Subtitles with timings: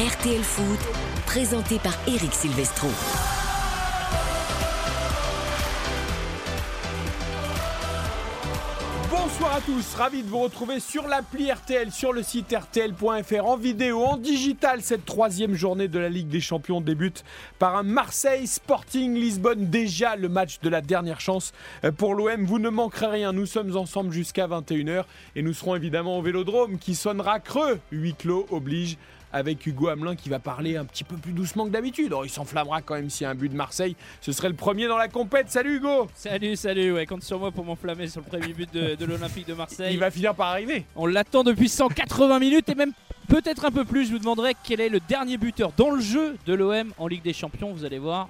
[0.00, 0.78] RTL Foot,
[1.26, 2.88] présenté par Eric Silvestro.
[9.10, 13.58] Bonsoir à tous, ravi de vous retrouver sur l'appli RTL, sur le site RTL.fr, en
[13.58, 14.80] vidéo, en digital.
[14.80, 17.22] Cette troisième journée de la Ligue des Champions débute
[17.58, 19.66] par un Marseille Sporting Lisbonne.
[19.66, 21.52] Déjà le match de la dernière chance
[21.98, 22.46] pour l'OM.
[22.46, 25.04] Vous ne manquerez rien, nous sommes ensemble jusqu'à 21h
[25.36, 27.80] et nous serons évidemment au Vélodrome qui sonnera creux.
[27.92, 28.96] Huit clos oblige
[29.32, 32.12] avec Hugo Hamelin qui va parler un petit peu plus doucement que d'habitude.
[32.14, 33.96] Oh, il s'enflammera quand même s'il y a un but de Marseille.
[34.20, 35.50] Ce serait le premier dans la compète.
[35.50, 38.94] Salut Hugo Salut, salut, ouais, compte sur moi pour m'enflammer sur le premier but de,
[38.94, 39.94] de l'Olympique de Marseille.
[39.94, 40.84] Il va finir par arriver.
[40.96, 42.92] On l'attend depuis 180 minutes et même
[43.28, 44.06] peut-être un peu plus.
[44.06, 47.22] Je vous demanderai quel est le dernier buteur dans le jeu de l'OM en Ligue
[47.22, 47.72] des Champions.
[47.72, 48.28] Vous allez voir.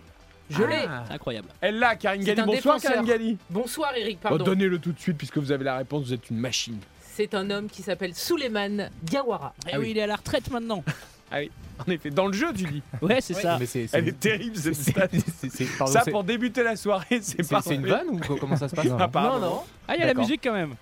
[0.51, 1.04] Je l'ai, Ah.
[1.06, 1.46] c'est incroyable.
[1.60, 2.92] Elle là, Karine Bonsoir défenseur.
[2.92, 3.38] Karine Galli.
[3.48, 4.45] Bonsoir Eric, Oh, pardon.
[4.45, 6.06] Donnez-le tout de suite puisque vous avez la réponse.
[6.06, 6.78] Vous êtes une machine.
[7.14, 9.55] C'est un homme qui s'appelle Souleymane Diawara.
[9.66, 9.91] Eh Ah oui, oui.
[9.92, 10.82] il est à la retraite maintenant.
[11.32, 12.82] En effet, dans le jeu, tu dis.
[13.01, 13.43] Ouais, c'est Ouais.
[13.43, 13.57] ça.
[13.59, 15.09] Mais c'est Elle est terrible cette c'est- stat.
[15.12, 18.09] c'est- c'est- pardon, Ça c'est- pour débuter la soirée, c'est c'est- pas c'est une vanne
[18.10, 19.38] ou co- comment ça se passe Ah, pardon.
[19.38, 19.62] Non, non.
[19.88, 20.24] Ah, il y a la D'accord.
[20.24, 20.74] musique quand même.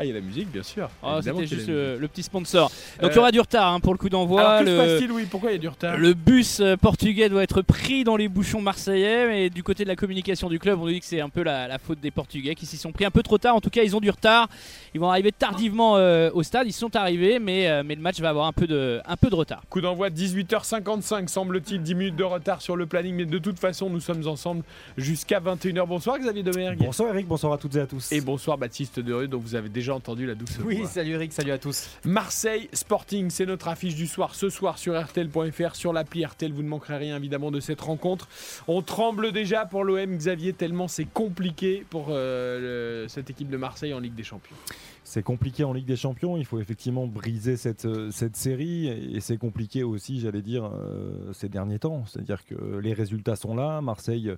[0.00, 0.88] Ah, il y a la musique, bien sûr.
[1.02, 2.70] Oh, Évidemment c'était juste la le, petit sponsor.
[3.02, 4.40] Donc Euh, il y aura du retard hein, pour le coup d'envoi.
[4.40, 5.98] Alors, que se Le- passe-t-il, oui Pourquoi il y a du retard?
[5.98, 9.88] Le bus euh, portugais doit être pris dans les bouchons marseillais, mais du côté de
[9.88, 12.10] la communication du club, on nous dit que c'est un peu la, la faute des
[12.10, 13.54] Portugais qui s'y sont pris un peu trop tard.
[13.56, 14.48] En tout cas, ils ont du retard.
[14.94, 16.66] Ils vont arriver tardivement euh, au stade.
[16.66, 19.28] Ils sont arrivés, mais, euh, mais le match va avoir un peu de, un peu
[19.28, 19.60] de retard.
[19.68, 23.90] Coup d'envoi 18h55, semble-t-il, 10 minutes de retard sur le planning, mais de toute façon,
[23.90, 24.62] nous sommes ensemble
[24.96, 25.86] jusqu'à 21h.
[25.86, 26.78] Bonsoir Xavier Domergue.
[26.78, 28.10] Bonsoir Eric, bonsoir à toutes et à tous.
[28.12, 30.86] Et bonsoir Baptiste Derue, dont vous avez déjà entendu la douce Oui, voix.
[30.88, 31.88] salut Eric, salut à tous.
[32.04, 36.52] Marseille Sporting, c'est notre affiche du soir ce soir sur RTL.fr, sur l'appli RTL.
[36.52, 38.28] Vous ne manquerez rien évidemment de cette rencontre.
[38.68, 43.56] On tremble déjà pour l'OM Xavier, tellement c'est compliqué pour euh, le- cette équipe de
[43.56, 44.56] Marseille en Ligue des Champions.
[45.02, 49.20] C'est compliqué en Ligue des Champions, il faut effectivement briser cette, euh, cette série et
[49.20, 52.04] c'est compliqué aussi, j'allais dire, euh, ces derniers temps.
[52.06, 54.36] C'est-à-dire que les résultats sont là, Marseille euh,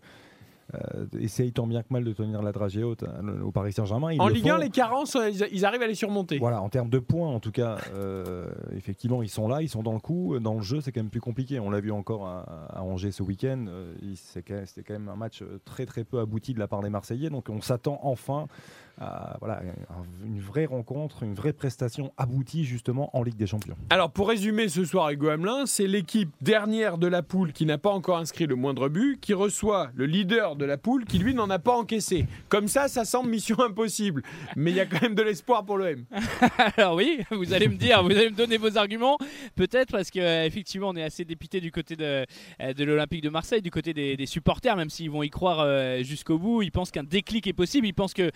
[1.18, 4.16] essaye tant bien que mal de tenir la dragée haute euh, au Paris Saint-Germain.
[4.18, 4.60] En le Ligue 1, font.
[4.62, 6.38] les carences, euh, ils, ils arrivent à les surmonter.
[6.38, 9.82] Voilà, en termes de points, en tout cas, euh, effectivement, ils sont là, ils sont
[9.82, 10.38] dans le coup.
[10.40, 11.60] Dans le jeu, c'est quand même plus compliqué.
[11.60, 13.66] On l'a vu encore à, à Angers ce week-end.
[13.68, 16.90] euh, C'était quand même un match euh, très très peu abouti de la part des
[16.90, 17.30] Marseillais.
[17.30, 18.46] Donc on s'attend enfin
[18.98, 19.60] voilà,
[19.90, 23.76] un- une vraie rencontre, une vraie prestation aboutie justement en Ligue des Champions.
[23.90, 27.78] Alors pour résumer ce soir, Hugo Hamelin, c'est l'équipe dernière de la poule qui n'a
[27.78, 31.34] pas encore inscrit le moindre but, qui reçoit le leader de la poule qui lui
[31.34, 32.26] n'en a pas encaissé.
[32.48, 34.22] Comme ça, ça semble mission impossible.
[34.56, 36.04] Mais il y a quand même de l'espoir pour l'OM.
[36.76, 39.18] Alors oui, vous allez me dire, vous allez me donner vos arguments,
[39.56, 42.24] peut-être parce que euh, effectivement on est assez dépité du côté de,
[42.60, 45.60] euh, de l'Olympique de Marseille, du côté des, des supporters, même s'ils vont y croire
[45.60, 48.30] euh, jusqu'au bout, ils pensent qu'un déclic est possible, ils pensent que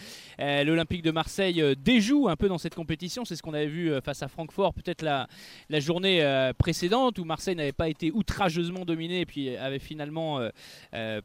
[0.46, 3.66] euh, l'Olympique de Marseille euh, déjoue un peu dans cette compétition, c'est ce qu'on avait
[3.66, 5.26] vu euh, face à Francfort, peut-être la,
[5.68, 6.22] la journée
[6.58, 10.40] précédente où Marseille n'avait pas été outrageusement dominé et puis avait finalement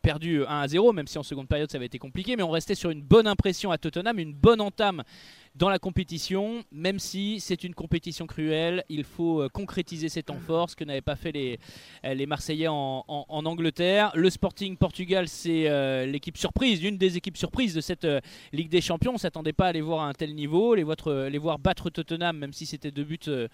[0.02, 2.50] perdu 1 à 0, même si en seconde période ça avait été compliqué, mais on
[2.50, 5.04] restait sur une bonne impression à Tottenham, une bonne entame
[5.54, 10.40] dans la compétition, même si c'est une compétition cruelle, il faut euh, concrétiser ces temps
[10.40, 11.60] forts, ce que n'avaient pas fait les,
[12.06, 14.12] euh, les Marseillais en, en- en Angleterre.
[14.16, 18.22] Le Sporting Portugal, c'est euh, l'équipe surprise, une des équipes surprises de cette euh,
[18.54, 19.12] Ligue des Champions.
[19.12, 21.60] On ne s'attendait pas à les voir à un tel niveau, les, votre- les voir
[21.60, 23.48] battre Tottenham, même si c'était deux buts euh,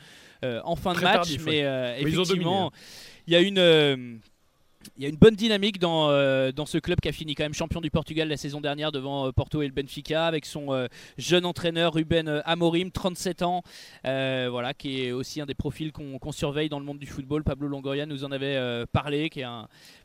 [0.63, 1.13] en fin de match.
[1.15, 1.61] tardif, mais
[2.35, 2.71] effectivement, hein.
[3.25, 4.19] il y a une.
[4.95, 7.43] Il y a une bonne dynamique dans, euh, dans ce club qui a fini quand
[7.43, 10.73] même champion du Portugal la saison dernière devant euh, Porto et le Benfica avec son
[10.73, 10.87] euh,
[11.17, 13.63] jeune entraîneur Ruben Amorim, 37 ans,
[14.03, 17.43] voilà, qui est aussi un des profils qu'on surveille dans le monde du football.
[17.43, 19.45] Pablo Longoria nous en avait parlé, qui est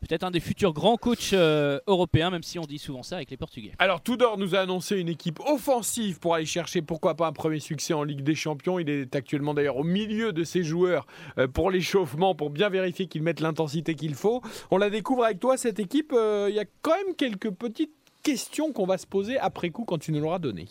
[0.00, 3.37] peut-être un des futurs grands coachs européens, même si on dit souvent ça avec les
[3.37, 3.72] Portugais.
[3.78, 7.60] Alors Tudor nous a annoncé une équipe offensive pour aller chercher pourquoi pas un premier
[7.60, 8.78] succès en Ligue des Champions.
[8.78, 11.06] Il est actuellement d'ailleurs au milieu de ses joueurs
[11.53, 14.43] pour l'échauffement, pour bien vérifier qu'ils mettent l'intensité qu'il faut.
[14.75, 16.15] On la découvre avec toi cette équipe.
[16.15, 19.84] euh, Il y a quand même quelques petites questions qu'on va se poser après coup
[19.84, 20.66] quand tu nous l'auras donné.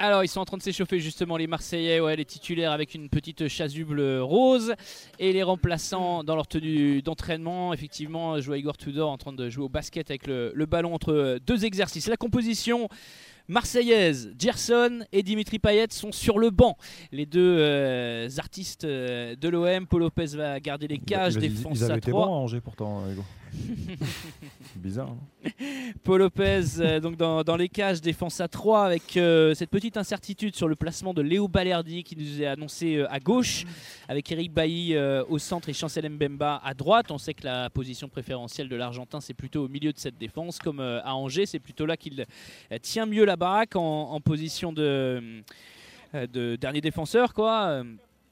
[0.00, 3.08] Alors, ils sont en train de s'échauffer justement les Marseillais, ouais, les titulaires avec une
[3.08, 4.74] petite chasuble rose
[5.20, 7.72] et les remplaçants dans leur tenue d'entraînement.
[7.72, 10.92] Effectivement, je vois Igor Tudor en train de jouer au basket avec le, le ballon
[10.92, 12.08] entre deux exercices.
[12.08, 12.88] La composition
[13.48, 16.76] marseillaise, Gerson et Dimitri Payet sont sur le banc.
[17.12, 21.78] Les deux euh, artistes euh, de l'OM, Paul Lopez va garder les cages, ils, défense
[21.80, 22.26] ils à été 3.
[22.26, 23.24] bons à Angers pourtant, Hugo.
[24.76, 25.14] Bizarre.
[26.04, 30.54] Paul Lopez euh, donc dans, les cages, défense à 3 avec euh, cette petite incertitude
[30.54, 33.64] sur le placement de Léo Balerdi qui nous est annoncé euh, à gauche
[34.08, 34.96] avec Eric Bailly
[35.28, 37.10] au centre et Chancel Mbemba à droite.
[37.10, 40.58] On sait que la position préférentielle de l'Argentin c'est plutôt au milieu de cette défense
[40.58, 41.46] comme à Angers.
[41.46, 42.24] C'est plutôt là qu'il
[42.82, 45.42] tient mieux la baraque en, position de,
[46.14, 47.82] de dernier défenseur quoi.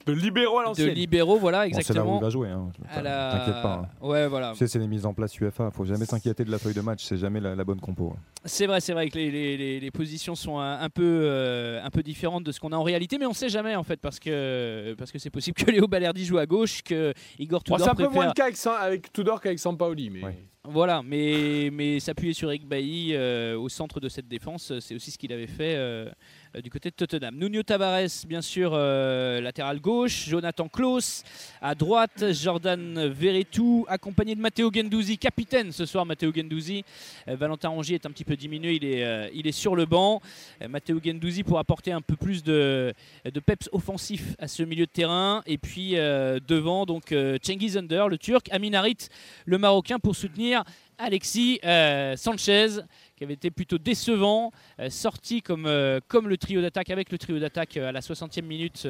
[0.07, 0.91] De libéraux à de l'ancienne.
[0.91, 2.19] libéraux, voilà, Bon, c'est là où exactement.
[2.19, 2.49] il va jouer.
[2.49, 2.69] Hein.
[2.89, 3.89] à la- T'inquiète pas.
[3.91, 4.07] hein.
[4.07, 4.53] Ouais, voilà.
[4.53, 5.71] Tu sais, c'est les mises en place UEFA.
[5.73, 7.05] Faut jamais s'inquiéter de la feuille de match.
[7.05, 8.13] C'est jamais la, la bonne compo.
[8.17, 8.21] hein.
[8.45, 11.83] C'est vrai, c'est vrai que les, les- les- les positions sont un, un peu, euh,
[11.85, 14.01] un peu différentes de ce qu'on a en réalité, mais on sait jamais en fait
[14.01, 17.75] parce que parce que c'est possible que Léo Balerdi joue à gauche, que Igor Bon,
[17.75, 20.11] Tudor c'est un peu moins le cas avec, San- avec Tudor qu'avec Sampaoli.
[20.11, 20.23] Mais...
[20.25, 20.39] Ouais.
[20.69, 25.13] Voilà, mais, mais s'appuyer sur Eric Bailly euh, au centre de cette défense, c'est aussi
[25.13, 26.11] ce qu'il avait fait euh,
[26.63, 27.37] du côté de Tottenham.
[27.37, 30.29] Nuno Tavares, bien sûr, euh, latéral gauche.
[30.29, 31.23] Jonathan Klaus
[31.61, 32.33] à droite.
[32.33, 36.85] Jordan Verretou, accompagné de Matteo Gendouzi, capitaine ce soir, Matteo Gendouzi.
[37.29, 40.23] Euh, Valentin Rongier est un petit peu diminué, il est, euh, sur le banc.
[40.63, 42.95] Euh, Matteo Gendouzi pour apporter un peu plus de,
[43.25, 45.43] de peps offensif à ce milieu de terrain.
[45.47, 49.09] Et puis euh, devant, donc euh, Cengiz Under, le turc, Amin Harit,
[49.45, 50.65] le marocain, pour soutenir
[50.99, 52.69] Alexis euh, Sanchez,
[53.17, 57.19] qui avait été plutôt décevant, euh, sorti comme, euh, comme le trio d'attaque, avec le
[57.19, 58.87] trio d'attaque euh, à la 60e minute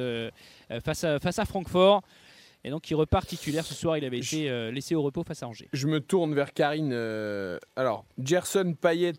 [0.85, 2.03] face, à, face à Francfort.
[2.65, 5.45] Et donc il repart titulaire ce soir, il avait été euh, laissé au repos face
[5.45, 5.69] à Angers.
[5.73, 6.91] Je me tourne vers Karine.
[6.93, 9.13] euh, alors, Gerson Payet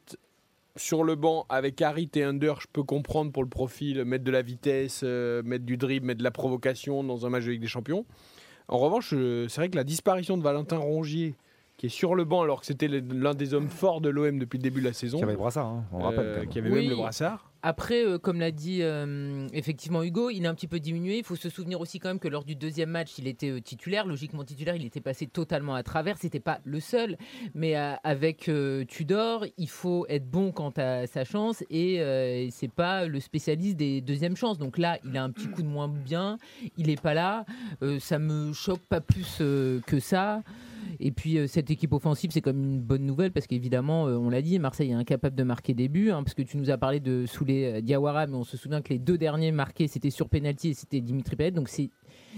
[0.76, 4.32] sur le banc avec Harit et Under, je peux comprendre pour le profil, mettre de
[4.32, 7.62] la vitesse, euh, mettre du dribble, mettre de la provocation dans un match de Ligue
[7.62, 8.06] des Champions.
[8.68, 11.36] En revanche, c'est vrai que la disparition de Valentin Rongier,
[11.78, 14.58] qui est sur le banc alors que c'était l'un des hommes forts de l'OM depuis
[14.58, 16.26] le début de la saison, Qui avait le brassard, hein, on euh, rappelle.
[16.40, 16.48] même.
[16.50, 16.82] qui avait Oui.
[16.82, 17.52] même le brassard.
[17.64, 21.18] Après, euh, comme l'a dit euh, effectivement Hugo, il est un petit peu diminué.
[21.18, 23.60] Il faut se souvenir aussi quand même que lors du deuxième match, il était euh,
[23.60, 24.06] titulaire.
[24.06, 26.18] Logiquement titulaire, il était passé totalement à travers.
[26.18, 27.18] C'était pas le seul,
[27.56, 32.48] mais euh, avec euh, Tudor, il faut être bon quant à sa chance et euh,
[32.52, 34.60] c'est pas le spécialiste des deuxièmes chances.
[34.60, 36.38] Donc là, il a un petit coup de moins bien.
[36.78, 37.44] Il est pas là.
[37.82, 40.42] Euh, ça me choque pas plus euh, que ça.
[41.00, 44.30] Et puis euh, cette équipe offensive, c'est comme une bonne nouvelle parce qu'évidemment, euh, on
[44.30, 46.12] l'a dit, Marseille est incapable de marquer des buts.
[46.12, 48.82] hein, parce que tu nous as parlé de Soulé euh, Diawara, mais on se souvient
[48.82, 51.52] que les deux derniers marqués, c'était sur penalty et c'était Dimitri Payet.
[51.52, 51.90] Donc c'est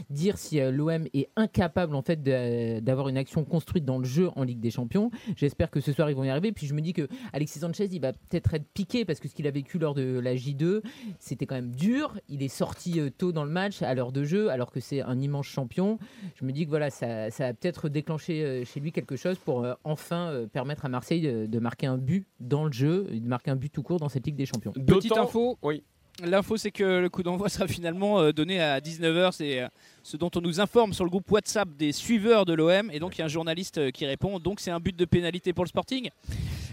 [0.09, 4.05] dire si euh, l'OM est incapable en fait de- d'avoir une action construite dans le
[4.05, 5.11] jeu en Ligue des Champions.
[5.35, 6.51] J'espère que ce soir ils vont y arriver.
[6.51, 9.35] Puis je me dis que Alexis Sanchez, il va peut-être être piqué parce que ce
[9.35, 10.81] qu'il a vécu lors de la J2,
[11.19, 12.17] c'était quand même dur.
[12.29, 15.01] Il est sorti euh, tôt dans le match à l'heure de jeu, alors que c'est
[15.01, 15.99] un immense champion.
[16.35, 19.37] Je me dis que voilà, ça, ça a peut-être déclenché euh, chez lui quelque chose
[19.37, 23.03] pour euh, enfin euh, permettre à Marseille de, de marquer un but dans le jeu,
[23.11, 24.71] de marquer un but tout court dans cette Ligue des Champions.
[24.97, 25.57] Petite info.
[25.61, 25.83] Oui.
[26.23, 29.31] L'info, c'est que le coup d'envoi sera finalement euh, donné à 19h.
[29.31, 29.67] C'est euh,
[30.03, 32.89] ce dont on nous informe sur le groupe WhatsApp des suiveurs de l'OM.
[32.91, 34.39] Et donc, il y a un journaliste euh, qui répond.
[34.39, 36.09] Donc, c'est un but de pénalité pour le Sporting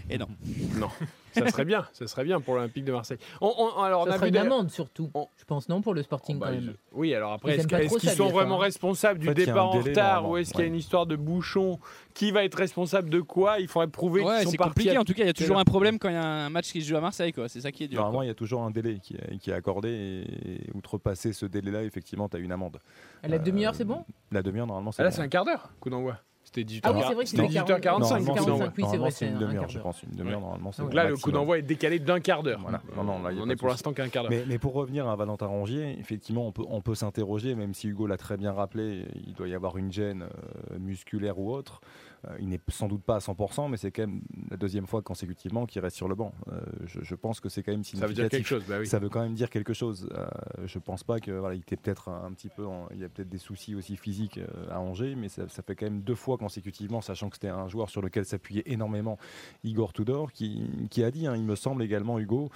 [0.09, 0.27] Et non.
[1.33, 3.19] Ça serait bien, ça serait bien pour l'Olympique de Marseille.
[3.41, 5.83] On, on- alors, on Ça a sera vu une amende surtout, On- je pense, non,
[5.83, 6.75] pour le Oh, Sporting bah, quand je- même.
[6.93, 10.27] Oui, alors après, Ils est-ce qu'ils sont vraiment responsables du En fait, départ en retard
[10.27, 11.77] ou est-ce qu'il y a une histoire de bouchon
[12.15, 14.95] Qui va être responsable de quoi Il faudrait prouver Ouais, qu'ils sont c'est partis compliqué.
[14.95, 16.49] à- En tout cas, il y a toujours un problème quand il y a un
[16.49, 17.33] match qui se joue à Marseille.
[17.33, 17.47] quoi.
[17.49, 17.99] C'est ça qui est dur.
[17.99, 21.45] Normalement, il y a toujours un délai qui est, qui est accordé et outrepasser ce
[21.45, 22.79] délai-là, effectivement, tu as une amende.
[23.21, 24.03] À la demi-heure, Euh, c'est bon?
[24.31, 25.15] La demi-heure, normalement, c'est Ah, là, bon.
[25.17, 26.17] c'est un quart d'heure, coup d'envoi.
[26.47, 26.79] C'était 18h.
[26.83, 27.99] Ah oui, c'est vrai que C'était c'était 18h45.
[27.99, 28.67] Normalement, coup c'est- d'envoi.
[28.77, 30.01] oui, c'est vrai, c'est une un demi-heure, je pense.
[30.03, 32.61] Une demi-heure, normalement, Donc là, le coup d'envoi est décalé d'un quart d'heure.
[32.61, 32.81] Voilà.
[32.95, 34.31] Non, non, là, on est pour l'instant qu'un quart d'heure.
[34.31, 37.89] Mais, mais pour revenir à Valentin Rongier, effectivement, on peut, on peut s'interroger, même si
[37.89, 40.23] Hugo l'a très bien rappelé, il doit y avoir une gêne
[40.71, 41.81] euh, musculaire ou autre.
[42.29, 44.21] Euh, il n'est sans doute pas à 100%, mais c'est quand même
[44.51, 46.33] la deuxième fois consécutivement qu'il reste sur le banc.
[46.51, 48.87] Euh, je, je pense que c'est quand même Ça veut dire quelque chose, bah oui.
[48.87, 50.09] Ça veut quand même dire quelque chose.
[50.13, 50.25] Euh,
[50.65, 53.09] je pense pas que voilà, il était peut-être un, petit peu, en- il y a
[53.09, 56.15] peut-être des soucis aussi physiques euh, à Angers, mais ça, ça fait quand même deux
[56.15, 59.17] fois consécutivement, sachant que c'était un joueur sur lequel s'appuyait énormément
[59.63, 62.49] Igor Tudor, qui, qui a dit, hein, il me semble également Hugo,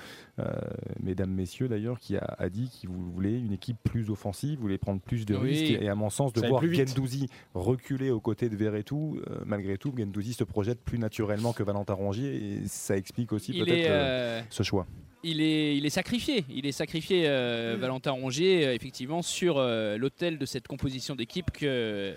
[1.00, 5.01] mesdames, messieurs d'ailleurs, qui a, a dit qu'il voulait une équipe plus offensive, voulait prendre
[5.01, 5.51] plus de Oui.
[5.51, 6.62] risques, et à mon sens, de Ça voir.
[6.72, 11.62] Gendouzi reculer aux côtés de Verretou, euh, malgré tout, Gendouzi se projette plus naturellement que
[11.62, 14.88] Valentin Rongier, et ça explique aussi Il peut-être est, euh, euh, ce choix.
[15.24, 16.44] il est, il est sacrifié.
[16.50, 21.51] Il est sacrifié, euh, Valentin Rongier, euh, effectivement, sur euh, l'autel de cette composition d'équipe
[21.51, 22.15] que,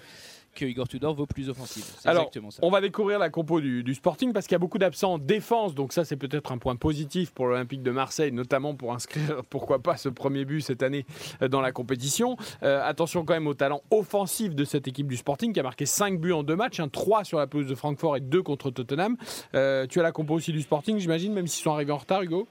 [0.55, 1.85] que Igor Tudor vaut plus offensive.
[2.05, 2.61] Alors, exactement ça.
[2.63, 5.19] On va découvrir la compo du, du Sporting parce qu'il y a beaucoup d'absents en
[5.19, 9.43] défense, donc ça c'est peut-être un point positif pour l'Olympique de Marseille, notamment pour inscrire,
[9.51, 11.05] pourquoi pas, ce premier but cette année
[11.43, 12.37] euh, dans la compétition.
[12.63, 15.87] Euh, attention quand même au talent offensif de cette équipe du Sporting qui a marqué
[15.87, 19.17] 5 buts en deux matchs, 3 sur la pelouse de Francfort et 2 contre Tottenham.
[19.55, 22.23] Euh, tu as la compo aussi du Sporting, j'imagine, même s'ils sont arrivés en retard,
[22.23, 22.47] Hugo?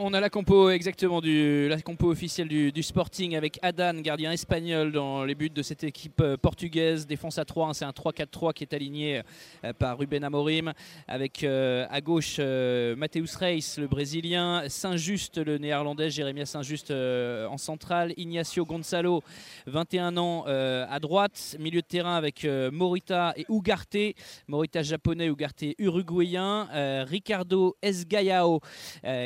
[0.00, 4.92] On a la compo exactement du la compo officielle du, Sporting avec Adan, gardien espagnol
[4.92, 8.52] dans les buts de cette équipe euh, portugaise, défense à 3, hein, c'est un 3-4-3
[8.52, 9.22] qui est aligné
[9.64, 10.72] euh, par Ruben Amorim.
[11.08, 17.58] Avec euh, à gauche euh, Mateus Reis le brésilien, Saint-Just le néerlandais, Jérémia Saint-Just en
[17.58, 19.24] centrale, Ignacio Gonzalo
[19.66, 24.14] 21 ans à droite, milieu de terrain avec Morita et Ugarte,
[24.46, 26.68] Morita japonais, Ugarte uruguayen,
[27.04, 28.60] Ricardo Esgayao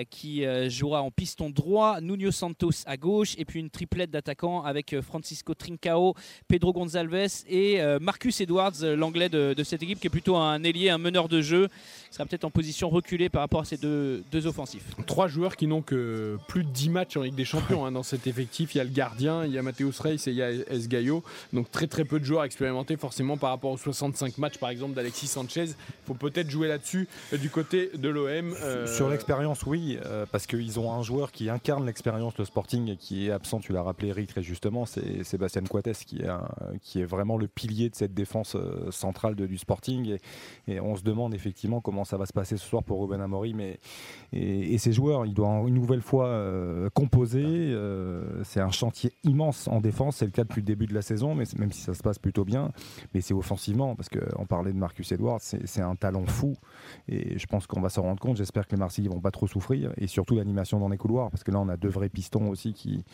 [0.08, 4.92] qui jouera en piston droit, Nuno Santos à gauche et puis une triplette d'attaquants avec
[4.92, 6.14] euh, Francisco Trincao,
[6.48, 10.36] Pedro Gonçalves et euh, Marcus Edwards, euh, l'anglais de, de cette équipe qui est plutôt
[10.36, 11.68] un ailier, un meneur de jeu,
[12.08, 14.84] qui sera peut-être en position reculée par rapport à ces deux, deux offensifs.
[15.06, 18.02] Trois joueurs qui n'ont que plus de 10 matchs en Ligue des Champions hein, dans
[18.02, 18.74] cet effectif.
[18.74, 20.88] Il y a le gardien, il y a Mateus Reis et il y a Es
[20.88, 21.22] Gaio.
[21.52, 24.94] Donc très très peu de joueurs expérimentés forcément par rapport aux 65 matchs par exemple
[24.94, 25.64] d'Alexis Sanchez.
[25.66, 28.54] Il faut peut-être jouer là-dessus euh, du côté de l'OM.
[28.62, 32.88] euh, Sur l'expérience, oui, euh, parce qu'ils ont un joueur qui incarne l'expérience, le Sporting,
[32.88, 36.20] et qui est absent, tu l'as rappelé Eric très justement, c'est Sébastien Coates qui
[37.00, 40.18] est, vraiment le pilier de cette défense euh, centrale du Sporting.
[40.68, 43.60] Et, on se demande effectivement comment ça va se passer ce soir pour Ruben Amorim.
[43.60, 43.78] Et,
[44.32, 47.44] et, et ces joueurs, ils doivent une nouvelle fois euh, composer.
[47.44, 51.02] euh, c'est un chantier immense en défense, c'est le cas depuis le début de la
[51.02, 52.72] saison, mais même si ça se passe plutôt bien,
[53.14, 56.56] mais c'est offensivement, parce qu'on parlait de Marcus Edwards, c'est un talent fou.
[57.08, 58.36] Et je pense qu'on va s'en rendre compte.
[58.36, 59.92] J'espère que les Marseillais vont pas trop souffrir.
[59.96, 61.30] Et surtout l'animation dans les couloirs.
[61.30, 63.04] Parce que là, on a deux vrais pistons aussi qui,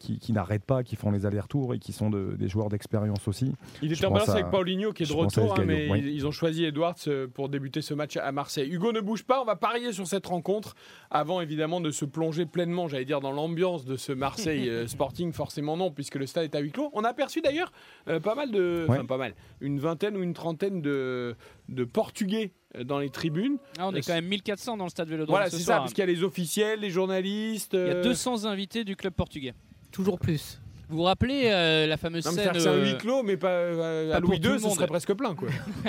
[0.00, 3.26] qui, qui n'arrêtent pas, qui font les allers-retours et qui sont de- des joueurs d'expérience
[3.28, 3.52] aussi.
[3.82, 5.98] Il est en balance avec Paulinho qui est de retour, hein, mais oui.
[6.00, 8.68] ils, ils ont choisi Edwards euh, pour débuter ce match à Marseille.
[8.70, 10.74] Hugo ne bouge pas, on va parier sur cette rencontre
[11.10, 15.32] avant évidemment de se plonger pleinement, j'allais dire, dans l'ambiance de ce Marseille euh, Sporting,
[15.44, 16.90] forcément non, puisque le stade est à huis clos.
[16.92, 17.72] On a aperçu d'ailleurs
[18.08, 18.96] euh, pas mal de, Ouais.
[18.98, 21.36] enfin pas mal, une vingtaine ou une trentaine de,
[21.68, 22.52] de Portugais
[22.84, 23.58] dans les tribunes.
[23.78, 25.78] Ah, on est quand même 1400 dans le stade Vélodrome Voilà, ce c'est ça, soir.
[25.80, 27.74] parce qu'il y a les officiels, les journalistes.
[27.74, 29.54] Il y a euh, 200 invités du club portugais.
[29.92, 30.60] Toujours plus.
[30.88, 33.36] Vous vous rappelez euh, la fameuse non, mais scène c'est un euh, huis clos, mais
[33.36, 35.48] pas, euh, pas à Louis II, ce serait presque plein, quoi.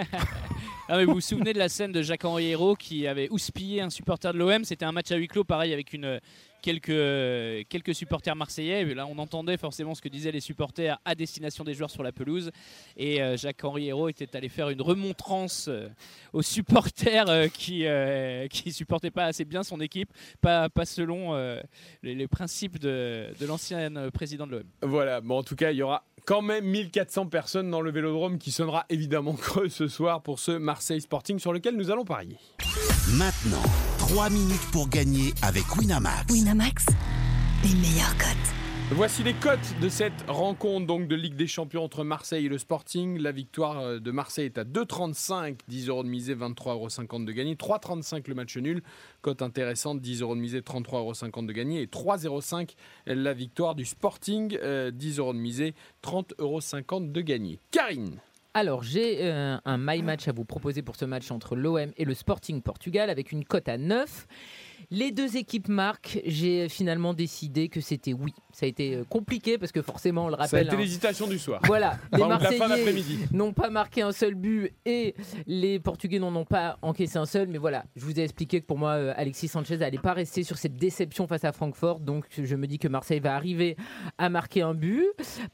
[0.88, 3.90] Ah, mais vous vous souvenez de la scène de Jacques-Henri Hérault qui avait houspillé un
[3.90, 6.20] supporter de l'OM C'était un match à huis clos, pareil, avec une,
[6.66, 8.84] quelques, quelques supporters marseillais.
[8.96, 12.12] Là, on entendait forcément ce que disaient les supporters à destination des joueurs sur la
[12.12, 12.50] pelouse.
[12.98, 15.88] Et euh, Jacques-Henri Hérault était allé faire une remontrance euh,
[16.34, 17.86] aux supporters euh, qui
[18.50, 21.36] qui supportaient pas assez bien son équipe, pas, pas selon
[22.02, 24.64] les, les principes de, de l'ancien président de l'OM.
[24.82, 28.38] Voilà, bon, en tout cas, il y aura quand même 1400 personnes dans le vélodrome
[28.38, 32.38] qui sonnera évidemment creux ce soir pour ce Marseille Sporting sur lequel nous allons parier.
[33.14, 33.62] Maintenant,
[34.00, 36.32] 3 minutes pour gagner avec Winamax.
[36.32, 36.86] Winamax,
[37.64, 38.65] les meilleurs cotes.
[38.92, 42.60] Voici les cotes de cette rencontre donc de Ligue des Champions entre Marseille et le
[42.60, 43.18] Sporting.
[43.18, 47.32] La victoire euh, de Marseille est à 2,35, 10 euros de misée, 23,50 euros de
[47.32, 47.56] gagné.
[47.56, 48.84] 3,35 le match nul,
[49.24, 51.82] cote intéressante, 10 euros de misée, 33,50 euros de gagné.
[51.82, 52.76] Et 3,05
[53.08, 55.74] la victoire du Sporting, euh, 10 euros de misée,
[56.04, 57.60] 30,50 euros de gagné.
[57.72, 58.20] Karine
[58.54, 62.06] Alors, j'ai euh, un my match à vous proposer pour ce match entre l'OM et
[62.06, 64.28] le Sporting Portugal avec une cote à 9.
[64.92, 66.20] Les deux équipes marquent.
[66.26, 68.34] J'ai finalement décidé que c'était oui.
[68.54, 70.68] Ça a été euh, compliqué parce que forcément, on le Ça a rappelle.
[70.68, 71.60] été hein, l'hésitation du soir.
[71.66, 72.96] Voilà, les Marseillais
[73.32, 75.14] n'ont pas marqué un seul but et
[75.48, 77.48] les Portugais n'en ont pas encaissé un seul.
[77.48, 80.44] Mais voilà, je vous ai expliqué que pour moi, euh, Alexis Sanchez n'allait pas rester
[80.44, 82.00] sur cette déception face à Francfort.
[82.00, 83.76] Donc je me dis que Marseille va arriver
[84.18, 85.06] à marquer un but.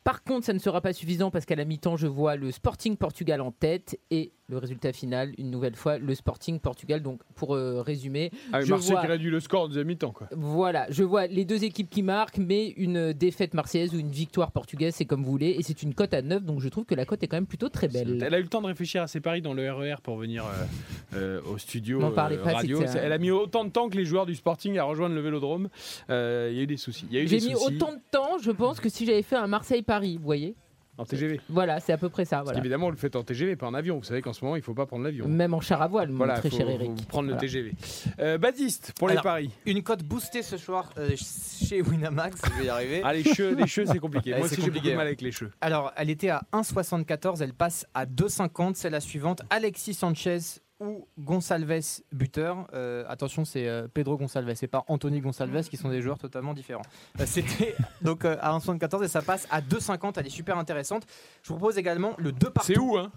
[0.04, 2.98] Par contre, ça ne sera pas suffisant parce qu'à la mi-temps, je vois le Sporting
[2.98, 7.02] Portugal en tête et le résultat final, une nouvelle fois, le Sporting Portugal.
[7.02, 10.12] Donc pour euh, résumer, Ah, je Marseille vois- réduit le score en deuxième mi-temps.
[10.12, 10.28] Quoi.
[10.32, 14.52] voilà, je vois les deux équipes qui marquent, mais une défaite marseillaise ou une victoire
[14.52, 15.56] portugaise, c'est comme vous voulez.
[15.58, 17.46] Et c'est une cote à 9, donc je trouve que la cote est quand même
[17.46, 18.22] plutôt très belle.
[18.24, 20.44] Elle a eu le temps de réfléchir à ses paris dans le RER pour venir
[20.46, 22.80] euh, euh, au studio euh, pas, radio.
[22.80, 24.84] c'est que ça- Elle a mis autant de temps que les joueurs du Sporting à
[24.84, 25.70] rejoindre le Vélodrome.
[26.10, 27.06] Euh, Il y a eu des soucis.
[27.10, 29.06] Il y a eu J'ai des mis soucis autant de temps, je pense, que si
[29.06, 30.56] j'avais fait un Marseille-Paris, vous voyez
[30.98, 31.40] en TGV.
[31.50, 32.42] Voilà, c'est à peu près ça.
[32.44, 32.60] Voilà.
[32.60, 33.98] qu'évidemment, on le fait en TGV, pas en avion.
[33.98, 35.28] Vous savez qu'en ce moment, il ne faut pas prendre l'avion.
[35.28, 37.08] Même en char à voile, mon Voilà, très faut, cher faut Eric.
[37.08, 37.38] prendre le.
[37.38, 37.74] TGV.
[38.20, 39.52] Euh, Baptiste, pour les paris.
[39.66, 43.02] Une cote boostée ce soir euh, chez Winamax, je vais y arriver.
[43.04, 44.32] Ah, les cheveux, les cheveux c'est compliqué.
[44.32, 45.52] Moi c'est aussi, j'ai beaucoup compliqué, de mal avec les cheveux.
[45.62, 48.74] Alors, elle était à 1,74, elle passe à 2,50.
[48.76, 49.42] C'est la suivante.
[49.50, 50.40] Alexis Sanchez
[50.82, 52.68] ou Gonçalves buteur.
[52.74, 56.54] Euh, attention, c'est euh, Pedro Gonçalves et pas Anthony Gonçalves qui sont des joueurs totalement
[56.54, 56.82] différents.
[57.20, 60.14] Euh, C'était donc à 1,74 et ça passe à 2,50.
[60.18, 61.06] Elle est super intéressante.
[61.44, 62.74] Je vous propose également le 2 partout.
[62.74, 63.12] C'est où, hein?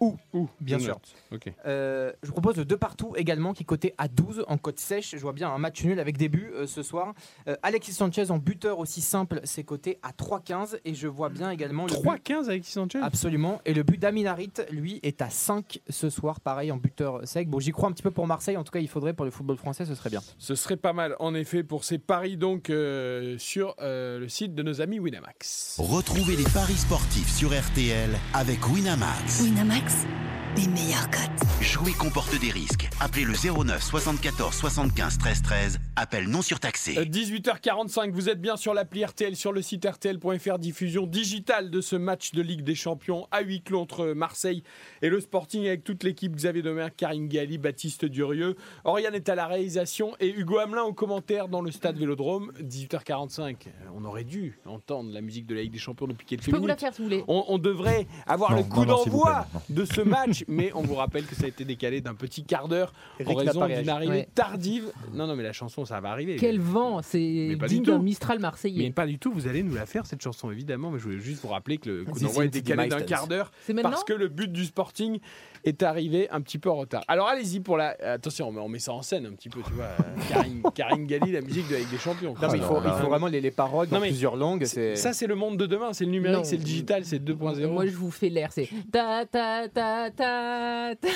[0.00, 0.94] Où Où Bien sûr.
[0.94, 1.14] note.
[1.32, 1.52] Ok.
[1.66, 5.12] Euh, je vous propose le 2 partout également qui cotait à 12 en cote sèche.
[5.16, 7.14] Je vois bien un match nul avec des buts euh, ce soir.
[7.48, 11.50] Euh, Alexis Sanchez en buteur aussi simple, c'est coté à 3,15 et je vois bien
[11.50, 12.98] également le but- 3-15 avec Sanchez?
[13.02, 13.60] Absolument.
[13.64, 17.48] Et le but d'Aminarit, lui, est à 5 ce soir, pareil en buteur sec.
[17.48, 18.56] Bon, j'y crois un petit peu pour Marseille.
[18.56, 20.20] En tout cas, il faudrait pour le football français, ce serait bien.
[20.38, 24.54] Ce serait pas mal, en effet, pour ces paris donc euh, sur euh, le site
[24.54, 25.76] de nos amis Winamax.
[25.78, 29.40] Retrouvez les paris sportifs sur RTL avec Winamax.
[29.42, 30.25] Winamax, Sachs.
[30.56, 31.22] Les meilleurs cotes.
[31.60, 32.88] Jouer comporte des risques.
[33.00, 35.78] Appelez le 09 74 75 13 13.
[35.96, 36.96] Appel non surtaxé.
[36.98, 41.80] Euh, 18h45, vous êtes bien sur l'appli RTL, sur le site RTL.fr, diffusion digitale de
[41.80, 44.62] ce match de Ligue des Champions à huis clos entre Marseille
[45.02, 48.56] et le Sporting avec toute l'équipe Xavier Domer, Karine Galli, Baptiste Durieux.
[48.84, 52.52] Oriane est à la réalisation et Hugo Hamelin au commentaire dans le stade Vélodrome.
[52.62, 53.56] 18h45,
[53.94, 56.56] on aurait dû entendre la musique de la Ligue des Champions depuis quelques Je peux
[56.58, 56.80] vous la minutes.
[56.80, 57.24] faire si vous voulez.
[57.28, 61.24] On, on devrait avoir Non, le coup d'envoi de ce match, mais on vous rappelle
[61.26, 62.92] que ça a été décalé d'un petit quart d'heure
[63.24, 64.28] en raison d'une arrivée Ouais.
[64.34, 64.92] tardive.
[65.12, 66.36] Non, non, mais la chanson, ça va arriver.
[66.36, 68.90] Quel vent, c'est Mais digne d'un Mistral Mais marseillais.
[68.90, 71.42] pas du tout, vous allez nous la faire cette chanson évidemment, mais je voulais juste
[71.42, 73.72] vous rappeler que le coup Si, d'envoi est c'est décalé du d'un quart d'heure C'est
[73.72, 75.18] maintenant parce que le but du Sporting
[75.66, 77.02] est arrivé un petit peu en retard.
[77.08, 77.96] Alors allez-y pour la...
[78.02, 79.84] Attention, on met- on met ça en scène un petit peu, tu vois.
[79.84, 82.34] euh, Karine, Karine Galli, la musique de la Ligue des Champions.
[82.40, 84.64] Non, mais il faut, il vraiment les, les paroles dans Non, mais plusieurs langues.
[84.64, 87.66] Ça c'est le monde de demain, c'est le numérique, c'est le digital, c'est 2.0.
[87.68, 91.10] Moi, je vous fais l'air, c'est ta ta ta ta ta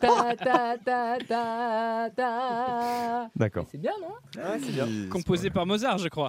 [0.00, 3.30] ta ta ta ta ta.
[3.36, 3.66] D'accord.
[3.70, 4.86] C'est bien, non Ouais, c'est bien.
[5.10, 6.28] Composé par Mozart, je crois.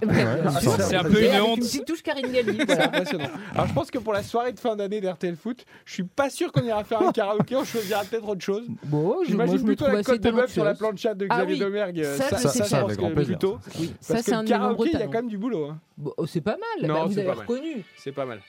[0.59, 1.57] C'est un peu une honte.
[1.57, 2.57] Une petite touche Karine Galli.
[2.57, 2.85] C'est voilà.
[2.85, 3.29] impressionnant.
[3.53, 6.29] Alors je pense que pour la soirée de fin d'année d'RTL Foot, je suis pas
[6.29, 8.65] sûr qu'on ira faire un karaoké, on choisira peut-être autre chose.
[8.83, 11.01] Bon, je, moi, J'imagine plutôt la côte de bœuf sur la talentueuse.
[11.03, 11.59] plancha de Ah Xavier oui.
[11.59, 12.03] Domergue.
[12.03, 13.37] Ça, Ça, c'est ça, Avec grand plaisir.
[13.37, 13.59] plutôt.
[13.79, 15.65] Oui, Parce ça, c'est que un karaoké, il y a quand même du boulot.
[15.69, 15.79] hein.
[15.97, 16.87] Bon, oh, c'est pas mal.
[16.87, 17.45] Non, Bah, vous c'est avez pas mal.
[17.47, 17.83] reconnu.
[17.97, 18.39] C'est pas mal.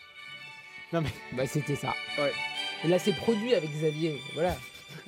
[0.92, 1.88] Bah, c'était ça.
[2.18, 2.32] Ouais.
[2.84, 4.20] Et là, c'est produit avec Xavier.
[4.34, 4.54] Voilà.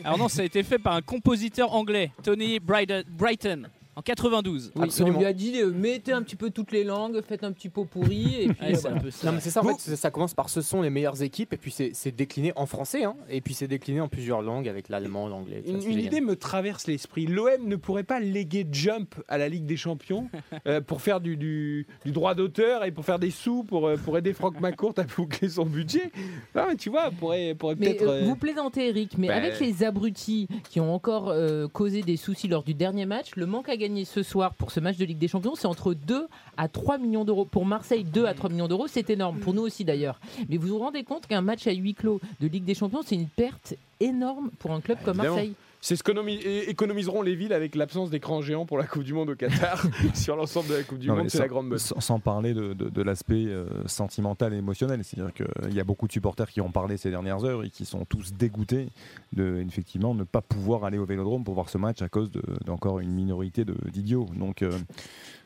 [0.03, 3.65] Alors non, ça a été fait par un compositeur anglais, Tony Brighton,
[3.97, 4.73] en 92.
[4.75, 5.17] Oui, Absolument.
[5.19, 7.69] On lui a dit euh, mettez un petit peu toutes les langues, faites un petit
[7.69, 8.35] pot pourri.
[8.43, 9.11] Et puis, Ouais, c'est voilà.
[9.11, 9.27] ça.
[9.27, 11.57] Non, mais c'est ça, en fait, ça- commence par ce sont les meilleures équipes, et
[11.57, 14.89] puis c'est c'est décliné en français, hein, et puis c'est décliné en plusieurs langues avec
[14.89, 15.63] l'allemand, l'anglais.
[15.67, 17.27] Une, idée me traverse l'esprit.
[17.27, 20.29] L'OM ne pourrait pas léguer Jump à la Ligue des Champions
[20.67, 23.97] euh, pour faire du, du- du droit d'auteur et pour faire des sous pour, euh,
[23.97, 26.11] pour aider Franck McCourt à boucler son budget?
[26.55, 28.03] Non, mais tu vois, pourrait, pourrait peut-être.
[28.03, 32.03] euh, euh, vous plaisantez, Eric, mais bah, avec les abrutis qui ont encore euh, causé
[32.03, 34.97] des soucis lors du dernier match, le manque à gagner ce soir pour ce match
[34.97, 36.27] de Ligue des Champions, c'est entre 2
[36.57, 37.45] à 3 millions d'euros.
[37.45, 39.41] Pour Marseille, 2 à 3 millions d'euros, c'est énorme.
[39.41, 40.21] Pour nous aussi d'ailleurs.
[40.49, 43.15] Mais vous vous rendez compte qu'un match à huis clos de Ligue des Champions, c'est
[43.15, 45.37] une perte énorme pour un club comme évidemment.
[45.37, 45.55] Marseille.
[45.87, 49.35] C'est ce qu'économiseront les villes avec l'absence d'écran géant pour la Coupe du Monde au
[49.35, 51.29] Qatar sur l'ensemble de la Coupe du Non, Monde.
[51.29, 51.83] C'est sans- la grande bosse.
[51.83, 55.05] Sans, sans parler de, de- de l'aspect euh, sentimental et émotionnel.
[55.05, 57.85] C'est-à-dire qu'il y a beaucoup de supporters qui ont parlé ces dernières heures et qui
[57.85, 58.89] sont tous dégoûtés
[59.35, 62.43] de effectivement ne pas pouvoir aller au vélodrome pour voir ce match à cause de-
[62.65, 64.27] d'encore une minorité d'idiots.
[64.39, 64.71] Donc euh,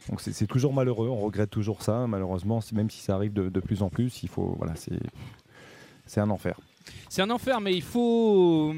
[0.08, 2.06] donc c'est toujours malheureux, on regrette toujours ça.
[2.06, 4.74] Malheureusement, même si ça arrive de, de plus en plus, il faut voilà,
[6.06, 6.60] c'est un enfer.
[7.08, 8.74] C'est un enfer, mais il faut,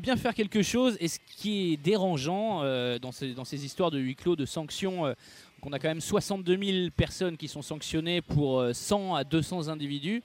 [0.00, 0.96] bien faire quelque chose.
[1.00, 5.14] Et ce qui est dérangeant euh, dans, ces, histoires de huis clos, de sanctions, euh,
[5.60, 9.68] qu'on a quand même 62 000 personnes qui sont sanctionnées pour euh, 100 à 200
[9.68, 10.22] individus.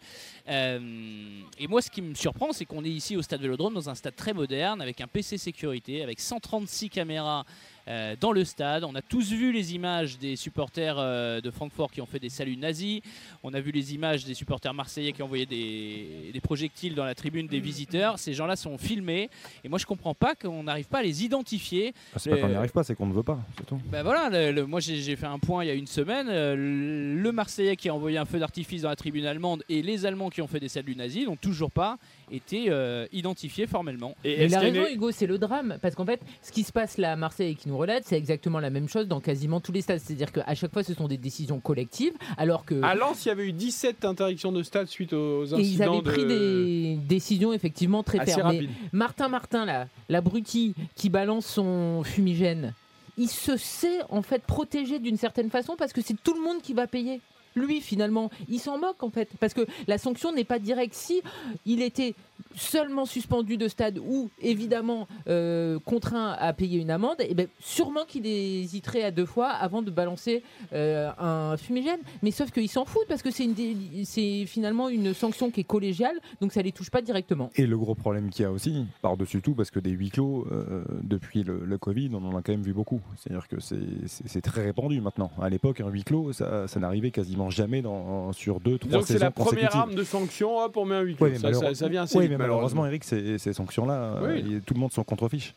[0.50, 3.90] Euh, et moi, ce qui me surprend, c'est qu'on est ici au stade Vélodrome, dans
[3.90, 7.46] un stade très moderne, avec un PC sécurité, avec 136 caméras
[7.88, 8.84] euh, dans le stade.
[8.84, 12.30] On a tous vu les images des supporters euh, de Francfort qui ont fait des
[12.30, 13.02] saluts nazis.
[13.44, 17.16] On a vu les images des supporters marseillais qui envoyaient des, des projectiles dans la
[17.16, 18.20] tribune des visiteurs.
[18.20, 19.30] Ces gens-là sont filmés.
[19.64, 21.94] Et moi, je comprends pas qu'on n'arrive pas à les identifier.
[22.18, 23.80] C'est pas qu'on n'y arrive pas, c'est qu'on ne veut pas, c'est tout.
[23.92, 26.28] Ben voilà, le- le- moi j'ai fait un point il y a une semaine.
[26.30, 30.06] euh, le Marseillais qui a envoyé un feu d'artifice dans la tribune allemande et les
[30.06, 31.98] Allemands qui ont fait des saluts nazis n'ont toujours pas
[32.32, 34.16] été euh, identifiés formellement.
[34.24, 35.78] Et il a raison, Hugo, c'est le drame.
[35.82, 38.18] Parce qu'en fait, ce qui se passe là à Marseille et qui nous relate, c'est
[38.18, 40.00] exactement la même chose dans quasiment tous les stades.
[40.00, 42.82] C'est-à-dire qu'à chaque fois, ce sont des décisions collectives, alors que.
[42.84, 46.00] À Lens, il y avait eu 17 interdictions de stade suite aux Et ils incidents
[46.00, 48.56] avaient pris de- des décisions effectivement très fermes.
[48.94, 52.74] Martin Martin, là, l'abruti qui balance son fumigène,
[53.18, 56.62] il se sait en fait protégé d'une certaine façon parce que c'est tout le monde
[56.62, 57.20] qui va payer.
[57.56, 59.30] Lui, finalement, il s'en moque en fait.
[59.40, 60.94] Parce que la sanction n'est pas directe.
[60.94, 61.22] Si
[61.66, 62.16] il était
[62.56, 68.06] seulement suspendu de stade ou évidemment euh, contraint à payer une amende, et ben, sûrement
[68.08, 72.00] qu'il hésiterait à deux fois avant de balancer euh, un fumigène.
[72.24, 73.76] Mais sauf qu'ils s'en foutent parce que c'est une dé-
[74.06, 77.50] c'est finalement une sanction qui est collégiale, donc ça les touche pas directement.
[77.56, 80.48] Et le gros problème qu'il y a aussi, par-dessus tout, parce que des huis clos,
[80.52, 83.02] euh, depuis le, le Covid, on en a quand même vu beaucoup.
[83.18, 83.76] C'est-à-dire que c'est-
[84.08, 85.32] c'est c'est très répandu maintenant.
[85.42, 89.02] À l'époque, un huis clos, ça, ça n'arrivait quasiment jamais dans, sur deux, trois Donc
[89.08, 91.28] c'est saisons la première arme de sanction, hop, on met un huis clos.
[91.36, 94.62] Ça, malheure- ça- ça vient assez mais malheureusement, Eric, ces, ces sanctions-là, Oui.
[94.66, 95.56] tout le monde s'en contrefiche.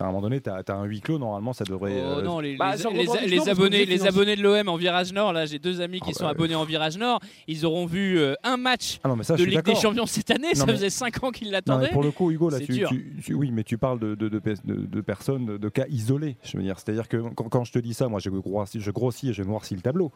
[0.00, 1.92] À un moment donné, tu as, un huis clos, normalement, ça devrait.
[2.02, 4.36] Oh euh, non, les, bah, les- sans les- contradiction, les parce que abonnés, les abonnés
[4.36, 6.64] de l'OM en Virage Nord, là j'ai deux amis qui Ah sont bah, abonnés en
[6.64, 9.74] Virage Nord, ils auront vu euh, un match Ah non, mais ça, de Ligue des.
[9.74, 11.86] Champions cette année, ça mais- faisait 5 ans qu'ils Non, l'attendaient.
[11.88, 12.88] mais pour le coup, Hugo, là, tu, dur.
[12.88, 15.68] tu- tu- oui, mais tu parles de, de, de, pe- de- de personnes, de, de
[15.68, 16.36] cas isolés.
[16.44, 18.90] Je veux dire, c'est-à-dire que quand, quand je te dis ça, moi, je grossis, je
[18.90, 20.12] grossis et je noircis le tableau.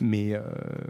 [0.00, 0.40] Mais euh,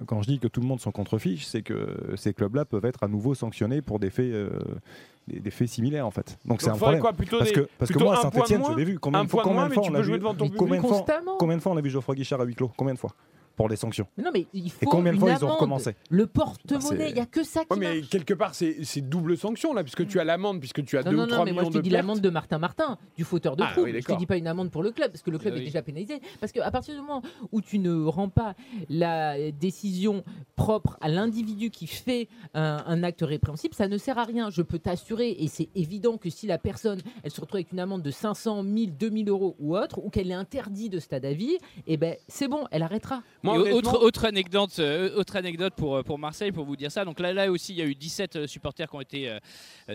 [0.06, 3.02] quand je dis que tout le monde s'en contrefiche, c'est que ces clubs-là peuvent être
[3.02, 4.32] à nouveau sanctionnés pour des faits.
[4.32, 4.48] euh,
[5.28, 6.38] des, des faits similaires en fait.
[6.44, 7.00] Donc c'est un problème.
[7.00, 8.98] quoi plutôt parce des- que, parce que moi, à Saint-Etienne, je l'ai vu.
[8.98, 10.18] Combien, un de fois- combien moins, fois on a vu
[10.56, 11.36] combien de fois- constamment.
[11.38, 12.70] Combien de fois on a vu Geoffroy Guichard à huis clos?
[12.76, 13.10] Combien de fois?
[13.58, 15.48] Pour les sanctions Mais non, mais il faut Et combien de une fois ils ont
[15.48, 15.52] amende.
[15.52, 18.08] recommencé Le Ah, porte-monnaie, il n'y a que ça qui Ouais, mais marche.
[18.08, 21.16] quelque part, c'est double sanction là, puisque tu as l'amende, puisque tu as Non, 2
[21.16, 23.56] non, ou non, 3 mais moi je te dis l'amende de Martin Martin, du fauteur
[23.56, 23.90] de Ah, trouble.
[23.92, 25.60] oui, je te dis pas une amende pour le club, parce que le club est
[25.64, 26.20] déjà pénalisé.
[26.40, 27.20] Parce qu'à partir du moment
[27.52, 28.54] où tu ne rends pas
[28.88, 30.24] la décision
[30.56, 34.50] propre à l'individu qui fait un, un acte répréhensible, ça ne sert à rien.
[34.50, 37.80] Je peux t'assurer, et c'est évident que si la personne, elle se retrouve avec une
[37.80, 41.32] amende de 500, 1000, 2000 euros ou autre, ou qu'elle est interdite de stade à
[41.32, 43.22] vie, eh ben c'est bon, elle arrêtera.
[43.42, 46.76] Moi, Et honnêtement- autre, autre anecdote, euh, autre anecdote pour, euh, pour Marseille, pour vous
[46.76, 47.04] dire ça.
[47.04, 49.38] Donc là, là aussi, il y a eu 17 euh, supporters qui ont été euh,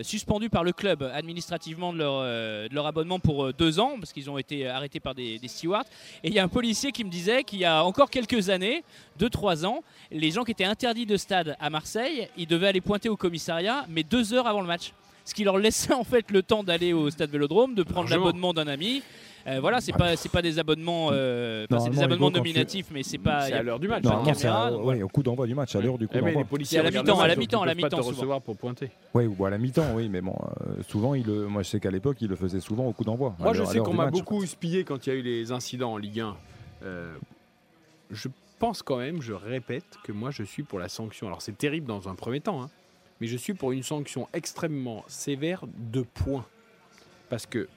[0.02, 3.96] suspendus par le club administrativement de leur, euh, de leur abonnement pour euh, deux ans,
[3.98, 5.84] parce qu'ils ont été arrêtés par des, des stewards.
[6.22, 8.84] Et il y a un policier qui me disait qu'il y a encore quelques années,
[9.20, 13.08] 2-3 ans, les gens qui étaient interdits de stade à Marseille, ils devaient aller pointer
[13.08, 14.92] au commissariat, mais deux heures avant le match.
[15.26, 18.52] Ce qui leur laissait en fait le temps d'aller au stade Vélodrome, de prendre l'abonnement
[18.52, 19.02] d'un ami.
[19.46, 22.42] Euh, voilà, c'est pas c'est pas des abonnements, euh, enfin, c'est des abonnements Hugo, quand
[22.42, 23.42] tu- nominatifs, mais c'est pas.
[23.42, 24.02] C'est à l'heure du match.
[24.02, 26.14] Normalement, c'est caméra, à- donc ouais, au coup d'envoi du match, à l'heure du coup
[26.16, 26.44] Eh, d'envoi.
[26.64, 28.90] C'est à la mi-temps, à la mi-temps, à la mi-temps, recevoir pour pointer.
[29.12, 30.34] Oui, ou à la mi-temps, oui, mais bon,
[30.66, 33.04] euh, souvent, il le, moi je sais qu'à l'époque, il le faisait souvent au coup
[33.04, 33.34] d'envoi.
[33.38, 35.96] Moi, je sais qu'on m'a beaucoup houspillé quand il y a eu les incidents en
[35.98, 36.36] Ligue 1.
[36.84, 37.14] Euh,
[38.10, 38.28] je
[38.58, 41.26] pense quand même, je répète, que moi, je suis pour la sanction.
[41.26, 42.70] Alors, c'est terrible dans un premier temps, hein,
[43.20, 46.46] mais je suis pour une sanction extrêmement sévère de points.
[47.28, 47.68] Parce que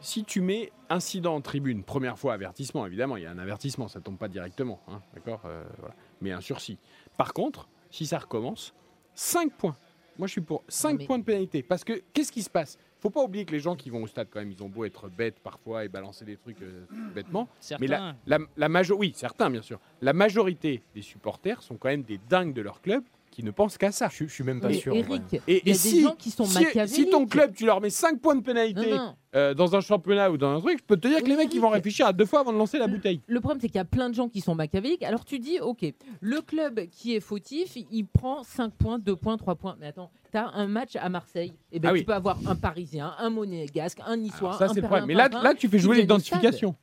[0.00, 3.88] si tu mets incident en tribune, première fois avertissement, évidemment, il y a un avertissement,
[3.88, 5.94] ça tombe pas directement, hein, d'accord Euh, voilà.
[6.20, 6.78] Mais un sursis.
[7.16, 8.74] Par contre, si ça recommence,
[9.14, 9.76] 5 points.
[10.18, 11.62] Moi, je suis pour 5 mais- points de pénalité.
[11.62, 12.78] Parce que qu'est-ce qui se passe?
[13.00, 14.84] Faut pas oublier que les gens qui vont au stade, quand même, ils ont beau
[14.84, 17.48] être bêtes parfois et balancer des trucs euh, bêtement.
[17.58, 17.80] Certains.
[17.80, 19.80] Mais la, la, oui, certains, bien sûr.
[20.02, 23.78] La majorité des supporters sont quand même des dingues de leur club qui ne pensent
[23.78, 24.08] qu'à ça.
[24.12, 24.94] Je, je suis même pas Mais sûr.
[24.94, 27.64] Et, il y a et des si, gens qui sont si, si ton club, tu
[27.66, 29.14] leur mets 5 points de pénalité Non, non.
[29.34, 31.36] euh, dans un championnat ou dans un truc, je peux te dire que Oui, les
[31.36, 33.20] mecs, ils vont réfléchir à deux fois avant de lancer la bouteille.
[33.26, 35.02] Le problème, c'est qu'il y a plein de gens qui sont machiavéliques.
[35.02, 35.84] Alors tu dis, ok,
[36.20, 39.76] le club qui est fautif, il prend 5 points, 2 points, 3 points.
[39.80, 41.54] Mais attends, tu as un match à Marseille.
[41.72, 42.04] Et ben, Ah tu oui.
[42.04, 45.06] peux avoir un Parisien, un Monégasque, un Niçois, Alors ça, c'est le problème.
[45.06, 46.76] Mais là, là, tu fais jouer l'identification.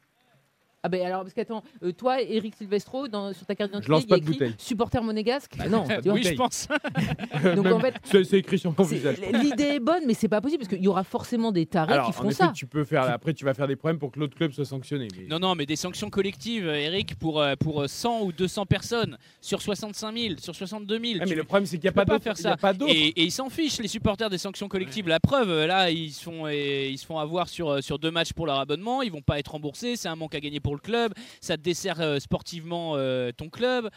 [0.82, 4.04] Ah ben alors, parce qu'attends, euh, toi, Eric Silvestro, dans, sur ta carte d'identité, il
[4.04, 4.56] y pas a de écrit bouteille.
[4.58, 5.58] supporter monégasque.
[5.70, 6.14] non, tu vois.
[6.14, 6.68] oui, je pense.
[7.56, 9.18] Donc en fait, C'est écrit sur c'est- visage.
[9.42, 12.06] l'idée est bonne, mais c'est pas possible parce qu'il y aura forcément des tarés Alors,
[12.06, 12.52] qui en feront effet, ça.
[12.56, 13.04] tu peux faire.
[13.04, 15.08] Après, tu vas faire des problèmes pour que l'autre club soit sanctionné.
[15.18, 18.66] mais- Non, non, mais des sanctions collectives, Eric, pour, euh, pour euh, 100 ou 200
[18.66, 21.20] personnes, sur 65 000, sur 62 000.
[21.20, 22.06] Ah, tu- mais le problème, c'est qu'il n'y a pas
[22.74, 22.94] d'autres.
[22.94, 25.08] Et, et ils s'en fichent, les supporters des sanctions collectives.
[25.08, 28.34] La preuve, là, ils se font, et- ils se font avoir sur, sur deux matchs
[28.34, 29.02] pour leur abonnement.
[29.02, 29.96] Ils vont pas être remboursés.
[29.96, 31.14] C'est un manque à gagner pour le club.
[31.42, 33.90] Ça te dessert euh, sportivement euh, ton club.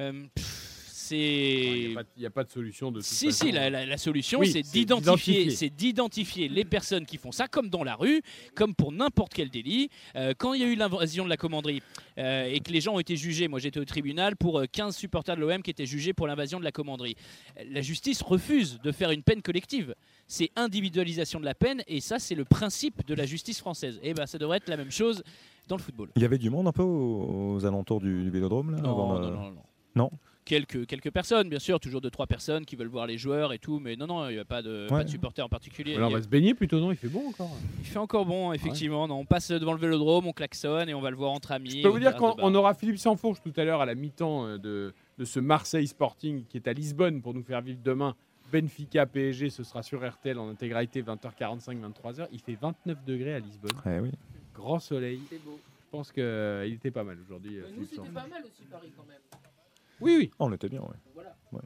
[0.00, 0.68] Euh, pff,
[1.10, 2.24] Il n'y c'est.
[2.26, 3.44] a, pas- a de solution de toute Si, façon.
[3.46, 5.50] si, la, la- la solution, Oui, c'est c'est d'identifier, d'identifier.
[5.56, 8.22] c'est d'identifier les personnes qui font ça, comme dans la rue,
[8.54, 9.90] comme pour n'importe quel délit.
[10.16, 11.82] Euh, quand il y a eu l'invasion de la commanderie
[12.16, 14.96] euh, et que les gens ont été jugés, moi j'étais au tribunal pour euh, 15
[14.96, 17.16] supporters de l'OM qui étaient jugés pour l'invasion de la commanderie.
[17.68, 19.94] La justice refuse de faire une peine collective.
[20.28, 24.00] C'est individualisation de la peine et ça, c'est le principe de la justice française.
[24.02, 25.22] Et ben, ça devrait être la même chose
[25.68, 26.08] dans le football.
[26.16, 28.90] Il y avait du monde un peu aux, aux alentours du, du vélodrome là, Non,
[28.90, 29.62] avant non, le- non, non.
[29.94, 30.10] Non
[30.44, 33.60] Quelques, quelques personnes, bien sûr, toujours deux, trois personnes qui veulent voir les joueurs et
[33.60, 35.04] tout, mais non, non, il n'y a pas de, pas Ouais.
[35.04, 35.94] de supporters en particulier.
[35.94, 36.90] Là, on va se baigner plutôt, non?
[36.90, 37.50] Il fait bon encore.
[37.78, 39.06] Il fait encore bon, effectivement.
[39.06, 41.70] Non, on passe devant le vélodrome, on klaxonne et on va le voir entre amis.
[41.70, 44.46] Je peux vous dire de qu'on aura Philippe Sansfourche tout à l'heure à la mi-temps
[44.46, 48.16] euh, de, de ce Marseille Sporting qui est à Lisbonne pour nous faire vivre demain.
[48.52, 52.26] Benfica PSG, ce sera sur RTL en intégralité 20h45, 23h.
[52.32, 53.70] Il fait 29 degrés à Lisbonne.
[53.86, 54.10] Eh oui.
[54.54, 55.20] Grand soleil.
[55.30, 55.58] C'est beau.
[55.84, 57.58] Je pense qu'il était pas mal aujourd'hui.
[57.58, 59.18] euh, Nous, Philippe c'était pas mal aussi, Paris, quand même.
[60.00, 60.30] Oui, oui.
[60.38, 61.60] On était bien, ouais.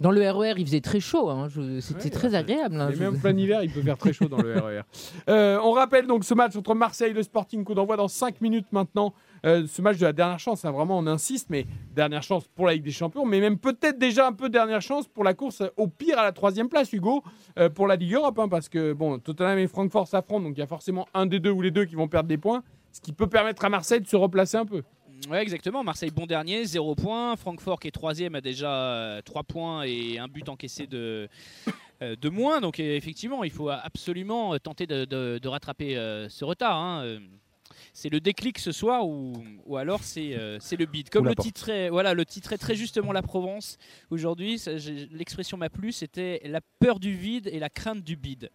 [0.00, 1.30] Dans le RER, il faisait très chaud.
[1.30, 1.48] hein.
[1.48, 2.80] Je- C'était Ouais, très agréable.
[2.80, 2.90] hein.
[2.90, 4.82] Et Je- même plein hiver, il peut faire très chaud dans le RER.
[5.28, 8.40] Euh, on rappelle donc ce match entre Marseille et le Sporting coup d'envoi dans 5
[8.40, 9.14] minutes maintenant.
[9.44, 12.74] Euh, ce match de la dernière chance, vraiment on insiste, mais dernière chance pour la
[12.74, 15.86] Ligue des Champions, mais même peut-être déjà un peu dernière chance pour la course au
[15.86, 17.22] pire à la troisième place, Hugo,
[17.58, 20.60] euh, pour la Ligue Europe, hein, parce que bon, Tottenham et Francfort s'affrontent, donc il
[20.60, 23.00] y a forcément un des deux ou les deux qui vont perdre des points, ce
[23.00, 24.82] qui peut permettre à Marseille de se replacer un peu.
[25.30, 25.82] Ouais, exactement.
[25.84, 27.36] Marseille, bon dernier, 0 points.
[27.36, 31.28] Francfort, qui est troisième, a déjà 3 points et un but encaissé de,
[32.02, 32.60] euh, de moins.
[32.60, 36.76] Donc, euh, effectivement, il faut absolument euh, tenter de, rattraper euh, ce retard.
[36.76, 37.18] hein.
[37.92, 39.32] C'est le déclic ce soir ou,
[39.66, 41.10] ou alors c'est euh, c'est le bid.
[41.10, 43.78] Comme le titrait, voilà, le titrait très justement la Provence
[44.10, 44.62] aujourd'hui.
[45.10, 48.50] L'expression m'a plu, c'était la peur du vide et la crainte du bid.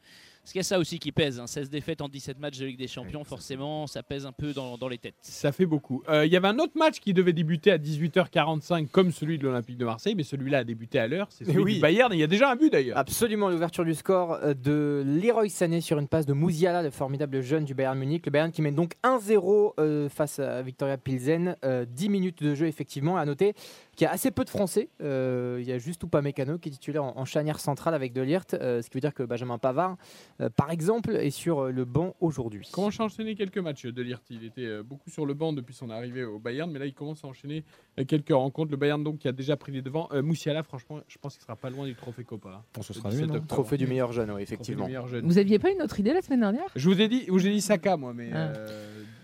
[0.50, 1.40] Parce qu'il y a ça aussi qui pèse.
[1.40, 1.46] hein.
[1.46, 4.80] 16 défaites en 17 matchs de Ligue des Champions, forcément, ça pèse un peu dans,
[4.80, 5.14] dans les têtes.
[5.22, 6.02] Ça fait beaucoup.
[6.10, 9.44] Euh, Il y avait un autre match qui devait débuter à 18h45 comme celui de
[9.44, 11.28] l'Olympique de Marseille, mais celui-là a débuté à l'heure.
[11.30, 11.74] C'est celui oui.
[11.76, 12.98] du Bayern et il y a déjà un but d'ailleurs.
[12.98, 17.42] Absolument, l'ouverture du score euh, de Leroy Sané sur une passe de Mouziala, le formidable
[17.42, 18.26] jeune du Bayern Munich.
[18.26, 21.58] Le Bayern qui mène donc 1-0 euh, face à Victoria Pilsen.
[21.64, 23.18] Euh, 10 minutes de jeu, effectivement.
[23.18, 23.54] À noter
[24.00, 24.88] qu'il y a assez peu de Français.
[25.02, 28.22] Euh, il y a juste Upamecano qui est titulaire en, en charnière centrale avec De
[28.22, 29.98] Ligt, euh, ce qui veut dire que Benjamin Pavard,
[30.40, 32.70] euh, par exemple, est sur euh, le banc aujourd'hui.
[32.72, 34.22] Commence à enchaîner quelques matchs de Ligt.
[34.30, 37.26] Il était beaucoup sur le banc depuis son arrivée au Bayern, mais là il commence
[37.26, 37.66] à enchaîner
[38.08, 38.72] quelques rencontres.
[38.72, 40.08] Le Bayern donc qui a déjà pris les devants.
[40.14, 42.64] Euh, Moussiala, franchement, je pense qu'il sera pas loin du trophée Copa.
[42.74, 43.48] Bon, ce sera 17 lui, non octobre.
[43.50, 44.86] Trophée du meilleur jeune, oui, effectivement.
[44.86, 45.26] meilleur jeune.
[45.26, 46.68] Vous aviez pas une autre idée la semaine dernière?
[46.74, 48.54] Je vous ai dit, vous ai dit Saka moi, mais Ah.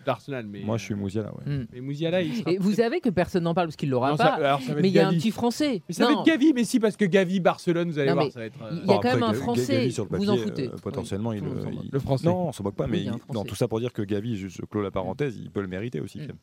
[0.07, 1.31] Euh, d'Arsenal, mais Moi, je suis Mouziala.
[1.35, 1.53] Ouais.
[1.53, 1.65] Hmm.
[1.73, 2.51] Mais Mousiala, il sera.
[2.51, 4.59] Et vous savez que personne n'en parle parce qu'il l'aura ça- pas.
[4.59, 5.17] ça mais il y a un Gavi.
[5.19, 5.81] petit Français.
[5.87, 6.13] Mais ça Non.
[6.15, 8.45] va être Gavi, mais si parce que Gavi Barcelone, vous allez Non, voir, ça va
[8.45, 8.61] être.
[8.63, 10.67] euh, il y a quand même un Français, Gavi, sur le vous en foutez.
[10.67, 12.25] euh, potentiellement, Oui, il, tout le euh, s'en français.
[12.27, 13.05] Non, on se moque pas, mais
[13.47, 15.99] tout ça pour dire que Gavi, je, je clôt la parenthèse, il peut le mériter
[15.99, 16.19] aussi.
[16.19, 16.27] Mm.
[16.27, 16.35] même.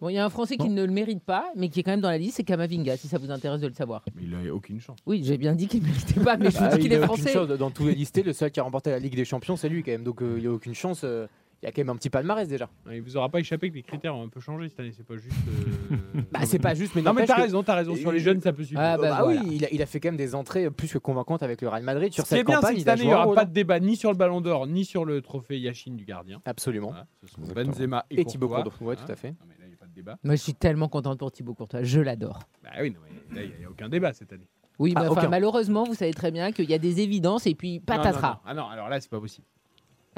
[0.00, 0.76] Bon, il y a un Français qui Non.
[0.76, 3.08] ne le mérite pas, mais qui est quand même dans la liste, c'est Kamavinga, si
[3.08, 4.04] ça vous intéresse de le savoir.
[4.14, 4.96] Mais il a aucune chance.
[5.06, 6.98] Oui, j'ai bien dit qu'il ne méritait pas, mais je vous Ah, dis qu'il il
[6.98, 7.32] est français.
[7.32, 8.22] chance dans tous les listés.
[8.22, 10.04] Le seul qui a remporté la Ligue des Champions, c'est lui quand même.
[10.04, 11.00] Donc euh, il n'y a aucune chance.
[11.02, 11.26] euh,
[11.62, 12.68] il y a quand même un petit palmarès déjà.
[12.92, 14.92] Il vous aura pas échappé que les critères ont un peu changé cette année.
[14.96, 15.34] C'est pas juste.
[15.48, 17.96] euh, Bah, c'est pas juste, mais Non mais t'as que- raison, t'as raison.
[17.96, 18.78] Sur les jeunes, ça peut suffire.
[18.80, 19.40] Ah, Ah bah, bah voilà.
[19.42, 21.68] oui, il a, il a fait quand même des entrées plus que convaincantes avec le
[21.68, 22.74] Real Madrid sur Ce cette bien, c'est campagne.
[22.74, 23.44] que cette année, il n'y aura pas hein.
[23.46, 26.40] de débat ni sur le Ballon d'Or, ni sur le trophée Yachine du gardien.
[26.44, 26.88] Absolument.
[26.90, 27.40] Voilà, ce sont.
[27.54, 28.72] Benzema et, Et Thibaut Courtois.
[28.86, 29.12] Ouais, tout Hein.
[29.12, 29.30] à fait.
[29.30, 30.16] Non, mais là, il n'y a pas de débat.
[30.22, 31.82] Moi, je suis tellement contente pour Thibaut Courtois.
[31.82, 32.38] Je l'adore.
[32.62, 34.46] Bah oui, non, mais là, il n'y a aucun débat cette année.
[34.78, 37.56] Oui, Ah, mais enfin, malheureusement, vous savez très bien qu'il y a des évidences et
[37.56, 38.30] puis Non, non, patatras.
[38.30, 38.36] non.
[38.46, 39.44] Ah non, alors là, c'est pas possible.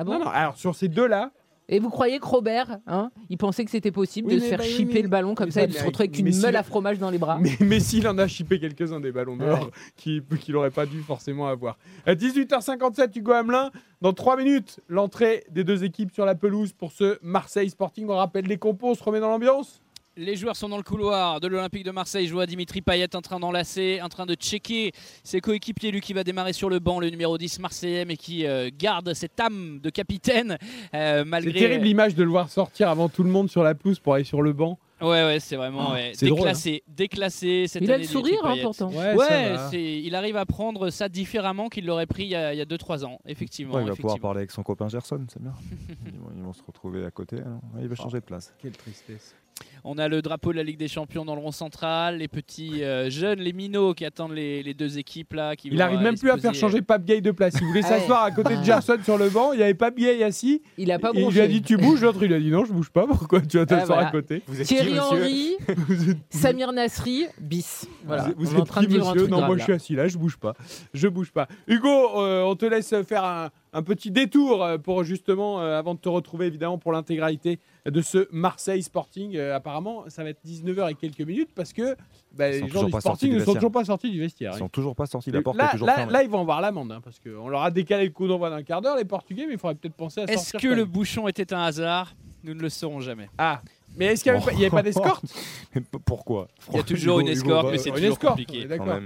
[0.01, 1.31] Ah bon non, non, alors sur ces deux-là,
[1.69, 4.59] Et vous croyez que Robert, hein, il pensait que c'était possible Oui, de se faire
[4.59, 6.35] bah oui, chipper mais- le ballon comme mais ça et de se retrouver avec une
[6.41, 9.13] meule le- à fromage dans les bras mais, mais s'il en a chippé quelques-uns des
[9.13, 11.77] ballons d'or qu'il qu'il n'aurait pas dû forcément avoir.
[12.07, 16.91] À 18h57, Hugo Hamelin, dans 3 minutes, l'entrée des deux équipes sur la pelouse pour
[16.93, 18.07] ce Marseille Sporting.
[18.09, 19.81] On rappelle les compos, on se remet dans l'ambiance
[20.17, 22.27] Les joueurs sont dans le couloir de l'Olympique de Marseille.
[22.27, 24.93] Je vois Dimitri Payet en train d'enlacer, en train de checker
[25.23, 25.93] ses coéquipiers.
[25.93, 29.15] Lui qui va démarrer sur le banc, le numéro 10 marseillais, mais qui euh, garde
[29.15, 30.59] cette âme de capitaine
[30.95, 31.53] euh, C'est malgré.
[31.59, 34.25] terrible l'image de le voir sortir avant tout le monde sur la pelouse pour aller
[34.25, 34.79] sur le banc.
[35.01, 38.45] Ouais, ouais, c'est vraiment Oh, ouais, c'est drôle, déclassé, déclassé cette Il a le sourire,
[38.45, 38.91] hein, pourtant.
[38.91, 42.53] Ouais, Ouais, c'est- il arrive à prendre ça différemment qu'il l'aurait pris il y a,
[42.53, 43.77] il y a 2-3 ans, effectivement.
[43.77, 45.55] Ouais, il va pouvoir parler avec son copain Gerson, c'est bien.
[46.07, 47.37] ils, vont, ils vont se retrouver à côté.
[47.39, 47.61] hein.
[47.75, 48.53] Ouais, il va changer de place.
[48.61, 49.35] Quelle tristesse.
[49.83, 52.85] On a le drapeau de la Ligue des Champions dans le rond central, les petits
[52.85, 55.57] euh, jeunes, les minots qui attendent les, les deux équipes là.
[55.57, 57.55] Qui Il vont, arrive euh, même plus à faire changer Pape Gay de place.
[57.59, 58.65] Il voulait Ah s'asseoir à côté de Ah.
[58.65, 59.53] Gerson sur le banc.
[59.53, 60.61] Il n'y avait Pape Gay assis.
[60.77, 62.03] Il a pas Et il lui a dit Tu bouges.
[62.03, 63.07] L'autre, il a dit Non, je bouge pas.
[63.07, 64.09] Pourquoi tu vas t'asseoir voilà.
[64.09, 67.87] à côté Vous êtes Thierry Henry, êtes- Samir Nasri, bis.
[68.05, 68.25] Voilà.
[68.25, 69.61] Vous, vous On est en êtes train qui, de un truc Non, grave, moi là.
[69.61, 70.53] je suis assis là, je bouge pas.
[70.93, 71.49] Je bouge pas.
[71.67, 71.89] Hugo,
[72.21, 76.01] euh, on te laisse faire un, un petit détour euh, pour justement, euh, avant de
[76.01, 79.37] te retrouver évidemment pour l'intégralité de ce Marseille Sporting.
[79.37, 81.97] Euh, apparemment, ça va être 19h et quelques minutes parce que
[82.33, 84.53] bah, les gens du Sporting ne sont toujours pas sortis du vestiaire.
[84.55, 85.31] Ils sont toujours pas sortis.
[85.31, 86.13] La porte là, est toujours là, fermée.
[86.13, 88.63] là, ils vont avoir l'amende hein, parce qu'on leur a décalé le coup d'envoi d'un
[88.63, 90.41] quart d'heure, les Portugais, mais il faudrait peut-être penser à sortir.
[90.41, 92.15] Est-ce que le bouchon était un hasard?
[92.43, 93.29] Nous ne le saurons jamais.
[93.39, 93.61] Ah,
[93.97, 95.25] mais est-ce qu'il n'y avait, pas- avait d'escorte?
[96.07, 96.49] Pourquoi?
[96.71, 98.65] Il y a toujours Hugo- une Hugo escorte, va- mais c'est toujours escorte, compliqué.
[98.65, 98.99] d'accord.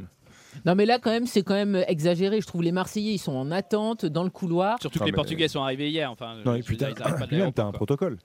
[0.64, 2.40] Non, mais là, quand même, c'est quand même exagéré.
[2.40, 4.81] Je trouve les Marseillais, ils sont en attente dans le couloir.
[4.81, 6.11] Surtout que les Portugais sont arrivés hier.
[6.11, 8.19] Enfin, Non, et puis t'as un protocole.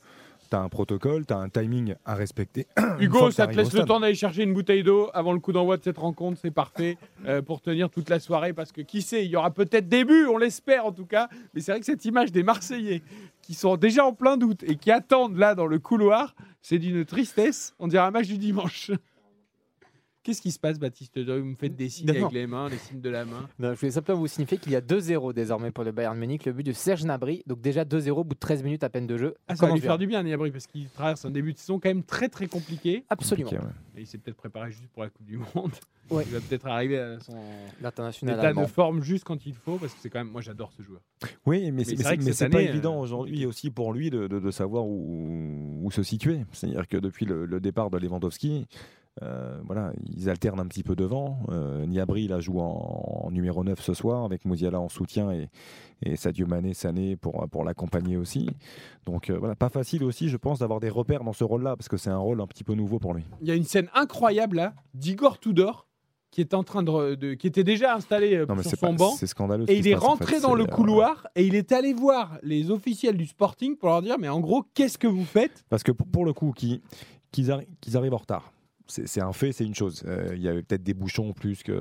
[0.50, 2.65] T'as un protocole, t'as un timing à respecter.
[3.00, 5.78] Hugo, ça te laisse le temps d'aller chercher une bouteille d'eau avant le coup d'envoi
[5.78, 9.24] de cette rencontre, c'est parfait euh, pour tenir toute la soirée parce que qui sait,
[9.26, 11.86] il y aura peut-être des buts, on l'espère en tout cas, mais c'est vrai que
[11.86, 13.04] cette image des Marseillais
[13.44, 17.06] qui sont déjà en plein doute et qui attendent là dans le couloir, c'est d'une
[17.06, 18.89] tristesse, on dirait un match du dimanche.
[20.30, 22.13] Qu'est-ce qui se passe, Baptiste Vous me faites des signes Non.
[22.13, 23.50] avec les mains, les signes de la main.
[23.58, 26.46] Non, je voulais simplement vous signifier qu'il y a 2-0 désormais pour le Bayern Munich.
[26.46, 27.42] Le but de Serge Gnabry.
[27.48, 29.34] Donc déjà 2-0 au bout de 13 minutes à peine de jeu.
[29.48, 31.80] Ah, ça va lui faire du bien, Niabri, parce qu'il traverse un début de saison
[31.80, 33.06] quand même très très compliqué.
[33.10, 33.50] Absolument.
[33.50, 33.74] Compliqué, ouais.
[33.98, 35.72] Et il s'est peut-être préparé juste pour la Coupe du Monde.
[36.12, 36.24] Ouais.
[36.28, 37.34] Il va peut-être arriver à son
[37.82, 38.62] L'international état allemand.
[38.63, 41.02] de forme juste quand il faut, parce que c'est quand même, moi j'adore ce joueur.
[41.46, 44.28] Oui, mais c'est c'est vrai que mais c'est pas évident aujourd'hui aussi pour lui de,
[44.28, 46.46] de- de savoir où, où se situer.
[46.52, 48.68] C'est-à-dire que depuis le, le départ de Lewandowski,
[49.24, 51.40] euh, voilà, ils alternent un petit peu devant.
[51.50, 55.50] Euh, Niabri la joue en, en numéro 9 ce soir avec Mouziala en soutien et,
[56.04, 58.50] et Sadio Mané, Sané pour, pour l'accompagner aussi.
[59.06, 61.90] Donc euh, voilà, pas facile aussi, je pense, d'avoir des repères dans ce rôle-là parce
[61.90, 63.24] que c'est un rôle un petit peu nouveau pour lui.
[63.42, 65.86] Il y a une scène incroyable là d'Igor Tudor
[66.32, 68.92] qui est en train de, de- qui était déjà installé euh, Non, sur c'est son
[68.92, 69.66] pas- banc c'est scandaleux.
[69.68, 70.42] et il est passe, en rentré fait.
[70.42, 74.04] dans le euh, couloir et il est allé voir les officiels du Sporting pour leur
[74.04, 75.66] dire mais en gros qu'est-ce que vous faites?
[75.70, 76.82] Parce que pour, pour le coup, qu'ils
[77.32, 78.52] qu'ils arri- qu'ils arrivent en retard,
[78.89, 80.04] c'est un fait, c'est une chose.
[80.06, 81.73] Euh, Il y avait peut-être des bouchons plus qu'à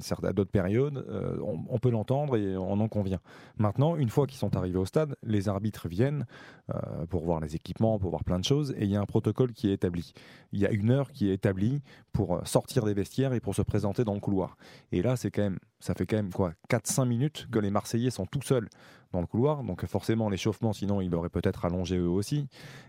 [0.00, 1.04] certaine, à d'autres périodes.
[1.08, 3.20] Euh, on, peut l'entendre et on en convient.
[3.58, 6.26] Maintenant, une fois qu'ils sont arrivés au stade, les arbitres viennent
[6.74, 9.06] euh, pour voir les équipements, pour voir plein de choses, et il y a un
[9.06, 10.12] protocole qui est établi.
[10.52, 13.54] Il y a une heure qui est établie pour euh, sortir des vestiaires et pour
[13.54, 14.56] se présenter dans le couloir.
[14.92, 18.10] Et là, c'est quand même, ça fait quand même quoi, 4-5 minutes que les Marseillais
[18.10, 18.68] sont tout seuls
[19.16, 19.64] dans le couloir.
[19.64, 22.46] Donc forcément, l'échauffement, sinon, il aurait peut-être allongé eux aussi.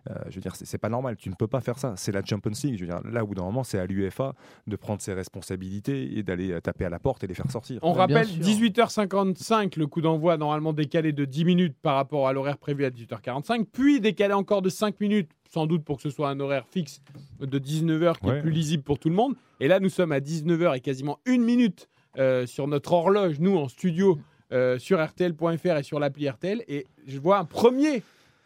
[0.09, 1.15] Euh, je veux dire, c'est pas normal.
[1.15, 1.93] Tu ne peux pas faire ça.
[1.95, 2.75] C'est la Champions League.
[2.77, 4.33] Je veux dire, là, d'un moment, c'est à l'UEFA
[4.67, 7.79] de prendre ses responsabilités et d'aller euh, taper à la porte et les faire sortir.
[7.81, 8.43] On Bah, rappelle, sûr.
[8.43, 12.89] 18h55, le coup d'envoi normalement décalé de 10 minutes par rapport à l'horaire prévu à
[12.89, 16.65] 18h45, puis décalé encore de 5 minutes, sans doute pour que ce soit un horaire
[16.69, 17.01] fixe
[17.39, 19.35] de 19h qui est plus lisible pour tout le monde.
[19.59, 21.87] Et là, nous sommes à 19h et quasiment une minute
[22.17, 24.17] euh, sur notre horloge, nous en studio,
[24.51, 26.63] euh, sur RTL.fr et sur l'appli RTL.
[26.67, 28.03] Et je vois un premier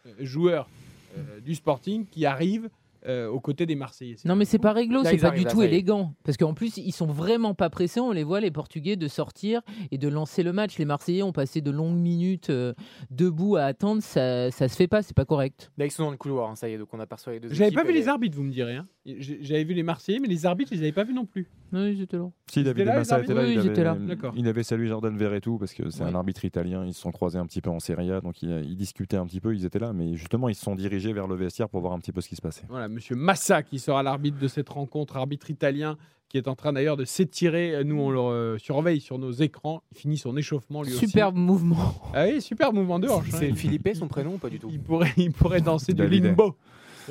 [0.07, 0.69] euh, joueur
[1.17, 2.69] euh, du Sporting qui arrive
[3.07, 4.15] euh, aux côtés des Marseillais.
[4.25, 6.13] Non, mais c'est pas réglo, c'est pas du tout élégant.
[6.23, 7.99] Parce qu'en plus, ils sont vraiment pas pressés.
[7.99, 10.77] On les voit, les Portugais, de sortir et de lancer le match.
[10.77, 12.73] Les Marseillais ont passé de longues minutes euh,
[13.09, 14.03] debout à attendre.
[14.03, 15.71] Ça, ça se fait pas, c'est pas correct.
[15.79, 17.51] Là, ils sont dans le couloir, hein, ça y est, donc on aperçoit les deux
[17.51, 18.75] J'avais pas vu les arbitres, vous me direz.
[18.75, 18.87] hein.
[19.05, 21.47] J'avais vu les Marseillais, mais les arbitres, je les avais pas vus non plus.
[21.73, 22.29] Oui, j'étais là.
[22.47, 23.91] Si Ils étaient David là, Massa était là, il, ils étaient là.
[23.91, 24.33] avait, D'accord.
[24.35, 26.85] il avait salué Jordan Verretou parce que c'est un arbitre italien.
[26.85, 29.25] Ils se sont croisés un petit peu en Serie A, donc ils, ils discutaient un
[29.25, 29.55] petit peu.
[29.55, 31.99] Ils étaient là, mais justement, ils se sont dirigés vers le vestiaire pour voir un
[31.99, 32.63] petit peu ce qui se passait.
[32.69, 35.97] Voilà, Monsieur Massa qui sera l'arbitre de cette rencontre, arbitre italien,
[36.29, 37.83] qui est en train d'ailleurs de s'étirer.
[37.83, 39.83] Nous, on le euh, surveille sur nos écrans.
[39.91, 41.93] Il finit son échauffement lui Superbe mouvement.
[42.13, 43.27] Ah oui, super mouvement de hanche.
[43.33, 43.37] hein.
[43.37, 44.69] C'est Philippe son prénom ou pas du tout?
[44.71, 46.55] Il pourrait, il pourrait danser du limbo.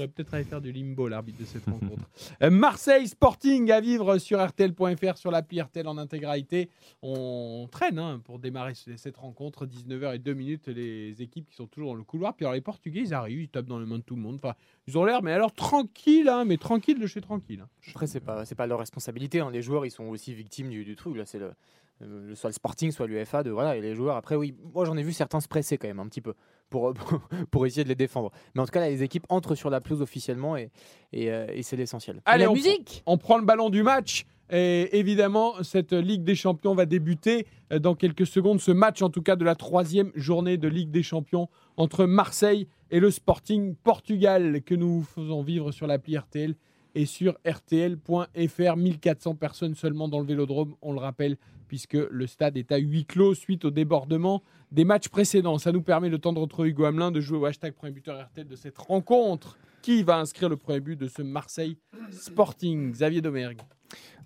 [0.01, 2.09] Pourrait peut-être aller faire du limbo, l'arbitre de cette rencontre.
[2.43, 6.71] Euh, Marseille Sporting à vivre sur RTL.fr, sur l'appli RTL en intégralité.
[7.03, 9.67] On traîne hein, pour démarrer ce- cette rencontre.
[9.67, 12.35] 19h et 2 minutes, les équipes qui sont toujours dans le couloir.
[12.35, 14.37] Puis alors, les Portugais, ils arrivent, ils tapent dans les mains de tout le monde.
[14.37, 14.55] Enfin,
[14.87, 17.61] ils ont l'air, mais alors tranquille, hein, mais tranquille de chez tranquille.
[17.63, 17.69] hein.
[17.91, 19.41] Après, c'est pas, c'est pas leur responsabilité.
[19.41, 19.51] hein.
[19.51, 21.17] Les joueurs, ils sont aussi victimes du, du truc.
[21.17, 21.53] Là, c'est le,
[22.01, 23.43] le- soit le Sporting, soit l'UFA.
[23.43, 24.17] De voilà, et les joueurs.
[24.17, 26.33] Après, oui, moi j'en ai vu certains se presser quand même un petit peu
[26.71, 28.31] pour, pour, pour essayer de les défendre.
[28.55, 30.71] Mais en tout cas, là, les équipes entrent sur la pelouse officiellement et,
[31.13, 32.23] et, euh, et c'est l'essentiel.
[32.25, 34.25] Allez, la on, musique on prend le ballon du match.
[34.53, 38.61] Et évidemment, cette Ligue des Champions va débuter euh, dans quelques secondes.
[38.61, 42.67] Ce match, en tout cas, de la troisième journée de Ligue des Champions entre Marseille
[42.91, 46.57] et le Sporting Portugal que nous faisons vivre sur l'appli RTL
[46.97, 48.77] et sur RTL.fr.
[48.77, 51.37] 1400 personnes seulement dans le vélodrome, on le rappelle,
[51.71, 55.57] puisque le stade est à huis clos suite au débordement des matchs précédents.
[55.57, 58.21] Ça nous permet le temps de retrouver Hugo Hamelin, de jouer au hashtag premier buteur
[58.27, 59.57] RTL de cette rencontre.
[59.81, 61.79] Qui va inscrire le premier but de ce Marseille
[62.11, 62.91] Sporting?
[62.91, 63.61] Xavier Domergue.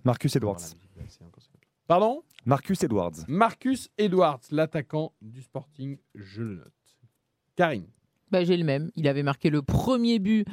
[0.03, 0.73] Marcus Edwards.
[1.85, 2.23] Pardon?
[2.47, 3.13] Marcus Edwards.
[3.27, 6.73] Marcus Edwards, l'attaquant du Sporting, je le note.
[7.55, 7.85] Karine.
[8.39, 8.91] Bah, J'ai le même.
[8.95, 10.45] Il avait marqué le premier but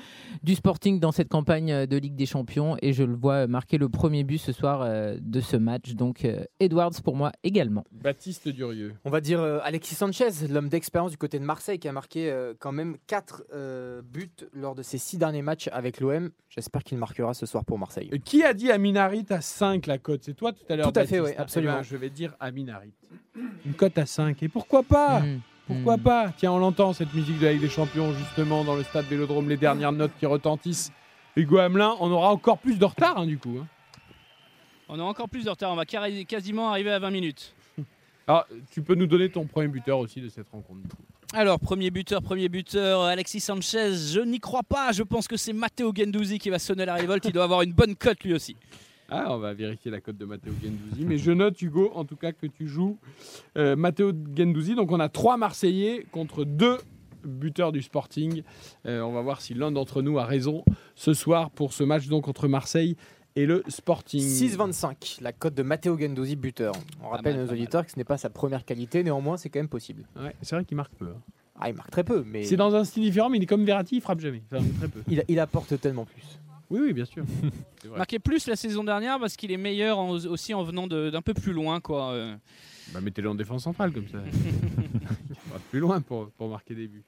[0.43, 3.79] du Sporting dans cette campagne euh, de Ligue des Champions et je le vois marquer
[3.79, 5.95] le premier but ce soir euh, de ce match.
[5.95, 7.85] Donc euh, Edwards pour moi également.
[7.93, 8.95] Baptiste Durieux.
[9.05, 12.31] On va dire euh, Alexis Sanchez, l'homme d'expérience du côté de Marseille, qui a marqué
[12.31, 13.45] euh, quand même 4
[14.05, 16.31] buts lors de ses 6 derniers matchs avec l'OM.
[16.49, 18.11] J'espère qu'il marquera ce soir pour Marseille.
[18.13, 20.21] Euh, Qui a dit Aminarit à 5 la cote?
[20.25, 21.73] C'est toi tout à l'heure Tout à fait, oui, absolument.
[21.75, 22.93] Eh ben, je vais dire Aminarit.
[23.65, 24.43] Une cote à 5.
[24.43, 25.21] Et pourquoi pas?
[25.21, 25.41] Mm.
[25.67, 26.03] Pourquoi Mm.
[26.03, 29.07] pas Tiens, on l'entend cette musique de la Ligue des Champions justement dans le stade
[29.07, 30.93] Vélodrome, les dernières notes qui retentissent.
[31.37, 33.59] Hugo Hamelin, on aura encore plus de retard hein, du coup.
[33.63, 33.67] hein.
[34.89, 37.55] On a encore plus de retard, on va quasiment arriver à 20 minutes.
[38.27, 40.81] Alors, tu peux nous donner ton premier buteur aussi de cette rencontre.
[40.83, 40.97] du coup.
[41.33, 44.93] Alors, premier buteur, premier buteur, Alexis Sanchez, je n'y crois pas.
[44.93, 47.25] Je pense que c'est Matteo Gendouzi qui va sonner la révolte.
[47.25, 48.55] Il doit avoir une bonne cote lui aussi.
[49.15, 51.05] Ah, on va vérifier la cote de Matteo Gendouzi.
[51.05, 52.99] Mais je note, Hugo, en tout cas, que tu joues
[53.59, 54.75] euh, Matteo Gendouzi.
[54.75, 56.79] Donc, on a trois Marseillais contre deux
[57.25, 58.43] buteurs du Sporting.
[58.87, 62.09] Euh, on va voir si l'un d'entre nous a raison ce soir pour ce match
[62.09, 62.97] donc entre Marseille
[63.37, 64.21] et le Sporting.
[64.21, 66.75] 6,25, la cote de Matteo Gendouzi, buteur.
[67.03, 69.37] On rappelle mal, à nos pas auditeurs que ce n'est pas sa première qualité, néanmoins
[69.37, 70.05] c'est quand même possible.
[70.17, 71.07] Ouais, c'est vrai qu'il marque peu.
[71.07, 71.21] hein.
[71.61, 73.65] Ah, il marque très peu, mais C'est dans un style différent, mais il est comme
[73.65, 74.43] Verratti, il frappe jamais.
[74.53, 75.01] Enfin, très peu.
[75.09, 76.41] il, il apporte tellement plus.
[76.73, 77.25] Oui, oui, bien sûr.
[77.97, 81.21] Marqué plus la saison dernière parce qu'il est meilleur en- aussi en venant de- d'un
[81.23, 81.81] peu plus loin.
[81.81, 82.13] quoi.
[82.13, 82.35] Euh,
[82.95, 84.19] Bah, mettez-le en défense centrale comme ça.
[85.51, 87.05] On va plus loin pour, pour marquer des buts.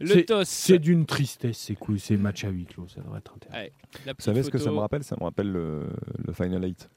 [0.00, 0.44] Le C'est- TOS.
[0.44, 3.72] C'est d'une tristesse, c'est cool, c'est match à huis clos, ça devrait être intéressant.
[4.06, 4.76] la Vous savez ce que ça photo.
[4.76, 5.02] me rappelle?
[5.04, 5.88] Ça me rappelle le,
[6.24, 6.88] le Final 8.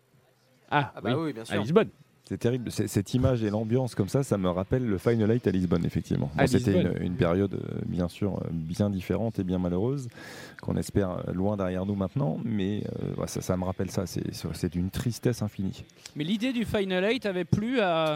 [0.70, 1.62] Ah, Ah bah oui, oui, bien à sûr.
[1.62, 1.89] Lisbonne.
[2.28, 2.72] C'est terrible.
[2.72, 5.86] C'est- Cette image et l'ambiance comme ça, ça me rappelle le Final 8 à Lisbonne,
[5.86, 6.32] effectivement.
[6.38, 10.08] À Bon, C'était une, une période, euh, bien sûr, euh, bien différente et bien malheureuse,
[10.62, 12.40] qu'on espère euh, loin derrière nous maintenant.
[12.44, 12.84] Mais
[13.20, 14.08] euh, ça, ça me rappelle ça.
[14.08, 15.84] C'est c'est d'une tristesse infinie.
[16.16, 18.16] Mais l'idée du Final 8 avait plu à,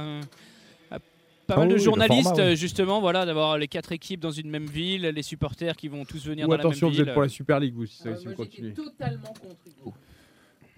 [0.89, 0.99] à
[1.45, 2.55] pas Ah mal de oui, journalistes, format, oui.
[2.55, 6.25] justement, voilà, d'avoir les quatre équipes dans une même ville, les supporters qui vont tous
[6.25, 7.09] venir Ou dans attention, la vous même ville.
[7.09, 8.73] êtes pour la Super League, vous, si, ça- Euh, si moi, vous j'étais continuez.
[8.73, 9.93] totalement contre Hugo.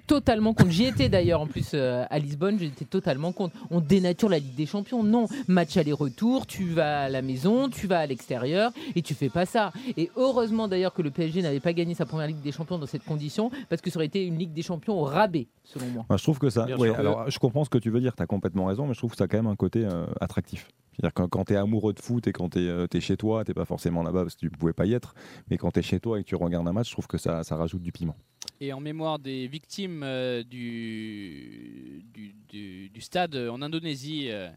[0.08, 0.72] Totalement contre.
[0.72, 3.56] J'y étais d'ailleurs en plus euh, à Lisbonne, j'étais totalement contre.
[3.70, 5.04] On dénature la Ligue des Champions.
[5.04, 9.30] Non, match aller-retour, tu vas à la maison, tu vas à l'extérieur et tu fais
[9.30, 9.72] pas ça.
[9.98, 12.86] Et heureusement d'ailleurs que le PSG n'avait pas gagné sa première Ligue des Champions dans
[12.86, 16.06] cette condition parce que ça aurait été une Ligue des Champions au rabais, selon moi.
[16.18, 16.66] Je trouve que ça.
[16.98, 19.12] Alors, je comprends ce que tu veux dire, tu as complètement raison, mais je trouve
[19.12, 20.68] que ça a quand même un côté euh, attractif.
[20.92, 23.66] C'est-à-dire quand tu es amoureux de foot et quand tu es, chez toi, tu pas
[23.66, 25.14] forcément là-bas parce que tu pouvais pas y être,
[25.50, 27.18] mais quand tu es chez toi et que tu regardes un match, je trouve que
[27.18, 28.16] ça, ça rajoute du piment.
[28.60, 34.50] Et en mémoire des victimes euh, du, du, stade euh, en Indonésie, euh,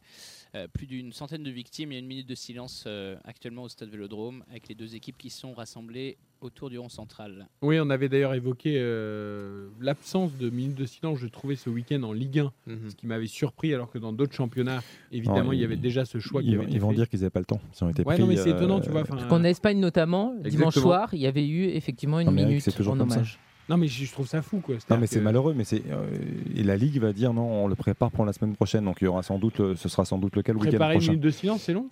[0.54, 1.90] euh, plus d'une centaine de victimes.
[1.92, 4.94] Il y a une minute de silence euh, actuellement au stade Vélodrome avec les deux
[4.94, 7.48] équipes qui sont rassemblées autour du rond central.
[7.62, 12.02] Oui, on avait d'ailleurs évoqué euh, l'absence de minutes de silence, je trouvais ce week-end
[12.02, 12.52] en Ligue 1,
[12.90, 16.04] ce qui m'avait surpris, alors que dans d'autres championnats, évidemment, Non, il y avait déjà
[16.04, 16.96] ce choix qui Ils, avait été ils vont fait.
[16.96, 17.60] dire qu'ils n'avaient pas le temps.
[17.80, 19.04] Ils ont été Ouais, pris, non, mais c'est euh, étonnant, tu vois.
[19.30, 22.92] En Espagne notamment, dimanche soir, il y avait eu effectivement une Amérique, minute c'est toujours
[22.92, 23.22] en ça.
[23.68, 24.74] Non, mais je trouve ça fou, quoi.
[24.90, 26.06] Non, mais c'est que- malheureux, mais c'est euh,
[26.54, 29.04] et la ligue va dire non, on le prépare pour la semaine prochaine, donc il
[29.04, 30.98] y aura sans doute, le- ce sera sans doute le cas le week-end Préparer une
[31.00, 31.12] prochain.
[31.12, 31.88] minute de silence, c'est long?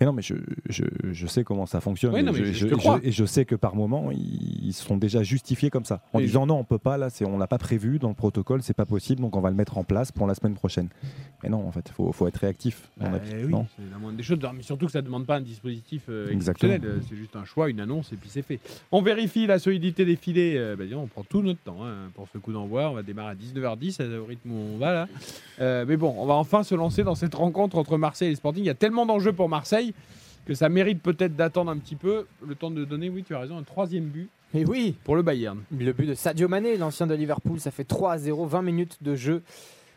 [0.00, 0.34] Mais non, mais je,
[0.70, 2.14] je, je sais comment ça fonctionne.
[2.14, 2.42] Oui, et non, je,
[3.02, 6.00] et sais que par moment, ils, seront déjà justifiés comme ça.
[6.14, 8.62] En Et disant non, on peut pas, là, on l'a pas prévu dans le protocole,
[8.62, 10.88] c'est pas possible, donc on va le mettre en place pour la semaine prochaine.
[11.42, 12.88] Mais non, en fait, il faut, faut être réactif.
[12.96, 13.20] Bah, oui,
[13.76, 14.38] c'est la moindre des choses.
[14.54, 16.80] Mais surtout que ça ne demande pas un dispositif euh, exceptionnel.
[16.82, 18.58] Euh, C'est juste un choix, une annonce, et puis c'est fait.
[18.92, 20.56] On vérifie la solidité des filets.
[20.56, 22.90] Euh, bah, disons, on prend tout notre temps hein, pour ce coup d'envoi.
[22.90, 25.84] On va démarrer à 19h10, au rythme où on va là.
[25.84, 28.62] Mais bon, on va enfin se lancer dans cette rencontre entre Marseille et Sporting.
[28.62, 29.89] Il y a tellement d'enjeux pour Marseille
[30.46, 32.26] que ça mérite peut-être d'attendre un petit peu.
[32.46, 35.22] Le temps de donner, oui, tu as raison, un troisième but Et oui, pour le
[35.22, 35.60] Bayern.
[35.76, 38.98] le but de Sadio Mané, l'ancien de Liverpool, ça fait 3 à 0, 20 minutes
[39.02, 39.42] de jeu.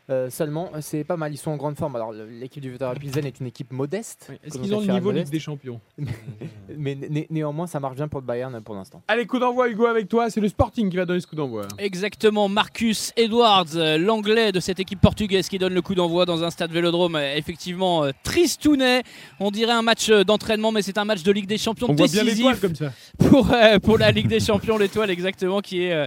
[0.10, 1.96] Euh, seulement, c'est pas mal, ils sont en grande forme.
[1.96, 4.32] Alors, l'équipe du Vittoria Pilsen est une équipe modeste.
[4.44, 5.80] Est-ce qu'ils ont le niveau Ligue des Champions
[6.78, 9.02] Mais né- néanmoins, ça marche bien pour le Bayern pour l'instant.
[9.08, 10.30] Allez, coup d'envoi, Hugo, avec toi.
[10.30, 11.68] C'est le Sporting qui va donner ce coup d'envoi.
[11.78, 16.44] Exactement, Marcus Edwards, euh, l'anglais de cette équipe portugaise qui donne le coup d'envoi dans
[16.44, 17.16] un stade vélodrome.
[17.16, 19.04] euh, Effectivement, tristounet.
[19.40, 22.08] On dirait un match d'entraînement, mais c'est un match de Ligue des Champions On voit
[22.08, 22.92] bien décisif l'étoile comme ça.
[23.30, 26.06] pour, euh, pour la Ligue des Champions, l'étoile exactement, qui est euh,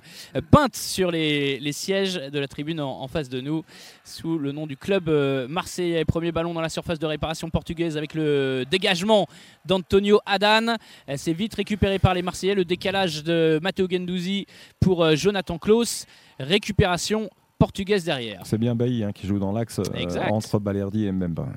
[0.51, 3.63] peinte sur les, les sièges de la tribune en, en face de nous,
[4.05, 6.05] sous le nom du club euh, marseillais.
[6.05, 9.27] Premier ballon dans la surface de réparation portugaise avec le dégagement
[9.65, 10.77] d'Antonio Adan.
[11.09, 12.55] Euh, C'est vite récupéré par les Marseillais.
[12.55, 14.47] Le décalage de Matteo Gendouzi
[14.81, 16.07] pour euh, Jonathan Klaus.
[16.39, 18.43] Récupération portugaise derrière.
[18.45, 21.49] C'est bien Bailly hein, qui joue dans l'axe euh, entre Balerdi et Mbemba.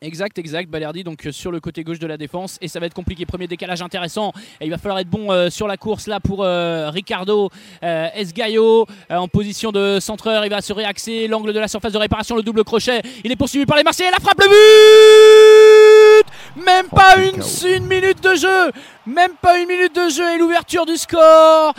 [0.00, 0.70] Exact, exact.
[0.70, 3.26] Balerdi donc euh, sur le côté gauche de la défense et ça va être compliqué.
[3.26, 4.32] Premier décalage intéressant.
[4.60, 7.50] Et il va falloir être bon euh, sur la course là pour euh, Ricardo
[7.82, 10.44] euh, Esgaio en position de centreur.
[10.44, 11.26] Il va se réaxer.
[11.26, 13.02] L'angle de la surface de réparation, le double crochet.
[13.24, 14.12] Il est poursuivi par les Marseillais.
[14.12, 14.46] La frappe, le
[16.24, 18.70] but Même pas Oh, une, minute de jeu.
[19.04, 21.74] Même pas une minute de jeu et l'ouverture du score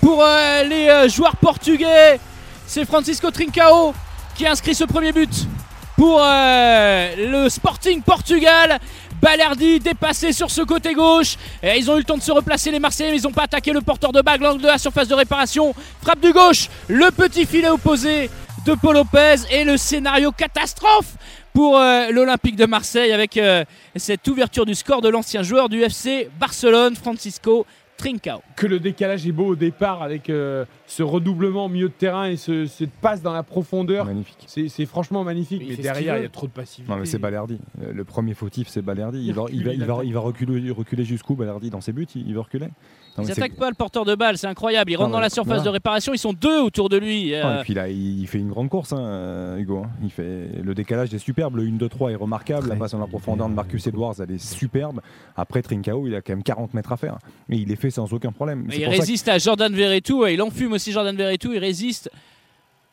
[0.00, 0.24] pour
[0.68, 2.20] les joueurs portugais.
[2.68, 3.92] C'est Francisco Trincao
[4.36, 5.48] qui a inscrit ce premier but
[5.96, 8.78] pour euh, le Sporting Portugal.
[9.22, 11.36] Balerdi dépassé sur ce côté gauche.
[11.62, 13.72] Ils ont eu le temps de se replacer les Marseillais, mais ils n'ont pas attaqué
[13.72, 14.42] le porteur de bague.
[14.42, 15.74] L'angle de la surface de réparation.
[16.02, 16.68] Frappe du gauche.
[16.88, 18.28] Le petit filet opposé
[18.66, 19.36] de Paul Lopez.
[19.50, 21.14] Et le scénario catastrophe
[21.54, 23.64] pour euh, l'Olympique de Marseille avec euh,
[23.94, 27.64] cette ouverture du score de l'ancien joueur du FC Barcelone, Francisco
[27.96, 28.40] Trincao.
[28.56, 32.26] que le décalage est beau au départ avec euh, ce redoublement au milieu de terrain
[32.26, 34.04] et ce, cette passe dans la profondeur.
[34.04, 34.44] Magnifique.
[34.46, 36.92] C'est c'est franchement magnifique, Mais derrière, il y a trop de passivité.
[36.92, 37.58] Non mais c'est Balerdi.
[37.80, 39.24] Le premier fautif c'est Balerdi.
[39.24, 41.92] Il va, il va, il va, il il va reculer, reculer jusqu'où Balerdi dans ses
[41.92, 42.06] buts?
[42.14, 42.68] Il, il va reculer.
[43.16, 44.90] Non, Ils n'attaquent pas le porteur de balle, c'est incroyable.
[44.90, 45.62] Il rentre Non, dans la surface voilà.
[45.64, 47.32] de réparation, ils sont deux autour de lui.
[47.34, 49.82] Euh, et puis là, il fait une grande course, hein, Hugo.
[49.84, 49.90] hein.
[50.02, 50.48] Il fait...
[50.62, 53.86] Le décalage est superbe, le 1-2-3 est remarquable, la passe dans la profondeur de Marcus
[53.86, 55.00] Edwards, elle est superbe.
[55.36, 57.18] Après, Trincao, il a quand même 40 mètres à faire.
[57.48, 58.66] Et il est fait sans aucun problème.
[58.72, 62.10] Il que- résiste à Jordan Verretou, et il enfume aussi Jordan Verretou, il résiste.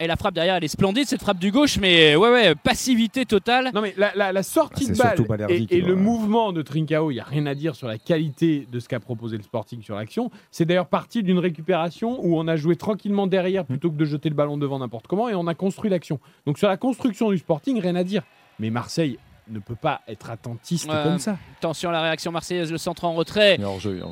[0.01, 3.25] Et la frappe derrière, elle est splendide, cette frappe du gauche, mais ouais, ouais, passivité
[3.27, 3.69] totale.
[3.73, 7.11] Non mais la, la- la sortie Ah, c'est de balle et, le mouvement de Trincao,
[7.11, 9.83] il n'y a rien à dire sur la qualité de ce qu'a proposé le Sporting
[9.83, 10.31] sur l'action.
[10.49, 14.29] C'est d'ailleurs parti d'une récupération où on a joué tranquillement derrière plutôt que de jeter
[14.29, 16.19] le ballon devant n'importe comment et on a construit l'action.
[16.47, 18.23] Donc sur la construction du Sporting, rien à dire.
[18.57, 21.03] Mais Marseille ne peut pas être attentiste Ouais.
[21.03, 21.37] comme ça.
[21.59, 23.59] Attention à la réaction marseillaise, le centre en retrait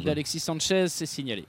[0.05, 1.45] d'Alexis Sanchez, c'est signalé.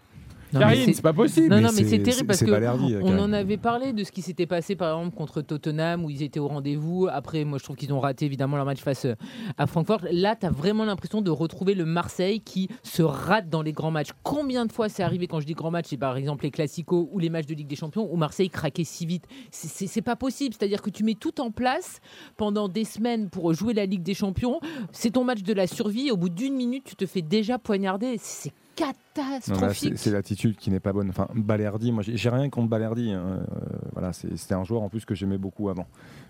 [0.59, 1.49] Karine, c'est- pas possible.
[1.49, 3.21] Non, non, mais c'est terrible parce c'est que Balerdi, on Karine.
[3.21, 6.41] en avait parlé de ce qui s'était passé par exemple contre Tottenham où ils étaient
[6.41, 7.09] au rendez-vous.
[7.11, 9.15] Après, moi je trouve qu'ils ont raté évidemment leur match face euh,
[9.59, 10.01] à Francfort.
[10.11, 13.91] Là, tu as vraiment l'impression de retrouver le Marseille qui se rate dans les grands
[13.91, 14.11] matchs.
[14.23, 17.09] Combien de fois c'est arrivé quand je dis grands matchs C'est par exemple les Classicos
[17.13, 19.25] ou les matchs de Ligue des Champions où Marseille craquait si vite.
[19.51, 20.55] C'est- pas possible.
[20.59, 22.01] C'est-à-dire que tu mets tout en place
[22.39, 24.59] pendant des semaines pour jouer la Ligue des Champions.
[24.93, 26.11] C'est ton match de la survie.
[26.11, 28.17] Au bout d'une minute, tu te fais déjà poignarder.
[28.19, 29.95] C'est catastrophique.
[29.97, 31.11] c'est l'attitude qui n'est pas bonne.
[31.11, 33.13] Enfin, Balerdi, moi, j'ai rien contre Balerdi.
[33.13, 33.41] hein.
[33.51, 35.87] Euh, voilà, c'était un joueur en plus que j'aimais beaucoup avant.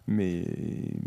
[0.06, 0.44] Mais,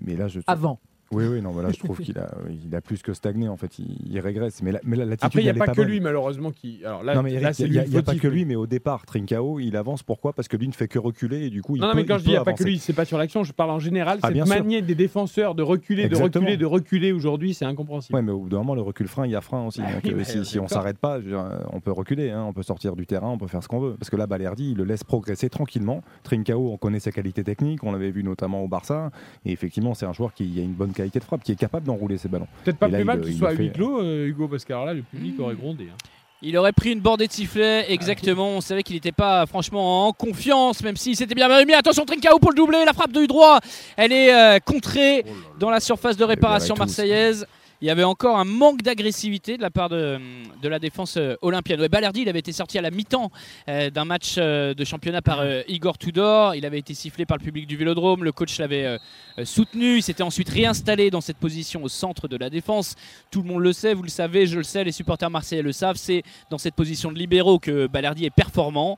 [0.06, 0.39] mais là, je.
[0.48, 0.80] Avant.
[1.14, 2.30] Oui, oui, non, voilà, je trouve qu'il a,
[2.68, 3.47] il a plus que stagné.
[3.47, 4.61] En fait, il, il régresse.
[4.61, 5.26] Mais, la- mais là, l'attitude.
[5.28, 5.88] Après, il n'y a pas, que bonne.
[5.88, 6.82] lui, malheureusement, qui.
[6.86, 8.55] Alors là, non, mais là, Eric, c'est il n'y a, y pas que lui, mais
[8.55, 10.03] au départ, Trincao, il avance.
[10.03, 12.05] Pourquoi Parce que lui ne fait que reculer et du coup, il Non, non, mais
[12.05, 13.53] quand il je dis il n'y a pas que lui, c'est pas sur l'action, je
[13.53, 14.20] parle en général.
[14.22, 14.55] Ah, cette bien sûr.
[14.55, 16.45] manière des défenseurs de reculer, de Exactement.
[16.45, 18.16] reculer, de reculer aujourd'hui, c'est incompréhensible.
[18.16, 19.82] Ouais, mais au bout d'un moment, le recul frein, il y a frein aussi.
[19.82, 22.53] Bah Donc, oui, mais si, si on s'arrête pas, euh, on peut reculer, hein, on
[22.53, 23.93] peut sortir du terrain, on peut faire ce qu'on veut.
[23.99, 26.01] Parce que là, Balerdi, il le laisse progresser tranquillement.
[26.24, 29.11] Trincao, on connaît sa qualité technique, on l'avait vu notamment au Barça.
[29.45, 31.86] Et effectivement, c'est un joueur qui a une bonne qualité de frappe, qui est capable
[31.86, 32.47] d'enrouler ses ballons.
[32.64, 34.28] Peut-être pas là, plus il mal le- que ce il soit à huis clos, euh,
[34.28, 35.86] Hugo, parce que alors là, le public aurait grondé.
[35.91, 35.97] hein.
[36.45, 38.49] Il aurait pris une bordée de sifflet, exactement.
[38.58, 41.74] On savait qu'il n'était pas franchement en confiance, même s'il s'était bien remis.
[41.74, 42.84] Attention, Trincao pour le doubler.
[42.86, 43.60] La frappe de droit,
[43.95, 45.24] elle est euh, contrée
[45.58, 47.45] dans la surface de réparation tous.
[47.84, 50.17] Il y avait encore un manque d'agressivité de la part de,
[50.63, 51.81] la défense euh, olympienne.
[51.81, 53.29] Ouais, Balerdi, il avait été sorti à la mi-temps
[53.67, 56.55] euh, d'un match euh, de championnat par Igor Tudor.
[56.55, 58.23] Il avait été sifflé par le public du Vélodrome.
[58.23, 58.97] Le coach l'avait
[59.43, 59.97] soutenu.
[59.97, 62.95] Il s'était ensuite réinstallé dans cette position au centre de la défense.
[63.31, 65.73] Tout le monde le sait, vous le savez, je le sais, les supporters marseillais le
[65.73, 65.97] savent.
[65.97, 68.97] C'est dans cette position de libéraux que Balerdi est performant.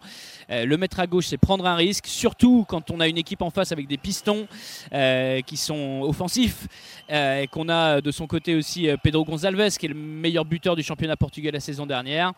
[0.50, 3.42] Euh, le mettre à gauche, c'est prendre un risque, surtout quand on a une équipe
[3.42, 4.48] en face avec des pistons
[4.94, 6.68] euh, qui sont offensifs
[7.10, 10.76] euh, et qu'on a de son côté aussi Pedro Gonçalves qui est le meilleur buteur
[10.76, 12.34] du championnat portugais la saison dernière.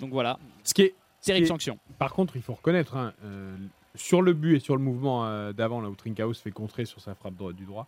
[0.00, 1.78] Donc voilà, Ce qui est, terrible sanction.
[1.98, 3.56] Par contre, il faut reconnaître, hein, euh,
[3.94, 6.84] sur le but et sur le mouvement euh, d'avant, là où Trincao se fait contrer
[6.84, 7.86] sur sa frappe droite du droit,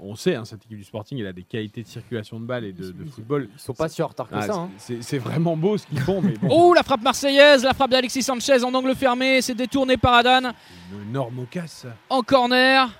[0.00, 2.64] on sait, hein, cette équipe du Sporting, elle a des qualités de circulation de balle
[2.64, 3.48] et de, de football.
[3.52, 4.54] Ils sont pas si en retard que Ah, ça.
[4.54, 4.70] hein.
[4.78, 7.90] c'est- C'est vraiment beau ce qu'ils font, mais bon, Oh la frappe marseillaise, la frappe
[7.90, 10.52] d'Alexis Sanchez en angle fermé, c'est détourné par Adan
[10.92, 11.86] une énorme casse.
[12.10, 12.90] en corner.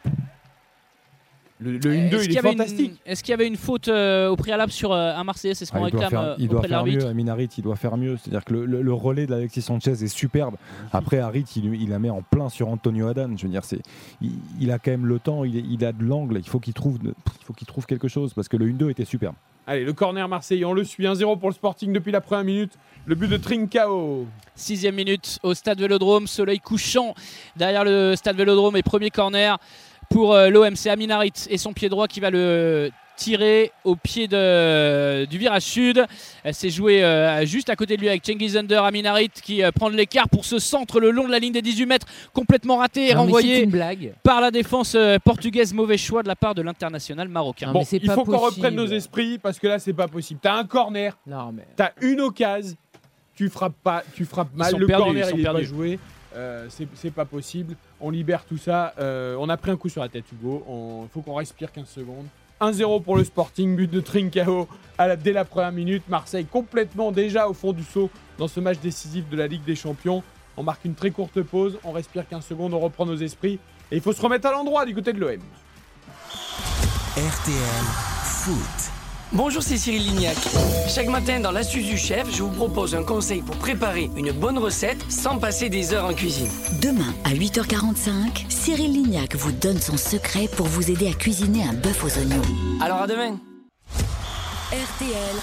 [1.60, 3.00] Le, le 1-2, Est-ce il qu'il y est avait une- fantastique.
[3.04, 5.72] Est-ce qu'il y avait une faute euh, au préalable sur euh, un Marseillais C'est ce
[5.72, 7.64] qu'on Ah, il doit réclame faire, euh, il doit de faire mieux, Amin Harit, il
[7.64, 8.16] doit faire mieux.
[8.16, 10.54] C'est-à-dire que le, le- le relais d'Alexis Sanchez est superbe.
[10.92, 13.36] Après, Harit, il, il la met en plein sur Antonio Adan.
[13.36, 13.80] Je veux dire, c'est,
[14.22, 16.38] il, il a quand même le temps, il, a de l'angle.
[16.38, 18.90] Il faut qu'il trouve, de- il faut qu'il trouve quelque chose parce que le 1-2
[18.90, 19.34] était superbe.
[19.66, 22.72] Allez, le corner marseillais, on le suit 1-0 pour le Sporting depuis la première minute.
[23.04, 24.26] Le but de Trincao.
[24.54, 27.14] Sixième minute au stade Vélodrome, soleil couchant
[27.56, 29.58] derrière le stade Vélodrome et premier corner
[30.08, 30.74] pour euh, l'OM.
[30.76, 35.38] C'est Amin Harit et son pied droit qui va le tirer au pied de- du
[35.38, 36.04] virage sud.
[36.44, 39.64] Elle s'est jouée euh, juste à côté de lui avec Cengiz Under, Amin Harit qui
[39.64, 42.06] euh, prend de l'écart pour ce centre le long de la ligne des 18 mètres,
[42.32, 44.12] complètement raté et Non, c'est renvoyé une blague.
[44.22, 45.74] par la défense euh, portugaise.
[45.74, 47.66] Mauvais choix de la part de l'international marocain.
[47.66, 49.92] Non, Bon, mais c'est il pas faut qu'on reprenne nos esprits parce que là, c'est
[49.94, 50.38] pas possible.
[50.40, 51.66] T'as un corner, mais.
[51.74, 52.76] t'as une occasion,
[53.34, 54.72] tu frappes pas, tu frappes mal.
[54.76, 55.66] Le perdus, corner, il est pas perdus.
[55.66, 55.98] joué.
[56.38, 57.74] Euh, c'est pas possible.
[58.00, 58.94] On libère tout ça.
[58.98, 60.64] Euh, on a pris un coup sur la tête, Hugo.
[61.04, 62.26] Il faut qu'on respire 15 secondes.
[62.60, 64.68] 1-0 pour le Sporting, but de Trincao
[65.22, 66.08] dès la première minute.
[66.08, 69.76] Marseille complètement déjà au fond du saut dans ce match décisif de la Ligue des
[69.76, 70.22] Champions.
[70.56, 73.60] On marque une très courte pause, on respire 15 secondes, on reprend nos esprits.
[73.92, 75.38] Et il faut se remettre à l'endroit du côté de l'OM.
[77.16, 77.84] RTL
[78.24, 78.97] Foot.
[79.32, 80.36] Bonjour, c'est Cyril Lignac.
[80.88, 84.56] Chaque matin dans l'astuce du chef, je vous propose un conseil pour préparer une bonne
[84.56, 86.48] recette sans passer des heures en cuisine.
[86.80, 91.74] Demain à 8h45, Cyril Lignac vous donne son secret pour vous aider à cuisiner un
[91.74, 92.40] bœuf aux oignons.
[92.80, 93.38] Alors à demain.
[94.72, 95.36] RTL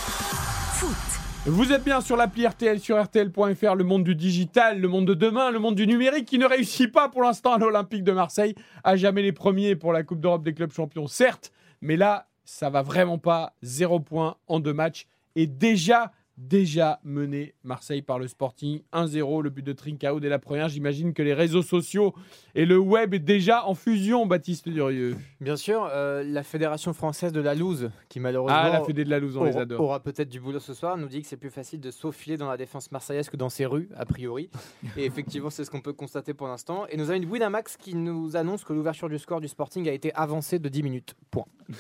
[0.74, 0.98] Foot.
[1.46, 5.14] Vous êtes bien sur l'appli RTL, sur RTL.fr, le monde du digital, le monde de
[5.14, 8.56] demain, le monde du numérique qui ne réussit pas pour l'instant à l'Olympique de Marseille.
[8.84, 12.70] À jamais les premiers pour la Coupe d'Europe des clubs champions, certes, mais là, ça
[12.70, 13.56] va vraiment pas.
[13.62, 15.08] Zéro point en deux matchs.
[15.36, 18.82] Et déjà, déjà mené Marseille par le Sporting.
[18.94, 20.68] 1-0, le but de Trincao dès la première.
[20.70, 22.14] J'imagine que les réseaux sociaux
[22.56, 25.16] et le web est déjà en fusion, Baptiste Durieux.
[25.40, 29.10] Bien sûr, euh, la Fédération française de la loose, qui malheureusement Ah, la Fédé de
[29.10, 29.82] la Louse, on les aura, adore.
[29.82, 32.50] aura peut-être du boulot ce soir, nous dit que c'est plus facile de s'aufiler dans
[32.50, 34.50] la défense marseillaise que dans ses rues, a priori.
[34.98, 36.86] Et effectivement, c'est ce qu'on peut constater pour l'instant.
[36.90, 39.92] Et nous avons une Winamax qui nous annonce que l'ouverture du score du Sporting a
[39.94, 41.16] été avancée de 10 minutes.
[41.32, 41.46] Point.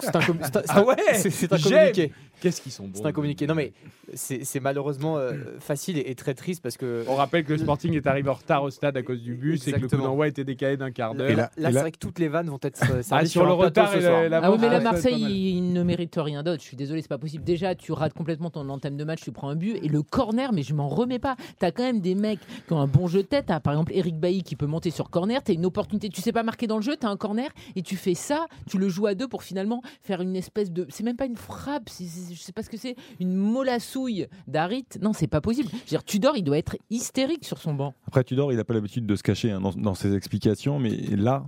[0.00, 2.12] C'est un, com- c'est un- c'est Ah un- ouais c'est- un communiqué.
[2.40, 2.98] Qu'est-ce qu'ils sont bons.
[3.00, 3.46] C'est un communiqué.
[3.46, 3.72] Non mais
[4.14, 7.04] c'est malheureusement euh, facile et, et très triste parce que.
[7.08, 9.66] On rappelle que le Sporting est arrivé en retard au stade à cause du bus
[9.68, 11.48] et que le coup d'envoi était décalé d'un quart Là, d'heure.
[11.56, 13.92] là, c'est vrai que toutes les vannes vont être euh, Ah, servies sur le retard
[13.92, 14.22] ce et soir.
[14.22, 16.62] la, la Ah oui, mais là, Marseille, il ne mérite rien d'autre.
[16.62, 17.44] Je suis désolé, c'est pas possible.
[17.44, 19.76] Déjà, tu rates complètement ton entame de match, tu prends un but.
[19.82, 21.36] Et le corner, mais je m'en remets pas.
[21.58, 23.46] T'as quand même des mecs qui ont un bon jeu de tête.
[23.46, 25.42] T'as par exemple Eric Bailly qui peut monter sur corner.
[25.42, 27.96] T'as une opportunité, tu sais pas marquer dans le jeu, t'as un corner et tu
[27.96, 28.46] fais ça.
[28.68, 30.86] Tu le joues à deux pour finalement faire une espèce de.
[30.88, 32.96] C'est même pas une frappe, je sais pas ce que c'est.
[33.20, 33.34] Une
[33.78, 34.86] molassouille d'Harit.
[35.00, 35.68] Non, c'est pas possible.
[35.70, 37.94] Je veux dire, Tudor, il doit être hystérique sur son banc.
[38.06, 41.46] Après, Tudor, il n'a pas l'habitude de se cacher hein, dans, ses explications, mais là,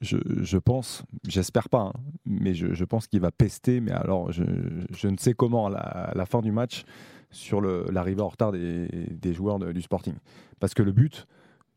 [0.00, 1.92] je, je pense, j'espère pas, hein,
[2.24, 4.44] mais je, pense qu'il va pester, mais alors je,
[4.90, 6.84] je ne sais comment à la, fin du match
[7.30, 10.14] sur l'arrivée en retard des, des joueurs du Sporting.
[10.60, 11.26] Parce que le but,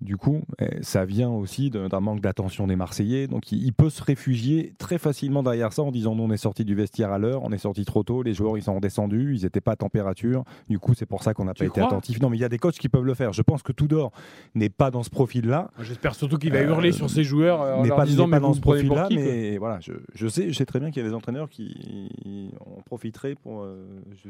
[0.01, 3.27] du coup, eh, ça vient aussi d'un manque d'attention des Marseillais.
[3.27, 6.63] Donc il, peut se réfugier très facilement derrière ça en disant nous on est sorti
[6.63, 9.43] du vestiaire à l'heure, on est sorti trop tôt, les joueurs ils sont redescendus, ils
[9.43, 10.43] n'étaient pas à température.
[10.69, 12.21] Du coup c'est pour ça qu'on n'a pas été attentif.
[12.21, 13.33] Non mais il y a des coachs qui peuvent le faire.
[13.33, 14.11] Je pense que Tudor
[14.55, 15.71] n'est pas dans ce profil-là.
[15.79, 18.25] J'espère surtout qu'il va Euh, hurler sur ses joueurs euh, en n'est leur pas, disant
[18.25, 20.91] n'est pas mais dans ce profil-là, mais voilà, je, je sais, je sais très bien
[20.91, 23.85] qu'il y a des entraîneurs qui en profiteraient pour euh,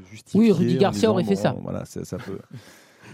[0.09, 0.39] justifier.
[0.39, 1.55] Oui, Rudy Garcia disant, aurait fait ça.
[1.61, 2.39] Voilà, ça, ça peut.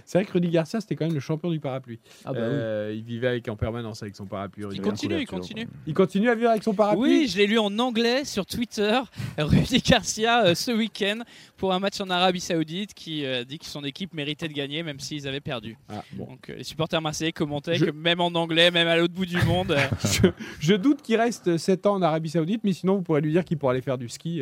[0.05, 1.99] C'est vrai que Rudy Garcia, c'était quand même le champion du parapluie.
[2.25, 2.45] Ah bah oui.
[2.49, 4.65] Euh, Il vivait avec en permanence avec son parapluie.
[4.71, 5.67] Il continue, il continue.
[5.87, 8.99] Il continue à vivre avec son parapluie Oui, je l'ai lu en anglais sur Twitter.
[9.37, 11.19] Rudy Garcia euh, ce week-end
[11.57, 14.83] pour un match en Arabie Saoudite qui euh, dit que son équipe méritait de gagner
[14.83, 15.77] même s'ils avaient perdu.
[15.89, 16.25] Ah, bon.
[16.25, 19.25] Donc euh, les supporters marseillais commentaient Je- que même en anglais, même à l'autre bout
[19.25, 20.27] du monde, euh, je,
[20.59, 23.43] je doute qu'il reste 7 ans en Arabie Saoudite, mais sinon vous pourrez lui dire
[23.45, 24.41] qu'il pourra aller faire du ski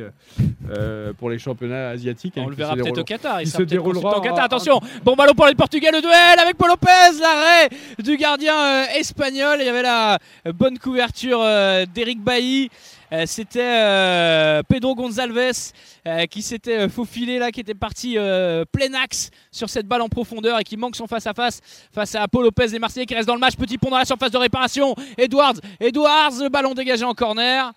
[1.18, 2.38] pour les championnats asiatiques.
[2.38, 3.04] hein, on le qui verra peut-être au.
[3.04, 3.42] Qatar.
[3.42, 4.40] Il il sera se déroulera au Qatar.
[4.40, 7.70] en- Attention, bon ballon pour les Portugais, le duel avec Paul Lopez, l'arrêt
[8.00, 9.58] du gardien euh, espagnol.
[9.60, 10.18] Il y avait la
[10.54, 12.70] bonne couverture euh, d'Eric Bailly.
[13.12, 15.72] Euh, C'était Pedro Gonzalves
[16.30, 18.16] qui s'était faufilé là, qui était parti
[18.72, 21.62] plein axe sur cette balle en profondeur et qui manque son face à face
[21.94, 23.56] face à Paul Lopez et Marseillais qui reste dans le match.
[23.56, 24.96] Petit pont dans la surface de réparation.
[25.18, 27.72] Edwards, Edwards, le ballon dégagé en corner.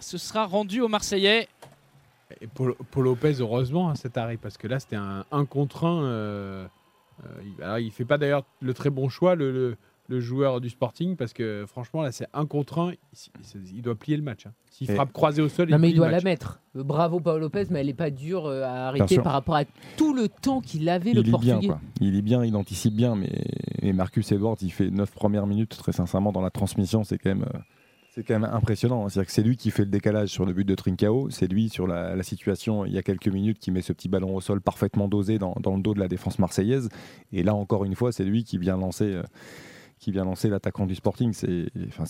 [0.00, 1.48] Ce sera rendu aux Marseillais.
[2.40, 5.84] Et Paul, Paul Lopez, heureusement, hein, cet arrêt, parce que là, c'était un 1 contre
[5.84, 6.02] 1.
[6.04, 6.66] euh,
[7.24, 7.28] euh,
[7.58, 9.76] il, alors, il fait pas d'ailleurs le très bon choix, le, le-
[10.08, 12.92] le joueur du Sporting, parce que franchement, là, c'est 1 contre 1.
[13.54, 14.44] Il, il doit plier le match.
[14.46, 14.52] hein.
[14.68, 16.60] S'il Et- frappe croisé au sol, Non, mais plie il doit le la mettre.
[16.74, 19.62] Bravo Paul Lopez, mais elle n'est pas dure euh, à arrêter par rapport à
[19.96, 21.58] tout le temps qu'il avait il le lit Portugais.
[21.60, 21.80] bien, quoi.
[22.00, 23.30] Il est bien, il anticipe bien, mais
[23.82, 27.30] et Marcus Edwards, il fait 9 premières minutes, très sincèrement, dans la transmission, c'est quand
[27.30, 27.46] même.
[27.54, 27.58] euh,
[28.12, 29.08] C'est quand même impressionnant.
[29.08, 31.30] C'est-à-dire que c'est lui qui fait le décalage sur le but de Trincao.
[31.30, 34.08] C'est lui sur la, la situation il y a quelques minutes qui met ce petit
[34.08, 36.88] ballon au sol parfaitement dosé dans, dans le dos de la défense marseillaise.
[37.32, 39.22] Et là encore une fois, c'est lui qui vient lancer, euh,
[40.00, 41.32] qui vient lancer l'attaquant du Sporting.
[41.32, 42.04] C'est, enfin,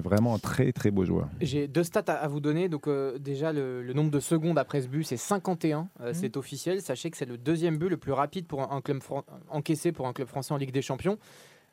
[0.00, 1.28] vraiment un très très beau joueur.
[1.42, 2.70] J'ai deux stats à, à vous donner.
[2.70, 5.82] Donc euh, déjà le, le nombre de secondes après ce but, c'est 51.
[5.82, 5.88] Mmh.
[6.00, 6.80] Euh, C'est officiel.
[6.80, 9.00] Sachez que c'est le deuxième but le plus rapide pour un, un club
[9.50, 11.18] encaissé pour un club français en Ligue des Champions.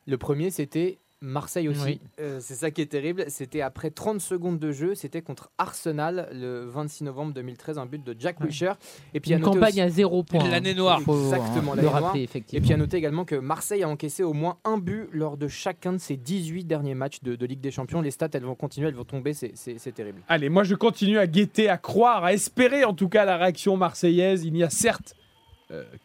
[0.06, 1.80] Le premier c'était Marseille aussi.
[1.84, 2.00] Oui.
[2.20, 3.24] Euh, c'est ça qui est terrible.
[3.28, 4.94] C'était après 30 secondes de jeu.
[4.94, 8.46] C'était contre Arsenal le 26 novembre 2013, un but de Jack Ouais.
[8.46, 8.76] Wilshere.
[9.14, 10.48] Et puis à Une noter campagne aussi- à zéro point.
[10.48, 10.74] L'année hein.
[10.74, 11.00] noire.
[11.02, 12.16] Faut, Exactement, hein, l'année le noire.
[12.16, 15.46] Et puis à noter également que Marseille a encaissé au moins un but lors de
[15.48, 18.00] chacun de ses 18 derniers matchs de, de Ligue des Champions.
[18.00, 19.52] Les stats, elles vont continuer, elles vont tomber, c'est-
[19.94, 20.22] terrible.
[20.28, 23.76] Allez, moi je continue à guetter, à croire, à espérer en tout cas la réaction
[23.76, 24.44] marseillaise.
[24.44, 25.19] Il n'y a certes euh,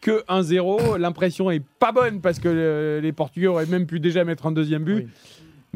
[0.00, 0.98] que 1-0.
[0.98, 4.52] L'impression est pas bonne parce que euh, les Portugais auraient même pu déjà mettre un
[4.52, 5.08] deuxième but.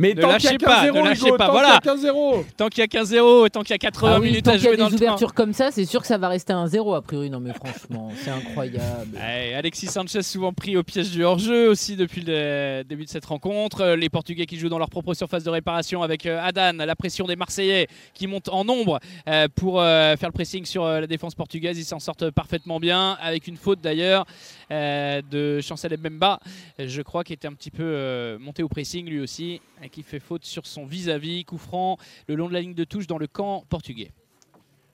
[0.01, 1.79] Mais Ne tant qu'il y a lâchez pas, 15-0, ne lâchez Hugo, pas, tant voilà.
[1.81, 2.45] qu'il y a 15-0.
[2.57, 4.53] Tant qu'il y a 15-0 et tant qu'il y a 80 Ah oui, minutes tant
[4.53, 5.07] à qu'il y a jouer dans des le train.
[5.09, 7.29] ouvertures comme ça, c'est sûr que ça va rester un zéro a priori.
[7.29, 9.19] Non mais franchement, c'est incroyable.
[9.19, 13.83] Alexis Sanchez souvent pris au piège du hors-jeu aussi depuis le début de cette rencontre.
[13.83, 16.97] Euh, Les Portugais qui jouent dans leur propre surface de réparation avec euh, Adan, la
[16.97, 21.35] pression des Marseillais qui montent en nombre euh, pour faire le pressing sur la défense
[21.35, 21.79] portugaise.
[21.79, 24.25] Ils s'en sortent parfaitement bien avec une faute d'ailleurs
[24.71, 26.41] de Chancel Mbemba,
[26.79, 30.21] je crois, qui était un petit peu monté au pressing lui aussi et qui fait
[30.21, 33.27] faute sur son vis-à-vis, coup franc le long de la ligne de touche dans le
[33.27, 34.11] camp portugais.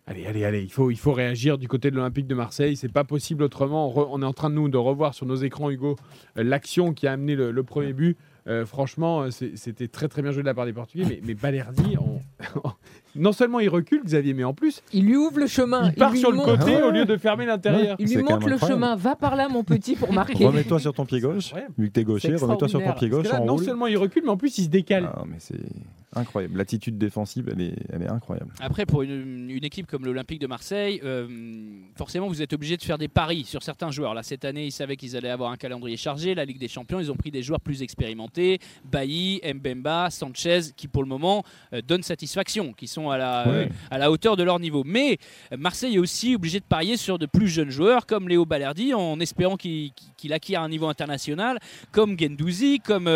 [0.09, 2.77] Allez, allez, allez, il faut, il faut réagir du côté de l'Olympique de Marseille.
[2.77, 3.93] C'est pas possible autrement.
[4.13, 5.97] On, est en train de nous de revoir sur nos écrans, Hugo,
[6.39, 8.17] euh, l'action qui a amené le premier but.
[8.49, 11.05] Euh, franchement, euh, c'était très très bien joué de la part des Portugais.
[11.09, 12.21] Mais, mais Balerdi, on-
[13.17, 15.89] non seulement il recule, Xavier, mais en plus, Il lui ouvre le chemin.
[15.89, 17.97] il part lui sur le montre- côté au lieu de fermer l'intérieur.
[17.99, 18.95] Il lui même le chemin.
[18.95, 20.45] Va par là, mon petit, pour marquer.
[20.47, 21.53] Remets-toi sur ton pied gauche.
[21.79, 24.31] Vu que t'es gaucher, remets-toi sur ton pied gauche, là, non seulement il recule, mais
[24.31, 25.09] en plus il se décale.
[25.13, 25.57] Ah, mais c'est
[26.17, 26.57] Incroyable.
[26.59, 28.51] L'attitude défensive, elle est, elle est incroyable.
[28.61, 31.29] Après, pour une, une équipe comme l'Olympique de Marseille, euh,
[31.95, 34.15] forcément, vous êtes obligé de faire des paris sur certains joueurs.
[34.15, 36.35] Là, cette année, ils savaient qu'ils allaient avoir un calendrier chargé.
[36.35, 38.59] La Ligue des Champions, ils ont pris des joueurs plus expérimentés
[38.91, 41.45] Bailly, Mbemba, Sanchez, qui pour le moment
[41.75, 43.55] euh, donnent satisfaction, qui sont à la, Ouais.
[43.55, 44.83] euh, à la hauteur de leur niveau.
[44.87, 45.19] Mais
[45.57, 49.21] Marseille est aussi obligé de parier sur de plus jeunes joueurs comme Léo Balerdi, en
[49.21, 49.93] espérant qu'il
[50.31, 51.59] acquiert un niveau international,
[51.93, 53.11] comme Gendouzi, comme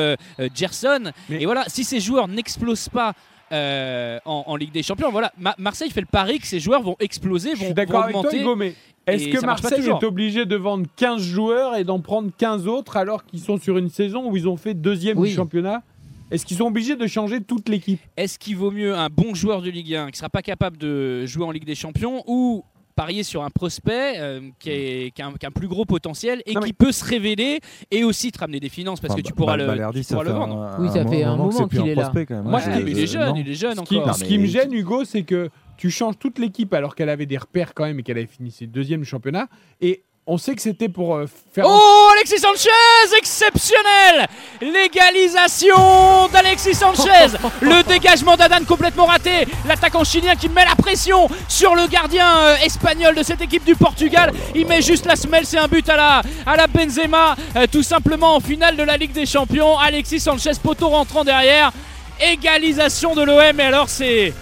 [0.54, 1.12] Gerson.
[1.30, 3.14] Mais- Et voilà, si ces joueurs n'explosent pas.
[3.52, 5.32] euh, en, en Ligue des Champions, voilà.
[5.38, 8.04] Ma- Marseille fait le pari que ces joueurs vont exploser, Je vont, suis vont d'accord
[8.04, 8.74] avec toi, augmenter.
[9.08, 13.24] Est-ce que Marseille est obligé de vendre 15 joueurs et d'en prendre 15 autres alors
[13.24, 15.30] qu'ils sont sur une saison où ils ont fait deuxième Oui.
[15.30, 15.82] du championnat?
[16.30, 17.98] Est-ce qu'ils sont obligés de changer toute l'équipe?
[18.16, 20.76] Est-ce qu'il vaut mieux un bon joueur de Ligue 1 qui ne sera pas capable
[20.76, 22.62] de jouer en Ligue des Champions ou
[22.96, 25.84] parier sur un prospect euh, qui, est- qui a un, qui a un plus gros
[25.84, 27.60] potentiel et Non, qui mais- peut se révéler
[27.90, 30.30] et aussi te ramener des finances parce Enfin, que tu pourras le, tu pourras le
[30.32, 30.56] vendre.
[30.62, 32.02] un- Oui, ça fait un moment qu'il est là.
[32.02, 32.44] prospect, quand même.
[32.44, 33.34] Moi, Ouais, il est jeune, non.
[33.36, 34.08] il est jeune Ce qui, encore.
[34.08, 37.08] Non, ce mais- qui me gêne, Hugo, c'est que tu changes toute l'équipe alors qu'elle
[37.08, 39.48] avait des repères quand même et qu'elle avait fini ses deuxième du championnat.
[39.80, 41.64] Et on sait que c'était pour euh, faire.
[41.66, 42.70] Oh, Alexis Sanchez,
[43.18, 44.28] exceptionnel
[44.60, 51.74] L'égalisation d'Alexis Sanchez Le dégagement d'Adan complètement raté L'attaquant chilien qui met la pression sur
[51.74, 54.32] le gardien euh, espagnol de cette équipe du Portugal.
[54.54, 57.82] Il met juste la semelle, c'est un but à la, à la Benzema, euh, tout
[57.82, 59.76] simplement en finale de la Ligue des Champions.
[59.78, 61.72] Alexis Sanchez, poteau rentrant derrière.
[62.20, 64.32] Égalisation de l'OM, et alors c'est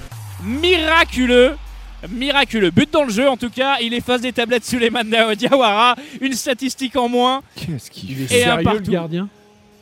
[0.45, 1.57] miraculeux.
[2.11, 2.70] Miraculeux.
[2.70, 3.76] But dans le jeu en tout cas.
[3.80, 5.05] Il efface des tablettes Suleiman
[5.36, 5.96] Diawara.
[6.20, 7.42] Une statistique en moins.
[7.57, 9.28] Qu'est-ce qu'il Il est fait Et un sérieux, le gardien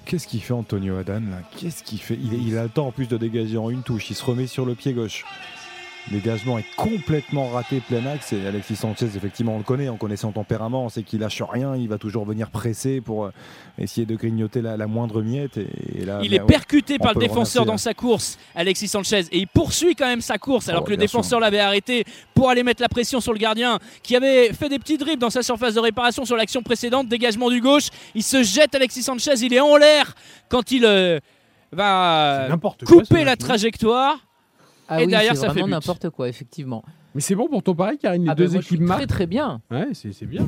[0.07, 1.39] Qu'est-ce qu'il fait Antonio Adan là?
[1.57, 2.15] Qu'est-ce qu'il fait?
[2.23, 4.09] Il, il a le temps en plus de dégager en une touche.
[4.11, 5.25] Il se remet sur le pied gauche.
[6.13, 9.97] Le dégagement est complètement raté plein axe et Alexis Sanchez effectivement on le connaît, on
[9.97, 13.31] connaît son tempérament, on sait qu'il lâche rien, il va toujours venir presser pour euh,
[13.79, 16.99] essayer de grignoter la, la moindre miette et, et là Il mais est ouais, percuté
[16.99, 20.69] par le défenseur dans sa course, Alexis Sanchez, et il poursuit quand même sa course
[20.69, 22.05] alors Oh, que le défenseur l'avait arrêté
[22.35, 25.31] pour aller mettre la pression sur le gardien qui avait fait des petits dribbles dans
[25.31, 27.89] sa surface de réparation sur l'action précédente, dégagement du gauche.
[28.15, 30.15] Il se jette Alexis Sanchez, il est en l'air
[30.49, 31.19] quand il euh,
[31.73, 34.26] va quoi, couper la trajectoire.
[34.89, 36.85] Ah Et oui, derrière, ça fait n'importe quoi, effectivement.
[37.15, 38.97] Mais c'est bon pour ton pari, Karine, les Ah deux moi, je suis équipes très
[38.99, 39.09] marquent.
[39.09, 39.61] très bien.
[39.71, 40.47] Ouais, c'est c'est bien.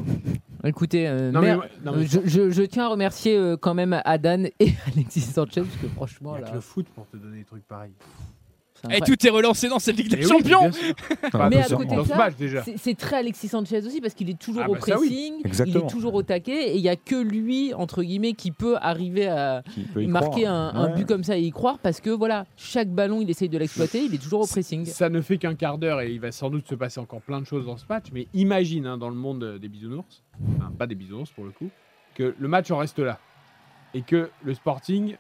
[0.65, 3.57] Écoutez, euh, Non, mais, mer- ouais, non, mais je, je- je tiens à remercier euh,
[3.57, 6.61] quand même Adan et Alexis Sanchez parce que franchement il y a là, que le
[6.61, 7.93] foot pour te donner des trucs pareils.
[8.91, 10.71] Et tout est relancé dans cette Ligue des Eh oui, Champions.
[11.51, 12.63] Mais à côté Dans de ce ça, match déjà.
[12.77, 15.41] c'est- très Alexis Sanchez aussi parce qu'il est toujours Ah au bah oui.
[15.43, 18.51] pressing, il est toujours au taquet et il y a que lui entre guillemets qui
[18.51, 19.63] peut arriver à
[19.95, 23.31] peut marquer un, but comme ça et y croire parce que voilà, chaque ballon il
[23.31, 24.85] essaye de l'exploiter, il est toujours au pressing.
[24.87, 27.41] Ça ne fait qu'un quart d'heure et il va sans doute se passer encore plein
[27.41, 28.07] de choses dans ce match.
[28.13, 30.23] Mais imagine hein, dans le monde des bisounours,
[30.57, 31.69] enfin, pas des bisounours pour le coup,
[32.15, 33.19] que le match en reste là
[33.95, 35.17] et que le Sporting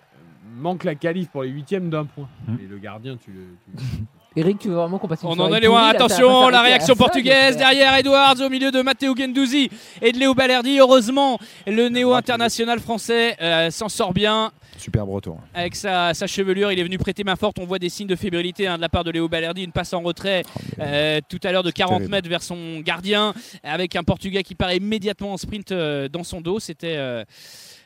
[0.57, 2.28] manque la qualif pour les huitièmes d'un point.
[2.46, 2.57] Hmm.
[2.62, 3.40] Et le gardien, tu le.
[3.76, 3.84] tu-
[4.36, 7.57] Eric, tu veux vraiment qu'on passe une On en est loin, attention, la réaction portugaise
[7.57, 9.68] derrière Edwards au milieu de Matteo Gendouzi
[10.01, 10.78] et de Léo Balerdi.
[10.78, 15.40] Heureusement, le néo-international français euh, s'en sort bien Superbe retour.
[15.55, 16.70] avec sa, sa chevelure.
[16.70, 17.59] Il est venu prêter main forte.
[17.59, 19.64] On voit des signes de fébrilité hein, de la part de Léo Balerdi.
[19.64, 22.11] Une passe en retrait Oh, euh, tout à l'heure de 40 terrible.
[22.14, 23.34] mètres vers son gardien
[23.64, 26.61] avec un Portugais qui part immédiatement en sprint euh, dans son dos.
[26.61, 26.96] C'était.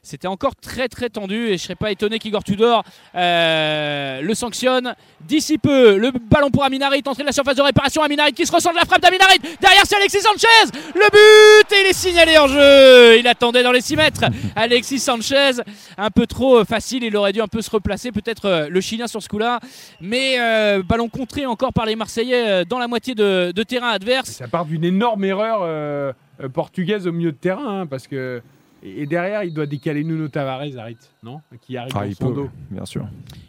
[0.05, 2.83] C'était encore très très tendu et je serais pas étonné qu'Igor Tudor
[3.15, 5.97] euh, le sanctionne d'ici peu.
[5.97, 8.03] Le ballon pour Aminarit, entrée de la surface de réparation.
[8.03, 9.39] Aminarit qui se ressent de la frappe d'Aminarit.
[9.61, 10.77] Derrière c'est Alexis Sanchez.
[10.97, 13.17] Le but et il est signalé en jeu.
[13.21, 14.25] Il attendait dans les 6 mètres.
[14.57, 15.53] Alexis Sanchez,
[15.97, 17.05] un peu trop facile.
[17.05, 18.11] Il aurait dû un peu se replacer.
[18.11, 19.61] Peut-être euh, le Chilien sur ce coup-là.
[20.01, 23.91] Mais euh, ballon contré encore par les Marseillais euh, dans la moitié de, de terrain
[23.91, 24.31] adverse.
[24.31, 28.43] Ça part d'une énorme erreur euh, euh, portugaise au milieu de terrain hein, parce que.
[28.85, 31.41] Et et derrière, il doit décaler Nuno Tavares, Harit, non?
[31.61, 32.51] Qui arrive Ah, dans il son peut, dos.
[32.71, 33.07] bien sûr.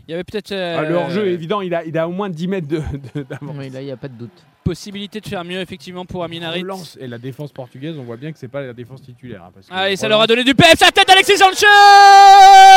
[0.08, 2.12] Il y avait peut-être Ah, le euh, hors-jeu est évident, il a, il a au
[2.12, 2.82] moins 10 mètres de-
[3.16, 3.56] de- d'avance.
[3.58, 4.32] Oui, là il n'y a pas de doute.
[4.64, 6.62] possibilité de faire mieux effectivement pour Aminarit.
[6.62, 6.98] Relance.
[7.02, 9.44] Et la défense portugaise, on voit bien que c'est pas la défense titulaire.
[9.44, 11.66] hein, parce que Ah et ça leur a donné du PF, sa tête Alexis Sanchez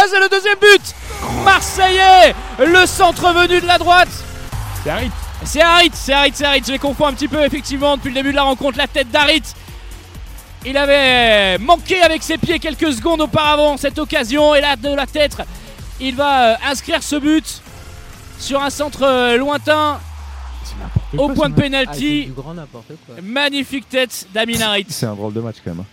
[0.09, 0.95] C'est le deuxième but
[1.45, 4.09] Marseillais Le centre venu de la droite
[4.83, 5.11] C'est Harit.
[5.45, 8.15] C'est Harit, c'est Harit, c'est Harit, je les confonds un petit peu effectivement depuis le
[8.15, 9.43] début de la rencontre, la tête d'Harit.
[10.67, 15.07] Il avait manqué avec ses pieds quelques secondes auparavant cette occasion et là de la
[15.07, 15.37] tête,
[16.01, 17.63] il va euh, inscrire ce but
[18.39, 20.01] sur un centre euh, lointain
[21.17, 22.33] au point de Ah, pénalty.
[22.35, 23.17] quoi.
[23.23, 24.55] Magnifique tête d'Amin.
[24.89, 25.85] C'est un drôle de match quand même.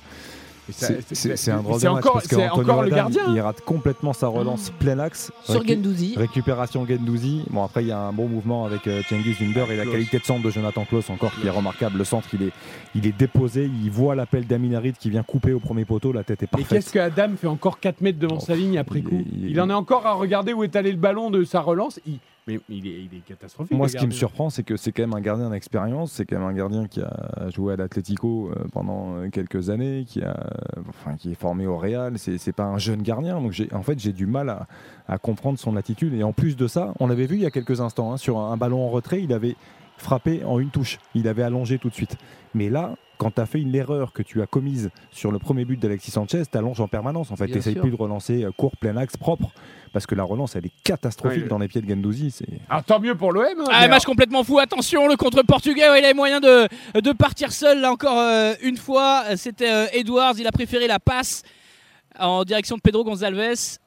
[0.70, 0.70] Hein.
[0.70, 2.82] Et C'est- C'est c'est un drôle c'est de match encore, parce que c'est Antonio encore
[2.84, 3.22] le Adan, gardien.
[3.28, 3.32] hein.
[3.36, 5.32] Il rate complètement sa relance plein axe.
[5.44, 6.14] Sur Récu- Gendouzi.
[6.18, 7.44] Récupération Gendouzi.
[7.50, 10.20] Bon après il y a un bon mouvement avec euh, Cengiz Under et la qualité
[10.20, 11.98] de centre de Jonathan Klaus encore qui est remarquable.
[11.98, 12.52] Le centre il est,
[12.96, 16.42] il est déposé, il voit l'appel d'Aminarit qui vient couper au premier poteau, la tête
[16.44, 16.68] est Et parfaite.
[16.70, 19.26] qu'est-ce que Adam fait encore 4 mètres devant Oh, sa ligne après il coup est-
[19.34, 22.00] il Il en est encore à regarder où est allé le ballon de sa relance.
[22.08, 23.78] Il, Mais il est, il est catastrophique.
[23.78, 26.12] Moi, ce qui me surprend, c'est que c'est quand même un gardien d'expérience.
[26.12, 30.04] C'est quand même un gardien qui a joué à l'Atlético euh, pendant euh, quelques années,
[30.06, 30.32] qui, a,
[30.78, 32.20] euh, enfin, qui est formé au Real.
[32.20, 33.40] C'est c'est pas un jeune gardien.
[33.40, 34.68] Donc, j'ai- en fait, j'ai du mal à,
[35.08, 36.14] à comprendre son attitude.
[36.14, 38.38] Et en plus de ça, on l'avait vu il y a quelques instants, hein, sur
[38.40, 39.56] un, un ballon en retrait, il avait
[39.98, 41.00] frappé en une touche.
[41.16, 42.18] Il avait allongé tout de suite.
[42.54, 45.66] Mais là, quand tu as fait une erreur que tu as commise sur le premier
[45.66, 47.32] but d'Alexis Sanchez, tu allonges en permanence.
[47.32, 49.50] En fait, tu n'essayes plus de relancer euh, court, plein axe, propre.
[49.94, 52.32] Parce que la relance, elle est catastrophique Ouais, dans les pieds de Gendouzi.
[52.32, 53.44] C'est Alors tant mieux pour l'OM.
[53.46, 54.58] hein, Ah, match complètement fou.
[54.58, 55.88] Attention, le contre portugais.
[55.90, 56.68] ouais, il avait moyen de,
[57.00, 57.80] de partir seul.
[57.82, 60.34] Là encore euh, une fois, c'était euh, Edwards.
[60.40, 61.44] Il a préféré la passe
[62.20, 63.78] en direction de Pedro Gonzalves.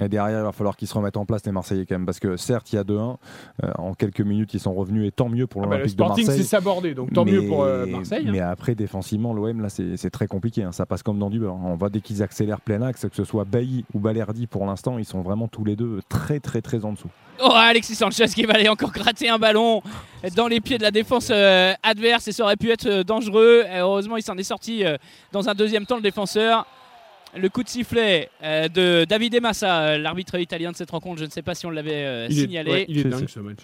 [0.00, 2.04] Et derrière, il va falloir qu'ils se remettent en place, les Marseillais, quand même.
[2.06, 3.16] Parce que certes, il y a 2-1.
[3.64, 5.08] euh, en quelques minutes, ils sont revenus.
[5.08, 6.46] Et tant mieux pour Ah bah, le l'Olympique de Sporting c'est Marseille.
[6.46, 8.24] sabordé, donc tant mieux pour euh, Marseille.
[8.28, 8.32] hein.
[8.32, 10.62] Mais après, défensivement, l'OM, là, c'est c'est très compliqué.
[10.64, 10.72] hein.
[10.72, 11.56] Ça passe comme dans du beurre.
[11.56, 14.98] On voit dès qu'ils accélèrent plein axe, que ce soit Bailly ou Balerdi, pour l'instant,
[14.98, 17.08] ils sont vraiment tous les deux très, très, très en dessous.
[17.42, 19.82] Oh, Alexis Sanchez qui va aller encore gratter un ballon
[20.36, 23.64] dans les pieds de la défense euh, adverse et ça aurait pu être euh, dangereux.
[23.70, 24.96] Et heureusement, il s'en est sorti euh,
[25.32, 26.66] dans un deuxième temps, le défenseur.
[27.38, 31.24] Le coup de sifflet euh, de Davide Massa, euh, l'arbitre italien de cette rencontre, je
[31.26, 32.70] ne sais pas si on l'avait euh, signalé.
[32.70, 33.58] ouais, il est C'est- dingue c'est- ce match.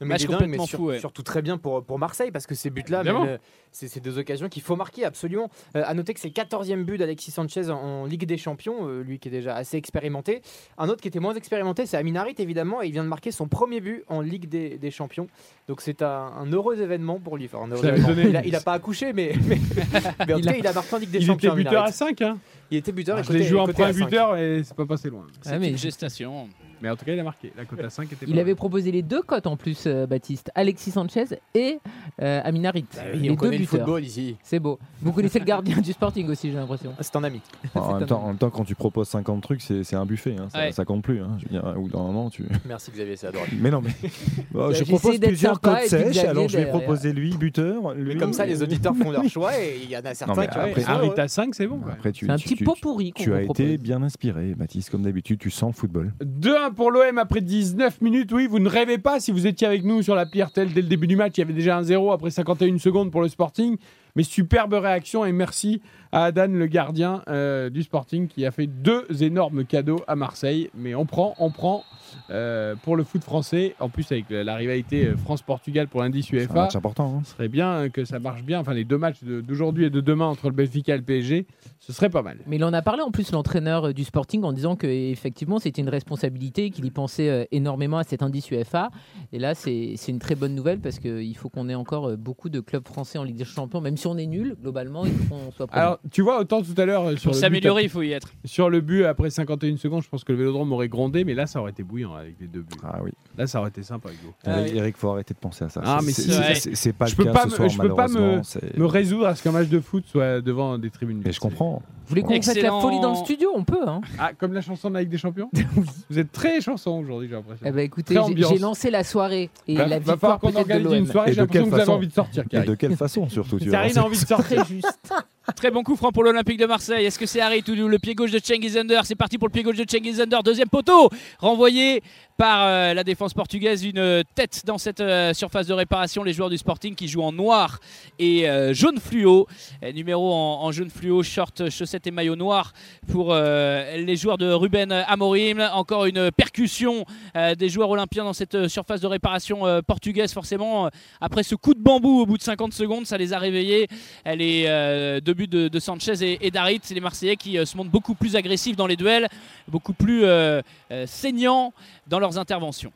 [0.00, 0.98] Mais Match il est dingue, complètement mais sur- fou, ouais.
[1.00, 3.36] surtout très bien pour, pour Marseille parce que ces buts-là, euh,
[3.72, 5.50] c'est c'est deux occasions qu'il faut marquer absolument.
[5.76, 8.86] Euh, à noter que c'est le 14e but d'Alexis Sanchez en, en Ligue des Champions,
[8.88, 10.40] euh, lui qui est déjà assez expérimenté.
[10.78, 13.48] Un autre qui était moins expérimenté, c'est Aminarit évidemment, et il vient de marquer son
[13.48, 15.26] premier but en Ligue des, des Champions.
[15.66, 17.46] Donc c'est un, un heureux événement pour lui.
[17.52, 18.08] Enfin, un heureux événement.
[18.28, 19.58] Il, a, il a pas accouché, mais, mais,
[20.26, 21.52] mais en Il tout a- cas, il a marqué en Ligue des Il Champions.
[21.54, 21.92] était buteur à Aminarit.
[21.92, 22.22] 5.
[22.22, 22.38] Hein.
[22.70, 23.18] Il était buteur.
[23.18, 23.94] et je l'ai joué en cinq.
[23.94, 25.26] buteur et c'est pas passé loin.
[25.42, 26.48] C'est Ah, mais une gestation.
[26.80, 27.52] Mais en tout cas, il a marqué.
[27.56, 30.52] La cote à 5 était Il avait proposé les deux cotes en plus, euh, Baptiste.
[30.54, 31.80] Alexis Sanchez et
[32.22, 32.84] euh, Aminarit.
[32.96, 33.80] Ah oui, les on deux connaît le buteurs.
[33.80, 34.36] football ici.
[34.44, 34.78] C'est beau.
[35.02, 36.92] Vous connaissez le gardien du Sporting aussi, j'ai l'impression.
[36.96, 37.40] Ah, C'est un ami.
[37.74, 40.06] En, même un- temps, en même temps, quand tu proposes 50 trucs, c'est c'est un
[40.06, 40.36] buffet.
[40.38, 40.46] hein.
[40.52, 40.70] Ça, Ouais.
[40.70, 41.20] ça compte plus.
[41.20, 41.36] hein.
[41.40, 42.44] Je veux dire, au bout d'un moment, tu.
[42.64, 43.50] Merci Xavier, c'est adorable.
[43.58, 43.90] Mais non, mais.
[44.74, 46.10] Je propose plusieurs puis sèches.
[46.12, 47.92] Xavier Alors, je vais proposer lui, buteur.
[47.96, 50.40] Mais Lui, comme ça, les auditeurs font leur choix et il y en a certains
[50.40, 50.84] mais qui ont après.
[50.84, 51.80] Arrête à 5, c'est bon.
[52.04, 53.64] C'est un petit tu- pot pourri qu'on Tu as propose.
[53.66, 56.12] été bien inspiré, Baptiste, comme d'habitude, tu sens le football.
[56.22, 58.32] 2-1 pour l'OM après 19 minutes.
[58.32, 60.88] Oui, vous ne rêvez pas si vous étiez avec nous sur l'appli RTL dès le
[60.88, 61.32] début du match.
[61.36, 63.76] Il y avait déjà un 0 après 51 secondes pour le Sporting.
[64.16, 65.80] Mais superbe réaction et merci
[66.12, 70.70] à Adan, le gardien euh, du Sporting, qui a fait deux énormes cadeaux à Marseille.
[70.74, 71.84] Mais on prend, on prend
[72.30, 73.74] euh, pour le foot français.
[73.80, 76.54] En plus, avec la rivalité euh, France-Portugal pour l'indice C'est un UEFA.
[76.54, 77.16] match important.
[77.18, 77.22] hein.
[77.24, 78.60] Ce serait bien que ça marche bien.
[78.60, 81.46] Enfin, les deux matchs de- d'aujourd'hui et de demain entre le Benfica et le PSG,
[81.78, 82.38] ce serait pas mal.
[82.46, 85.82] Mais il en a parlé en plus l'entraîneur du Sporting en disant que effectivement c'était
[85.82, 88.90] une responsabilité, qu'il y pensait énormément à cet indice UEFA.
[89.32, 92.60] Et là c'est une très bonne nouvelle parce qu'il faut qu'on ait encore beaucoup de
[92.60, 95.50] clubs français en Ligue des Champions, même si on est nul globalement, il faut qu'on
[95.52, 95.97] soit présent.
[96.10, 98.12] Tu vois, autant tout à l'heure euh, sur Pour le but s'améliorer, il faut y
[98.12, 98.28] être.
[98.44, 101.46] Sur le but, après 51 secondes, je pense que le vélodrome aurait grondé, mais là,
[101.46, 102.76] ça aurait été bouillant avec les deux buts.
[102.82, 103.10] Ah oui.
[103.36, 104.32] Là, ça aurait été sympa, Hugo.
[104.46, 105.00] Ah Eric, oui.
[105.00, 105.80] Faut arrêter de penser à ça.
[105.84, 108.08] Ah, mais c'est pas Je le peux cas pas ce me- soir, je peux pas
[108.08, 111.22] me- résoudre à ce qu'un match de foot soit devant des tribunes.
[111.24, 111.82] Mais je comprends.
[112.06, 113.86] Vous voulez qu'on fasse la folie dans le studio On peut.
[113.86, 115.50] Hein Ah, comme la chanson de la Ligue des Champions
[116.10, 117.66] Vous êtes très chanson aujourd'hui, j'ai l'impression.
[117.68, 120.92] eh ben, écoutez, j'ai- lancé la soirée et va, la va victoire falloir qu'on organise
[120.92, 122.74] une soirée, j'ai de l'impression quelle que vous avez façon envie de sortir, Et de
[122.74, 124.64] quelle façon, surtout Karine a envie de sortir.
[124.64, 124.86] Juste.
[125.56, 127.06] Très bon coup franc pour l'Olympique de Marseille.
[127.06, 129.04] Est-ce que c'est Harit ou le pied gauche de Cengiz Under?
[129.04, 130.42] C'est parti pour le pied gauche de Cengiz Under.
[130.42, 132.02] Deuxième poteau renvoyé
[132.38, 133.84] par euh, la défense portugaise.
[133.84, 136.22] Une tête dans cette euh, surface de réparation.
[136.22, 137.80] Les joueurs du Sporting qui jouent en noir
[138.20, 139.48] et euh, jaune fluo.
[139.82, 142.72] Euh, numéro en, jaune fluo, short, chaussettes et maillot noir
[143.08, 145.60] pour euh, les joueurs de Ruben Amorim.
[145.72, 147.04] Encore une percussion
[147.36, 150.32] euh, des joueurs olympiens dans cette euh, surface de réparation euh, portugaise.
[150.32, 153.38] Forcément, euh, après ce coup de bambou au bout de 50 secondes, ça les a
[153.38, 153.88] réveillés.
[154.26, 156.80] Euh, deux buts de, Sanchez et, et d'Harit.
[156.82, 159.28] C'est les Marseillais qui euh, se montrent beaucoup plus agressifs dans les duels,
[159.66, 161.72] beaucoup plus euh, euh, saignants
[162.08, 162.92] dans leurs interventions.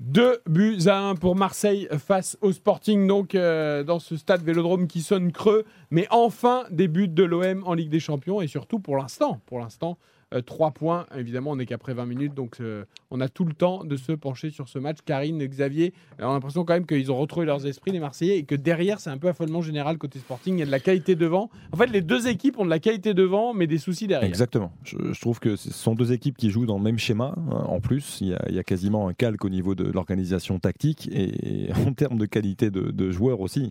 [0.00, 4.88] Deux buts à un pour Marseille face au Sporting, donc euh, dans ce stade Vélodrome
[4.88, 5.64] qui sonne creux.
[5.90, 9.60] Mais enfin, des buts de l'OM en Ligue des Champions et surtout pour l'instant, pour
[9.60, 9.96] l'instant,
[10.34, 11.06] euh, trois points.
[11.16, 14.12] Évidemment, on n'est qu'après 20 minutes, donc euh, on a tout le temps de se
[14.12, 14.98] pencher sur ce match.
[15.04, 18.38] Karine, Xavier, euh, on a l'impression quand même qu'ils ont retrouvé leurs esprits, les Marseillais,
[18.38, 20.56] et que derrière, c'est un peu affolement général côté Sporting.
[20.56, 21.50] Il y a de la qualité devant.
[21.72, 24.28] En fait, les deux équipes ont de la qualité devant, mais des soucis derrière.
[24.28, 24.72] Exactement.
[24.82, 27.34] Je, trouve que ce sont deux équipes qui jouent dans le même schéma.
[27.36, 27.64] hein.
[27.68, 31.92] En plus, il y, a, quasiment un calque au niveau de l'organisation tactique et en
[31.92, 33.70] termes de qualité de, joueurs aussi.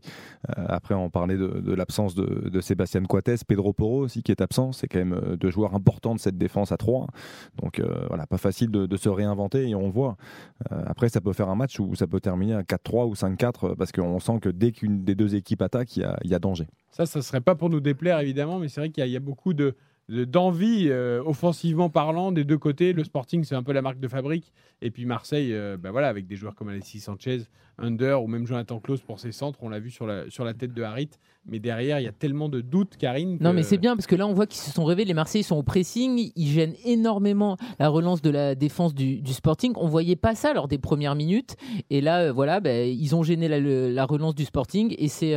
[0.49, 4.71] Euh, après, on parlait de, l'absence de, Sébastien Coates, Pedro Porro aussi qui est absent.
[4.71, 7.07] C'est quand même euh, deux joueurs importants de cette défense à 3.
[7.61, 10.15] Donc euh, voilà, pas facile de, se réinventer et on voit.
[10.71, 13.71] Euh, après, ça peut faire un match où ça peut terminer à 4-3 ou 5-4
[13.71, 16.67] euh, parce qu'on sent que dès qu'une des deux équipes attaque, il y a, danger.
[16.91, 19.53] Ça, ça serait pas pour nous déplaire évidemment, mais c'est vrai qu'il y, a- beaucoup
[19.53, 19.75] de-
[20.09, 22.93] d'envie euh, offensivement parlant des deux côtés.
[22.93, 24.51] Le Sporting, c'est un peu la marque de fabrique.
[24.81, 27.43] Et puis Marseille, euh, bah voilà, avec des joueurs comme Alexis Sanchez,
[27.77, 30.53] Under ou même Jonathan Klaus pour ses centres, on l'a vu sur la, sur la
[30.53, 31.09] tête de Harit.
[31.45, 33.37] Mais derrière, il y a tellement de doutes, Karine.
[33.41, 35.07] Non, mais c'est bien parce que là, on voit qu'ils se sont réveillés.
[35.07, 36.31] Les Marseillais sont au pressing.
[36.37, 39.73] Ils gênent énormément la relance de la défense du, du Sporting.
[39.75, 41.57] On voyait pas ça lors des premières minutes.
[41.89, 44.95] Et là, euh, voilà, ben, ils ont gêné la, relance du Sporting.
[44.97, 45.35] Et c'est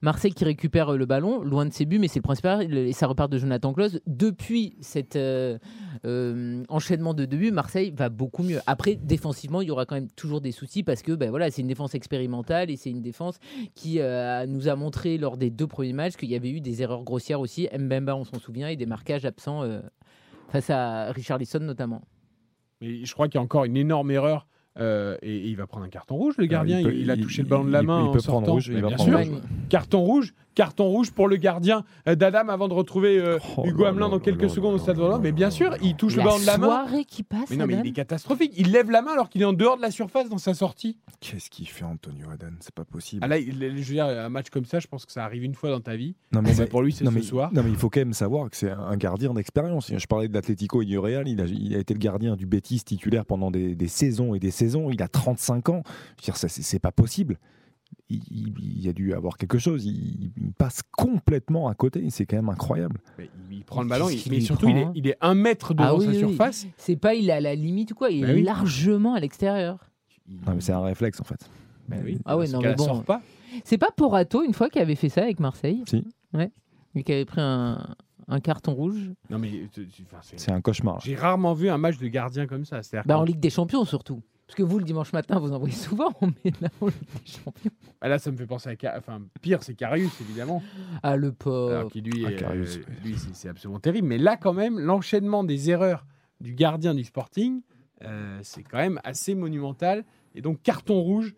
[0.00, 2.72] Marseille qui récupère le ballon, loin de ses buts, mais c'est le principal.
[2.72, 3.91] Et ça repart de Jonathan Klaus.
[4.06, 5.58] Depuis cet euh,
[6.04, 8.60] euh, enchaînement de deux buts, Marseille va beaucoup mieux.
[8.66, 11.62] Après, défensivement, il y aura quand même toujours des soucis parce que ben, voilà, c'est
[11.62, 13.38] une défense expérimentale et c'est une défense
[13.74, 16.82] qui euh, nous a montré lors des deux premiers matchs qu'il y avait eu des
[16.82, 17.68] erreurs grossières aussi.
[17.76, 19.80] Mbemba, on s'en souvient, et des marquages absents euh,
[20.48, 22.02] face à Richarlison notamment.
[22.80, 24.46] Mais je crois qu'il y a encore une énorme erreur.
[24.78, 26.78] euh, et, et il va prendre un carton rouge, le gardien.
[26.78, 28.00] il il, peut- il a il- touché le ballon de la il- main.
[28.00, 28.52] il en peut prendre sortant.
[28.52, 29.32] rouge, il Mais va bien prendre sûr.
[29.34, 29.42] rouge.
[29.68, 33.84] Carton rouge, carton rouge pour le gardien euh, d'Adam avant de retrouver euh, Oh Hugo
[33.84, 36.38] Hamelin dans quelques secondes au stade là Mais bien sûr, il touche le La ballon
[36.40, 36.66] de la main.
[36.66, 37.50] soirée qui passe.
[37.50, 37.82] Mais non, mais Adam.
[37.84, 38.52] il est catastrophique.
[38.56, 40.96] Il lève la main alors qu'il est en dehors de la surface dans sa sortie.
[41.20, 43.20] Qu'est-ce qu'il fait Antonio Adan C'est pas possible.
[43.24, 45.44] Ah là, il- je veux dire, un match comme ça, je pense que ça arrive
[45.44, 46.14] une fois dans ta vie.
[46.32, 47.50] non, Bon, bah, pour lui, c'est non, ce mais, soir.
[47.52, 49.92] non, mais il faut quand même savoir que c'est un gardien d'expérience.
[49.96, 51.28] Je parlais de l'Atlético et du Real.
[51.28, 54.38] Il a, il a été le gardien du Betis titulaire pendant des, des saisons et
[54.38, 54.90] des saisons.
[54.90, 55.82] Il a 35 ans.
[56.20, 57.38] Je veux dire, c'est pas possible.
[58.08, 59.84] Il, il- il a dû avoir quelque chose.
[59.86, 62.08] Il, il passe complètement à côté.
[62.10, 63.00] C'est quand même incroyable.
[63.18, 65.72] Mais il, prend le ballon, il- mais surtout, il est, prend il est un mètre
[65.74, 66.20] devant Ah oui, sa oui, oui.
[66.28, 66.66] surface.
[66.76, 68.42] C'est pas il est à la limite ou quoi, il Bah est oui.
[68.42, 69.78] largement à l'extérieur.
[70.28, 71.48] Non, mais c'est un réflexe en fait.
[71.88, 72.84] Bah oui, Ah ouais, non, mais bon.
[72.84, 73.20] sort pas.
[73.64, 76.04] C'est pas Porato une fois qui avait fait ça avec Marseille Si.
[76.32, 76.50] Ouais.
[76.94, 77.94] Et qui avait pris un,
[78.28, 79.10] un carton rouge.
[79.30, 79.50] Non, mais
[80.36, 81.00] c'est- un cauchemar.
[81.00, 82.82] j'ai rarement vu un match de gardien comme ça.
[82.82, 84.22] C'est-à-dire Bah, en Ligue des Champions surtout.
[84.46, 86.12] Parce que vous, le dimanche matin, vous en voyez souvent,
[86.44, 87.70] mais là, en Ligue des Champions.
[88.02, 88.98] Ah, là, ça me fait penser à.
[88.98, 90.62] Enfin, pire, c'est Carius, évidemment.
[91.02, 91.90] Ah, le Alors pauvre.
[91.90, 94.08] qui lui, Ah, est- Karius, euh, lui, c'est absolument terrible.
[94.08, 96.04] Mais là, quand même, l'enchaînement des erreurs
[96.40, 97.62] du gardien du Sporting,
[98.04, 100.04] euh, c'est quand même assez monumental.
[100.34, 101.34] Et donc, carton rouge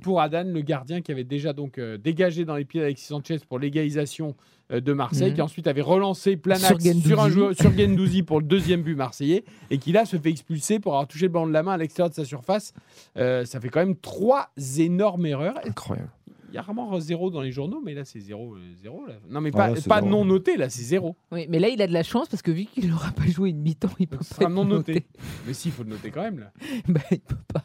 [0.00, 3.38] pour Adan, le gardien qui avait déjà donc euh, dégagé dans les pieds d'Alexis Sanchez
[3.48, 4.34] pour l'égalisation
[4.72, 5.34] euh, de Marseille, Mhm.
[5.34, 7.12] qui ensuite avait relancé plein Sur axe sur, Guendouzi.
[7.12, 10.80] un joueur, sur Guendouzi pour le deuxième but marseillais, et qui là se fait expulser
[10.80, 12.72] pour avoir touché le ballon de la main à l'extérieur de sa surface.
[13.18, 15.58] Euh, ça fait quand même trois énormes erreurs.
[15.66, 16.08] Incroyable.
[16.48, 19.14] Il y a rarement zéro dans les journaux, mais là c'est zéro, euh, zéro là.
[19.28, 21.16] Non mais Ah, pas, là, non noté, là c'est zéro.
[21.32, 23.50] Oui, mais là, il a de la chance parce que vu qu'il n'aura pas joué
[23.50, 25.04] une mi-temps, il peut pas sera être non noté.
[25.48, 26.52] Mais si, il faut le noter quand même là.
[26.88, 27.64] bah, il peut pas.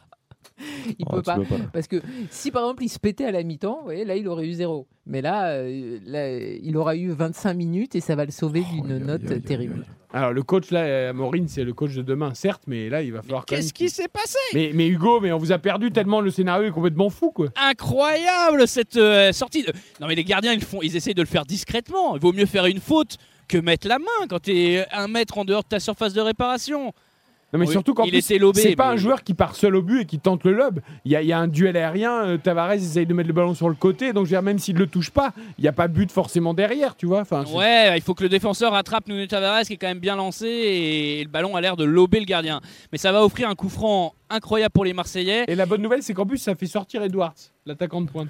[0.98, 1.38] Il Oh, peut pas.
[1.72, 2.00] Parce que
[2.30, 4.52] si par exemple il se pétait à la mi-temps, vous voyez, là il aurait eu
[4.52, 4.86] zéro.
[5.06, 8.86] Mais là, euh, là, il aura eu 25 minutes et ça va le sauver Oh,
[8.86, 9.84] d'une note terrible.
[10.12, 13.22] Alors le coach là, Maureen, c'est le coach de demain, certes, mais là il va
[13.22, 13.44] falloir.
[13.44, 14.38] Qu'est-ce qui s'est passé?
[14.54, 17.48] Mais, mais Hugo, mais on vous a perdu tellement le scénario est complètement fou quoi.
[17.56, 19.62] Incroyable cette euh, sortie.
[19.62, 22.14] de- Non mais les gardiens ils font, ils essayent de le faire discrètement.
[22.16, 23.16] Il vaut mieux faire une faute
[23.48, 26.92] que mettre la main quand t'es un mètre en dehors de ta surface de réparation.
[27.52, 27.94] Non mais Oui, surtout
[28.38, 30.52] lobé, c'est pas mais- un joueur qui part seul au but et qui tente le
[30.52, 30.80] lob.
[31.04, 33.32] Il y a, il y a un duel aérien, euh, Tavares essaye de mettre le
[33.32, 35.68] ballon sur le côté, donc je veux dire, même s'il le touche pas, il n'y
[35.68, 37.20] a pas de but forcément derrière, tu vois.
[37.22, 40.14] Enfin, Ouais, il faut que le défenseur rattrape Nuno Tavares qui est quand même bien
[40.14, 42.60] lancé et le ballon a l'air de lober le gardien.
[42.92, 45.44] Mais ça va offrir un coup franc incroyable pour les Marseillais.
[45.48, 47.34] Et la bonne nouvelle, c'est qu'en plus, ça fait sortir Edwards,
[47.66, 48.28] l'attaquant de pointe.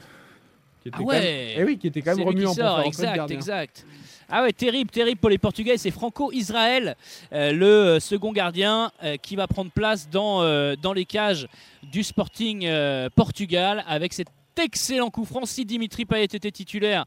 [0.83, 1.55] Qui était Ah quand même- ouais.
[1.59, 3.85] Eh oui, qui était quand même remué en sort, exact.
[4.33, 5.76] Ah ouais, terrible, terrible pour les Portugais.
[5.76, 6.97] C'est Franco-Israël,
[7.33, 11.49] euh, le euh, second gardien, euh, qui va prendre place dans, euh, dans les cages
[11.83, 12.68] du Sporting
[13.16, 14.28] Portugal avec cet
[14.62, 15.47] excellent coup franc.
[15.47, 17.05] Si Dimitri Payet était titulaire,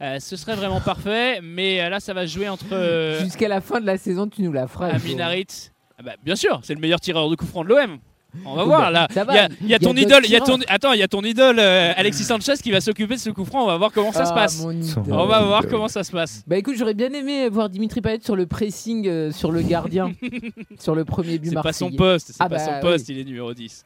[0.00, 1.40] ce serait vraiment parfait.
[1.42, 4.52] Mais là, ça va se jouer entre Jusqu'à la fin de la saison, tu nous
[4.52, 4.96] la feras.
[4.96, 5.12] Hugo.
[5.12, 5.70] Amin Harit.
[5.98, 7.98] Ah bah, bien sûr, c'est le meilleur tireur de coup franc de l'OM.
[8.44, 9.48] On va voir bah, là.
[9.62, 10.64] Il y a, y ton idole, il y a ton, tireurs.
[10.68, 13.44] attends, il y a ton idole euh, Alexis Sanchez qui va s'occuper de ce coup
[13.44, 13.64] franc.
[13.64, 14.64] On va voir comment ça se Ah, passe.
[15.08, 16.42] On va voir comment ça se passe.
[16.46, 20.12] Bah écoute, j'aurais bien aimé voir Dimitri Payet sur le pressing euh, sur le gardien,
[20.78, 23.18] sur le premier but C'est pas son poste, c'est Ah pas bah son poste, il
[23.18, 23.84] est numéro 10.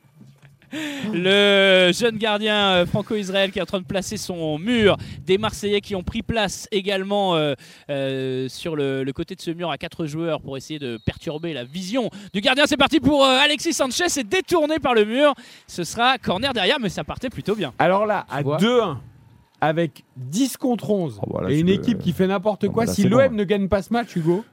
[1.12, 4.96] Le jeune gardien euh, franco-israël qui est en train de placer son mur.
[5.26, 7.54] Des Marseillais qui ont pris place également euh,
[7.90, 11.52] euh, sur le, le côté de ce mur à quatre joueurs pour essayer de perturber
[11.54, 12.64] la vision du gardien.
[12.66, 14.08] C'est parti pour euh, Alexis Sanchez.
[14.08, 15.34] C'est détourné par le mur.
[15.66, 17.72] Ce sera corner derrière, mais ça partait plutôt bien.
[17.78, 18.96] Alors là, à vois 2-1,
[19.60, 22.84] avec 10 contre 11, Oh, voilà, et une peux- équipe qui fait n'importe Oh, quoi,
[22.84, 23.34] bah là, si l'OM bon.
[23.34, 24.44] ne gagne pas ce match, Hugo.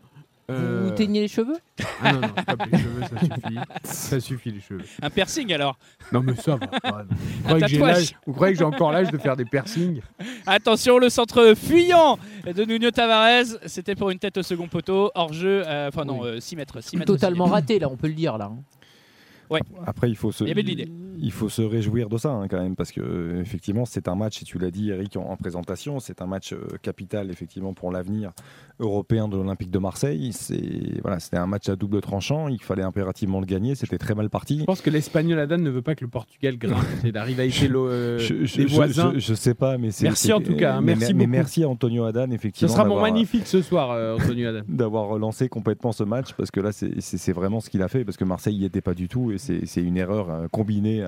[0.47, 1.57] Vous euh, teignez les cheveux?
[2.03, 3.59] Ah non, non, stop, les cheveux, ça suffit.
[3.83, 4.81] Ça suffit, les cheveux.
[5.01, 5.77] Un piercing alors?
[6.11, 6.67] Non, mais ça va.
[6.67, 7.95] Vous croyez que j'ai tatouage.
[7.95, 10.01] l'âge- Vous croyez que j'ai encore l'âge de faire des piercings?
[10.45, 13.57] Attention, le centre fuyant de Nuno Tavares.
[13.65, 15.09] C'était pour une tête au second poteau.
[15.15, 16.27] Hors jeu, euh, enfin non, Oui.
[16.27, 16.79] euh, 6 mètres.
[16.79, 17.53] 6 mètres Totalement aussi.
[17.53, 18.51] raté là, on peut le dire là.
[18.51, 19.59] hein.
[19.85, 20.87] Après, il faut se, Il y avait de l'idée.
[21.25, 24.15] Il faut se réjouir de ça hein, quand même parce que euh, effectivement c'est un
[24.15, 27.73] match et tu l'as dit Eric en, en présentation c'est un match euh, capital effectivement
[27.73, 28.31] pour l'avenir
[28.79, 32.83] européen de l'Olympique de Marseille c'est voilà c'était un match à double tranchant il fallait
[32.83, 35.95] impérativement le gagner c'était très mal parti Je pense que l'Espagnol Adan ne veut pas
[35.95, 36.77] que le Portugal grimpe.
[37.01, 39.11] C'est la rivalité euh, je, je- des je- voisins.
[39.15, 41.63] je- je sais pas mais c'est Merci en tout cas, hein, mais, merci mais merci
[41.63, 44.61] à Antonio Adan Ce effectivement sera mon d'avoir- magnifique ce soir, euh, Antonio Adan.
[44.67, 48.17] d'avoir relancé complètement ce match parce que là c'est- vraiment ce qu'il a fait parce
[48.17, 51.05] que Marseille n'y était pas du tout et c'est une erreur euh, combinée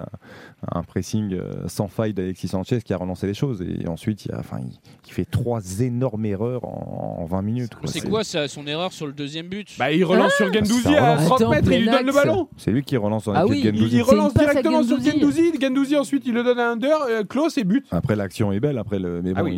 [0.72, 4.32] un pressing euh, sans faille d'Alexis Sanchez qui a relancé les choses et ensuite il,
[4.32, 4.72] y a- enfin, il,
[5.08, 7.72] il fait trois énormes erreurs en, en 20 minutes.
[7.86, 9.70] C'est quoi ça, son erreur sur le deuxième but?
[9.78, 11.26] Bah, il relance sur Gendouzi à relance.
[11.28, 12.48] 30 Attends, mètres et il lui donne le ballon.
[12.58, 13.84] C'est lui qui relance en Ah oui, Il, Gendouzi.
[13.98, 15.02] il C'est relance directement sur.
[15.02, 15.52] Gendouzi.
[15.62, 17.86] Gendouzi ensuite il le donne à Under, euh, close et but.
[17.92, 19.56] Après l'action est belle après le mais Ah bon oui.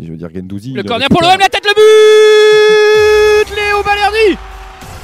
[0.00, 1.74] il- je veux dire Gendouzi Le corner pour récupère- l'OM, la tête, le
[3.44, 4.38] but Léo Balerdi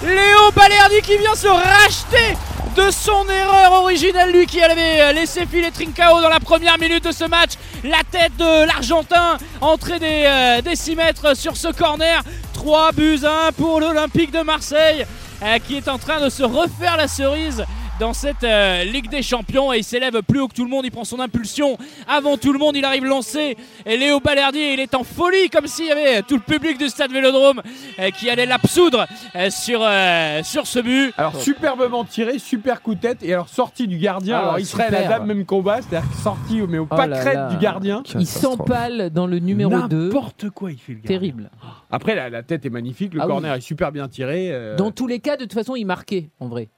[0.05, 2.37] Léo Balerdi qui vient se racheter
[2.77, 7.11] de son erreur originelle, lui qui avait laissé filer Trincao dans la première minute de
[7.11, 7.53] ce match.
[7.83, 12.23] La tête de l'Argentin, entrée des, euh, des 6 mètres sur ce corner.
[12.53, 15.07] 3 buts à 1 pour l'Olympique de Marseille,
[15.43, 17.65] euh, qui est en train de se refaire la cerise
[17.99, 20.85] dans cette euh, Ligue des Champions et il s'élève plus haut que tout le monde,
[20.85, 24.81] il prend son impulsion avant tout le monde, il arrive lancé et Léo Balerdi il
[24.81, 27.63] est en folie comme s'il y avait tout le public du stade Vélodrome
[27.99, 31.15] euh, qui allait l'absoudre euh, sur, euh, sur ce but.
[31.17, 34.37] Alors superbement tiré, super coup de tête et alors sortie du gardien.
[34.37, 34.95] Ah, alors Israël.
[34.95, 38.03] Adam même combat, c'est-à-dire sorti mais au Oh pas crête du gardien.
[38.19, 40.05] Il s'empale dans le numéro 2.
[40.07, 41.19] N'importe quoi il fait le gardien.
[41.19, 41.51] Terrible.
[41.91, 43.59] Après la, la tête est magnifique, le Ah corner oui.
[43.59, 44.49] est super bien tiré.
[44.53, 46.69] euh, Dans tous les cas, de toute façon, il marquait en vrai.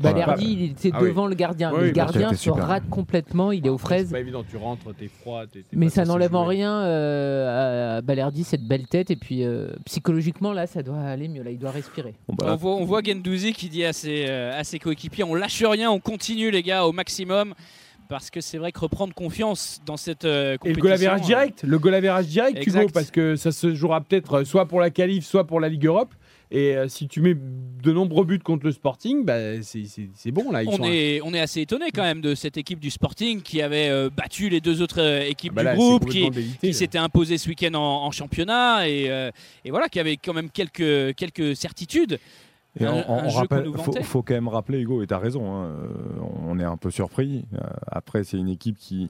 [0.00, 1.08] Balerdi, il était Ah oui.
[1.08, 1.70] devant le gardien.
[1.70, 2.66] Oui, mais le oui, gardien se super.
[2.66, 4.10] rate complètement, il est aux c'est fraises.
[4.12, 5.44] pas évident, tu rentres, t'es froid.
[5.72, 6.72] Mais pas ça n'enlève en rien
[7.10, 9.10] euh, à Balerdi cette belle tête.
[9.10, 11.42] Et puis euh, psychologiquement, là, ça doit aller mieux.
[11.42, 12.14] Là, il doit respirer.
[12.28, 15.24] Bon, bah, On voit, on voit Gendouzi qui dit à ses, euh, à ses coéquipiers
[15.24, 17.54] on lâche rien, on continue les gars au maximum.
[18.08, 20.76] Parce que c'est vrai que reprendre confiance dans cette euh, Et compétition.
[20.76, 22.92] le goal average euh, direct, le goal average direct, Hugo, Exact.
[22.94, 26.14] parce que ça se jouera peut-être soit pour la qualif, soit pour la Ligue Europe.
[26.50, 30.62] Et euh, si tu mets de nombreux buts contre le Sporting, bah, c'est- bon là.
[30.62, 33.42] Ils On sont est, on est assez étonné quand même de cette équipe du Sporting
[33.42, 36.08] qui avait euh, battu les deux autres euh, équipes Ah bah là, du c'est groupe,
[36.60, 39.30] qui, s'était imposé ce week-end en, en championnat et, euh,
[39.64, 42.18] et voilà, qui avait quand même quelques, quelques certitudes.
[42.78, 45.50] Et Un- on, un rappelle, faut, faut quand même rappeler, Hugo, et tu as raison,
[45.52, 45.70] hein,
[46.46, 47.44] on est un peu surpris.
[47.88, 49.08] Après, c'est une équipe qui,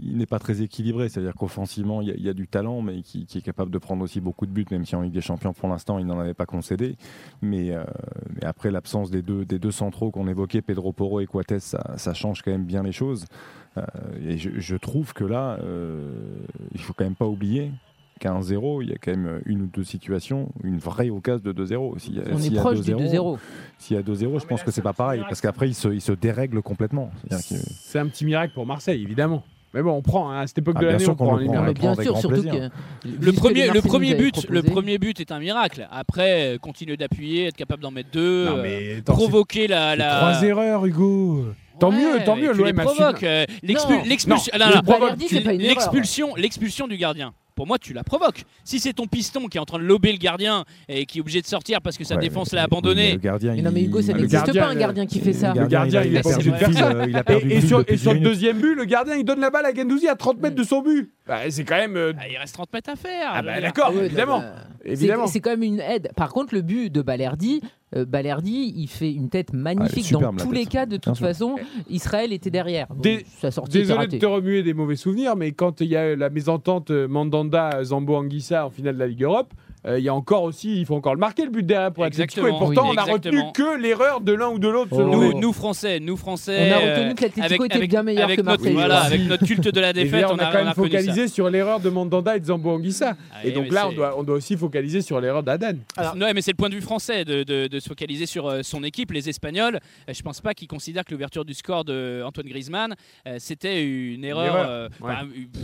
[0.00, 2.82] qui n'est pas très équilibrée, c'est-à-dire qu'offensivement, il y, a- il y a du talent,
[2.82, 5.12] mais qui, qui est capable de prendre aussi beaucoup de buts, même si en Ligue
[5.12, 6.96] des Champions, pour l'instant, il n'en avait pas concédé.
[7.42, 7.84] Mais, euh,
[8.34, 11.94] mais après, l'absence des deux, des deux centraux qu'on évoquait, Pedro Porro et Coates, ça,
[11.96, 13.24] ça change quand même bien les choses.
[13.76, 13.82] Euh,
[14.24, 16.12] et je, je trouve que là, euh,
[16.74, 17.72] il faut quand même pas oublier
[18.20, 21.52] qu'à 1-0, il y a quand même une ou deux situations, une vraie occasion de
[21.52, 21.98] 2-0.
[21.98, 23.38] S'il y a- On est y a proche du 2-0.
[23.78, 26.00] s'il y a 2-0, je pense que c'est pas pareil, parce qu'après, il se, il
[26.00, 27.10] se dérègle complètement.
[27.58, 29.42] C'est un petit miracle pour Marseille, évidemment.
[29.74, 31.26] Mais bon, on prend hein, à cette époque Ah, de bien l'année, sûr on prend
[31.36, 31.36] prend,
[31.72, 32.70] bien sûr, surtout plaisir.
[33.02, 35.88] que Le premier, le, premier but, le premier but est un miracle.
[35.90, 39.66] Après, euh, continuer d'appuyer, être capable d'en mettre deux, Non, euh, mais attends, c'est- provoquer
[39.66, 39.96] la.
[39.96, 41.46] Trois erreurs, Hugo.
[41.80, 42.52] Tant Ouais, mieux, tant mieux.
[42.52, 43.26] L'OM euh, ah, provoque.
[46.36, 47.34] L'expulsion du gardien.
[47.54, 48.42] Pour moi, tu la provoques.
[48.64, 51.20] Si c'est ton piston qui est en train de lober le gardien et qui est
[51.20, 53.82] obligé de sortir parce que sa Ouais, défense l'a abandonné, Le gardien, Mais non, mais
[53.82, 55.54] Hugo, ça n'existe pas un gardien qui fait ça.
[55.54, 56.90] Le gardien, il a perdu de faire ça.
[56.92, 58.34] euh, il a perdu Et, sur, depuis et sur le 10 minutes.
[58.34, 60.82] deuxième but, le gardien il donne la balle à Gendouzi à 30 mètres de son
[60.82, 61.12] but.
[61.26, 61.96] Bah, c'est quand même.
[61.96, 63.30] euh, ah, il reste 30 mètres à faire.
[63.32, 64.40] Ah bah d'accord, Ah évidemment.
[64.40, 65.26] non, bah, évidemment.
[65.26, 66.10] C'est quand même une aide.
[66.16, 67.62] Par contre, le but de Balerdi,
[67.96, 70.10] euh, Balerdi, il fait une tête magnifique.
[70.12, 70.52] Dans tous tête.
[70.52, 71.56] les cas, de toute façon,
[71.88, 72.88] Israël était derrière.
[72.96, 76.28] Dé- était Désolé de te remuer des mauvais souvenirs, mais quand il y a la
[76.30, 76.90] mésentente
[77.52, 79.52] euh, Mandanda-Zambo Anguissa en finale de la Ligue Europe,
[79.86, 82.04] euh, il y a encore aussi, il faut encore le marquer le but derrière pour
[82.04, 82.22] Atletico.
[82.22, 82.96] Et Exactement, pourtant, oui.
[82.96, 83.48] on a Exactement.
[83.48, 85.16] retenu que l'erreur de l'un ou de l'autre selon Oh.
[85.34, 86.70] Nous, nous Français, nous Français.
[86.70, 88.72] On a euh, retenu que l'Atlético avec- était avec- bien meilleur avec que notre, Marseille.
[88.72, 90.68] Voilà, avec notre culte de la défaite, on on a a, quand on a même
[90.68, 90.74] ça.
[90.74, 93.14] focalisé sur l'erreur de Mandanda et de Zambo Anguissa.
[93.30, 95.74] Ah, Et oui, donc là, on doit, on doit aussi focaliser sur l'erreur d'Adan.
[95.98, 98.46] Alors- Non, mais c'est le point de vue français de, de- de se focaliser sur
[98.48, 99.80] euh, son équipe, les Espagnols.
[100.08, 102.94] Euh, je pense pas qu'ils considèrent que l'ouverture du score de Antoine Griezmann,
[103.26, 104.46] euh, c'était une erreur.
[104.46, 105.10] erreur, euh, ouais.
[105.12, 105.62] enfin, euh, pff,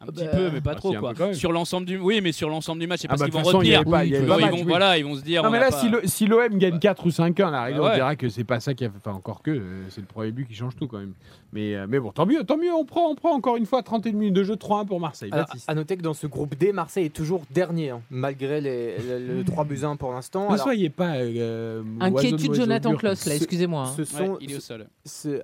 [0.00, 1.34] un petit Bah, peu, mais pas ah, trop quoi.
[1.34, 3.58] Sur l'ensemble du, oui, mais sur l'ensemble du match, c'est Ah parce bah, qu'ils vont
[3.58, 3.84] retenir.
[3.84, 4.62] pas- Ils vont- match, oui.
[4.66, 5.42] Voilà, ils vont se dire.
[5.42, 7.84] Non, on mais a là, pas- si l'OM gagne 4 ou 5-1, à la rigueur,
[7.84, 7.92] Ah ouais.
[7.92, 8.96] on dira que c'est pas ça qui a fait.
[9.04, 11.14] Enfin, encore que euh, c'est le premier but qui change tout quand même.
[11.52, 12.72] Mais, euh, mais bon, tant mieux, tant mieux.
[12.74, 15.30] On prend, on prend encore une fois 31 minutes de jeu, 3-1 pour Marseille.
[15.32, 18.98] Alors, à noter que dans ce groupe D, Marseille est toujours dernier, hein, malgré les,
[18.98, 20.52] le, le 3 buts 1 pour l'instant.
[20.52, 21.16] Ne soyez pas.
[21.16, 22.94] euh, Inquiétude Jonathan.
[22.94, 23.84] Kloss, là, excusez-moi.
[23.88, 23.92] hein.
[23.96, 24.86] ce Ouais, sont, il est au sol.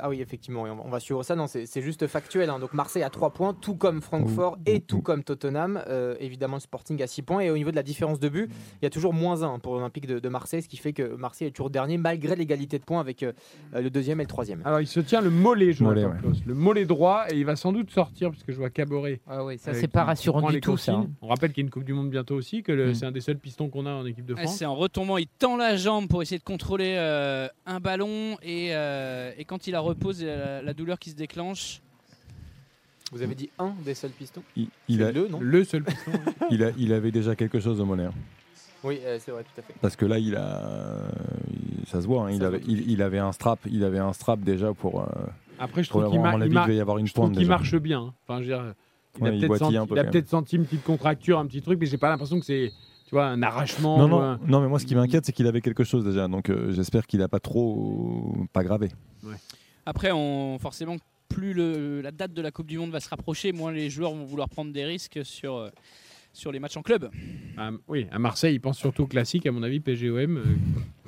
[0.01, 1.35] ah oui, effectivement, on va- suivre ça.
[1.37, 2.51] Non, c'est c'est juste factuel.
[2.51, 2.59] hein.
[2.59, 5.83] Donc Marseille a 3 points, tout comme Francfort Et tout comme Tottenham.
[5.89, 7.41] Euh, évidemment, le Sporting à 6 points.
[7.41, 9.75] Et au niveau de la différence de but, il y a toujours moins 1 pour
[9.75, 12.85] l'Olympique de, de Marseille, ce qui fait que Marseille est toujours dernier malgré l'égalité de
[12.85, 13.33] points avec euh,
[13.75, 14.63] le deuxième et le troisième.
[14.65, 16.05] Alors, il se tient le mollet, ouais.
[16.47, 19.21] Le mollet droit, et il va sans doute sortir, puisque je vois Caboret.
[19.27, 20.77] Ah oui, ça euh, c'est pas rassurant du tout.
[20.77, 21.07] Ça, hein.
[21.23, 22.95] On rappelle qu'il y a une Coupe du Monde bientôt aussi, que Mm.
[22.95, 24.57] c'est un des seuls pistons qu'on a en équipe de Ouais, France.
[24.59, 28.69] C'est en retombant, il tend la jambe pour essayer de contrôler euh, un ballon et,
[28.75, 31.81] euh, et quand il la repose, la, la douleur qui se déclenche.
[33.15, 35.85] Vous avez dit un des seuls pistons Il, il C'est a- le, non Le seul
[35.85, 36.11] piston.
[36.51, 38.05] il, a- il avait déjà quelque chose au mollet.
[38.07, 38.13] hein.
[38.83, 39.73] Oui, euh, c'est vrai, tout à fait.
[39.81, 41.03] Parce que là, il a,
[41.51, 42.25] il- ça se voit.
[42.27, 43.61] hein, il, avait, se voit tout de il, il avait un strap.
[43.71, 45.01] Il avait un strap déjà pour.
[45.03, 45.07] euh,
[45.59, 46.33] Après, je trouve qu'il mar-
[47.41, 47.49] déjà.
[47.51, 48.01] marche bien.
[48.01, 48.15] hein.
[48.27, 48.75] Enfin, je veux dire,
[49.19, 49.95] il Ouais, a peut-être senti, un peu
[50.57, 52.73] une petite contracture, un petit truc, mais j'ai pas l'impression que c'est,
[53.07, 53.97] tu vois, un arrachement.
[53.97, 56.27] Non, non, un- non, mais moi, ce qui m'inquiète, c'est qu'il avait quelque chose déjà.
[56.27, 58.89] Donc, euh, j'espère qu'il a pas trop, pas gravé.
[59.87, 60.97] Après, on, forcément,
[61.29, 61.55] plus
[62.03, 64.49] la date de la Coupe du Monde va se rapprocher, moins les joueurs vont vouloir
[64.49, 65.71] prendre des risques sur, euh,
[66.35, 67.09] sur les matchs en club.
[67.57, 70.37] Ah, oui, à Marseille, il pense surtout au classique, à mon avis, PGOM.
[70.37, 70.43] euh,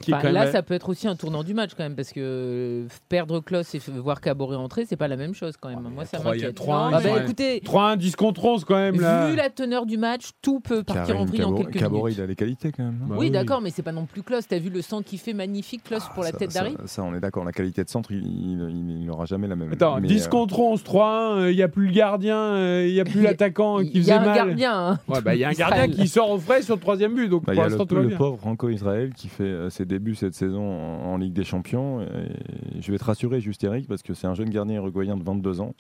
[0.01, 1.83] qui est Enfin, quand là, même- ça peut être aussi un tournant du match quand
[1.83, 5.55] même, parce que euh, perdre Klaus et voir Caboret entrer, c'est pas la même chose
[5.59, 5.81] quand même.
[5.93, 6.55] Moi, ça il y m'inquiète.
[6.55, 9.01] trois, Non, ils bah, sont- écoutez, 3-1, 10 contre 11 quand même.
[9.01, 9.29] Là.
[9.31, 12.19] vu la teneur du match, tout peut partir en vrille en quelques Caboret, minutes.
[12.19, 12.99] il a les qualités quand même.
[13.01, 14.47] non Bah oui, d'accord, mais c'est pas non plus Klaus.
[14.47, 16.77] T'as vu le sang qui fait magnifique, Klaus, pour la Ah, Ça- tête ça- d'Harry
[16.85, 17.45] Ça, on est d'accord.
[17.45, 19.73] La qualité de centre, il- il il n'aura jamais la même.
[19.73, 23.01] Attends, Mais, 10 euh, contre 11, 3-1, il n'y a plus le gardien, il n'y
[23.01, 24.37] a plus l'attaquant Il qui y faisait a un mal.
[24.37, 24.99] gardien.
[25.17, 25.91] Ouais, bah, Il y a un gardien Israël.
[25.95, 27.83] qui sort au frais sur le troisième but, donc bah, il y pour a l'instant
[27.85, 28.17] le, tout va le bien.
[28.17, 32.01] pauvre Franco Israël qui fait euh, ses débuts cette saison en, en Ligue des Champions.
[32.03, 35.23] Et je vais te rassurer, juste Eric, parce que c'est un jeune gardien uruguayen de
[35.25, 35.75] 22 ans,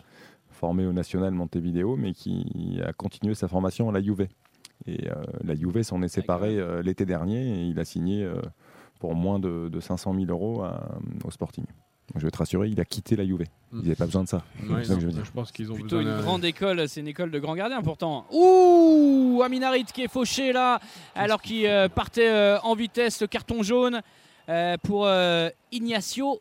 [0.50, 4.26] formé au National Montevideo, mais qui a continué sa formation à la Juve.
[4.86, 5.14] Et euh,
[5.44, 8.34] la Juve s'en est séparée euh, l'été dernier et il a signé euh,
[9.00, 11.64] pour moins de, de 500 000 euros à- au Sporting.
[12.14, 13.44] Je vais te rassurer, il a quitté la Juve.
[13.72, 14.44] Ils n'avaient pas besoin de ça.
[14.62, 15.24] Ouais, C'est ça que non, je veux dire.
[15.24, 18.26] je pense qu'ils ont Plutôt une grande école, c'est une école de grands gardiens pourtant.
[18.30, 20.80] Ouh Aminarit qui est fauché là,
[21.14, 24.00] alors qu'il euh, partait euh, en vitesse, le carton jaune
[24.48, 26.40] euh, pour euh, Ignacio.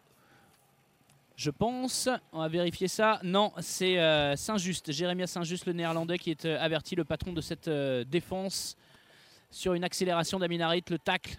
[1.35, 3.19] Je pense, on va vérifier ça.
[3.23, 7.41] Non, c'est euh, Saint-Just, Jérémia Saint-Just, le néerlandais, qui est euh, averti, le patron de
[7.41, 8.77] cette euh, défense,
[9.51, 11.35] sur une accélération d'Aminarit, le tacle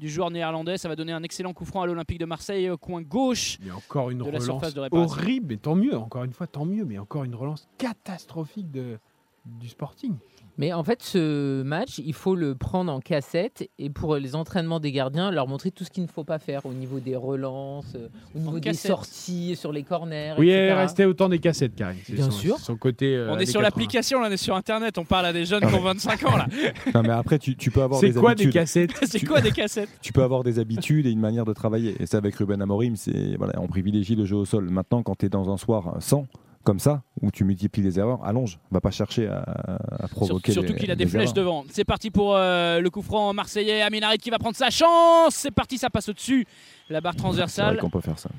[0.00, 0.78] du joueur néerlandais.
[0.78, 3.58] Ça va donner un excellent coup franc à l'Olympique de Marseille, au coin gauche.
[3.60, 5.16] Il y a encore une de la relance surface de réparation.
[5.16, 8.98] horrible, mais tant mieux, encore une fois, tant mieux, mais encore une relance catastrophique de,
[9.46, 10.14] du Sporting.
[10.58, 14.78] Mais en fait, ce match, il faut le prendre en cassette et pour les entraînements
[14.78, 17.94] des gardiens, leur montrer tout ce qu'il ne faut pas faire au niveau des relances,
[17.94, 18.90] euh, au niveau des cassette.
[18.90, 20.34] sorties, sur les corners.
[20.36, 20.74] Oui, etc.
[20.74, 21.98] restait autant des cassettes, Karine.
[22.04, 22.58] C'est Bien son- sûr.
[22.58, 23.16] Son côté.
[23.16, 23.62] euh, On est sur 80.
[23.62, 26.46] l'application, on est sur Internet, on parle à des jeunes qui ont 25 ans là.
[26.94, 28.52] Non, mais après, tu, tu peux avoir C'est des quoi des habitudes.
[28.52, 31.94] cassettes C'est quoi des cassettes tu peux avoir des habitudes et une manière de travailler.
[32.00, 34.68] Et ça, avec Ruben Amorim, c'est voilà, on privilégie le jeu au sol.
[34.68, 36.26] Maintenant, quand tu es dans un soir sans,
[36.64, 38.58] comme ça, où tu multiplies les erreurs, allonge.
[38.70, 40.52] Va pas chercher à, provoquer.
[40.52, 41.34] Surtout qu'il a des flèches erreurs.
[41.34, 41.64] devant.
[41.70, 43.82] C'est parti pour euh, le coup franc marseillais.
[43.82, 45.34] Aminarit qui va prendre sa chance.
[45.34, 46.46] C'est parti, ça passe au-dessus.
[46.88, 47.78] La barre C'est vrai transversale.
[47.78, 48.30] qu'on peut faire ça.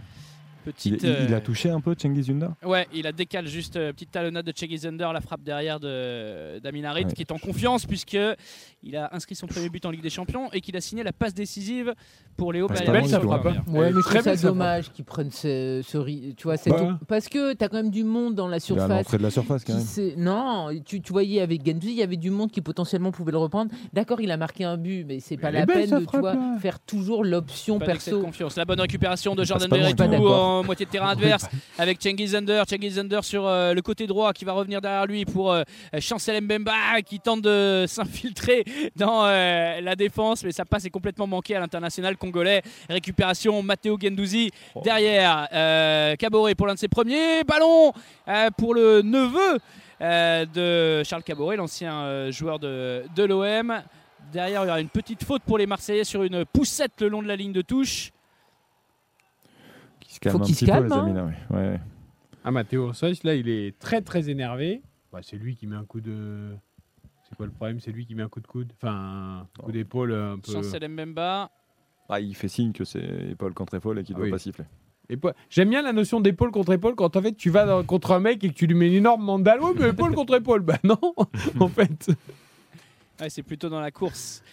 [0.66, 3.48] Il, Petite, il- il a euh, touché un peu Cengiz Yunda Ouais, il a décalé
[3.48, 7.14] juste euh, petite talonnade de Cheggy Zunder, la frappe derrière de d'Aminarit Ouais.
[7.14, 8.18] qui est en confiance puisque
[8.84, 11.14] il a inscrit son premier but en Ligue des Champions et qu'il a signé la
[11.14, 11.94] passe décisive
[12.38, 13.58] pour Léo Bah, c'est belle, premier.
[13.58, 13.64] hein.
[13.68, 16.58] Ouais, mais je très trouve ça belle, sa dommage qu'ils prennent ce, ce tu vois,
[16.58, 17.00] cette- Bah.
[17.08, 18.90] parce que tu as quand même du monde dans la Il surface.
[18.90, 20.14] l'entrée de la surface, quand même.
[20.18, 23.38] Non, tu, tu voyais avec Gendouzi, il y avait du monde qui potentiellement pouvait le
[23.38, 23.72] reprendre.
[23.94, 26.80] D'accord, il a marqué un but, mais c'est pas la peine de tu vois, faire
[26.80, 28.22] toujours l'option perso.
[28.22, 28.56] confiance.
[28.58, 29.78] La bonne récupération de Jordan pas
[30.60, 31.46] en moitié de terrain adverse
[31.78, 35.64] avec Cengiz Zunder sur euh, le côté droit qui va revenir derrière lui pour euh,
[36.00, 38.64] Chancel Mbemba qui tente de s'infiltrer
[38.96, 42.62] dans euh, la défense, mais sa passe est complètement manquée à l'international congolais.
[42.90, 44.52] Récupération Matteo Gendouzi
[44.84, 47.94] derrière euh, Caboret pour l'un de ses premiers ballons
[48.28, 49.60] euh, pour le neveu
[50.00, 53.82] de Charles Caboret, l'ancien joueur de, de l'OM.
[54.34, 57.22] Derrière, il y aura une petite faute pour les Marseillais sur une poussette le long
[57.22, 58.12] de la ligne de touche.
[60.24, 61.32] Se calme Faut un qu'il se petit peu, calme, les amis, hein.
[61.50, 61.70] là, ouais.
[61.72, 61.80] Ouais.
[62.44, 64.82] Ah, Matteo Sois, là, il est très très énervé.
[65.12, 66.56] Bah, c'est lui qui met un coup de.
[67.28, 67.80] C'est quoi le problème?
[67.80, 70.52] C'est lui qui met un coup de coude Enfin, un coup d'épaule un peu.
[70.52, 71.50] Chancel Mbemba.
[72.10, 74.32] Ah, il fait signe que c'est épaule contre épaule et qu'il Ah ne doit oui.
[74.32, 74.66] pas siffler.
[75.10, 78.12] Épaule- J'aime bien la notion d'épaule contre épaule quand en fait tu vas dans- contre
[78.12, 79.62] un mec et que tu lui mets une énorme mandale.
[79.62, 80.62] Ouais, mais épaule contre épaule.
[80.62, 81.00] Bah non,
[81.60, 82.08] en fait.
[83.20, 84.44] Ouais, c'est plutôt dans la course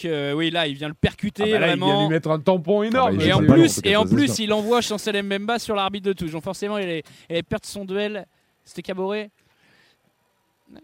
[0.00, 2.38] que oui là il vient le percuter Ah bah là, il vient lui mettre un
[2.40, 3.14] tampon énorme.
[3.14, 5.74] Ah bah, il et est en plus, et en plus il envoie Chancel Mbemba sur
[5.74, 6.30] l'arbitre de touche.
[6.30, 8.26] Donc forcément, il allait, il perdre son duel.
[8.64, 9.30] C'était Caboret
[10.74, 10.78] Euh,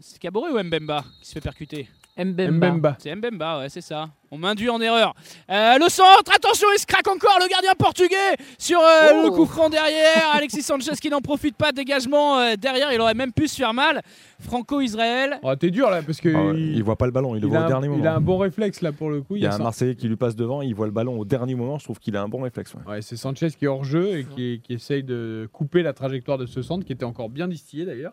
[0.00, 1.88] C'était Caboret ou Mbemba qui se fait percuter?
[2.24, 2.70] Mbemba.
[2.70, 2.96] Mbemba.
[2.98, 4.08] C'est Mbemba, ouais, c'est ça.
[4.32, 5.12] On m'induit en erreur.
[5.50, 9.22] Euh, le centre, attention, il se craque encore le gardien portugais sur euh, Oh.
[9.24, 10.30] le coup franc derrière.
[10.34, 13.74] Alexis Sanchez qui n'en profite pas, dégagement euh, derrière, il aurait même pu se faire
[13.74, 14.02] mal.
[14.38, 15.38] Franco-Israël.
[15.42, 17.40] Oh, T'es dur là parce que Ah ouais, il, il voit pas le ballon, il
[17.40, 18.04] le il voit au un, dernier il moment.
[18.04, 19.36] a un bon réflexe là pour le coup.
[19.36, 21.54] Il y a un Marseillais qui lui passe devant, il voit le ballon au dernier
[21.54, 21.78] moment.
[21.78, 22.74] Je trouve qu'il a un bon réflexe.
[22.74, 22.92] ouais.
[22.92, 26.38] Ouais, c'est Sanchez qui est hors jeu et qui, qui essaye de couper la trajectoire
[26.38, 28.12] de ce centre qui était encore bien distillé d'ailleurs.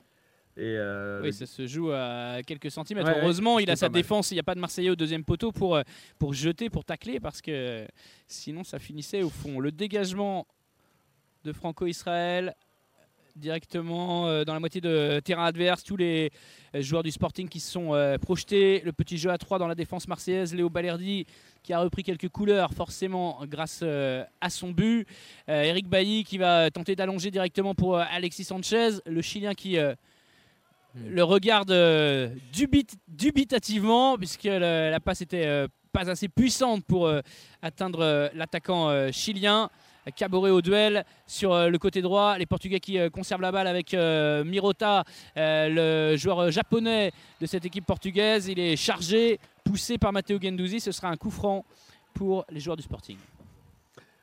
[0.58, 3.08] Et euh, Oui, ça se joue à quelques centimètres.
[3.08, 4.32] Ouais, ouais, Heureusement, il a sa défense.
[4.32, 5.84] Il n'y a pas de Marseillais au deuxième poteau pour, euh,
[6.18, 7.86] pour jeter, pour tacler, parce que
[8.28, 9.60] sinon, ça finissait au fond.
[9.60, 10.48] Le dégagement
[11.44, 12.56] de Franco-Israël
[13.38, 15.84] directement euh, dans la moitié de terrain adverse.
[15.84, 16.32] Tous les
[16.76, 18.82] euh, joueurs du Sporting qui se sont euh, projetés.
[18.84, 20.54] Le petit jeu à 3 dans la défense marseillaise.
[20.54, 21.26] Léo Balerdi
[21.64, 25.08] qui a repris quelques couleurs, forcément grâce euh, à son but.
[25.50, 28.92] Euh, Eric Bailly qui va tenter d'allonger directement pour euh, Alexis Sanchez.
[29.06, 29.94] Le Chilien qui euh,
[31.08, 37.08] le regarde euh, dubit- dubitativement, puisque le- la passe était euh, pas assez puissante pour
[37.08, 37.22] euh,
[37.62, 39.70] atteindre euh, l'attaquant euh, chilien.
[40.16, 42.38] Caboret au duel sur le côté droit.
[42.38, 45.04] Les Portugais qui conservent la balle avec euh, Mirota,
[45.36, 47.12] euh, le joueur japonais
[47.42, 48.48] de cette équipe portugaise.
[48.48, 50.80] Il est chargé, poussé par Matteo Gendouzi.
[50.80, 51.66] Ce sera un coup franc
[52.14, 53.18] pour les joueurs du Sporting.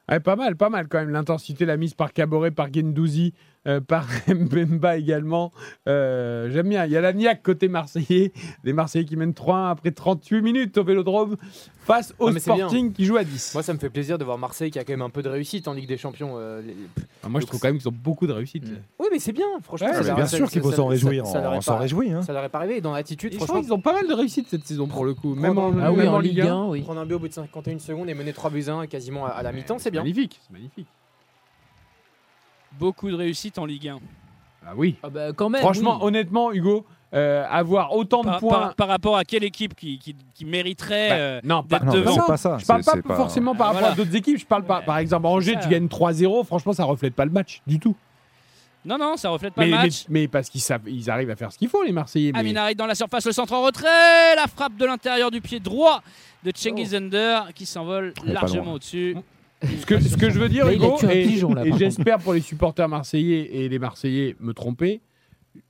[0.08, 1.10] Ouais, pas mal, pas mal quand même.
[1.10, 3.34] L'intensité, la mise par Caboret, par Gendouzi,
[3.66, 5.52] euh, par Mbemba également.
[5.88, 6.84] Euh, J'aime bien.
[6.86, 8.32] Il y a la niaque côté Marseillais.
[8.64, 11.36] Les Marseillais qui mènent 3-1 après 38 minutes au Vélodrome
[11.80, 12.66] face au Ah, mais c'est bien.
[12.68, 13.52] Sporting qui joue à 10.
[13.54, 15.28] Moi, ça me fait plaisir de voir Marseille qui a quand même un peu de
[15.28, 16.34] réussite en Ligue des Champions.
[16.38, 16.74] euh, les-
[17.22, 18.64] Ah, moi, je trouve quand même qu'ils ont beaucoup de réussite.
[18.68, 18.76] là.
[18.98, 19.88] Oui, mais c'est bien, franchement.
[19.88, 21.26] Ouais, ça bien ça- sûr ça- qu'il faut ça- s'en ça- réjouir.
[21.26, 22.10] ça leur On s'en pas- réjouit.
[22.12, 22.22] hein.
[22.22, 22.78] Ça leur est pas arrivé.
[22.78, 25.12] Et dans l'attitude, franchement, trouve qu'ils ont pas mal de réussite cette saison pour le
[25.14, 25.34] coup.
[25.34, 26.80] Même en, Ah Ah oui, même en Ligue 1, oui.
[26.82, 29.26] prendre un but au bout de 51 secondes et mener 3 buts à 1 quasiment
[29.26, 30.00] à, à la mi-temps, c'est bien.
[30.02, 30.86] Magnifique, c'est magnifique.
[32.78, 33.98] Beaucoup de réussite en Ligue 1.
[34.66, 34.96] Ah oui.
[35.02, 35.60] Ah bah, quand même.
[35.60, 36.06] Franchement, oui.
[36.08, 38.58] honnêtement, Hugo, euh, avoir autant de Par, points.
[38.58, 41.86] par- par rapport à quelle équipe qui, qui- qui mériterait Bah, euh, non, pas, d'être
[41.86, 42.26] Non, mais devant.
[42.26, 42.58] pas ça.
[42.58, 43.92] Je parle pas forcément par Ah, rapport voilà.
[43.94, 44.38] à d'autres équipes.
[44.38, 45.60] Je parle par, Ouais, par exemple, Angers, ça.
[45.60, 46.44] tu gagnes 3-0.
[46.44, 47.94] Franchement, ça reflète pas le match du tout.
[48.86, 50.04] Non, non, ça reflète pas Mais, le mais, match.
[50.10, 52.32] mais parce qu'ils savent, ils arrivent à faire ce qu'il faut, les Marseillais.
[52.32, 55.40] mais- Amin Harit dans la surface, le centre en retrait, la frappe de l'intérieur du
[55.40, 56.02] pied droit
[56.42, 59.16] de Cengiz Under qui s'envole largement au-dessus.
[59.80, 62.18] Ce que, ce que je veux dire, Là, Hugo, et, pigeon, là, et par j'espère
[62.18, 65.00] pour les supporters marseillais et les Marseillais me tromper,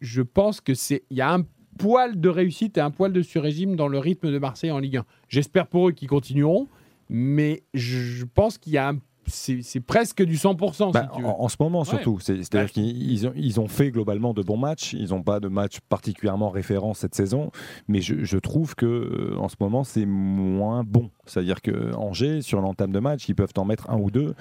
[0.01, 1.45] je pense que c'est il y a un
[1.79, 4.99] poil de réussite et un poil de sur-régime dans le rythme de Marseille en Ligue
[4.99, 5.05] 1.
[5.29, 6.69] J'espère pour eux qu'ils continueront,
[7.09, 11.23] mais je, je pense qu'il y a un c'est presque du 100%, Bah, si tu
[11.23, 11.29] veux.
[11.29, 12.69] en, en ce moment surtout, C'est- c'est-à-dire Ouais.
[12.69, 14.93] qu'ils ils ont, ils ont fait globalement de bons matchs.
[14.93, 17.51] Ils n'ont pas de match particulièrement référent cette saison,
[17.89, 21.11] mais je, je trouve que euh, en ce moment c'est moins bon.
[21.27, 24.35] C'est-à-dire que Angers sur l'entame de match, ils peuvent en mettre un ou deux,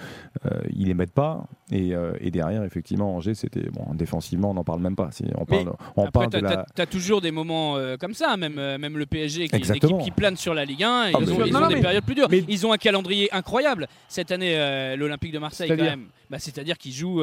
[0.46, 4.54] euh, ils les mettent pas, et, euh, et derrière effectivement Angers c'était bon défensivement on
[4.56, 5.10] n'en parle même pas.
[5.36, 6.66] On Mais parle, on Après, parle t'as de la.
[6.78, 9.64] as, toujours des moments euh, comme ça, même, euh, même le PSG, qui est une
[9.64, 10.00] Exactement.
[10.00, 11.68] équipe qui plane sur la Ligue 1, ils Ah, ont, mais- ils Non, ont non,
[11.68, 12.28] des mais- périodes plus dures.
[12.30, 16.08] mais- Ils ont un calendrier incroyable cette année, l'Olympique de Marseille, quand C'est-à-dire même.
[16.30, 17.22] Bah, C'est-à-dire qu'ils jouent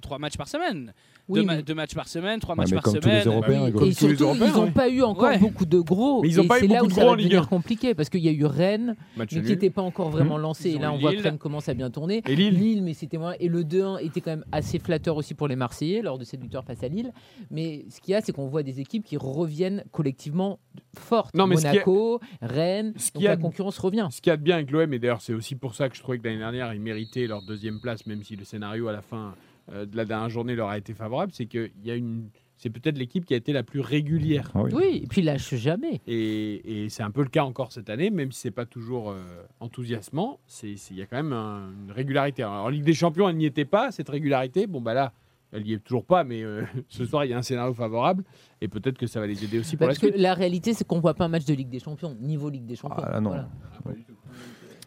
[0.00, 0.92] trois matchs par semaine.
[1.28, 3.08] Oui, deux, ma- mais- deux matchs par semaine, trois Ouais, matchs mais par comme tous
[3.08, 3.34] les semaine.
[3.34, 4.70] Européens, et surtout, Européens, ils n'ont ouais.
[4.70, 5.38] pas eu encore Ouais.
[5.38, 6.22] beaucoup de gros.
[6.22, 7.16] Mais ils ont Et pas eu c'est là beaucoup où de ça gros va en
[7.16, 7.46] Ligue devenir 1.
[7.46, 10.70] compliqué parce qu'il y a eu Rennes, Match mais qui n'était pas encore vraiment lancé.
[10.70, 11.24] Ils Et là, on voit que Lille.
[11.26, 12.22] Rennes commence à bien tourner.
[12.28, 12.82] Et Lille.
[12.84, 13.34] mais c'était moins.
[13.40, 16.40] Et le 2-1 était quand même assez flatteur aussi pour les Marseillais lors de cette
[16.40, 17.12] victoire face à Lille.
[17.50, 20.60] Mais ce qu'il y a, c'est qu'on voit des équipes qui reviennent collectivement
[20.96, 21.34] fortes.
[21.34, 22.92] Non, mais Monaco, Rennes.
[22.96, 24.06] Ce Donc a la concurrence revient.
[24.12, 25.96] Ce qu'il y a de bien avec l'OM, et d'ailleurs c'est aussi pour ça que
[25.96, 28.92] je trouvais que l'année dernière ils méritaient leur deuxième place, même si le scénario à
[28.92, 29.34] la fin
[29.72, 32.70] euh, de la dernière journée leur a été favorable, c'est qu'il y a une, c'est
[32.70, 34.50] peut-être l'équipe qui a été la plus régulière.
[34.54, 34.70] Ah oui.
[34.74, 36.00] Oui, et puis il lâche jamais.
[36.06, 39.10] Et, et c'est un peu le cas encore cette année, même si c'est pas toujours
[39.10, 39.16] euh,
[39.60, 42.42] enthousiasmant, il y a quand même un- une régularité.
[42.42, 44.66] Alors, en Ligue des Champions, elle n'y était pas cette régularité.
[44.66, 45.12] Bon bah là,
[45.52, 48.24] elle n'y est toujours pas, mais euh, ce soir il y a un scénario favorable
[48.60, 50.22] et peut-être que ça va les aider aussi pour Parce la que suite.
[50.22, 52.76] la réalité, c'est qu'on voit pas un match de Ligue des Champions, niveau Ligue des
[52.76, 53.02] Champions.
[53.04, 53.30] Ah, non.
[53.30, 53.48] Voilà.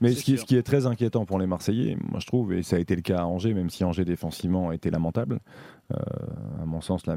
[0.01, 0.39] Mais ce qui, sûr.
[0.39, 2.95] ce qui est très inquiétant pour les Marseillais, moi je trouve, et ça a été
[2.95, 5.39] le cas à Angers, même si Angers défensivement était lamentable,
[5.91, 7.15] à mon sens la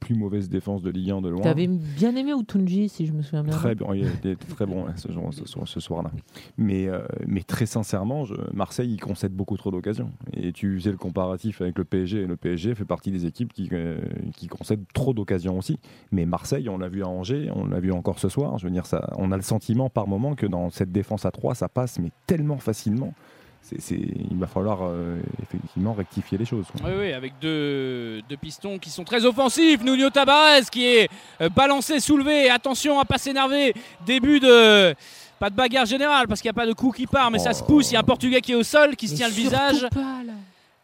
[0.00, 1.42] plus mauvaise défense de Ligue 1 de loin.
[1.42, 3.52] T'avais bien aimé Outunji, si je me souviens bien.
[3.52, 6.10] Très bon, il était très bon là, ce, jour- ce soir- ce soir-là.
[6.56, 10.10] Mais, euh, mais très sincèrement, je- Marseille, il concède beaucoup trop d'occasions.
[10.32, 13.52] Et tu faisais le comparatif avec le PSG, et le PSG fait partie des équipes
[13.52, 13.98] qui, euh,
[14.34, 15.78] qui concèdent trop d'occasions aussi.
[16.12, 18.56] Mais Marseille, on l'a vu à Angers, on l'a vu encore ce soir.
[18.58, 21.30] Je veux dire, ça, on a le sentiment par moment que dans cette défense à
[21.30, 23.12] 3, ça passe, mais tellement facilement.
[23.62, 26.66] C'est, c'est- il va falloir euh, effectivement rectifier les choses.
[26.76, 26.88] quoi.
[26.90, 29.82] Oui, oui, avec deux, deux pistons qui sont très offensifs.
[29.82, 31.08] Nuno Tabarez qui est
[31.40, 32.50] euh, balancé, soulevé.
[32.50, 33.74] Attention à pas s'énerver.
[34.06, 34.94] Début de.
[35.38, 37.54] Pas de bagarre générale parce qu'il n'y a pas de coup qui part, mais ça
[37.54, 37.90] se pousse.
[37.90, 39.86] Il y a un Portugais qui est au sol, qui se tient le visage.
[39.90, 40.32] pas, là.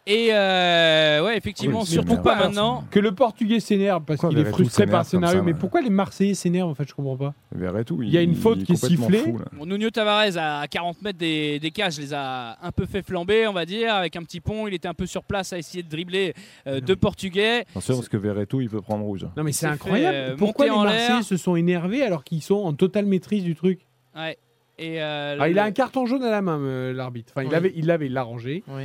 [0.08, 2.84] Et euh, ouais, effectivement, Oui, surtout pas maintenant.
[2.92, 5.38] Que le Portugais s'énerve parce qu'il est frustré par le scénario.
[5.40, 7.34] ça, mais pourquoi les Marseillais s'énervent en fait Je comprends pas.
[7.52, 9.18] Verretou, Il y a une faute qui est sifflée.
[9.18, 9.38] fou.
[9.52, 13.48] Bon, Nuno Tavares à 40 mètres des, des cages les a un peu fait flamber,
[13.48, 14.68] on va dire, avec un petit pont.
[14.68, 16.34] Il était un peu sur place à essayer de dribbler
[16.68, 17.62] euh, deux Portugais.
[17.70, 19.26] Attention parce que Verretou il peut prendre rouge.
[19.36, 20.14] Non mais c'est incroyable.
[20.16, 20.70] fait, euh, pourquoi les.
[20.70, 23.80] Marseillais se sont énervés alors qu'ils sont en totale maîtrise du truc
[24.16, 24.38] Ouais.
[24.78, 27.32] Et euh, Ah, Il a un carton jaune à la main, euh, l'arbitre.
[27.34, 27.52] Enfin, il Oui.
[27.52, 28.62] l'avait, il l'avait, il l'a rangé.
[28.68, 28.84] Oui.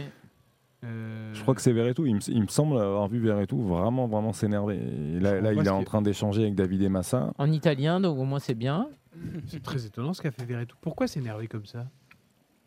[0.83, 2.05] Euh, Je crois que c'est Verretou.
[2.07, 4.79] Il me, il me semble avoir vu Verretou vraiment vraiment s'énerver.
[5.19, 7.31] Là, il est en train d'échanger avec David et Massa.
[7.37, 8.87] En italien, donc au moins c'est bien.
[9.47, 10.75] c'est très étonnant ce qu'a fait Verretou.
[10.81, 11.85] Pourquoi s'énerver comme ça?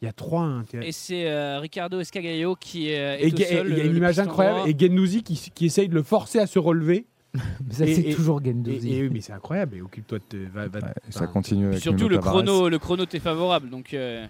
[0.02, 0.64] Il y a 3-1.
[0.66, 3.84] t'es- Et c'est euh, Ricardo Escagayo qui euh, est Et au sol, il y a
[3.84, 4.58] le- une image incroyable.
[4.58, 4.68] droit.
[4.70, 7.06] Et Gendouzi qui, qui essaye de le forcer à se relever.
[7.34, 8.94] Mais ça, c'est toujours Gendouzi.
[8.94, 9.76] et mais c'est incroyable.
[9.76, 10.24] Et occupe-toi de.
[10.24, 13.70] te- Va, va- Ouais, et ça continue avec Surtout le chrono, le chrono t'est favorable.
[13.70, 14.24] Donc euh,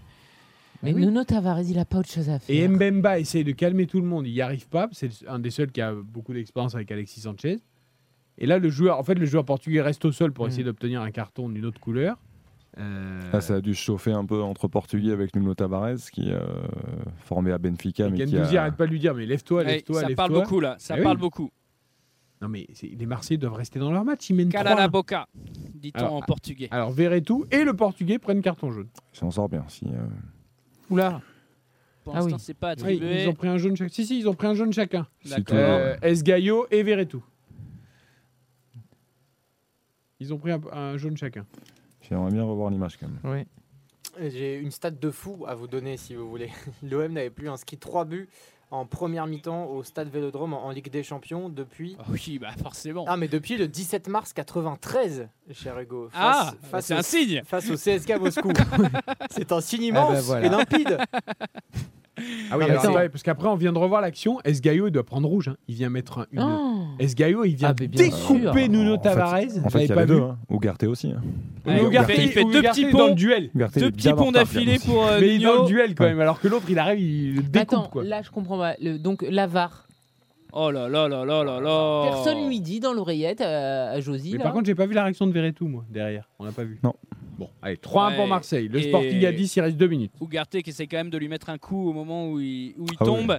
[0.85, 1.07] Mais oui.
[1.07, 2.55] Nuno Tavares, il a pas autre chose à faire.
[2.55, 4.27] Et Mbemba essaye de calmer tout le monde.
[4.27, 4.89] Il n'y arrive pas.
[4.93, 7.59] C'est un des seuls qui a beaucoup d'expérience avec Alexis Sanchez.
[8.39, 10.49] Et là, le joueur, en fait, le joueur portugais reste au sol pour Mm.
[10.49, 12.17] essayer d'obtenir un carton d'une autre couleur.
[12.79, 16.29] Euh, Là, ça a dû se chauffer un peu entre Portugais avec Nuno Tavares qui
[16.31, 16.41] est euh,
[17.19, 18.09] formé à Benfica.
[18.09, 18.63] et Mais qui a...
[18.63, 20.17] arrête pas de lui dire mais lève-toi, ouais, lève-toi, ça lève-toi.
[20.29, 20.75] parle beaucoup là.
[20.81, 21.21] Ça Eh parle oui.
[21.21, 21.51] beaucoup.
[22.43, 24.29] Non mais les Marseillais doivent rester dans leur match.
[24.29, 24.77] Ils mènent Cala 3-1.
[24.77, 25.29] la boca,
[25.73, 26.67] dit-on en portugais.
[26.73, 28.89] Alors Verretou et le Portugais prennent carton jaune.
[29.13, 29.65] Si on sort bien.
[29.69, 30.07] Si, euh,
[30.91, 31.21] Oula.
[32.03, 32.43] Pour ah l'instant, oui.
[32.45, 33.93] c'est pas Oui, ils ont pris un jaune chacun.
[33.93, 35.07] Si si, ils ont pris un jaune chacun.
[35.25, 35.57] D'accord.
[35.57, 37.25] Euh, Esgaio et Verretou.
[40.21, 41.47] Ils ont pris un, un jaune chacun.
[42.03, 43.21] J'aimerais bien revoir l'image quand même.
[43.25, 43.47] Oui.
[44.31, 46.51] J'ai une stat de fou à vous donner si vous voulez.
[46.83, 48.29] L'OM n'avait plus inscrit 3 buts
[48.71, 51.97] en première mi-temps au stade Vélodrome en en Ligue des Champions depuis.
[52.01, 53.05] Ah oui, bah forcément.
[53.09, 56.09] Ah, mais depuis le 17 mars 93, cher Hugo.
[56.11, 57.43] Face, Ah, bah, face c'est au, un signe.
[57.45, 58.53] face au CSK Moscou.
[59.31, 60.47] C'est un signe immense ben voilà.
[60.47, 60.99] et limpide.
[62.51, 64.39] Ah oui, mais alors, ouais, parce qu'après on vient de revoir l'action.
[64.45, 65.49] Esgaio il doit prendre rouge.
[65.49, 65.57] hein.
[65.69, 66.41] Il vient mettre un- une.
[66.43, 66.83] Oh.
[66.99, 68.69] Esgaio il vient Ah, mais bien découper sûr.
[68.71, 69.35] Nuno En fait- Tavares?
[69.65, 70.15] En fait, il y a pas les deux.
[70.17, 70.23] vu?
[70.23, 70.39] Hein.
[70.51, 71.13] Ugarte aussi.
[71.13, 71.23] hein.
[71.67, 73.15] Ouais, Ugarte, il fait- il fait deux petits est dans le ponts.
[73.15, 73.51] duel.
[73.55, 75.63] Ugarte, il Deux petits en ponts retard, d'affilée pour euh, Mais il est dans Nuno.
[75.63, 78.05] le duel quand même, alors que l'autre il arrive, il le découpe Attends, quoi.
[78.05, 78.75] là je comprends pas.
[78.81, 79.87] Le- donc l'avare.
[80.57, 82.03] Oh là là là là là là.
[82.13, 84.33] Personne lui dit dans l'oreillette à, à Josie.
[84.33, 84.45] Mais là.
[84.45, 86.29] par contre, j'ai pas vu la réaction de Verretou moi derrière.
[86.39, 86.79] On n'a pas vu.
[86.85, 86.95] Non.
[87.39, 88.17] Bon, allez, 3-1 Ouais.
[88.17, 88.69] pour Marseille.
[88.69, 90.13] Le Et- Sporting à 10, il reste 2 minutes.
[90.21, 92.87] Ugarte qui essaie quand même de lui mettre un coup au moment où il, où
[92.91, 93.39] il Ah tombe.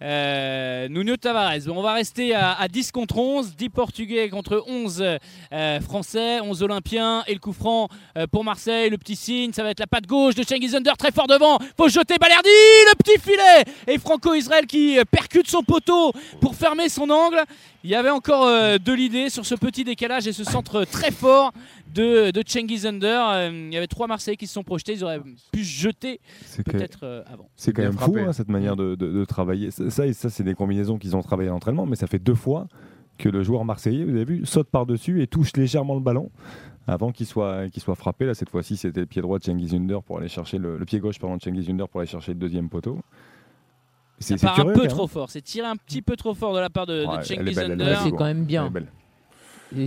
[0.00, 1.58] Euh, Nuno Tavares.
[1.66, 3.56] Bon, on va rester à, à 10 contre 11.
[3.56, 5.04] 10 Portugais contre 11
[5.52, 7.24] euh, Français, 11 Olympiens.
[7.26, 8.90] Et le coup franc euh, pour Marseille.
[8.90, 11.58] Le petit signe, ça va être la patte gauche de Cengiz Under très fort devant.
[11.76, 13.64] Faut jeter Balerdi, le petit filet.
[13.92, 17.42] Et Franco Israël qui euh, percute son poteau pour fermer son angle.
[17.84, 21.12] Il y avait encore euh, de l'idée sur ce petit décalage et ce centre très
[21.12, 21.52] fort
[21.94, 23.28] de, de Cengiz Under.
[23.28, 24.94] Euh, il y avait trois Marseillais qui se sont projetés.
[24.94, 25.20] Ils auraient
[25.52, 26.20] pu se jeter
[26.72, 27.48] peut-être euh, avant.
[27.54, 28.20] C'est quand Bien même frappé.
[28.24, 29.70] fou hein, cette manière de, de- de travailler.
[29.70, 32.18] Ça, ça, et ça, c'est des combinaisons qu'ils ont travaillé à l'entraînement, mais ça fait
[32.18, 32.66] deux fois
[33.16, 36.30] que le joueur marseillais, vous avez vu, saute par-dessus et touche légèrement le ballon
[36.88, 38.24] avant qu'il soit, qu'il soit frappé.
[38.26, 40.84] Là, cette fois-ci, c'était le pied droit de Cengiz Under pour aller chercher le, le
[40.84, 42.98] pied gauche pardon, de Cengiz Under pour aller chercher le deuxième poteau.
[44.20, 44.70] Ça C'est c'est part curieux.
[44.72, 45.30] un peu trop fort.
[45.30, 47.76] C'est tiré un petit peu trop fort de la part de, de Ouais, Cengiz Under.
[47.76, 47.98] belle.
[48.02, 48.70] c'est quand même bien.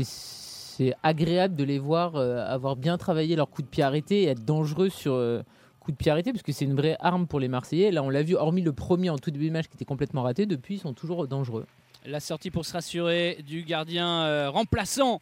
[0.03, 4.27] C'est agréable de les voir euh, avoir bien travaillé leur coup de pied arrêté et
[4.27, 5.41] être dangereux sur euh,
[5.79, 7.91] coup de pied arrêté parce que c'est une vraie arme pour les Marseillais.
[7.91, 10.23] Là, on l'a vu, hormis le premier en tout début de match qui était complètement
[10.23, 11.65] raté, depuis ils sont toujours dangereux.
[12.05, 15.21] La sortie pour se rassurer du gardien euh, remplaçant,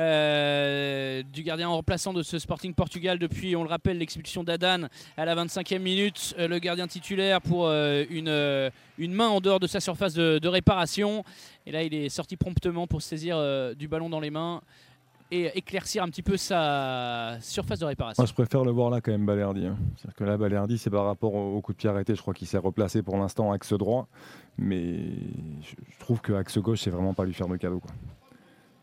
[0.00, 4.88] euh, du gardien remplaçant de ce Sporting Portugal depuis, on le rappelle, l'expulsion d'Adan
[5.18, 6.34] à la 25e minute.
[6.38, 11.24] Euh, le gardien titulaire pour une, main en dehors de sa surface de, de réparation.
[11.66, 13.36] Et là, il est sorti promptement pour saisir
[13.76, 14.62] du ballon dans les mains
[15.34, 18.24] et éclaircir un petit peu sa surface de réparation.
[18.24, 19.66] Je préfère le voir là quand même, Balerdi.
[19.66, 19.76] hein.
[19.96, 22.14] C'est-à-dire que là, Balerdi, c'est par rapport au, coup de pied arrêté.
[22.14, 24.06] Je crois qu'il s'est replacé pour l'instant axe droit.
[24.56, 24.96] Mais
[25.62, 27.82] je, trouve que axe gauche, c'est vraiment pas lui faire de cadeau.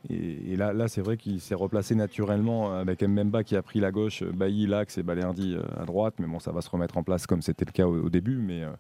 [0.10, 4.24] Et, là, c'est vrai qu'il s'est replacé naturellement avec Mbemba qui a pris la gauche,
[4.24, 6.16] Bailly l'axe et Balerdi euh, à droite.
[6.20, 8.38] Mais bon, ça va se remettre en place comme c'était le cas au, début.
[8.38, 8.72] Mais euh,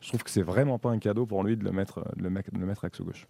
[0.00, 2.52] je trouve que c'est vraiment pas un cadeau pour lui de le mettre, le mettre,
[2.52, 3.26] de le mettre axe gauche.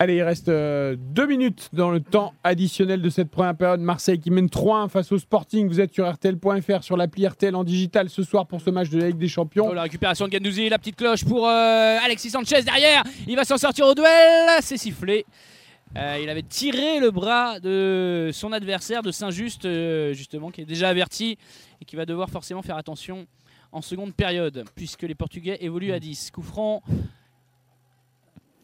[0.00, 3.80] Allez, il reste 2 minutes dans le temps additionnel de cette première période.
[3.80, 5.66] Marseille qui mène 3-1 face au Sporting.
[5.66, 9.00] Vous êtes sur RTL.fr, sur l'appli RTL en digital ce soir pour ce match de
[9.00, 9.66] la Ligue des Champions.
[9.68, 13.02] Oh, la récupération de Gendouzi, la petite cloche pour euh, Alexis Sanchez derrière.
[13.26, 14.48] Il va s'en sortir au duel.
[14.60, 15.26] C'est sifflé.
[15.96, 20.64] Euh, il avait tiré le bras de son adversaire de Saint-Just, euh, justement, qui est
[20.64, 21.38] déjà averti
[21.80, 23.26] et qui va devoir forcément faire attention
[23.72, 26.30] en seconde période, puisque les Portugais évoluent à 10.
[26.30, 26.84] Coup franc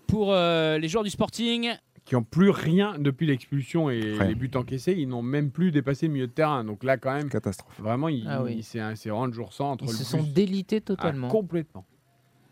[0.07, 1.71] pour euh, les joueurs du Sporting.
[2.05, 4.95] Qui n'ont plus rien depuis l'expulsion et les buts encaissés.
[4.99, 6.63] Ils n'ont même plus dépassé le milieu de terrain.
[6.63, 7.81] Donc là, quand même, Catastrophe.
[7.81, 8.63] vraiment, il, Ah oui.
[8.63, 11.29] c'est vraiment le jour sans entre Ils le se sont délités Ah, totalement.
[11.29, 11.87] complètement.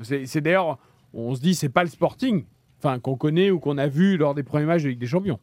[0.00, 0.78] C'est c'est d'ailleurs,
[1.12, 2.44] on se dit c'est pas le Sporting,
[2.78, 5.38] enfin qu'on connaît ou qu'on a vu lors des premiers matchs de Ligue des Champions.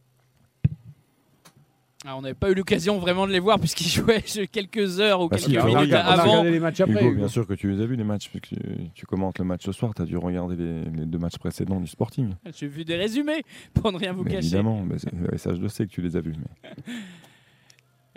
[2.06, 5.28] Ah, on n'avait pas eu l'occasion vraiment de les voir puisqu'ils jouaient quelques heures ou
[5.28, 6.30] Bah, quelques si, on a minutes regardé- on a avant.
[6.30, 6.92] regardé les matchs après.
[6.94, 7.16] Hugo, Hugo.
[7.16, 8.56] bien sûr que tu les as vus les matchs, puisque tu,
[8.94, 11.78] tu commentes le match ce soir, tu as dû regarder les, les deux matchs précédents
[11.78, 12.30] du Sporting.
[12.56, 13.42] J'ai vu des résumés
[13.74, 14.46] pour ne rien vous Mais cacher.
[14.46, 16.32] évidemment, mais le sais que tu les as vus.
[16.38, 16.72] Mais...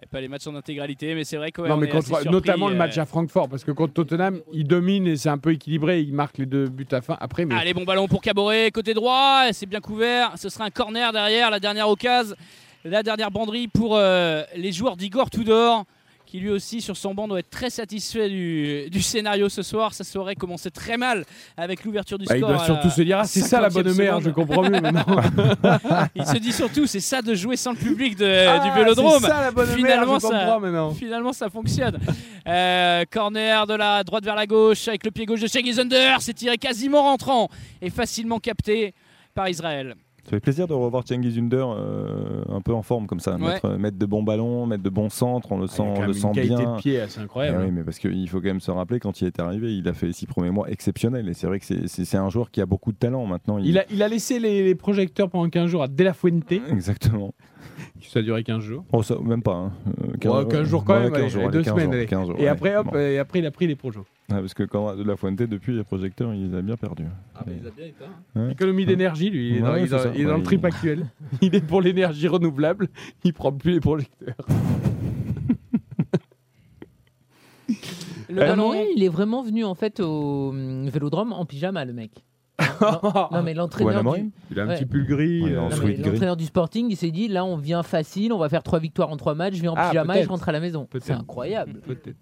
[0.02, 1.90] Et Pas les matchs en intégralité, mais c'est vrai que ouais, non, on mais est
[1.90, 5.18] contre- assez notamment le match euh, à Francfort, parce que contre Tottenham, il domine et
[5.18, 6.00] c'est un peu équilibré.
[6.02, 7.18] Il marque les deux buts à fin.
[7.20, 10.38] Après, mais Allez, bon ballon pour Caboret, côté droit, c'est bien couvert.
[10.38, 12.36] Ce sera un corner derrière, la dernière occasion,
[12.86, 15.86] la dernière banderie pour euh, les joueurs d'Igor Tudor,
[16.26, 19.94] qui lui aussi sur son banc doit être très satisfait du, du scénario ce soir.
[19.94, 21.26] Ça saurait commencer très mal
[21.58, 22.50] avec l'ouverture du bah, il score.
[22.54, 24.64] doit à surtout la se dire ah, c'est ça la 50e bonne mère, je comprends
[24.64, 25.06] mieux maintenant.
[26.16, 29.22] Il se dit surtout, c'est ça de jouer sans le public de- Ah, du Vélodrome.
[29.22, 30.92] C'est ça la bonne Finalement, mère, je ça- comprends maintenant.
[30.96, 32.00] Finalement, ça fonctionne.
[32.48, 36.16] Euh, corner de la droite vers la gauche avec le pied gauche de Shaggy Zunder.
[36.20, 37.48] C'est tiré quasiment rentrant
[37.82, 38.96] et facilement capté
[39.36, 39.96] par Israël.
[40.26, 43.40] Ça fait plaisir de revoir Cengiz Under euh, un peu en forme comme ça, Ouais.
[43.56, 46.08] mettre, mettre de bons ballons, mettre de bons centres, on le Ah, sent, on le
[46.08, 46.74] une sent qualité bien.
[46.76, 47.64] de pied assez Eh incroyable.
[47.66, 49.94] oui, mais parce qu'il faut quand même se rappeler quand il est arrivé, il a
[49.94, 51.28] fait les six premiers mois exceptionnels.
[51.28, 53.58] Et c'est vrai que c'est- un joueur qui a beaucoup de talent maintenant.
[53.58, 56.52] Il a, il a laissé les, les projecteurs pendant 15 jours à De La Fuente.
[56.52, 57.34] Exactement.
[58.10, 58.86] Ça a duré 15 jours.
[58.92, 59.54] Oh, ça, même pas.
[59.56, 59.72] Hein.
[60.26, 61.86] Euh, Ouais, 15 jours quand ouais, même, 15 allez, jours, allez, deux 15 semaines.
[61.86, 62.06] jours, allez.
[62.06, 62.98] 15 jours, et ouais, après, hop, bon.
[63.00, 64.00] et après, il a pris les projets.
[64.00, 64.06] Ouais,
[64.40, 67.06] parce que quand De La Fuente, depuis les projecteurs, il les a bien perdus.
[68.52, 70.12] Économie d'énergie, lui, il est dans, Ouais, il est dans- ça.
[70.14, 71.06] il est dans Ouais, le trip il- actuel.
[71.42, 72.88] Il est pour l'énergie renouvelable,
[73.24, 74.36] il prend plus les projecteurs.
[78.30, 78.74] Le ballon.
[78.96, 82.12] il est vraiment venu en fait au hum, Vélodrome en pyjama, le mec.
[82.82, 84.00] Non, non, mais l'entraîneur du...
[84.00, 84.76] Amorim Il a un Ouais.
[84.76, 85.44] petit pull gris.
[85.44, 86.10] Ouais, euh, en non, mais sweat gris.
[86.12, 89.10] l'entraîneur du Sporting, il s'est dit là, on vient facile, on va faire trois victoires
[89.10, 90.86] en trois matchs, je vais en Ah, pyjama et je rentre à la maison.
[90.86, 91.06] Peut-être.
[91.06, 91.82] C'est incroyable.
[91.86, 92.16] Peut-être.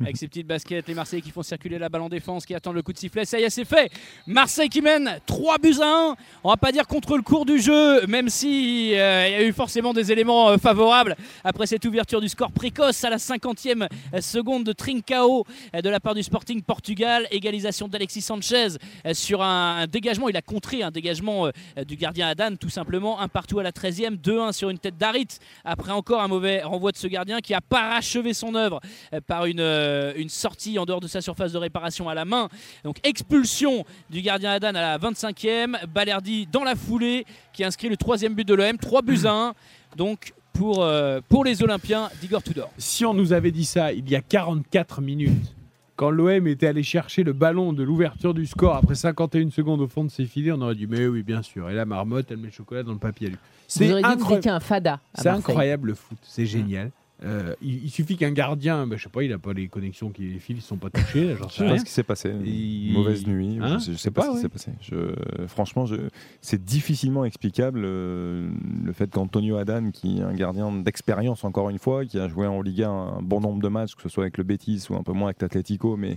[0.00, 2.74] Avec ses petites baskets, les Marseillais qui font circuler la balle en défense, qui attendent
[2.74, 3.24] le coup de sifflet.
[3.24, 3.90] Ça y est, c'est fait.
[4.26, 6.16] Marseille qui mène 3 buts à 1.
[6.44, 9.42] On va pas dire contre le cours du jeu, même si euh, il y a
[9.44, 13.88] eu forcément des éléments euh, favorables après cette ouverture du score précoce à la 50e
[14.20, 15.44] seconde de Trincao
[15.74, 17.26] euh, de la part du Sporting Portugal.
[17.30, 18.68] Égalisation d'Alexis Sanchez
[19.06, 20.28] euh, sur un, dégagement.
[20.28, 23.20] Il a contré un dégagement euh, du gardien Adan, tout simplement.
[23.20, 25.26] Un partout à la 13e, 2-1 sur une tête d'Arit.
[25.64, 28.80] Après encore un mauvais renvoi de ce gardien qui a parachevé son œuvre
[29.12, 32.24] euh, par une, euh, une sortie en dehors de sa surface de réparation à la
[32.24, 32.48] main.
[32.84, 35.86] Donc expulsion du gardien Adan à la 25e.
[35.86, 38.78] Balerdi dans la foulée qui inscrit le troisième but de l'OM.
[38.78, 39.54] 3 buts à 1.
[39.96, 40.86] Donc pour,
[41.28, 42.70] pour les Olympiens d'Igor Tudor.
[42.78, 45.55] Si on nous avait dit ça il y a 44 minutes,
[45.96, 49.88] quand l'OM était allé chercher le ballon de l'ouverture du score après 51 secondes au
[49.88, 51.70] fond de ses filets, on aurait dit mais oui bien sûr.
[51.70, 53.38] Et la marmotte, elle met le chocolat dans le papier à lui.
[53.66, 54.48] C'est incroyable.
[54.48, 55.00] un fada.
[55.14, 56.90] C'est incroyable le foot, c'est génial.
[57.24, 60.10] Euh, il, il suffit qu'un gardien, bah, je sais pas, il a pas les connexions,
[60.10, 62.02] qui, les fils ne sont pas touchés, là, Je sais sais pas ce qui s'est
[62.02, 62.30] passé.
[62.44, 63.58] Il- Mauvaise nuit.
[63.60, 64.72] Hein je, je sais pas, ce qui s'est passé.
[64.82, 65.96] Je, franchement, je,
[66.42, 68.50] c'est difficilement explicable euh,
[68.84, 72.46] le fait qu'Antonio Adan, qui est un gardien d'expérience encore une fois, qui a joué
[72.46, 75.02] en Liga un bon nombre de matchs, que ce soit avec le Betis ou un
[75.02, 76.16] peu moins avec l'Atlético, mais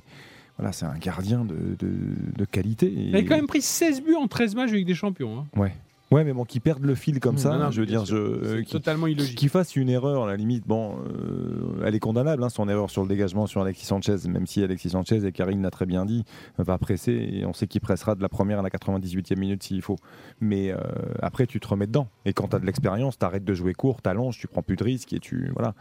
[0.57, 1.89] voilà, c'est un gardien de, de,
[2.37, 2.91] de qualité.
[2.93, 5.39] Il a quand même pris 16 buts en 13 matchs avec des champions.
[5.39, 5.45] hein.
[5.57, 5.73] Ouais.
[6.11, 8.03] Ouais, mais bon, qui perdent le fil comme Mmh, ça, non, non, je veux dire,
[8.03, 9.37] je, euh, qui- totalement illogique.
[9.37, 12.89] Qu'il fasse une erreur, à la limite, bon, euh, elle est condamnable, hein, son erreur
[12.89, 16.05] sur le dégagement sur Alexis Sanchez, même si Alexis Sanchez, et Karine l'a très bien
[16.05, 16.23] dit,
[16.57, 19.83] va presser, et on sait qu'il pressera de la première à la 98e minute s'il
[19.83, 19.97] faut.
[20.41, 20.77] Mais euh,
[21.21, 22.07] après, tu te remets dedans.
[22.25, 24.63] Et quand tu as de l'expérience, tu arrêtes de jouer court, tu allonges, tu prends
[24.63, 25.51] plus de risques, et tu.
[25.53, 25.75] Voilà.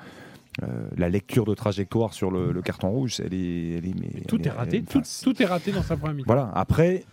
[0.64, 3.78] Euh, la lecture de trajectoire sur le, le carton rouge, elle est.
[3.78, 6.26] elle est- mais- Tout elle est raté, tout, tout est raté dans sa première mi-temps.
[6.26, 7.04] voilà, après,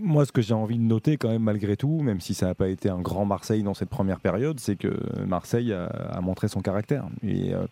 [0.00, 2.54] moi, ce que j'ai envie de noter quand même, malgré tout, même si ça n'a
[2.54, 4.92] pas été un grand Marseille dans cette première période, c'est que
[5.26, 7.04] Marseille a, a montré son caractère.
[7.22, 7.66] Et, euh,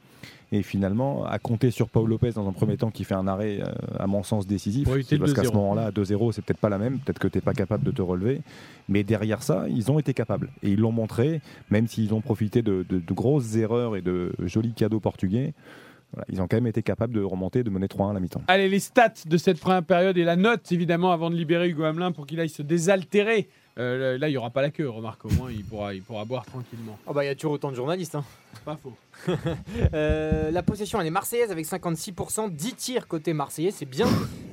[0.52, 3.60] et finalement, à compter sur Paul Lopez dans un premier temps qui fait un arrêt,
[3.60, 3.66] euh,
[3.98, 4.88] à mon sens, décisif.
[5.20, 5.54] Parce qu'à ce 2-0.
[5.54, 6.98] moment-là, à 2-0, c'est peut-être pas la même.
[6.98, 8.40] Peut-être que tu n'es pas capable de te relever.
[8.88, 10.48] Mais derrière ça, ils ont été capables.
[10.64, 14.32] Et ils l'ont montré, même s'ils ont profité de, de- de grosses erreurs et de
[14.44, 15.54] jolis cadeaux portugais.
[16.12, 18.42] Voilà, ils ont quand même été capables de remonter, de mener 3-1 à la mi-temps.
[18.48, 21.84] Allez, les stats de cette première période et la note, évidemment, avant de libérer Hugo
[21.84, 23.48] Hamelin pour qu'il aille se désaltérer.
[23.78, 26.24] Euh, là, il n'y aura pas la queue, remarque, au moins, il pourra, il pourra
[26.24, 26.98] boire tranquillement.
[27.06, 28.16] Oh bah il y a toujours autant de journalistes.
[28.16, 28.24] hein.
[28.64, 28.92] Pas faux.
[29.94, 34.06] Euh, la possession elle est marseillaise avec 56%, 10 tirs côté marseillais, c'est bien.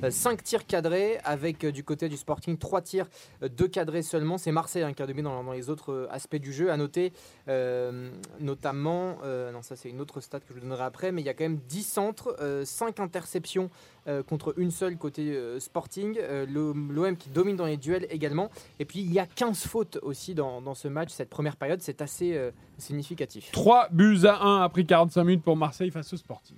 [0.08, 3.06] 5 tirs cadrés avec euh, du côté du Sporting 3 tirs,
[3.42, 4.38] 2 cadrés seulement.
[4.38, 6.70] C'est Marseille hein, qui a dominé dans, les autres euh, aspects du jeu.
[6.70, 7.12] À noter
[7.48, 11.22] euh, notamment, euh, non ça c'est une autre stat que je vous donnerai après, mais
[11.22, 13.70] il y a quand même 10 centres, 5 interceptions
[14.08, 16.16] euh, contre une seule côté euh, Sporting.
[16.18, 18.50] Euh, L'OM qui domine dans les duels également.
[18.78, 21.80] Et puis il y a 15 fautes aussi dans, dans ce match, cette première période,
[21.82, 23.50] c'est assez euh, significatif.
[23.52, 26.56] 3 buts à 1 après 45 minutes pour Marseille face au Sporting.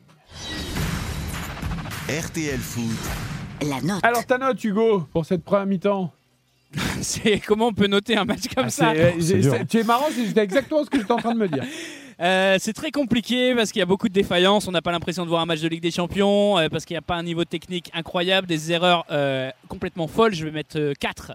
[2.09, 4.01] RTL Foot, la note.
[4.05, 6.13] Alors ta note, Hugo, pour cette première mi-temps?
[7.01, 8.91] C'est comment on peut noter un match comme Ah, ça?
[8.93, 9.55] euh, dur.
[9.69, 11.65] Tu es marrant, c'est exactement ce que j'étais en train de me dire.
[12.21, 14.69] Euh, c'est très compliqué parce qu'il y a beaucoup de défaillances.
[14.69, 16.95] On n'a pas l'impression de voir un match de Ligue des Champions euh, parce qu'il
[16.95, 20.35] n'y a pas un niveau technique incroyable, des erreurs euh, complètement folles.
[20.35, 21.33] Je vais mettre 4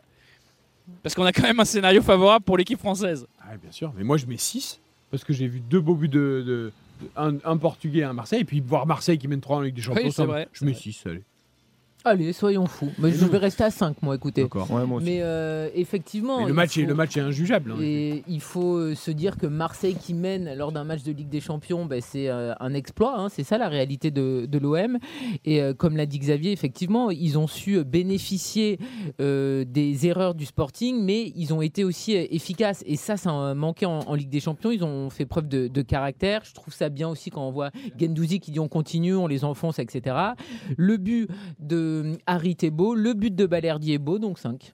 [1.02, 3.26] parce qu'on a quand même un scénario favorable pour l'équipe française.
[3.42, 4.80] Ah, bien sûr, mais moi je mets 6
[5.10, 6.72] parce que j'ai vu deux beaux buts de, de-
[7.02, 9.62] de- un, un Portugais et un Marseille, et puis voir Marseille qui mène 3 en
[9.62, 10.80] Ligue des Champions, Oui, ça vrai, je mets vrai.
[10.82, 11.24] 6, allez.
[12.08, 12.92] Allez, soyons fous.
[13.00, 14.44] Mais je vais rester à 5, moi, écoutez.
[14.44, 14.70] D'accord.
[14.72, 15.08] Ouais, moi aussi.
[15.08, 16.38] Mais euh, effectivement.
[16.38, 17.72] Mais le il match, est, le match est injugeable.
[17.72, 17.78] hein.
[17.82, 21.30] Et il faut euh, se dire que Marseille qui mène lors d'un match de Ligue
[21.30, 23.20] des Champions, ben, c'est euh, un exploit.
[23.20, 23.30] hein.
[23.30, 25.00] c'est ça la réalité de, de l'OM.
[25.46, 28.78] Et euh, comme l'a dit Xavier, effectivement, ils ont su bénéficier
[29.20, 32.84] euh, des erreurs du Sporting, mais ils ont été aussi efficaces.
[32.86, 34.70] Et ça, ça a manqué en, en Ligue des Champions.
[34.70, 36.42] Ils ont fait preuve de, de caractère.
[36.46, 39.44] Je trouve ça bien aussi quand on voit Gendouzi qui dit on continue, on les
[39.44, 40.16] enfonce, etc.
[40.78, 41.30] Le but
[41.60, 41.95] de
[42.26, 44.74] Harit est beau, le but de Balerdi est beau, donc 5.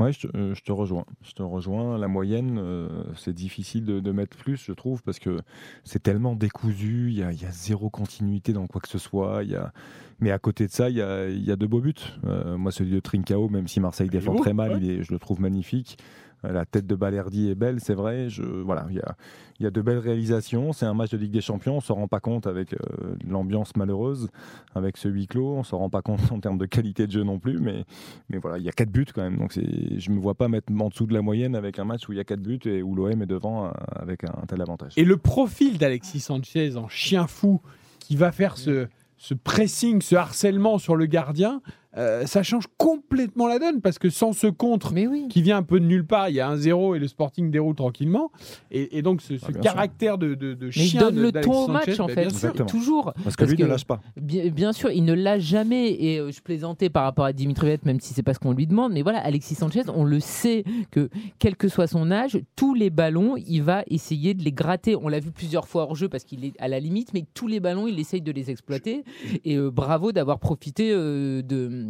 [0.00, 1.04] Ouais, je te, euh, je te rejoins.
[1.22, 1.98] Je te rejoins.
[1.98, 5.38] La moyenne, euh, c'est difficile de, de mettre plus, je trouve, parce que
[5.84, 7.08] c'est tellement décousu.
[7.10, 9.42] Il y a, il y a zéro continuité dans quoi que ce soit.
[9.44, 9.70] Il y a...
[10.18, 11.92] Mais à côté de ça, il y a, il y a de beaux buts.
[12.24, 14.78] Euh, moi, celui de Trincao, même si Marseille défend très mal, ouais.
[14.80, 15.98] il est- je le trouve magnifique.
[16.44, 18.28] Euh, La tête de Balerdi est belle, c'est vrai.
[18.28, 19.16] Je, voilà, il y a,
[19.60, 20.72] y a de belles réalisations.
[20.72, 21.76] C'est un match de Ligue des Champions.
[21.76, 24.28] On s'en rend pas compte avec euh, l'ambiance malheureuse,
[24.74, 25.54] avec ce huis clos.
[25.54, 27.58] On s'en rend pas compte en termes de qualité de jeu non plus.
[27.58, 27.84] Mais,
[28.28, 29.36] mais voilà, il y a quatre buts quand même.
[29.36, 32.12] Donc je me vois pas mettre en dessous de la moyenne avec un match où
[32.12, 34.92] il y a quatre buts et où l'OM est devant euh, avec un, tel avantage.
[34.96, 37.60] Et le profil d'Alexis Sanchez en chien fou
[37.98, 41.62] qui va faire ce, ce pressing, ce harcèlement sur le gardien,
[41.98, 45.26] euh, ça change complètement la donne parce que sans ce contre oui.
[45.28, 47.50] qui vient un peu de nulle part, il y a un 0 et le Sporting
[47.50, 48.30] déroule tranquillement.
[48.70, 51.32] Et, et donc ce, ce Ah, caractère de, de, de chien il donne de- le
[51.32, 53.12] ton au match en bah, fait, toujours.
[53.24, 54.00] Parce que lui que- ne lâche pas.
[54.16, 55.90] Bien, bien sûr, il ne lâche jamais.
[56.02, 58.66] Et euh, je plaisantais par rapport à Dimitrievet, même si c'est pas ce qu'on lui
[58.66, 58.92] demande.
[58.92, 62.90] Mais voilà, Alexis Sanchez, on le sait que quel que soit son âge, tous les
[62.90, 64.96] ballons, il va essayer de les gratter.
[64.96, 67.48] On l'a vu plusieurs fois hors jeu parce qu'il est à la limite, mais tous
[67.48, 69.04] les ballons, il essaye de les exploiter.
[69.44, 71.81] Et euh, bravo d'avoir profité euh, de.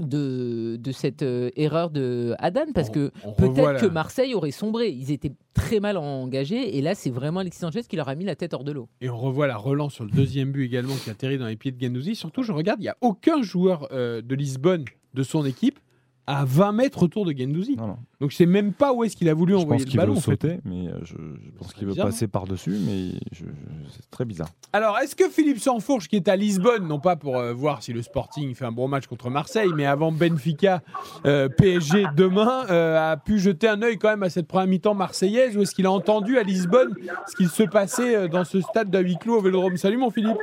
[0.00, 4.88] De, de cette euh, erreur de Adan parce On- que peut-être que Marseille aurait sombré
[4.88, 8.24] ils étaient très mal engagés et là c'est vraiment Alexis Sanchez qui leur a mis
[8.24, 10.94] la tête hors de l'eau Et on revoit la relance sur le deuxième but également
[10.96, 12.14] qui atterrit dans les pieds de Gendouzi.
[12.16, 15.78] Surtout, je regarde, il n'y a aucun joueur euh, de Lisbonne de son équipe
[16.26, 17.76] à 20 mètres autour de Gendouzi.
[17.76, 17.98] Non, non.
[18.20, 20.12] Donc je sais même pas où est-ce qu'il a voulu Je envoyer pense le ballon.
[20.12, 20.30] veut en fait.
[20.30, 24.08] sauter, mais euh, je, je pense qu'il veut bizarre, passer par-dessus, mais je- je- c'est
[24.10, 24.48] très bizarre.
[24.72, 27.92] Alors, est-ce que Philippe Sansfourche, qui est à Lisbonne, non pas pour euh, voir si
[27.92, 30.80] le Sporting fait un bon match contre Marseille, mais avant Benfica
[31.26, 34.94] euh, PSG demain, euh, a pu jeter un œil quand même à cette première mi-temps
[34.94, 36.94] marseillaise ou est-ce qu'il a entendu à Lisbonne
[37.26, 39.76] ce qu'il se passait dans ce stade de huis clos au Vélodrome?
[39.76, 40.38] Salut mon Philippe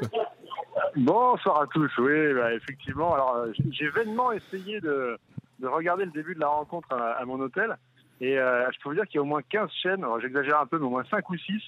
[0.96, 1.90] Bonsoir à tous.
[2.00, 3.14] Oui, bah, effectivement.
[3.14, 5.18] Alors, j'ai- j'ai vainement essayé de,
[5.60, 7.78] de regarder le début de la rencontre à, à mon hôtel.
[8.22, 10.66] Et euh, je peux vous dire qu'il y a au moins 15 chaînes, j'exagère un
[10.66, 11.62] peu, mais au moins 5 ou 6,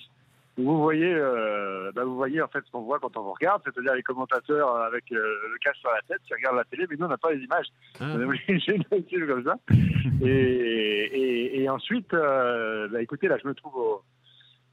[0.58, 3.32] où vous voyez, euh, bah, vous voyez en fait ce qu'on voit quand on vous
[3.32, 6.66] regarde, c'est-à-dire les commentateurs euh, avec euh, le casque sur la tête qui regardent la
[6.66, 7.68] télé, mais nous on n'a pas les images.
[8.00, 8.06] Ah.
[8.16, 9.56] On est obligé de suivre comme ça.
[10.24, 14.04] Et, et, et ensuite, bah, écoutez, là je me trouve au,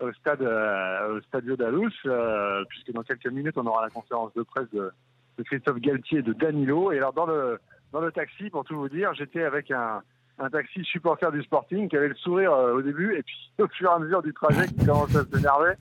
[0.00, 4.42] au stade, au Stadio Dalus, euh, puisque dans quelques minutes on aura la conférence de
[4.42, 4.90] presse de,
[5.38, 6.92] de Christophe Galtier et de Danilo.
[6.92, 7.58] Et alors dans le
[7.92, 10.02] dans le taxi, pour tout vous dire, j'étais avec un,
[10.38, 13.68] un taxi supporter du Sporting qui avait le sourire euh, au début et puis au
[13.68, 15.72] fur et à mesure du trajet qui commençait à s'énerver.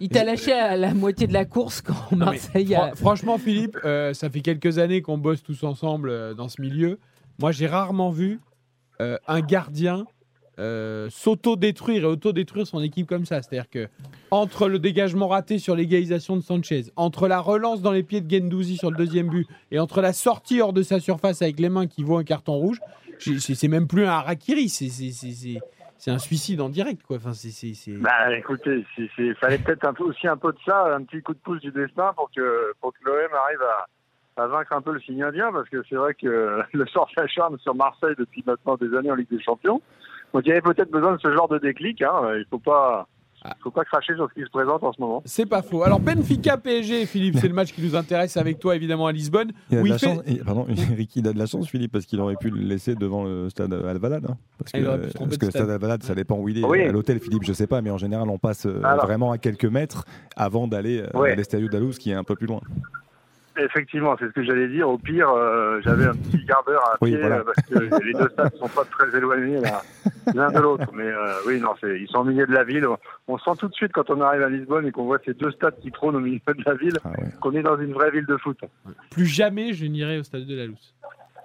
[0.00, 2.78] Il t'a lâché à la moitié de la course quand Non, Marseille a...
[2.88, 6.60] fran- franchement, Philippe, euh, ça fait quelques années qu'on bosse tous ensemble euh, dans ce
[6.60, 6.98] milieu.
[7.38, 8.40] Moi, j'ai rarement vu
[9.00, 10.06] euh, un gardien
[10.58, 13.42] euh, s'auto-détruire et auto-détruire son équipe comme ça.
[13.42, 13.88] C'est-à-dire que
[14.30, 18.30] entre le dégagement raté sur l'égalisation de Sanchez, entre la relance dans les pieds de
[18.30, 21.68] Gendouzi sur le deuxième but et entre la sortie hors de sa surface avec les
[21.68, 22.78] mains qui vaut un carton rouge,
[23.18, 25.60] c'est même plus un harakiri, c'est-
[26.10, 27.00] un suicide en direct.
[27.92, 28.84] Bah écoutez,
[29.18, 32.12] il fallait peut-être aussi un peu de ça, un petit coup de pouce du destin
[32.14, 33.16] pour que, pour que l'OM
[33.46, 33.62] arrive
[34.36, 37.08] à, à vaincre un peu le signe indien, parce que c'est vrai que le sort
[37.16, 39.80] s'acharne sur Marseille depuis maintenant des années en Ligue des Champions.
[40.34, 42.02] Donc il y avait peut-être besoin de ce genre de déclic.
[42.02, 42.12] Hein.
[42.36, 43.06] Il faut pas,
[43.62, 45.22] faut pas cracher sur ce qui se présente en ce moment.
[45.24, 45.82] C'est pas faux.
[45.84, 49.52] Alors Benfica PSG, Philippe, c'est le match qui nous intéresse avec toi évidemment à Lisbonne.
[49.70, 50.66] Il a de la fait- chance, et- pardon,
[50.96, 53.48] Ricky, il a de la chance, Philippe, parce qu'il aurait pu le laisser devant le
[53.48, 54.26] stade Alvalade.
[54.28, 54.36] hein.
[54.58, 55.70] parce que, de que le stade.
[55.70, 56.64] Alvalade, ça dépend où il est.
[56.64, 56.82] Oui.
[56.82, 59.06] À l'hôtel, Philippe, je sais pas, mais en général, on passe euh, Alors.
[59.06, 60.04] vraiment à quelques mètres
[60.36, 62.60] avant d'aller euh, à l'Estadio Dalous, qui est un peu plus loin.
[63.56, 64.88] Effectivement, c'est ce que j'allais dire.
[64.88, 67.36] Au pire, euh, j'avais un petit gardeur à Oui, pied voilà.
[67.38, 69.80] euh, parce que les deux stades sont pas très éloignés là,
[70.34, 70.90] l'un de l'autre.
[70.92, 72.86] Mais euh, oui, non, ils sont au milieu de la ville.
[73.28, 75.52] On sent tout de suite quand on arrive à Lisbonne et qu'on voit ces deux
[75.52, 77.28] stades qui trônent au milieu de la ville Ah ouais.
[77.40, 78.58] qu'on est dans une vraie ville de foot.
[79.10, 80.94] Plus jamais je n'irai au stade de la Lousse.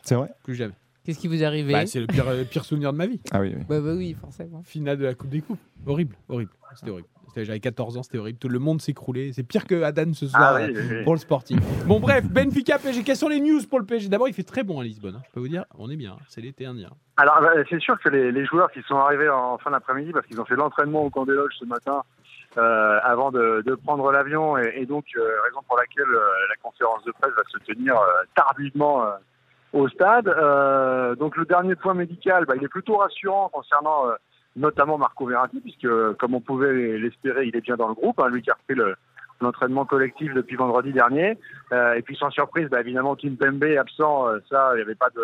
[0.03, 0.29] C'est vrai?
[0.43, 0.73] Plus jamais.
[1.09, 3.19] Qu'est-ce qui vous est arrivé Bah, c'est le pire, pire souvenir de ma vie.
[3.31, 3.63] Ah oui, oui.
[3.67, 4.61] Bah, bah oui, forcément.
[4.63, 5.57] Finale de la Coupe des Coupes.
[5.87, 6.51] Horrible, horrible.
[6.75, 7.07] C'était horrible.
[7.35, 8.37] J'avais 14 ans, c'était horrible.
[8.37, 9.31] Tout le monde s'écroulait.
[9.33, 11.03] C'est pire que Adan ce soir Ah oui, oui, oui.
[11.03, 11.57] pour le Sporting.
[11.87, 13.03] Bon, bref, Benfica PSG.
[13.03, 15.15] Quelles sont les news pour le PSG D'abord, il fait très bon à Lisbonne.
[15.15, 15.21] hein.
[15.27, 16.11] Je peux vous dire, on est bien.
[16.13, 16.23] hein.
[16.27, 16.89] C'est l'été indien.
[17.17, 20.27] Alors, bah, c'est sûr que les, les joueurs qui sont arrivés en fin d'après-midi, parce
[20.27, 22.03] qu'ils ont fait l'entraînement au camp des loges ce matin,
[22.57, 26.19] euh, avant de, de prendre l'avion, et, et donc euh, raison pour laquelle euh,
[26.49, 28.05] la conférence de presse va se tenir euh,
[28.35, 29.11] tardivement euh,
[29.73, 30.27] au stade.
[30.27, 34.13] Euh, donc le dernier point médical, bah, il est plutôt rassurant concernant euh,
[34.55, 35.87] notamment Marco Verratti, puisque
[36.17, 38.75] comme on pouvait l'espérer, il est bien dans le groupe, hein, lui qui a repris
[38.75, 38.95] le
[39.41, 41.37] l'entraînement collectif depuis vendredi dernier.
[41.71, 44.95] Euh, et puis sans surprise, bah, évidemment, Kim Pembe absent, euh, ça, il n'y avait
[44.95, 45.21] pas de,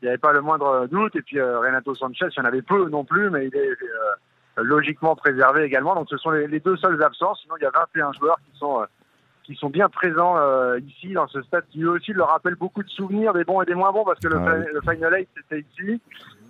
[0.00, 1.16] il n'y avait pas le moindre doute.
[1.16, 3.70] Et puis euh, Renato Sanchez, il y en avait peu non plus, mais il est
[3.70, 5.94] euh, logiquement préservé également.
[5.94, 7.34] Donc ce sont les, deux seuls absents.
[7.34, 8.84] Sinon, il y a 21 joueurs qui sont
[9.48, 12.82] qui sont bien présents euh, ici dans ce stade, qui eux aussi leur rappellent beaucoup
[12.82, 15.28] de souvenirs, des bons et des moins bons, parce que le, Ah le Final Eight
[15.34, 16.00] c'était ici.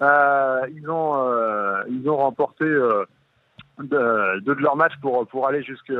[0.03, 2.65] Euh, ils ont euh, ils ont remporté
[3.79, 5.93] de- deux de leurs matchs pour pour aller jusque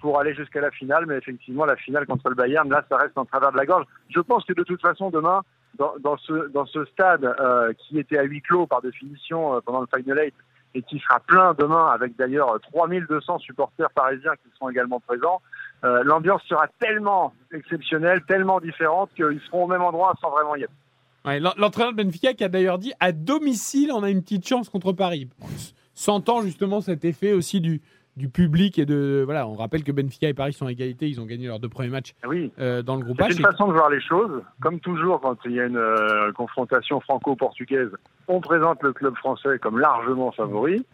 [0.00, 3.16] pour aller jusqu'à la finale, mais effectivement la finale contre le Bayern, là ça reste
[3.16, 3.84] en travers de la gorge.
[4.10, 5.42] Je pense que de toute façon demain
[5.78, 7.32] dans, dans ce dans ce stade
[7.78, 10.34] qui était à huis clos par définition pendant le Final Eight
[10.74, 15.40] et qui sera plein demain avec d'ailleurs 3200 supporters parisiens qui seront également présents.
[15.84, 20.62] Euh, L'ambiance sera tellement exceptionnelle, tellement différente qu'ils seront au même endroit sans vraiment y
[20.62, 20.72] être.
[21.24, 24.68] Ouais, L'entraîneur de Benfica qui a d'ailleurs dit à domicile, on a une petite chance
[24.68, 25.28] contre Paris.
[25.94, 27.80] Sentant justement cet effet aussi du,
[28.18, 29.22] du public et de.
[29.24, 31.08] Voilà, on rappelle que Benfica et Paris sont à égalité.
[31.08, 33.38] Ils ont gagné leurs deux premiers matchs Oui, euh, dans le groupe c'est H.
[33.38, 34.42] une façon de voir les choses.
[34.60, 37.90] Comme toujours, quand il y a une euh, confrontation franco-portugaise,
[38.26, 40.84] on présente le club français comme largement favori.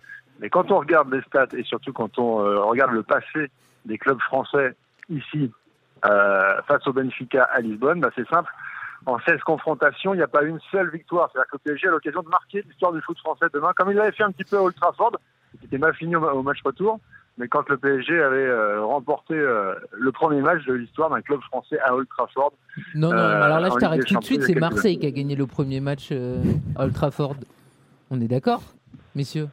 [0.41, 3.51] Mais quand on regarde les stats et surtout quand on euh, regarde le passé
[3.85, 4.75] des clubs français
[5.09, 5.51] ici
[6.05, 8.51] euh, face au Benfica à Lisbonne, bah, c'est simple.
[9.07, 11.31] En 16 confrontations, il n'y a pas une seule victoire.
[11.33, 13.97] C'est-à-dire que le PSG a l'occasion de marquer l'histoire du foot français demain, comme il
[13.97, 15.13] l'avait fait un petit peu à Old Trafford,
[15.59, 17.01] qui était mal fini au, match retour.
[17.37, 21.41] Mais quand le PSG avait euh, remporté euh, le premier match de l'histoire d'un club
[21.43, 22.53] français à Old Trafford,
[22.95, 24.43] Non, non, Euh, alors là, je t'arrête tout de suite.
[24.43, 26.43] C'est Marseille qui a gagné le premier match euh,
[26.77, 27.37] à Old Trafford.
[28.11, 28.63] On est d'accord,
[29.15, 29.49] messieurs?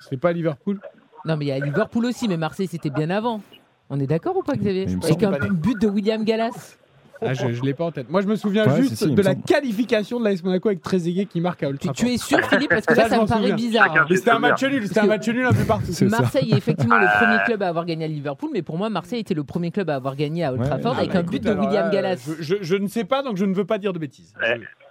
[0.00, 0.80] C'est pas Liverpool?
[1.24, 3.40] Non, mais il y a Liverpool aussi, mais Marseille, c'était bien avant.
[3.88, 6.76] On est d'accord ou pas, Xavier Avec un but de William Gallas.
[7.22, 8.08] Ah, je, je l'ai pas en tête.
[8.10, 9.44] Moi, je me souviens Ouais, juste si, si, de la semble.
[9.44, 12.06] qualification de l'AS Monaco avec Trezeguet qui marque à Old Tu, Trafford.
[12.06, 13.94] tu es sûr, Philippe Parce que Ça, là, ça me paraît bizarre.
[13.96, 14.06] Hein.
[14.14, 14.86] C'était un match nul.
[14.86, 15.92] C'était un match nul un peu partout.
[16.10, 19.20] Marseille est effectivement le premier club à avoir gagné à Liverpool, mais pour moi, Marseille
[19.20, 20.98] était le premier club à avoir gagné à Old Ouais, Trafford ouais.
[21.00, 22.28] avec Ah, un bah, but de William Gallas.
[22.40, 24.34] Je, ne sais pas, donc je ne veux pas dire de bêtises.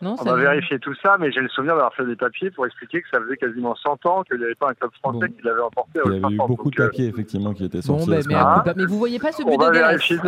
[0.02, 2.66] Non, on va vérifier tout ça, mais j'ai le souvenir d'avoir fait des papiers pour
[2.66, 5.28] expliquer que ça faisait quasiment 100 ans qu'il n'y avait pas un club français Bon.
[5.28, 7.80] qui l'avait emporté à Il y avait eu beaucoup de euh, papiers effectivement qui étaient
[7.80, 8.10] Bon, sortis.
[8.10, 8.36] ben, mais.
[8.38, 8.64] Ah.
[8.78, 10.28] mais vous voyez pas ce On but va de Gallas vérifier tout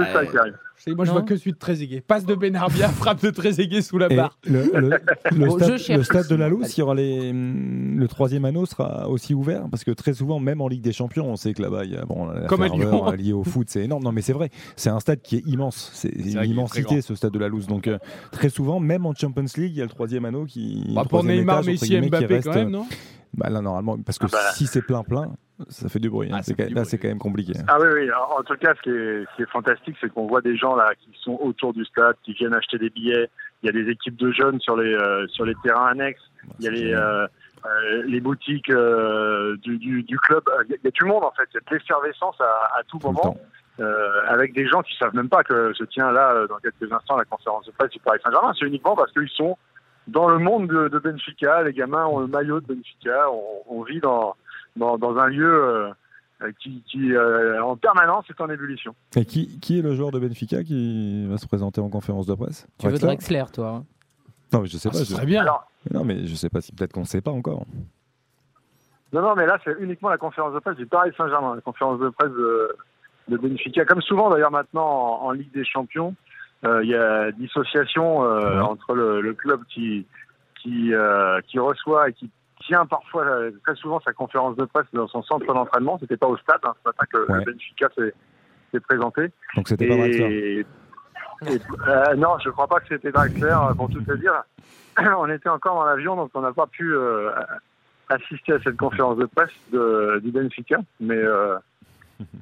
[0.87, 0.93] Ouais.
[0.95, 1.57] moi, je vois que celui de
[1.91, 2.01] Trezeguet.
[2.01, 4.37] Passe de Benarbia, frappe de Trezeguet sous la Et barre.
[4.45, 4.63] le,
[5.49, 6.49] stade, cherche le stade de la.
[6.49, 10.39] Lousse, il y aura les, le troisième anneau sera aussi ouvert parce que très souvent,
[10.39, 12.61] même en Ligue des Champions, on sait que là-bas, il y a bon, la Comme
[12.61, 13.09] à ferveur, Lyon.
[13.11, 14.03] euh, liée au foot, c'est énorme.
[14.03, 15.91] Non, mais c'est vrai, c'est un stade qui est immense.
[15.93, 17.67] C'est une immensité ce stade de la Lousse.
[17.67, 17.97] Donc euh,
[18.31, 20.91] très souvent, même en Champions League, il y a le troisième anneau qui.
[20.95, 22.85] Bah, pour Neymar, Messi, Mbappé, reste, quand même, non?
[23.33, 24.39] bah, là, normalement, parce que Ah bah.
[24.55, 25.33] si c'est plein plein,
[25.69, 26.29] ça fait du bruit.
[26.31, 26.37] hein.
[26.39, 26.85] Ah, C'est du là, bruit.
[26.85, 27.53] c'est quand même compliqué.
[27.67, 28.09] Ah oui, oui.
[28.11, 30.55] En en tout cas, ce qui est, ce qui est fantastique, c'est qu'on voit des
[30.57, 33.29] gens là qui sont autour du stade, qui viennent acheter des billets.
[33.63, 36.21] Il y a des équipes de jeunes sur les euh, sur les terrains annexes.
[36.59, 37.27] Il y a les euh,
[37.65, 40.43] euh, les boutiques euh, du, du, du club.
[40.65, 41.47] Il y, a- il y a tout le monde en fait.
[41.53, 43.37] Il y a de l'effervescence à, à tout, moment.
[43.79, 47.17] euh, avec des gens qui savent même pas que se tient là dans quelques instants
[47.17, 48.53] la conférence de presse du Paris Saint-Germain.
[48.59, 49.57] C'est uniquement parce qu'ils sont
[50.07, 51.61] dans le monde de, de Benfica.
[51.63, 53.29] Les gamins ont le maillot de Benfica.
[53.31, 54.35] On, on vit dans,
[54.75, 55.63] dans, dans un lieu
[56.43, 58.95] euh, qui, qui euh, en permanence est en ébullition.
[59.15, 62.33] Et qui, qui est le joueur de Benfica qui va se présenter en conférence de
[62.35, 62.65] presse?
[62.79, 63.07] Tu veux Draxler
[63.39, 63.85] Drexler, toi hein
[64.53, 64.97] Non, mais je sais Ah, pas.
[64.99, 65.41] Ce je- serait bien.
[65.41, 67.65] Alors, Non, mais je sais pas si peut-être qu'on ne sait pas encore.
[69.13, 71.99] non, non, mais là, c'est uniquement la conférence de presse du Paris Saint-Germain, la conférence
[71.99, 72.75] de presse de,
[73.27, 73.83] de Benfica.
[73.85, 74.85] Comme souvent, d'ailleurs, maintenant,
[75.21, 76.15] en, en Ligue des Champions,
[76.65, 78.61] euh, il y a dissociation euh, Ouais.
[78.61, 80.05] entre le, le club qui,
[80.61, 82.29] qui, euh, qui reçoit et qui
[82.65, 85.97] tient parfois, euh, très souvent, sa conférence de presse dans son centre d'entraînement.
[85.99, 87.43] C'était pas au stade, hein, ce matin que Ouais.
[87.45, 89.29] Benfica s'est présenté.
[89.55, 90.65] Donc c'était pas Draxler.
[91.47, 94.43] Et, euh, non, je crois pas que c'était Draxler, euh, pour tout te dire.
[95.17, 97.31] on était encore dans l'avion, donc on n'a pas pu euh,
[98.09, 101.57] assister à cette conférence de presse de, du Benfica, mais euh,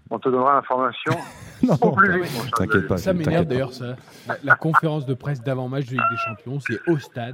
[0.09, 1.13] on te donnera l'information
[1.63, 2.95] Non, Au plus vite, t'inquiète pas.
[2.97, 3.97] Ça m'énerve d'ailleurs, ça.
[4.27, 7.33] La, la conférence de presse d'avant-match de Ligue des Champions, c'est au stade,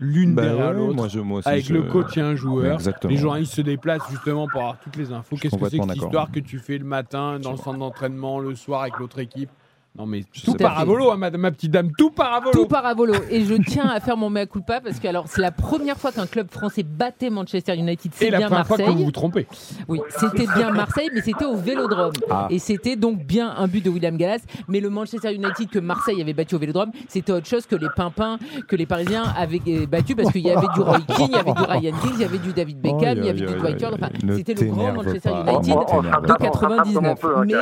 [0.00, 0.94] l'une Bah derrière ouais, l'autre.
[0.96, 2.78] moi, je- moi aussi, avec je- le coach et un joueur.
[3.08, 5.36] Les journalistes se déplacent justement pour avoir toutes les infos.
[5.36, 8.38] Qu'est-ce que c'est que cette histoire que tu fais le matin dans le centre d'entraînement,
[8.38, 9.50] le soir avec l'autre équipe?
[9.98, 12.50] Non mais Je tout paravolo, hein, ma, ma petite dame, tout paravolo.
[12.52, 13.14] Tout paravolo.
[13.30, 16.12] Et je tiens à faire mon mea culpa parce que alors c'est la première fois
[16.12, 18.12] qu'un club français battait Manchester United.
[18.12, 19.04] et C'est la bien première fois que vous Marseille.
[19.04, 19.46] vous trompez.
[19.88, 22.12] Oui, c'était bien Marseille, mais c'était au Vélodrome.
[22.30, 22.46] Ah.
[22.50, 24.40] Et c'était donc bien un but de William Gallas.
[24.68, 27.88] Mais le Manchester United que Marseille avait battu au Vélodrome, c'était autre chose que les
[27.94, 31.36] pimpins que les Parisiens avaient euh, battu parce qu'il y avait du Roy King, il
[31.36, 33.54] y avait du Ryan Giggs, il y avait du David Beckham, il y avait du
[33.54, 33.94] Dwight Howard.
[34.02, 35.52] Enfin, c'était le grand Manchester pas.
[35.52, 37.20] United de on s'attrape comme on 99.
[37.20, 37.54] peut, hein, Mais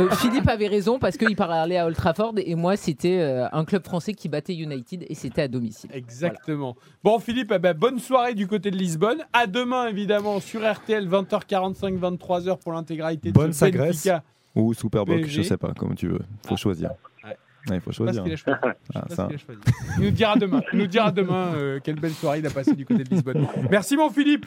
[0.00, 3.64] euh, Philippe avait raison parce qu'il parlait à Old Trafford et moi c'était euh, un
[3.64, 5.90] club français qui battait United et c'était à domicile.
[5.92, 6.76] Exactement.
[7.02, 9.24] Bon Philippe, eh ben, bonne soirée du côté de Lisbonne.
[9.32, 13.64] À demain évidemment sur RTL 20h45 23h pour l'intégralité de Bonne ce.
[13.66, 14.22] Benfica.
[14.54, 16.20] Ou Superbox, je sais pas, comme tu veux.
[16.46, 16.90] Faut choisir.
[17.24, 17.36] Ouais.
[17.68, 18.24] Ouais, il faut choisir.
[18.24, 18.58] choisi.
[18.94, 19.28] Ah, ça.
[19.28, 19.60] choisi.
[19.98, 20.60] Il nous dira demain.
[20.72, 23.46] Il nous dira demain euh, quelle belle soirée il a passé du côté de Lisbonne.
[23.70, 24.46] Merci mon Philippe.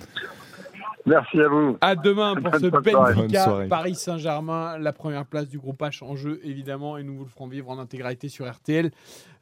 [1.07, 1.77] Merci à vous.
[1.79, 3.65] À demain pour ce Bonne Benfica.
[3.69, 7.29] Paris Saint-Germain, la première place du groupe H en jeu évidemment et nous vous le
[7.29, 8.91] ferons vivre en intégralité sur RTL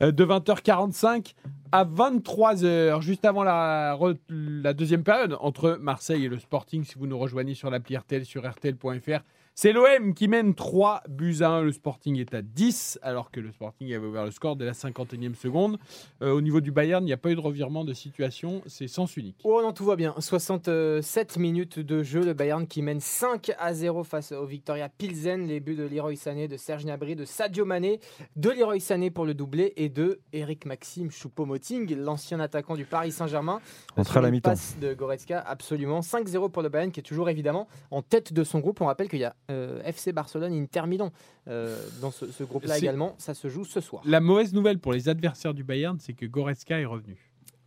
[0.03, 1.33] euh, de 20h45
[1.71, 3.97] à 23h juste avant la,
[4.29, 8.25] la deuxième période entre Marseille et le Sporting si vous nous rejoignez sur l'appli RTL
[8.25, 9.21] sur RTL.fr.
[9.57, 11.61] C'est l'OM qui mène 3 buts à 1.
[11.61, 14.73] Le Sporting est à 10, alors que le Sporting avait ouvert le score dès la
[14.73, 15.77] 51e seconde.
[16.21, 18.61] Euh, au niveau du Bayern, il n'y a pas eu de revirement de situation.
[18.65, 19.37] C'est sens unique.
[19.45, 20.13] Oh non, tout va bien.
[20.19, 22.19] 67 minutes de jeu.
[22.25, 25.47] Le Bayern qui mène 5 à 0 face au Victoria Pilsen.
[25.47, 28.01] Les buts de Leroy Sané, de Serge Gnabry, de Sadio Mané,
[28.35, 33.13] de Leroy Sané pour le doublé et de Eric Maxime Choupo-Moting, l'ancien attaquant du Paris
[33.13, 33.61] Saint-Germain.
[33.95, 34.49] Entre Sur à la mi-temps.
[34.49, 36.01] passe de Goretzka, absolument.
[36.01, 38.81] 5-0 pour le Bayern qui est toujours évidemment en tête de son groupe.
[38.81, 41.11] On rappelle qu'il y a euh, FC Barcelone Inter Milan
[41.47, 43.15] euh, dans ce, ce groupe-là également.
[43.17, 44.01] Ça se joue ce soir.
[44.05, 47.17] La mauvaise nouvelle pour les adversaires du Bayern, c'est que Goretzka est revenu.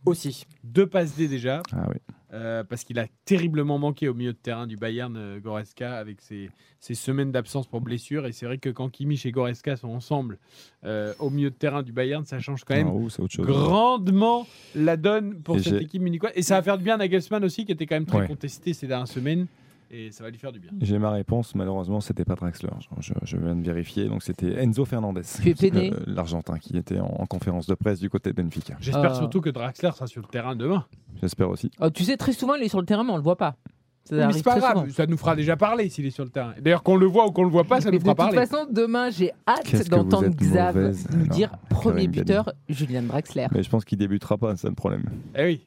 [0.05, 0.45] Aussi.
[0.63, 1.97] Deux passes D déjà, Ah oui.
[2.33, 6.21] euh, parce qu'il a terriblement manqué au milieu de terrain du Bayern, euh, Goretzka, avec
[6.21, 6.49] ses,
[6.79, 8.25] ses semaines d'absence pour blessure.
[8.25, 10.37] Et c'est vrai que quand Kimmich et Goretzka sont ensemble
[10.85, 12.89] euh, au milieu de terrain du Bayern, ça change quand même
[13.53, 16.31] grandement la donne pour Et cette équipe munichoise.
[16.35, 18.27] Et ça va faire du bien à Nagelsmann aussi, qui était quand même très Ouais.
[18.27, 19.47] contesté ces dernières semaines.
[19.91, 20.69] Et ça va lui faire du bien.
[20.81, 22.69] J'ai ma réponse, malheureusement, c'était pas Draxler.
[22.99, 27.25] Je, je viens de vérifier, donc c'était Enzo Fernandez, le- l'Argentin, qui était en, en
[27.25, 28.75] conférence de presse du côté de Benfica.
[28.79, 29.15] J'espère Ah.
[29.15, 30.85] surtout que Draxler sera sur le terrain demain.
[31.21, 31.71] J'espère aussi.
[31.81, 33.55] Oh, tu sais, très souvent il est sur le terrain mais on le voit pas.
[34.05, 34.89] Ça Mais c'est pas grave, souvent.
[34.93, 36.53] ça nous fera déjà parler s'il est sur le terrain.
[36.59, 38.31] D'ailleurs, qu'on le voit ou qu'on le voit pas, ça Mais nous fera de toute
[38.35, 38.47] parler.
[38.47, 43.47] façon, demain, j'ai hâte d'entendre Xav nous dire premier Karim buteur, Julian Draxler.
[43.51, 45.03] Mais je pense qu'il débutera pas, c'est le problème.
[45.35, 45.65] Eh oui.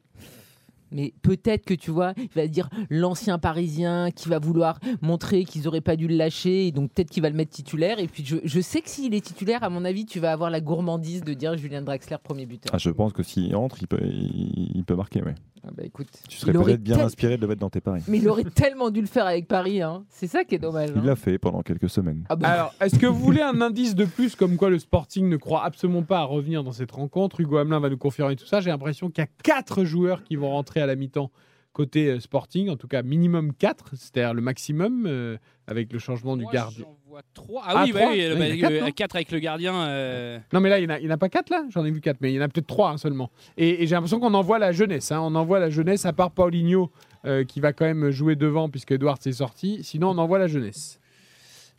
[0.92, 5.68] Mais peut-être que tu vois, il va dire l'ancien parisien qui va vouloir montrer qu'ils
[5.68, 7.98] auraient pas dû le lâcher, et donc peut-être qu'il va le mettre titulaire.
[7.98, 10.60] Et puis je, sais que s'il est titulaire, à mon avis, tu vas avoir la
[10.60, 12.72] gourmandise de dire Julian Draxler premier buteur.
[12.74, 15.22] Ah, je pense que s'il entre, il peut, il, peut marquer.
[15.22, 15.34] Ouais.
[15.64, 18.02] Ah bah écoute, Tu serais peut-être bien tel- inspiré de le mettre dans tes paris.
[18.08, 20.04] mais il aurait tellement dû le faire avec Paris, hein.
[20.08, 20.90] c'est ça qui est dommage.
[20.94, 21.04] Il hein.
[21.04, 22.24] l'a fait pendant quelques semaines.
[22.28, 25.28] Ah bah, Alors, est-ce que vous voulez un indice de plus comme quoi le Sporting
[25.28, 27.40] ne croit absolument pas à revenir dans cette rencontre?
[27.40, 28.60] Hugo Hamelin va nous confirmer tout ça.
[28.60, 31.30] J'ai l'impression qu'il y a quatre joueurs qui vont rentrer à la mi-temps
[31.72, 35.36] côté euh, Sporting, en tout cas minimum 4, c'est-à-dire le maximum euh,
[35.66, 36.84] avec le changement du gardien.
[36.84, 37.62] j'en vois trois.
[37.66, 39.16] Ah, Ah, oui, trois oui, Ouais, bah, il y en a quatre, euh, non quatre
[39.16, 39.74] avec le gardien.
[39.86, 41.64] euh, Non, mais là, il n'y en, a- en pas 4 là?
[41.70, 43.30] J'en ai vu 4, mais il y en a peut-être 3 seulement.
[43.56, 45.12] Et, et j'ai l'impression qu'on envoie la jeunesse.
[45.12, 45.20] hein.
[45.22, 46.90] On envoie la jeunesse, à part Paulinho
[47.24, 49.82] euh, qui va quand même jouer devant puisque Edouard s'est sorti.
[49.82, 50.98] Sinon, on envoie la jeunesse.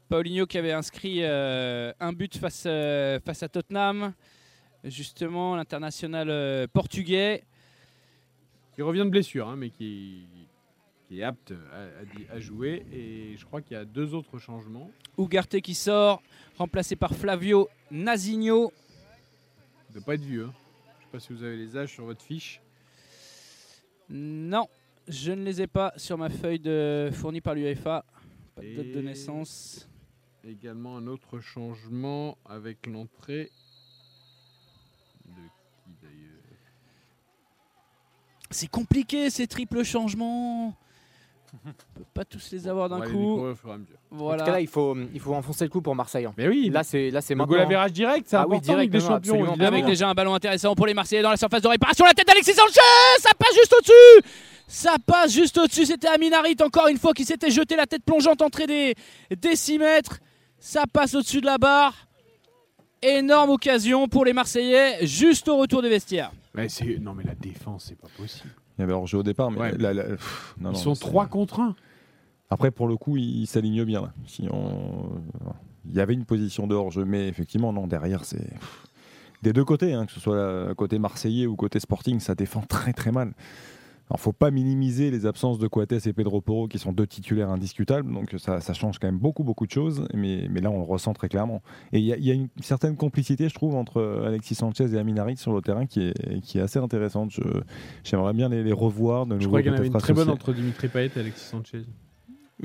[0.09, 4.13] Paulinho qui avait inscrit euh, un but face, euh, face à Tottenham.
[4.83, 7.43] Justement, l'international portugais.
[8.75, 10.25] Qui revient de blessure, hein, mais qui,
[11.07, 12.85] qui est apte à, à- à jouer.
[12.91, 14.89] Et je crois qu'il y a deux autres changements.
[15.17, 16.21] Ugarte qui sort,
[16.57, 18.71] remplacé par Flavio Nazinho.
[19.89, 20.45] Il ne doit pas être vieux.
[20.45, 20.53] hein.
[20.55, 22.59] Je ne sais pas si vous avez les âges sur votre fiche.
[24.09, 24.67] Non,
[25.07, 28.03] je ne les ai pas sur ma feuille de, fournie par l'UEFA.
[28.55, 29.87] Pas de date de naissance.
[30.43, 33.49] Également un autre changement avec l'entrée
[35.25, 35.41] de
[35.85, 36.41] qui d'ailleurs
[38.53, 40.73] C'est compliqué ces triples changements.
[41.65, 43.07] On peut pas tous les avoir d'un coup.
[43.11, 43.95] découvrir au fur et à mesure.
[43.95, 44.45] En tout cas, Voilà.
[44.53, 46.25] là, il faut, il faut enfoncer le coup pour Marseille.
[46.25, 46.33] hein.
[46.35, 47.63] Mais oui, Là, c'est là, c'est le maintenant.
[47.63, 49.53] goal à direct, c'est Ah oui, Ligue des Champions.
[49.59, 52.05] Avec déjà un ballon intéressant pour les Marseillais dans la surface de réparation.
[52.05, 52.79] La tête d'Alexis Sanchez
[53.19, 54.29] Ça passe juste au-dessus
[54.67, 55.85] Ça passe juste au-dessus.
[55.85, 58.95] C'était Aminarit encore une fois qui s'était jeté la tête plongeante entrée des,
[59.35, 60.19] des 6 mètres.
[60.57, 61.93] Ça passe au-dessus de la barre.
[63.03, 66.31] Énorme occasion pour les Marseillais juste au retour des vestiaires.
[66.55, 66.67] Mais
[66.99, 68.49] non, mais la défense, c'est pas possible.
[68.77, 69.77] Il y avait hors-jeu au départ, mais Ouais.
[69.77, 71.75] là- là- pff, non, Ils non, sont c'est- 3 contre 1.
[72.49, 74.01] Après, pour le coup, il s'aligne bien.
[74.01, 74.13] Là.
[74.27, 75.09] Si on...
[75.85, 78.47] il y avait une position de hors-jeu, mais effectivement, non, derrière, c'est.
[79.41, 82.61] Des deux côtés, hein, que ce soit euh, côté marseillais ou côté sporting, ça défend
[82.61, 83.33] très très mal.
[84.13, 87.49] Alors, faut pas minimiser les absences de Coates et Pedro Porro, qui sont deux titulaires
[87.49, 90.77] indiscutables, donc ça, ça change quand même beaucoup beaucoup de choses, mais, mais là on
[90.77, 91.63] le ressent très clairement.
[91.93, 94.93] Et il y, a- il y a une certaine complicité, je trouve, entre Alexis Sanchez
[94.93, 97.31] et Amin Harit sur le terrain qui est, qui est assez intéressante.
[97.31, 97.41] Je-
[98.03, 99.25] J'aimerais bien les, les revoir.
[99.25, 101.19] De Je nouveau, crois qu'il y en avait une très bonne entre Dimitri Payet et
[101.19, 101.83] Alexis Sanchez.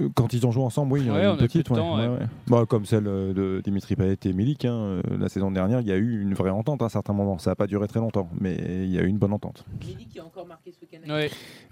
[0.00, 1.66] Euh, Quand ils ont joué ensemble, oui, il y en Ouais, a une a petite.
[1.66, 2.18] plus de ouais, temps, ouais, ouais.
[2.18, 2.26] ouais.
[2.46, 4.64] Bah, comme celle euh, de Dimitri Payet et Milik.
[4.64, 7.12] hein, euh, la saison dernière, il y a eu une vraie entente à un certain
[7.12, 7.38] moment.
[7.38, 9.64] Ça n'a pas duré très longtemps, mais il y a eu une bonne entente.
[9.86, 10.98] Milik qui a encore marqué ce week-end.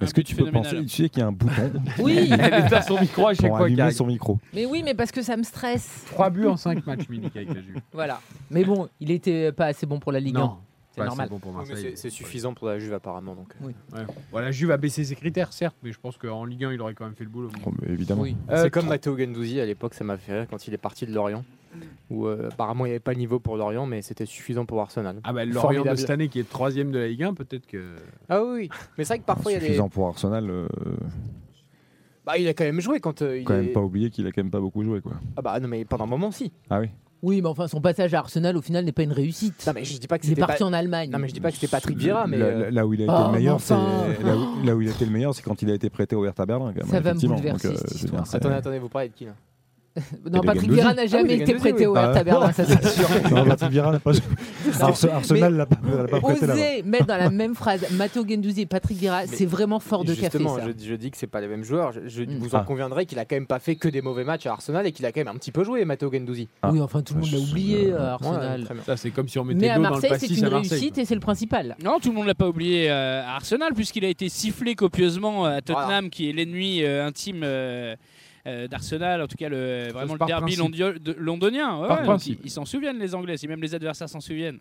[0.01, 2.83] Est-ce que tu peux penser Tu sais qu'il y a un bouton Oui, Elle éteint
[2.83, 4.39] son micro à chaque pour fois qu'il allumer son micro.
[4.55, 6.05] mais oui, mais parce que ça me stresse.
[6.11, 7.81] 3 buts en 5 matchs, Milik, avec la Juve.
[7.93, 8.21] Voilà.
[8.51, 10.57] Mais bon, il était pas assez bon pour la Ligue 1.
[10.97, 11.29] C'est normal.
[11.29, 11.77] bon pour Marseille.
[11.77, 13.35] c'est- c'est suffisant pour la Juve apparemment.
[13.35, 13.53] Donc.
[13.61, 13.75] Oui.
[13.93, 14.01] Ouais.
[14.33, 16.81] Bon, la Juve a baissé ses critères, certes, mais je pense qu'en Ligue 1, il
[16.81, 17.51] aurait quand même fait le boulot.
[17.67, 18.23] Oh, mais évidemment.
[18.23, 18.37] Oui.
[18.51, 21.07] Euh, c'est comme Matteo Gendouzi à l'époque, ça m'a fait rire quand il est parti
[21.07, 21.45] de Lorient.
[22.09, 24.81] Où euh, apparemment il n'y avait pas le niveau pour Lorient, mais c'était suffisant pour
[24.81, 25.21] Arsenal.
[25.25, 27.97] Ah bah Lorient de cette année qui est troisième de la Ligue 1, peut-être que...
[28.31, 28.69] Ah oui, oui.
[28.97, 29.67] mais c'est vrai que parfois il y a des.
[29.67, 30.49] Suffisant pour Arsenal.
[30.49, 30.67] euh,
[32.25, 33.63] Bah, il a quand même joué quand euh, il quand est.
[33.63, 35.01] même pas oublier qu'il a quand même pas beaucoup joué.
[35.03, 35.13] Quoi.
[35.37, 36.51] Ah bah non, mais pendant un moment si.
[36.71, 36.89] Ah oui
[37.27, 39.67] Oui, mais enfin, son passage à Arsenal, au final, n'est pas une réussite.
[39.67, 41.11] Non, mais je dis pas que il est parti pas- en Allemagne.
[41.11, 42.39] Non, mais je dis pas que c'était Patrick Vieira, mais.
[42.39, 44.07] là, euh, là- où il a été Oh, le meilleur, enfin.
[44.17, 45.91] c'est là, où- là où il a été le meilleur, c'est quand il a été
[45.91, 46.67] prêté au Hertha Berlin.
[46.73, 49.33] Quand même, Ça va me bouleverser, c'est- Attendez, attendez, vous parlez de qui là?
[50.31, 50.71] Non, Patrick.
[50.71, 51.87] Vieira n'a Ah oui, jamais été prêté oui.
[51.87, 53.09] au Hertha Berlin, ça c'est sûr.
[53.31, 54.13] Non, Patrick Vieira n'a pas
[54.81, 55.77] Arse- Arsenal l'a pas,
[56.21, 56.45] prêté.
[56.45, 60.15] Oser mettre dans la même phrase Matteo Gendouzi et Patrick Vieira, c'est vraiment fort de
[60.15, 60.63] café Justement, ça.
[60.67, 61.93] je, je dis que c'est pas les mêmes joueurs.
[61.93, 62.39] Je, je Mm.
[62.39, 62.65] vous en Ah.
[62.67, 65.07] conviendrez qu'il a quand même pas fait que des mauvais matchs à Arsenal et qu'il
[65.07, 66.49] a quand même un petit peu joué, Matteo Gendouzi.
[66.63, 66.71] Ah.
[66.73, 68.59] Oui, enfin tout le monde l'a oublié euh, à Arsenal.
[68.61, 68.83] Ouais, très bien.
[68.85, 71.21] Ça, c'est comme si on mettait mais à Marseille, c'est une réussite et c'est le
[71.21, 71.77] principal.
[71.83, 75.45] Non, tout le monde l'a pas oublié euh, à Arsenal, puisqu'il a été sifflé copieusement
[75.45, 77.43] à Tottenham, qui est l'ennemi euh, intime
[78.47, 80.57] euh, d'Arsenal, en tout cas le, vraiment le derby
[81.19, 81.81] londonien.
[81.81, 82.41] Ouais, Par ouais, principe.
[82.43, 84.61] Ils ils s'en souviennent, les Anglais, si même les adversaires s'en souviennent.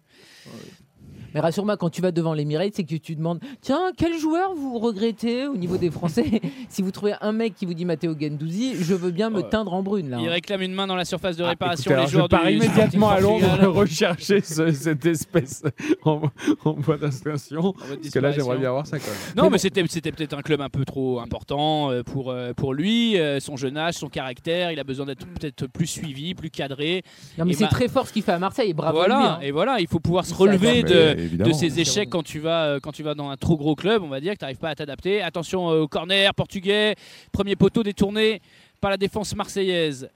[1.36, 4.80] Mais rassure-moi, quand tu vas devant l'Emirates, c'est que tu demandes Tiens, quel joueur vous
[4.80, 6.42] regrettez au niveau des Français?
[6.70, 9.50] Si vous trouvez un mec qui vous dit Matteo Gendouzi, je veux bien me Ouais.
[9.50, 10.10] teindre en brune.
[10.10, 10.32] Là, Il hein.
[10.32, 11.92] récime une main dans la surface de Ah, réparation.
[11.92, 15.62] écoutez, alors, les joueurs je pars immédiatement à Londres rechercher ce- cette espèce
[16.06, 16.22] en,
[16.64, 17.74] en voie d'inscription.
[17.74, 19.44] Parce que là, j'aimerais bien voir ça quand même.
[19.44, 22.74] Non, mais, c'était c'était peut-être un club un peu trop important euh, pour, euh, pour
[22.74, 24.72] lui, euh, son jeune âge, son caractère.
[24.72, 27.04] Il a besoin d'être peut-être plus suivi, plus cadré.
[27.38, 28.74] Non, mais c'est très fort ce qu'il fait à Marseille.
[28.74, 29.40] Bravo voilà, lui, hein.
[29.42, 32.66] et voilà, il faut pouvoir se relever de, Mais de ces échecs quand tu vas
[32.66, 34.58] euh, quand tu vas dans un trop gros club, on va dire que tu n'arrives
[34.58, 35.22] pas à t'adapter.
[35.22, 36.96] Attention euh, au corner portugais,
[37.32, 38.42] premier poteau détourné
[38.82, 40.10] par la défense marseillaise.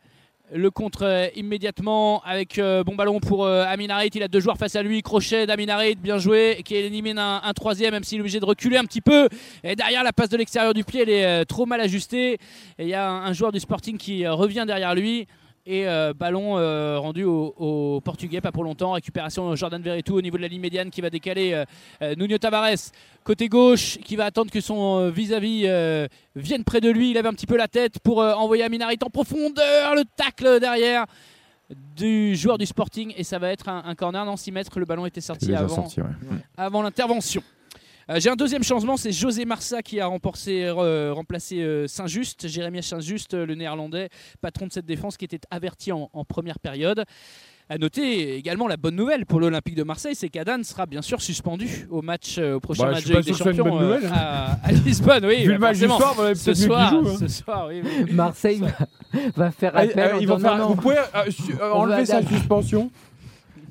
[0.51, 4.09] Le contre euh, immédiatement avec euh, bon ballon pour euh, Amin Harit.
[4.15, 5.03] Il a deux joueurs face à lui.
[5.03, 8.45] Crochet d'Amin Harit, bien joué, qui élimine un, un troisième, même s'il est obligé de
[8.45, 9.29] reculer un petit peu.
[9.63, 12.33] Et derrière, la passe de l'extérieur du pied, elle est trop mal ajustée.
[12.79, 15.27] Et il y a un, un joueur du Sporting qui revient derrière lui.
[15.65, 18.93] Et euh, ballon euh, rendu au, au Portugais, pas pour longtemps.
[18.93, 21.63] Récupération de Jordan Verretou au niveau de la ligne médiane qui va décaler
[22.01, 22.91] euh, Nuno Tavares
[23.23, 25.67] côté gauche, qui va attendre que son vis-à-vis
[26.35, 27.11] vienne près de lui.
[27.11, 29.93] Il avait un petit peu la tête pour envoyer Aminarit en profondeur.
[29.95, 31.05] Le tacle derrière
[31.95, 34.79] du joueur du Sporting et ça va être un, un corner dans 6 mètres.
[34.79, 36.07] Le ballon était sorti déjà avant, sorti, ouais.
[36.57, 37.43] avant l'intervention.
[38.09, 42.47] Euh, J'ai un deuxième changement, c'est José Marsa qui a remporté, euh, remplacé euh, Saint-Just,
[42.47, 44.09] Jérémy Saint-Just, euh, le néerlandais,
[44.41, 47.03] patron de cette défense qui était averti en, en première période.
[47.71, 51.21] À noter également la bonne nouvelle pour l'Olympique de Marseille, c'est qu'Adan sera bien sûr
[51.21, 54.05] suspendu au match, au prochain Bah, je match suis de pas des Champions bonne nouvelle,
[54.05, 55.25] euh, à, à Lisbonne.
[55.27, 57.15] Oui, Vu bah, le match du soir, vaudrait ce soir, joue, hein.
[57.19, 58.11] ce soir, oui, oui.
[58.11, 60.15] Marseille va, va faire Ah, appel.
[60.15, 61.29] en ils vont faire- vous pouvez euh,
[61.61, 62.89] euh, enlever sa suspension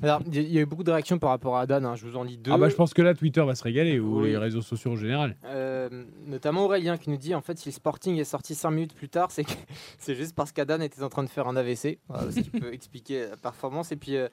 [0.01, 2.15] Alors, il y a- eu beaucoup de réactions par rapport à Dan, hein, je vous
[2.15, 2.51] en lis deux.
[2.53, 4.29] Ah bah je pense que là Twitter va se régaler ou Oui.
[4.29, 5.35] les réseaux sociaux en général.
[5.45, 5.89] Euh,
[6.25, 9.09] notamment Aurélien qui nous dit en fait si le Sporting est sorti 5 minutes plus
[9.09, 9.51] tard c'est que-
[9.99, 12.71] c'est juste parce qu'Adan était en train de faire un AVC Voilà, ce qui peut
[12.73, 14.27] expliquer la performance et puis euh,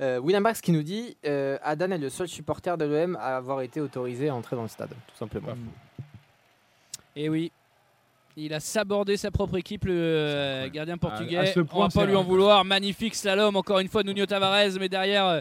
[0.00, 3.36] euh, William Bax qui nous dit euh, Adan est le seul supporter de l'OM à
[3.36, 5.54] avoir été autorisé à entrer dans le stade tout simplement
[7.14, 7.52] Et oui.
[8.36, 11.36] Il a sabordé sa propre équipe, le euh, gardien portugais.
[11.36, 12.64] à ce On point, va pas lui en vouloir.
[12.64, 14.70] Magnifique slalom, encore une fois, Nuno Tavares.
[14.80, 15.40] Mais derrière, euh,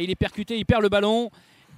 [0.00, 1.30] il est percuté, il perd le ballon.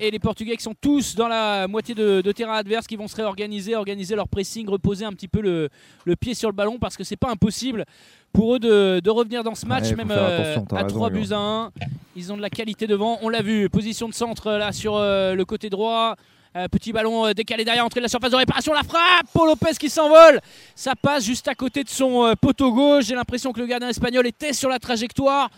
[0.03, 3.07] Et les Portugais qui sont tous dans la moitié de, de terrain adverse, qui vont
[3.09, 5.69] se réorganiser, organiser leur pressing, reposer un petit peu le,
[6.07, 7.85] le pied sur le ballon parce que c'est pas impossible
[8.33, 11.21] pour eux de, de revenir dans ce match, Ouais, même euh, à raison, 3 Hugo.
[11.21, 11.71] buts à 1.
[12.17, 13.19] Ils ont de la qualité devant.
[13.21, 16.17] On l'a vu, position de centre là sur euh, le côté droit.
[16.57, 19.47] Euh, petit ballon euh, décalé derrière, entrée de la surface de réparation, la frappe, Paul
[19.49, 20.41] Lopez qui s'envole,
[20.75, 23.05] ça passe juste à côté de son euh, poteau gauche.
[23.05, 25.49] J'ai l'impression que le gardien espagnol était sur la trajectoire.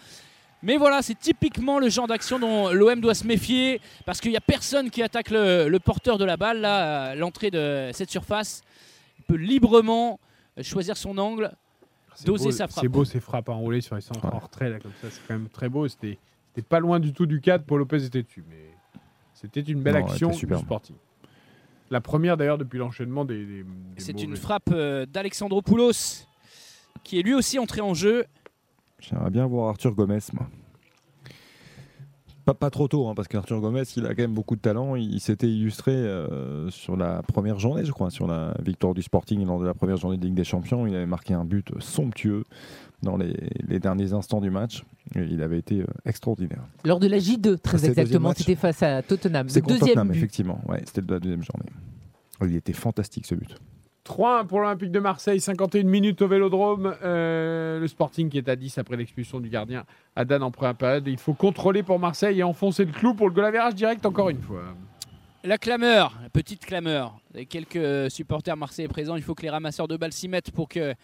[0.62, 4.36] Mais voilà, c'est typiquement le genre d'action dont l'OM doit se méfier parce qu'il n'y
[4.36, 8.10] a personne qui attaque le, le porteur de la balle là, à l'entrée de cette
[8.10, 8.62] surface.
[9.18, 10.20] Il peut librement
[10.60, 11.50] choisir son angle.
[12.26, 12.82] Doser beau- sa frappe.
[12.84, 14.34] C'est beau ces frappes enroulées sur les centres Ouais.
[14.34, 15.08] en retrait, là, comme ça.
[15.10, 15.88] C'est quand même très beau.
[15.88, 16.18] C'était
[16.54, 17.64] c'était pas loin du tout du cadre.
[17.64, 18.44] Paul Lopez était dessus.
[18.48, 18.71] Mais
[19.42, 20.36] c'était une belle Non, action du.
[20.56, 20.96] Sporting.
[21.90, 23.44] La première, d'ailleurs, depuis l'enchaînement des.
[23.44, 23.66] des- des
[23.98, 26.26] C'est une frappe euh, d'Alexandropoulos
[27.04, 28.24] qui est lui aussi entré en jeu.
[29.00, 30.46] J'aimerais bien voir Arthur Gomez, moi.
[32.44, 34.96] Pas, pas trop tôt, hein, parce qu'Arthur Gomez, il a quand même beaucoup de talent.
[34.96, 39.44] Il, s'était illustré euh, sur la première journée, je crois, sur la victoire du Sporting
[39.46, 40.86] lors de la première journée de Ligue des Champions.
[40.86, 42.42] Il avait marqué un but somptueux
[43.02, 43.34] dans les,
[43.66, 44.82] les derniers instants du match.
[45.14, 46.62] Et il avait été euh, extraordinaire.
[46.84, 49.48] Lors de la J2, très exactement, c'était face à Tottenham.
[49.48, 50.16] C'est Le contre deuxième Tottenham, but.
[50.16, 50.60] effectivement.
[50.68, 51.66] Ouais, c'était la deuxième journée.
[52.44, 53.56] Il était fantastique ce but.
[54.04, 56.92] 3-1 pour l'Olympique de Marseille, 51 minutes au Vélodrome.
[57.04, 59.84] Euh, le Sporting qui est à 10 après l'expulsion du gardien
[60.16, 61.06] Adan en première période.
[61.06, 64.28] Il faut contrôler pour Marseille et enfoncer le clou pour le goal average direct encore
[64.30, 64.62] une fois.
[65.44, 67.20] La clameur, la petite clameur.
[67.48, 69.14] Quelques supporters marseillais présents.
[69.16, 70.94] Il faut que les ramasseurs de balles s'y mettent pour que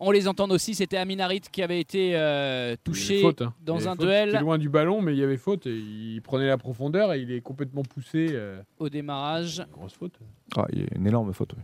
[0.00, 0.74] on les entende aussi.
[0.74, 3.54] C'était Aminarit qui avait été euh, Il y touché avait faute, hein.
[3.58, 4.00] Il y dans avait un faute.
[4.06, 5.66] duel C'était loin du ballon, mais il y avait faute.
[5.66, 8.28] Et il prenait la profondeur et il est complètement poussé.
[8.32, 9.64] euh, au démarrage.
[9.72, 10.18] grosse faute.
[10.56, 11.52] Ah, il y a une énorme faute.
[11.56, 11.62] oui.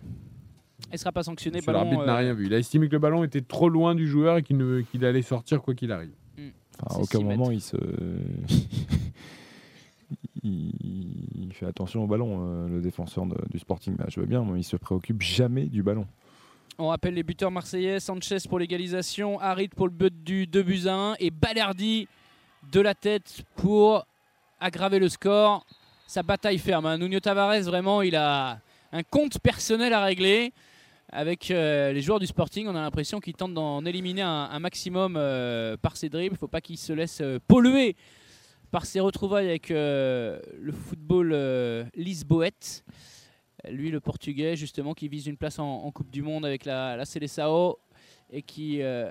[0.90, 1.56] Il ne sera pas sanctionné.
[1.58, 2.46] Monsieur Ballon, L'arbitre n'a euh, rien vu.
[2.46, 5.60] Il a estimé que le ballon était trop loin du joueur et qu'il allait sortir
[5.62, 6.12] quoi qu'il arrive.
[6.80, 7.76] Enfin, à C'est aucun moment il se.
[10.42, 10.70] il,
[11.34, 13.96] il fait attention au ballon, euh, le défenseur de- du Sporting.
[13.98, 16.06] Là, je veux bien, mais il se préoccupe jamais du ballon.
[16.78, 20.86] On rappelle les buteurs marseillais Sanchez pour l'égalisation, Harit pour le but du 2 buts
[20.86, 22.06] à 1 et Balerdi
[22.70, 24.06] de la tête pour
[24.60, 25.64] aggraver le score.
[26.06, 26.86] Sa bataille ferme.
[26.86, 26.98] hein.
[26.98, 28.60] Nuno Tavares, vraiment, il a
[28.92, 30.52] un compte personnel à régler.
[31.12, 35.14] Avec euh, les joueurs du Sporting, on a l'impression qu'ils tentent d'en éliminer un, maximum
[35.16, 36.32] euh, par ses dribbles.
[36.32, 37.96] Il ne faut pas qu'ils se laissent euh, polluer
[38.72, 42.84] par ses retrouvailles avec euh, le football lisboète.
[43.70, 47.04] Lui, le Portugais, justement, qui vise une place en, Coupe du Monde avec la, la
[47.04, 47.76] Seleção
[48.30, 49.10] et qui euh,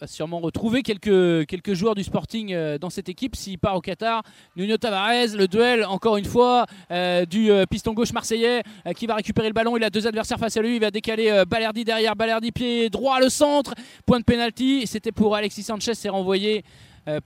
[0.00, 4.22] va sûrement retrouver quelques, joueurs du Sporting euh, dans cette équipe s'il part au Qatar.
[4.56, 8.62] Nuno Tavares, le duel, encore une fois, euh, du euh, piston gauche marseillais
[8.96, 9.76] qui va récupérer le ballon.
[9.76, 10.76] Il a deux adversaires face à lui.
[10.76, 12.16] Il va décaler Balerdi derrière.
[12.16, 13.74] Balerdi, pied droit, le centre.
[14.04, 14.86] Point de pénalty.
[14.86, 15.94] C'était pour Alexis Sanchez.
[15.94, 16.64] C'est renvoyé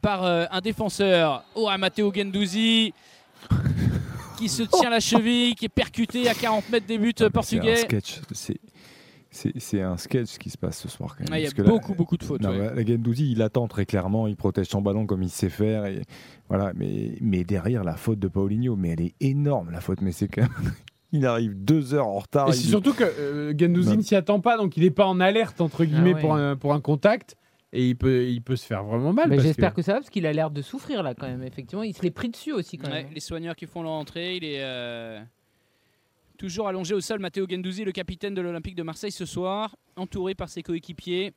[0.02, 1.44] par un défenseur.
[1.54, 2.92] Oh, à Matteo Gendouzi
[4.38, 7.24] qui se tient la cheville, qui est percuté à 40 mètres des buts euh, C'est
[7.26, 7.76] un portugais.
[7.76, 8.20] sketch.
[8.32, 9.80] C'est.
[9.82, 11.32] Un sketch qui se passe ce soir quand même.
[11.32, 12.40] Ah, Il y a beaucoup, beaucoup de fautes.
[12.40, 12.70] Non, ouais.
[12.74, 15.84] mais la Gendouzi, il attend très clairement, il protège son ballon comme il sait faire.
[15.84, 16.02] Et,
[16.48, 20.00] voilà, mais, mais derrière, la faute de Paulinho, mais elle est énorme, la faute.
[20.00, 20.72] Mais c'est quand même.
[21.12, 22.48] Il arrive deux heures en retard.
[22.48, 25.06] Et il- c'est surtout que euh, Gendouzi ne s'y attend pas, donc il n'est pas
[25.06, 26.20] en alerte entre guillemets ouais.
[26.20, 27.34] pour, un, pour un contact.
[27.72, 29.28] Et il peut, il peut se faire vraiment mal.
[29.28, 29.82] Mais J'espère que- que...
[29.82, 31.42] ça va parce qu'il a l'air de souffrir là quand même.
[31.42, 33.12] Effectivement, il se l'est pris dessus aussi quand Ouais, même.
[33.12, 35.20] les soigneurs qui font leur entrée, il est euh,
[36.38, 37.18] toujours allongé au sol.
[37.20, 41.34] Matteo Gendouzi, le capitaine de l'Olympique de Marseille ce soir, entouré par ses coéquipiers.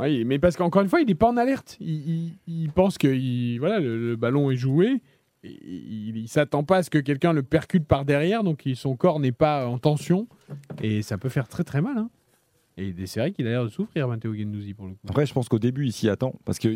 [0.00, 1.76] Oui, mais parce qu'encore une fois, il n'est pas en alerte.
[1.80, 5.00] Il, il- il pense que il- voilà, le, le ballon est joué.
[5.44, 9.18] Il ne s'attend pas à ce que quelqu'un le percute par derrière, donc son corps
[9.18, 10.28] n'est pas en tension.
[10.82, 11.98] Et ça peut faire très très mal.
[11.98, 12.10] hein.
[12.78, 14.98] Et c'est vrai qu'il a l'air de souffrir, Matteo Gendouzi, pour le coup.
[15.08, 16.72] Après, je pense qu'au début, il s'y attend parce qu'il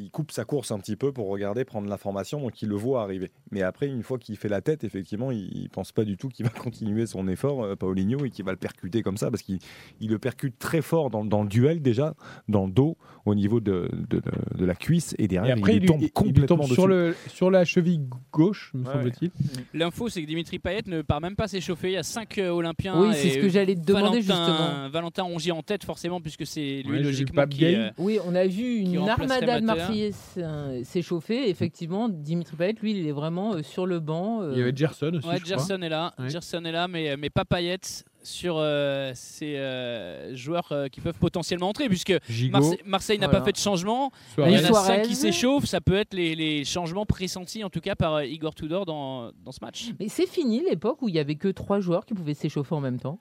[0.00, 3.02] il coupe sa course un petit peu pour regarder, prendre l'information, donc il le voit
[3.02, 3.30] arriver.
[3.50, 6.28] Mais après, une fois qu'il fait la tête, effectivement, il, il pense pas du tout
[6.28, 9.42] qu'il va continuer son effort, euh, Paulinho, et qu'il va le percuter comme ça parce
[9.42, 9.58] qu'il
[10.00, 12.14] il le percute très fort dans, dans le duel déjà,
[12.48, 12.96] dans le dos,
[13.26, 15.86] au niveau de, de, de- de la cuisse, et Et derrière, après, il, il, lui
[15.88, 16.74] lui- tombe il- il complètement tombe dessus.
[16.74, 18.00] sur, le, sur la cheville
[18.32, 19.30] gauche, me Ouais, semble-t-il.
[19.74, 21.88] L'info, c'est que Dimitri Payet ne part même pas s'échauffer.
[21.90, 23.00] Il y a 5 Olympiens.
[23.00, 24.88] Oui, c'est et ce que j'allais te demander Valentin, justement.
[24.90, 27.64] Valentin Rongier en tête, forcément, puisque c'est lui, Ouais, logiquement, qui.
[27.66, 29.64] Euh, Oui, on a vu une armada de.
[29.66, 31.48] Marseillais euh, s'échauffer.
[31.50, 34.40] Effectivement, Dimitri Payet, lui, il est vraiment euh, sur le banc.
[34.42, 35.26] euh, Il y avait Gerson aussi.
[35.28, 35.76] Ouais, je crois.
[35.76, 36.14] Est là.
[36.18, 36.30] Ouais.
[36.30, 37.78] Gerson est là, mais, mais pas Payet
[38.22, 42.14] sur euh, ces euh, joueurs euh, qui peuvent potentiellement entrer, puisque
[42.50, 43.40] Marse- Marseille n'a Voilà.
[43.40, 44.12] pas fait de changement.
[44.38, 44.84] Il y en a.
[44.84, 45.66] 5 qui s'échauffent.
[45.66, 49.30] Ça peut être les, les changements pressentis, en tout cas, par euh, Igor Tudor dans,
[49.44, 49.90] dans ce match.
[50.00, 52.80] Mais c'est fini l'époque où il y avait que trois joueurs qui pouvaient s'échauffer en
[52.80, 53.18] même temps.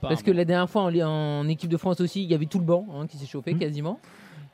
[0.00, 2.58] Parce que la dernière fois en, en équipe de France aussi, il y avait tout
[2.58, 3.98] le banc hein, qui s'échauffait quasiment.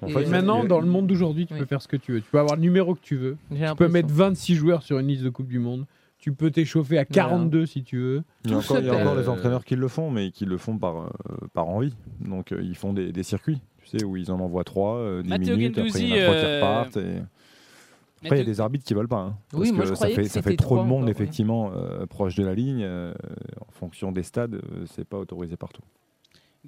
[0.03, 1.61] En Et fait, euh, Maintenant, dans le monde d'aujourd'hui, tu Oui.
[1.61, 2.21] peux faire ce que tu veux.
[2.21, 3.37] Tu peux avoir le numéro que tu veux.
[3.51, 5.87] Tu peux mettre 26 joueurs sur une liste de Coupe du Monde.
[6.19, 8.23] Tu peux t'échauffer à 42 si tu veux.
[8.45, 9.19] Il y a encore, il y a se encore perd.
[9.25, 11.09] des entraîneurs qui le font, mais qui le font par, euh,
[11.53, 11.95] par envie.
[12.21, 15.29] Donc euh, ils font des, des circuits, tu sais, où ils en envoient 3, 10
[15.29, 16.97] Matteo minutes, après il y en Guendouzi, a 3 qui repartent.
[16.97, 17.23] et-
[18.25, 19.17] Après, il y a des arbitres qui veulent pas.
[19.21, 21.71] hein, Oui, parce moi, que je ça fait, que ça fait trop de monde, effectivement,
[21.75, 22.83] euh, proche de la ligne.
[22.83, 23.13] euh,
[23.61, 25.83] en fonction des stades, euh, c'est pas autorisé partout.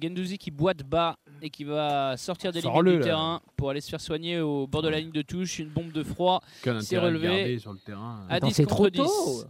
[0.01, 3.03] Gendouzi qui boite bas et qui va sortir des limites du là.
[3.03, 5.59] terrain pour aller se faire soigner au bord de la ligne de touche.
[5.59, 6.41] Une bombe de froid.
[6.63, 7.35] C'est intérêt à le relevé.
[7.37, 8.23] garder sur le terrain.
[8.29, 8.97] À Attends, 10 c'est trop contre 10.
[8.99, 9.43] tôt.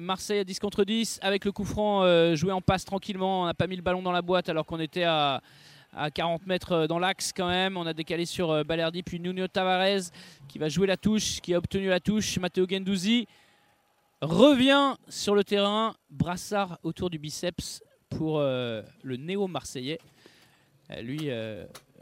[0.00, 3.42] Marseille à 10 contre 10 avec le coup franc euh, joué en passe tranquillement.
[3.42, 5.42] On n'a pas mis le ballon dans la boîte alors qu'on était à,
[5.96, 7.76] à 40 mètres euh, dans l'axe quand même.
[7.76, 10.10] On a décalé sur euh, Balerdi puis Nuno Tavares
[10.48, 12.38] qui va jouer la touche, qui a obtenu la touche.
[12.38, 13.26] Matteo Gendouzi
[14.20, 15.94] revient sur le terrain.
[16.10, 19.98] Brassard autour du biceps pour euh, le néo-marseillais.
[21.00, 21.30] Lui,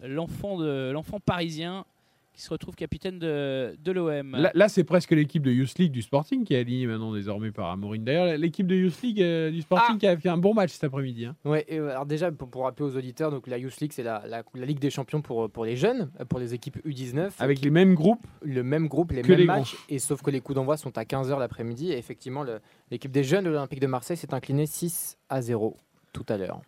[0.03, 1.85] l'enfant parisien
[2.33, 4.33] qui se retrouve capitaine de, de l'OM.
[4.37, 7.51] Là, là, c'est presque l'équipe de Youth League du Sporting qui est alignée maintenant désormais
[7.53, 8.05] par Amorine.
[8.05, 10.85] D'ailleurs, l'équipe de Youth League euh, du Sporting qui a fait un bon match cet
[10.85, 11.27] après-midi.
[11.27, 11.37] hein.
[11.45, 14.03] Ouais, et, euh, alors déjà, pour, pour rappeler aux auditeurs, donc la Youth League, c'est
[14.03, 17.33] la, la- la Ligue des champions pour, pour les jeunes, euh, pour les équipes U19.
[17.39, 18.27] Avec les mêmes groupes.
[18.43, 21.03] Le même groupe, les mêmes les matchs, et sauf que les coups d'envoi sont à
[21.05, 21.93] 15h l'après-midi.
[21.93, 22.61] Et effectivement, le-
[22.91, 25.77] l'équipe des jeunes de l'Olympique de Marseille s'est inclinée 6 à 0
[26.15, 26.61] tout à l'heure.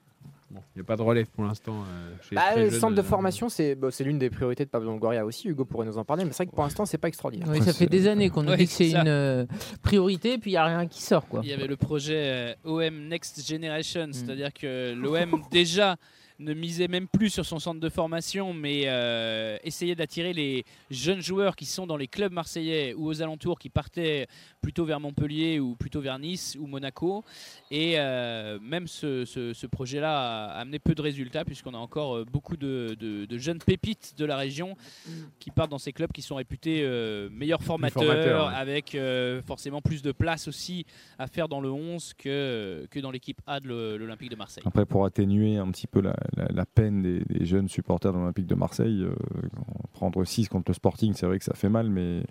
[0.51, 1.73] Bon, il n'y a pas de relève pour l'instant.
[1.89, 4.65] euh, chez les Bah, le centre de euh, formation, c'est bah, c'est l'une des priorités
[4.65, 5.49] de Pablo Longoria aussi.
[5.49, 7.49] Hugo pourrait nous en parler, mais c'est vrai que pour l'instant, c'est pas extraordinaire.
[7.51, 9.47] Oui, ça fait des années qu'on nous Ouais, dit que c'est une euh,
[9.83, 11.27] priorité, puis il n'y a rien qui sort.
[11.27, 11.41] Quoi.
[11.43, 14.13] Il y avait le projet euh, OM Next Generation, Mm.
[14.13, 15.97] c'est-à-dire que l'OM déjà
[16.41, 21.21] ne misait même plus sur son centre de formation, mais euh, essayait d'attirer les jeunes
[21.21, 24.27] joueurs qui sont dans les clubs marseillais ou aux alentours, qui partaient
[24.61, 27.25] plutôt vers Montpellier ou plutôt vers Nice ou Monaco.
[27.71, 32.17] Et euh, même ce, ce- ce projet-là a amené peu de résultats, puisqu'on a encore
[32.17, 34.77] euh, beaucoup de, de- de jeunes pépites de la région
[35.39, 38.55] qui partent dans ces clubs qui sont réputés euh, meilleurs formateurs, formateurs, ouais.
[38.55, 40.85] avec euh, forcément plus de place aussi
[41.19, 44.65] à faire dans le 11 que, que dans l'équipe A de l'Olympique de Marseille.
[44.67, 48.19] Après, pour atténuer un petit peu la, la- la peine des, des jeunes supporters de
[48.19, 49.15] l'Olympique de Marseille, euh,
[49.93, 52.23] prendre 6 contre le Sporting, c'est vrai que ça fait mal, mais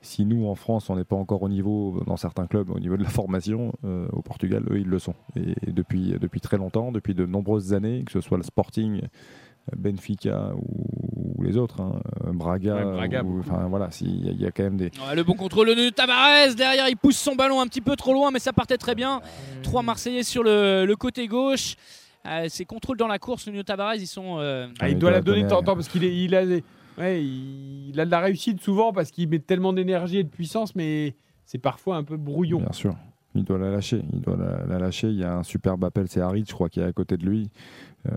[0.00, 2.96] si nous, en France, on n'est pas encore au niveau, dans certains clubs, au niveau
[2.96, 5.14] de la formation, euh, au Portugal, eux, ils le sont.
[5.36, 9.00] Et depuis, depuis très longtemps, depuis de nombreuses années, que ce soit le Sporting,
[9.76, 14.28] Benfica ou, ou les autres, hein, euh, Braga, Ouais, Braga, ou- enfin voilà, il y,
[14.28, 16.96] a- il y a quand même des, Ouais, le bon contrôle de Tavares, derrière il
[16.96, 19.20] pousse son ballon un petit peu trop loin, mais ça partait très bien.
[19.62, 21.76] Trois Marseillais sur le, le côté gauche.
[22.26, 24.38] Euh, ces contrôles dans la course, Nuno Tavares, ils sont.
[24.38, 26.44] euh, Ah, il doit la donner de temps en temps parce qu'il est- il a,
[26.98, 30.28] ouais, il, il a de la réussite souvent parce qu'il met tellement d'énergie et de
[30.28, 31.14] puissance, mais
[31.46, 32.58] c'est parfois un peu brouillon.
[32.60, 32.94] Bien sûr.
[33.34, 34.02] Il doit la lâcher.
[34.12, 35.08] Il doit la, la lâcher.
[35.08, 37.24] Il y a un superbe appel, c'est Harit, je crois, qui est à côté de
[37.26, 37.50] lui.
[38.06, 38.12] Euh,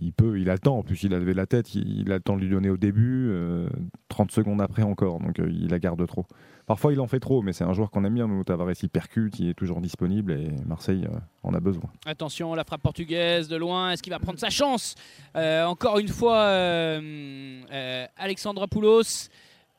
[0.00, 0.78] il peut, il a le temps.
[0.78, 1.74] En plus, il a levé la tête.
[1.74, 3.28] Il, il a le temps de lui donner au début.
[3.30, 3.68] euh,
[4.08, 5.18] 30 secondes après encore.
[5.18, 6.24] Donc, euh, il la garde trop.
[6.70, 8.28] Parfois, il en fait trop, mais c'est un joueur qu'on aime bien.
[8.28, 9.40] Nous, Tavares, il percute.
[9.40, 11.90] Il est toujours disponible et Marseille euh, en a besoin.
[12.06, 13.90] Attention, la frappe portugaise de loin.
[13.90, 14.94] Est-ce qu'il va prendre sa chance
[15.34, 19.02] Euh, Encore une fois, euh, Alexandra Poulos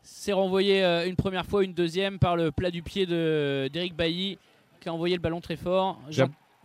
[0.03, 4.38] s'est renvoyé une première fois, une deuxième par le plat du pied de- d'Eric Bailly
[4.81, 5.97] qui a envoyé le ballon très fort.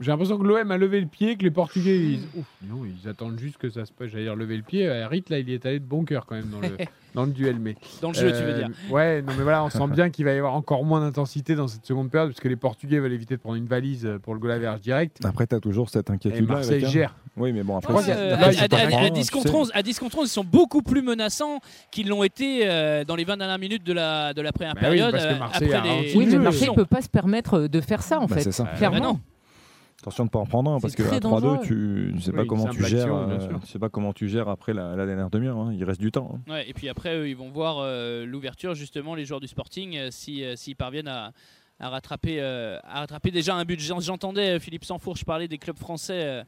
[0.00, 3.08] J'ai l'impression que l'OM a levé le pied, que les Portugais, ils, Ouf, non, ils
[3.08, 4.08] attendent juste que ça se passe.
[4.08, 4.88] J'allais dire lever le pied.
[4.88, 6.68] Harit, là, il est allé de bon cœur quand même dans le,
[7.14, 7.56] dans le duel.
[7.58, 8.68] Mais, Dans le jeu, tu veux dire.
[8.90, 11.66] Ouais, non, mais voilà, on sent bien qu'il va y avoir encore moins d'intensité dans
[11.68, 14.40] cette seconde période, parce que les Portugais veulent éviter de prendre une valise pour le
[14.40, 15.18] goal average direct.
[15.24, 16.46] Après, tu as toujours cette Et inquiétude.
[16.48, 17.14] Marseille gère.
[17.38, 19.48] Oui, mais bon, après, Ouais, euh, là, à, à- à- à grands, 10 tu contre
[19.48, 19.54] sais.
[19.54, 21.60] 11, à 10 contre 11, ils sont beaucoup plus menaçants
[21.90, 24.80] qu'ils l'ont été euh, dans les 20 dernières minutes de la, de la première Bah
[24.84, 25.12] oui, période.
[25.12, 26.44] parce que euh, Marseille après a les- Oui, le mais.
[26.44, 28.40] Marseille ne peut pas se permettre de faire ça, en Bah, fait.
[28.42, 28.64] c'est ça.
[28.78, 28.96] Clairement.
[28.96, 29.20] Ah bah non.
[30.02, 31.58] Attention de ne pas en prendre un, parce très 3-2, dangereux.
[31.64, 31.74] tu
[32.14, 33.14] ne sais Oui, pas comment tu gères.
[33.14, 35.56] euh, tu sais pas comment tu gères après la, la dernière demi-heure.
[35.56, 35.72] hein.
[35.74, 36.38] Il reste du temps.
[36.48, 36.52] hein.
[36.52, 39.96] Ouais, et puis après, eux, ils vont voir euh, l'ouverture, justement, les joueurs du Sporting,
[39.96, 41.32] euh, si, euh, s'ils parviennent à,
[41.80, 43.80] à rattraper, euh, à rattraper déjà un but.
[43.80, 46.44] J'en- J'entendais Philippe Sanfourche parler des clubs français euh,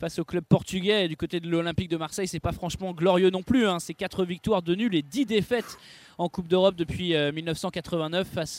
[0.00, 1.04] face au club portugais.
[1.04, 3.66] Et du côté de l'Olympique de Marseille, c'est pas franchement glorieux non plus.
[3.66, 3.78] hein.
[3.78, 5.78] C'est 4 victoires de nuls et 10 défaites
[6.18, 8.58] en Coupe d'Europe depuis euh, 1989 face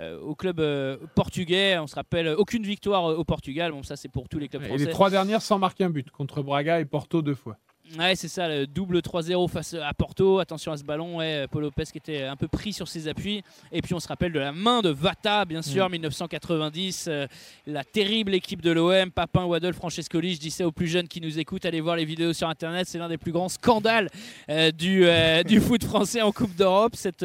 [0.00, 1.78] au club euh, portugais.
[1.78, 3.72] On se rappelle, euh, aucune victoire euh, au Portugal.
[3.72, 4.84] Bon, ça, c'est pour tous les clubs Et français.
[4.84, 7.56] les trois dernières sans marquer un but, contre Braga et Porto deux fois.
[7.98, 10.38] Ouais, c'est ça, le double 3-0 face à Porto.
[10.38, 13.42] Attention à ce ballon, ouais, Paul Lopez qui était un peu pris sur ses appuis.
[13.72, 17.06] Et puis on se rappelle de la main de Vata, bien sûr, 1990.
[17.08, 17.26] euh,
[17.66, 20.34] la terrible équipe de l'OM, Papin, Waddle, Francescoli.
[20.34, 22.88] Je dis ça aux plus jeunes qui nous écoutent, allez voir les vidéos sur Internet.
[22.88, 24.08] C'est l'un des plus grands scandales
[24.48, 27.24] euh, du, euh, du foot français en Coupe d'Europe, cette,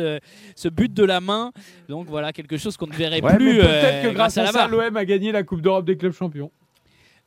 [0.55, 1.51] ce but de la main.
[1.87, 4.67] Donc voilà, quelque chose qu'on ne verrait Ouais, plus peut-être que grâce à, la ça,
[4.67, 6.51] l'OM a gagné la Coupe d'Europe des clubs champions.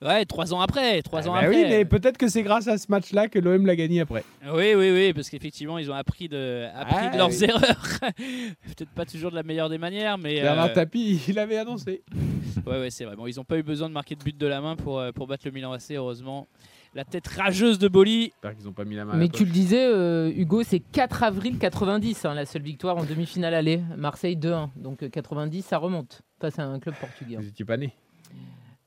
[0.04, 1.50] Ouais, trois ans après, trois ans Bah après.
[1.50, 4.24] oui, mais peut-être que c'est grâce à ce match-là que l'OM l'a gagné après.
[4.52, 7.44] Oui, oui, oui, parce qu'effectivement, ils ont appris de, appris Ah, de leurs oui.
[7.44, 7.86] erreurs.
[8.66, 10.40] Peut-être pas toujours de la meilleure des manières, mais.
[10.40, 12.02] Bernard euh, Tapie, il avait annoncé.
[12.66, 13.14] ouais, ouais, c'est vrai.
[13.16, 15.12] Bon, ils n'ont pas eu besoin de marquer de but de la main pour, euh,
[15.12, 16.48] pour battre le Milan AC, heureusement.
[16.94, 18.24] La tête rageuse de Boli.
[18.24, 20.80] J'espère qu'ils n'ont pas mis la main Mais la tu le disais, euh, Hugo, c'est
[20.80, 23.80] 4 avril 90, hein, la seule victoire en demi-finale aller.
[23.96, 24.68] Marseille 2-1.
[24.76, 27.36] Donc euh, 90, ça remonte face à un club portugais.
[27.36, 27.94] Vous n'étiez pas né.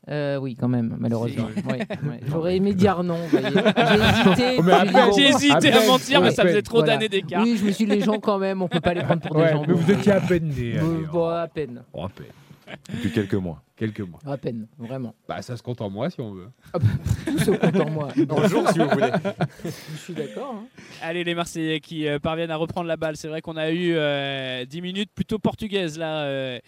[0.10, 1.48] Euh, oui, quand même, malheureusement.
[1.56, 1.64] Si.
[1.66, 2.20] Ouais, ouais.
[2.28, 3.18] J'aurais aimé dire non.
[3.32, 4.56] J'ai hésité.
[4.60, 5.18] Oh, bon.
[5.18, 6.94] Hésité à mentir, mais ça faisait trop voilà.
[6.94, 7.42] d'années d'écart.
[7.44, 9.36] Oui, je me suis dit, les gens quand même, on peut pas les prendre pour
[9.36, 9.64] des gens.
[9.68, 10.78] mais vous étiez à peine né.
[10.78, 11.84] Euh, bon, à peine.
[11.94, 12.28] oh, à peine.
[12.92, 13.62] Depuis quelques mois.
[13.78, 14.22] Quelques mois.
[14.26, 15.14] À peine, vraiment.
[15.28, 16.48] Bah, ça se compte en moi si on veut.
[17.26, 18.08] Tout se compte en moi.
[18.30, 19.12] En jour, si vous voulez.
[19.66, 20.56] Je suis d'accord.
[20.56, 20.68] hein.
[21.02, 23.18] Allez, les Marseillais qui euh, parviennent à reprendre la balle.
[23.18, 26.60] C'est vrai qu'on a eu euh, 10 minutes plutôt portugaises là euh,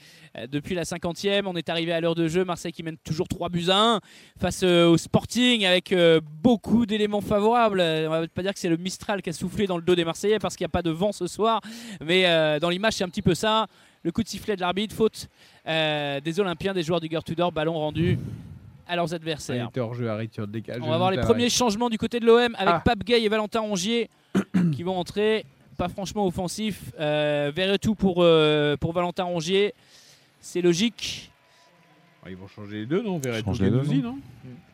[0.52, 1.44] depuis la 50e.
[1.46, 2.44] On est arrivé à l'heure de jeu.
[2.44, 4.00] Marseille qui mène toujours 3 buts à 1
[4.38, 7.80] face euh, au Sporting avec euh, beaucoup d'éléments favorables.
[7.80, 10.04] On va pas dire que c'est le Mistral qui a soufflé dans le dos des
[10.04, 11.62] Marseillais parce qu'il n'y a pas de vent ce soir.
[12.04, 13.68] Mais euh, dans l'image, c'est un petit peu ça.
[14.08, 15.28] Le coup de sifflet de l'arbitre, faute
[15.68, 18.18] euh, des Olympiens, des joueurs du Gare Tudor, ballon rendu
[18.88, 19.70] à leurs adversaires.
[20.76, 20.82] jeu.
[20.82, 22.80] On va voir les premiers changements du côté de l'OM avec Ah.
[22.80, 24.10] Pape Gay et Valentin Rongier
[24.74, 25.46] qui vont entrer.
[25.76, 26.94] Pas franchement offensif.
[26.98, 29.74] Euh, Verretou pour, euh, pour Valentin Rongier.
[30.40, 31.30] C'est logique.
[32.30, 33.18] Ils vont changer les deux, non?
[33.18, 33.50] Verretou
[34.02, 34.20] non?
[34.46, 34.67] pas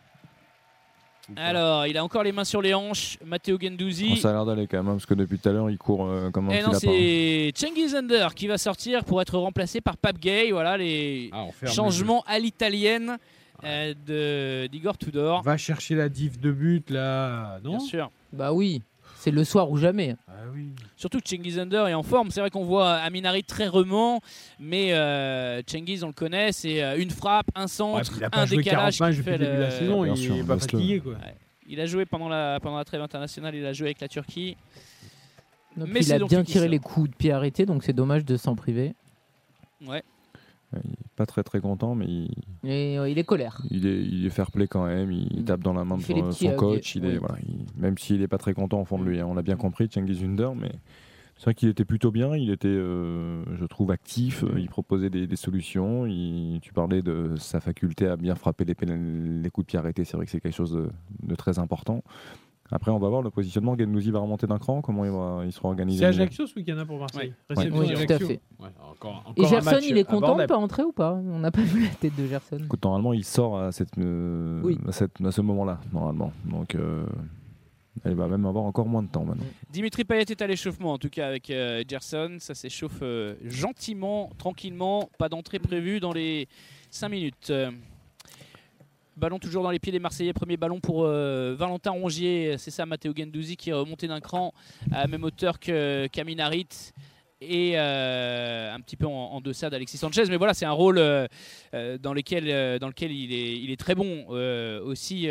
[1.38, 3.18] Alors, il a encore les mains sur les hanches.
[3.26, 4.18] Matteo Bon, Gendouzi.
[4.18, 6.06] ça a l'air d'aller quand même, hein, parce que depuis tout à l'heure, il court
[6.06, 9.96] euh, comme un Et non, c'est Cengiz Under qui va sortir pour être remplacé par
[9.98, 10.52] Pape Gay.
[10.52, 13.18] Voilà les Ah, le changements à l'italienne
[13.64, 14.98] euh, de d'Igor.
[14.98, 15.44] Tudor.
[15.44, 18.12] Va chercher la diff de but là, non Bien sûr.
[18.34, 18.82] Bah oui,
[19.24, 20.18] c'est le soir ou jamais.
[20.28, 20.72] Ah oui.
[20.98, 22.30] Surtout que Cengiz Under est en forme.
[22.30, 24.20] C'est vrai qu'on voit Aminari très remant,
[24.60, 28.28] mais euh, Cengiz, on le connaît, c'est euh, une frappe, un Ouais, centre, il a
[28.28, 30.18] un pas joué 40 décalage matchs qui depuis fait le début de la saison, il
[30.18, 31.14] sûr, est pas fatigué quoi.
[31.14, 31.36] Ouais.
[31.70, 34.58] Il a joué pendant la, pendant la trêve internationale, il a joué avec la Turquie.
[35.78, 38.36] Non, Mais il a bien tiré les coups de pied arrêtés, donc c'est dommage de
[38.36, 38.94] s'en priver.
[39.86, 40.04] Ouais.
[40.84, 42.30] Il est pas très très content, mais il,
[42.64, 43.62] Et euh, il est colère.
[43.70, 45.12] il est, il est fair play quand même.
[45.12, 45.46] Il, Mm.
[45.46, 46.96] tape dans la main Il de son, les petits, son euh, coach.
[46.96, 47.18] Il est, oui.
[47.20, 49.20] voilà, il- même s'il est pas très content au fond de lui.
[49.20, 49.26] hein.
[49.30, 50.72] On l'a bien compris, Cengiz Under, mais
[51.38, 52.36] c'est vrai qu'il était plutôt bien.
[52.36, 54.46] Il était, euh, je trouve, actif.
[54.58, 56.06] Il proposait des, des solutions.
[56.06, 58.76] Il- tu parlais de sa faculté à bien frapper les,
[59.42, 60.04] les coups de pied arrêtés.
[60.06, 60.90] C'est vrai que c'est quelque chose de,
[61.28, 62.04] de très important.
[62.76, 63.78] Après, on va voir le positionnement.
[63.78, 64.82] Gendouzi va remonter d'un cran.
[64.82, 67.32] Comment il, va, il sera organisé C'est Ajaccio ce week-end pour Marseille.
[67.56, 67.70] Ouais.
[67.72, 68.42] Oui, tout à fait.
[68.60, 71.14] Ouais, encore, encore Et Gerson, il est content de pas entrer ou pas?
[71.14, 72.58] On n'a pas vu la tête de Gerson.
[72.64, 74.80] Écoute, normalement, il sort à, cette, euh, Oui.
[74.88, 76.34] à, cette- à ce moment-là, normalement.
[76.46, 77.06] Donc, euh,
[78.06, 79.46] il va même avoir encore moins de temps maintenant.
[79.70, 82.38] Dimitri Payet est à l'échauffement, en tout cas avec euh, Gerson.
[82.40, 85.10] Ça s'échauffe euh, gentiment, tranquillement.
[85.20, 86.48] Pas d'entrée prévue dans les
[86.90, 87.54] 5 minutes.
[89.16, 90.34] Ballon toujours dans les pieds des Marseillais.
[90.34, 92.58] Premier ballon pour euh, Valentin Rongier.
[92.58, 94.54] C'est ça, Matteo Gendouzi qui est remonté d'un cran
[94.92, 96.94] à la même hauteur que Kaminarit.
[97.46, 100.24] Et euh, un petit peu en, en deçà d'Alexis Sanchez.
[100.30, 101.28] Mais voilà, c'est un rôle euh,
[101.74, 104.26] euh, dans, lequel, dans lequel il est, il est très bon
[104.86, 105.28] aussi,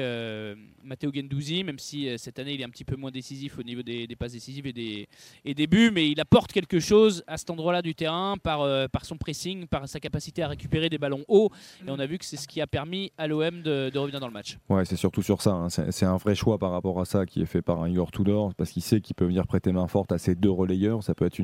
[0.85, 3.83] Matteo Gendouzi, même si cette année il est un petit peu moins décisif au niveau
[3.83, 5.09] des, passes décisives et des,
[5.45, 5.91] et des buts.
[5.93, 9.89] Mais il apporte quelque chose à cet endroit-là du terrain par, par son pressing, par
[9.89, 11.51] sa capacité à récupérer des ballons hauts.
[11.87, 14.21] Et on a vu que c'est ce qui a permis à l'OM de, de revenir
[14.21, 14.59] dans le match.
[14.69, 15.51] Ouais, c'est surtout sur ça.
[15.53, 15.69] hein.
[15.71, 18.55] C'est un vrai choix par rapport à ça qui est fait par un Igor Tudor,
[18.55, 21.03] parce qu'il sait qu'il peut venir prêter main forte à ses deux relayeurs.
[21.03, 21.41] Ça peut être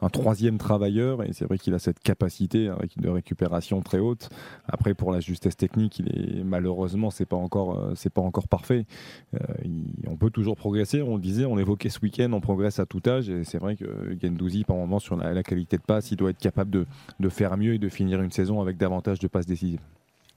[0.00, 4.28] un troisième travailleur, et c'est vrai qu'il a cette capacité hein, de récupération très haute.
[4.68, 8.48] Après, pour la justesse technique, il est malheureusement, c'est pas encore, euh, c'est pas encore
[8.48, 8.86] parfait.
[9.34, 11.02] Euh, il- on peut toujours progresser.
[11.02, 13.76] On le disait, on l'évoquait ce week-end, on progresse à tout âge, et c'est vrai
[13.76, 16.86] que Gendouzi, par moment, sur la, la qualité de passe, il doit être capable de,
[17.20, 19.80] de faire mieux et de finir une saison avec davantage de passes décisives.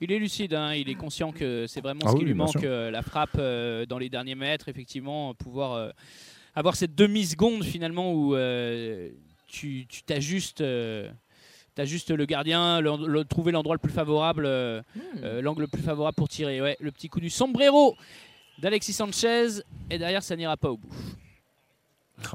[0.02, 2.34] Il est lucide, hein, il est conscient que c'est vraiment Ah ce oui, qui lui
[2.34, 5.90] manque, euh, la frappe euh, dans les derniers mètres, effectivement, pouvoir euh,
[6.56, 8.34] avoir cette demi-seconde finalement où
[9.50, 10.62] tu tu t'ajustes.
[10.62, 11.10] euh,
[11.76, 14.82] t'ajustes le gardien, le- le- trouver l'endroit le plus favorable, euh,
[15.24, 16.62] euh, l'angle le plus favorable pour tirer.
[16.62, 17.96] Ouais, le petit coup du sombrero
[18.62, 20.90] d'Alexis Sanchez, et derrière ça n'ira pas au bout.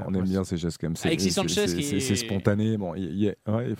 [0.06, 0.96] On aime bien ces gestes quand même.
[0.96, 2.78] C'est- Alexis Sanchez c'est- qui c'est est- c'est spontané.
[2.78, 3.74] Bon, il, il est- ouais,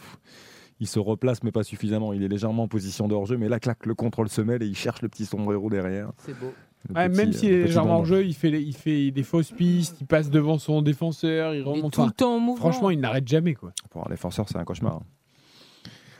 [0.80, 2.12] il se replace, mais pas suffisamment.
[2.12, 4.66] Il est légèrement en position de hors-jeu, mais là, clac, le contrôle se mêle et
[4.66, 6.10] il cherche le petit sombrero derrière.
[6.18, 6.52] C'est beau.
[6.88, 9.22] Le Ouais, petit, même euh, s'il est légèrement en jeu, il fait, il fait des
[9.22, 11.92] fausses pistes, il passe devant son défenseur, il Il est remonte.
[11.94, 12.56] tout le temps en mouvement.
[12.56, 13.54] franchement, il n'arrête jamais.
[13.54, 13.72] quoi.
[13.90, 15.00] Pour un défenseur, c'est un cauchemar.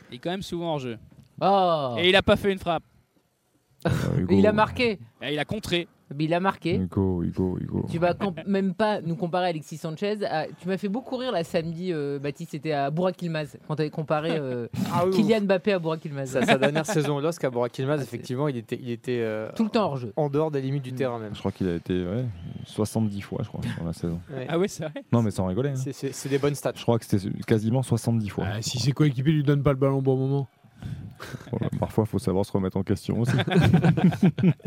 [0.09, 0.97] Il est quand même souvent en jeu.
[1.41, 1.95] Oh.
[1.99, 2.83] Et il a pas fait une frappe.
[3.85, 4.99] Euh, Hugo, Il a marqué.
[5.21, 5.87] Et il a contré.
[6.13, 6.75] Mais il a marqué.
[6.75, 7.85] Hugo, Hugo, Hugo.
[7.89, 8.13] Tu vas
[8.45, 10.23] même pas nous comparer Alexis Sanchez.
[10.25, 12.51] à- Tu m'as fait beaucoup rire la samedi, euh, Baptiste.
[12.51, 16.05] C'était à Burak Yilmaz quand tu avais comparé euh, Ah oui, Kylian Mbappé à Burak
[16.05, 16.29] Yilmaz.
[16.29, 19.63] Sa, sa dernière saison au LOSC à Yilmaz, effectivement, il était, il était euh, Tout
[19.63, 20.13] le temps hors jeu.
[20.15, 21.33] en dehors des limites du terrain même.
[21.33, 22.25] Je crois qu'il a été ouais,
[22.65, 24.19] 70 fois, je crois, sur la saison.
[24.31, 24.45] Ouais.
[24.49, 25.03] Ah oui, c'est vrai.
[25.11, 25.69] Non, mais sans rigoler.
[25.69, 25.75] hein.
[25.75, 26.73] C'est- C'est c'est des bonnes stats.
[26.75, 28.45] Je crois que c'était quasiment 70 fois.
[28.47, 30.47] Ah, si ses coéquipiers lui donnent pas le ballon au bon moment.
[31.79, 33.33] Parfois, il faut savoir se remettre en question aussi.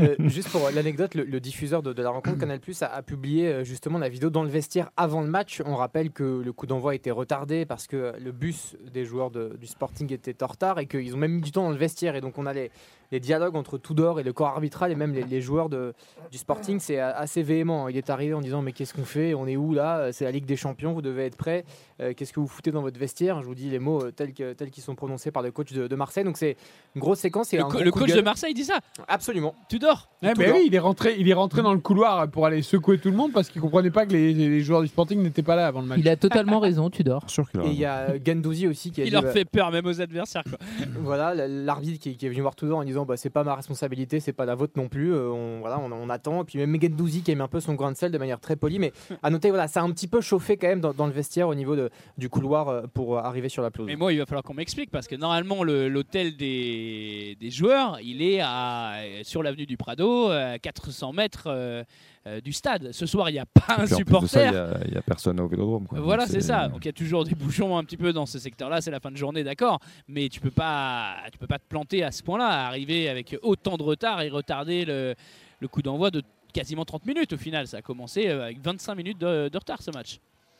[0.00, 3.98] Euh, juste pour l'anecdote, le, diffuseur de, la rencontre Canal Plus a, publié euh, justement
[3.98, 5.62] la vidéo dans le vestiaire avant le match.
[5.64, 9.66] On rappelle que le coup d'envoi était retardé parce que le bus des joueurs du
[9.66, 12.16] Sporting était en retard et qu'ils ont même mis du temps dans le vestiaire.
[12.16, 12.70] Et donc on a les,
[13.12, 15.94] les dialogues entre Tudor et le corps arbitral et même les, les joueurs de,
[16.30, 17.88] du Sporting, c'est assez véhément.
[17.88, 19.34] Il est arrivé en disant mais qu'est-ce qu'on fait?
[19.34, 20.12] On est où là?
[20.12, 21.64] C'est la Ligue des Champions, vous devez être prêts.
[22.00, 23.40] Euh, qu'est-ce que vous foutez dans votre vestiaire?
[23.42, 25.72] Je vous dis les mots euh, tels que- tels qu'ils sont prononcés par le coach
[25.72, 26.22] de, de Marseille.
[26.24, 26.56] Donc c'est
[26.94, 27.52] une grosse séquence.
[27.52, 28.20] Et Le, un co- gros le coup coach de.
[28.20, 28.78] Marseille dit ça.
[29.08, 29.54] Absolument.
[29.68, 30.08] Tu dors.
[30.22, 32.98] Ouais, mais oui, il est rentré, il est rentré dans le couloir pour aller secouer
[32.98, 35.56] tout le monde parce qu'il comprenait pas que les, les joueurs du Sporting n'étaient pas
[35.56, 35.98] là avant le match.
[36.00, 37.28] Il a totalement raison, tu dors.
[37.28, 39.32] Sûr qu'il a Et il y a Gendouzi aussi qui a Il dit, leur bah,
[39.32, 40.44] fait peur même aux adversaires.
[40.44, 40.58] Quoi.
[41.00, 43.44] voilà l'arbitre qui, qui est venu voir tout le monde en disant bah, c'est pas
[43.44, 45.12] ma responsabilité, c'est pas la vôtre non plus.
[45.14, 46.42] euh, on, voilà, on, on attend.
[46.42, 48.40] Et puis même Gendouzi qui a mis un peu son grain de sel de manière
[48.40, 48.92] très polie, mais
[49.22, 51.48] à noter voilà, ça a un petit peu chauffé quand même dans, dans le vestiaire
[51.48, 53.86] au niveau de, du couloir euh, pour euh, arriver sur la pelouse.
[53.88, 57.98] Mais moi, il va falloir qu'on m'explique parce que normalement, le- l'hôtel des, des joueurs,
[58.02, 61.84] il est à, sur l'avenue du Prado, à 400 mètres euh,
[62.28, 62.92] euh, du stade.
[62.92, 64.50] Ce soir, il n'y a pas un supporter.
[64.86, 65.86] il y a- personne au Vélodrome.
[65.86, 66.00] quoi.
[66.00, 66.68] Voilà, c'est ça.
[66.68, 68.80] Donc il y a toujours des bouchons un petit peu dans ce secteur-là.
[68.80, 69.80] C'est la fin de journée, d'accord.
[70.06, 73.76] Mais tu peux pas, tu peux pas te planter à ce point-là, arriver avec autant
[73.76, 75.14] de retard et retarder le,
[75.60, 76.22] le coup d'envoi de
[76.52, 77.66] quasiment 30 minutes au final.
[77.66, 80.18] Ça a commencé euh, avec 25 minutes de, de retard ce match.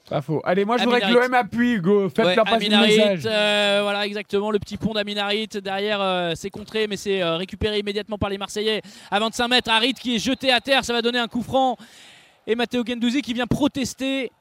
[0.08, 0.40] Pas faux.
[0.44, 2.08] Allez, moi je voudrais que l'OM appuie, Hugo.
[2.08, 3.22] Faites Ouais, leur passer le Aminarit, message.
[3.26, 7.78] euh, voilà exactement le petit pont d'Aminarit derrière euh, c'est contré mais c'est euh, récupéré
[7.78, 8.80] immédiatement par les Marseillais
[9.10, 11.76] à 25 mètres Harit qui est jeté à terre ça va donner un coup franc
[12.46, 14.32] et Matteo Gendouzi qui vient protester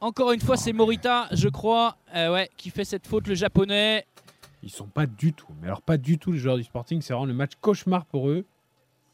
[0.00, 4.04] encore une fois c'est Morita je crois euh, ouais, qui fait cette faute le japonais
[4.62, 7.00] Ils sont pas du tout, mais alors pas du tout les joueurs du Sporting.
[7.02, 8.44] C'est vraiment le match cauchemar pour eux.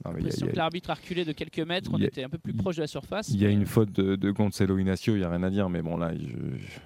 [0.04, 2.28] L'impression il y a- que l'arbitre a reculé de quelques mètres on a- était un
[2.28, 5.14] peu plus proche de la surface Il y a une faute de, de Gonzalo Inacio,
[5.14, 6.78] il n'y a rien à dire, mais bon là, je- je-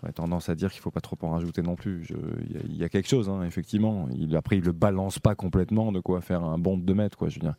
[0.00, 2.06] j'aurais tendance à dire qu'il ne faut pas trop en rajouter non plus.
[2.48, 4.08] Il y, a- il y a quelque chose, hein, effectivement.
[4.16, 7.16] Il, après, il le balance pas complètement de quoi faire un bond de 2 mètres.
[7.16, 7.54] Quoi, je veux dire.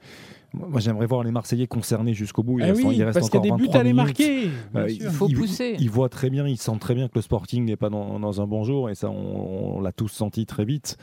[0.53, 2.59] Moi, j'aimerais voir les Marseillais concernés jusqu'au bout.
[2.59, 3.83] Il Eh reste, oui, il reste parce qu'il y a encore des buts 23 à
[3.83, 4.05] les minutes.
[4.05, 4.49] marquer.
[4.75, 4.87] Euh.
[4.89, 5.75] Il faut il- pousser.
[5.79, 8.39] Il voit très bien, il sent très bien que le Sporting n'est pas dans, dans
[8.39, 10.97] un bon jour et ça on, on l'a tous senti très vite,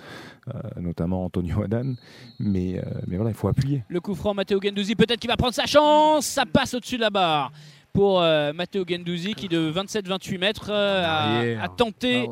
[0.54, 1.94] euh, notamment Antonio Adan.
[2.38, 3.82] Mais, euh, mais voilà, il faut appuyer.
[3.88, 6.26] Le coup franc, Matteo Gendouzi, peut-être qu'il va prendre sa chance.
[6.26, 7.50] Ça passe au-dessus de la barre
[7.92, 12.30] pour euh, Matteo Gendouzi qui, de 27-28 mètres, euh, a, tenté Ah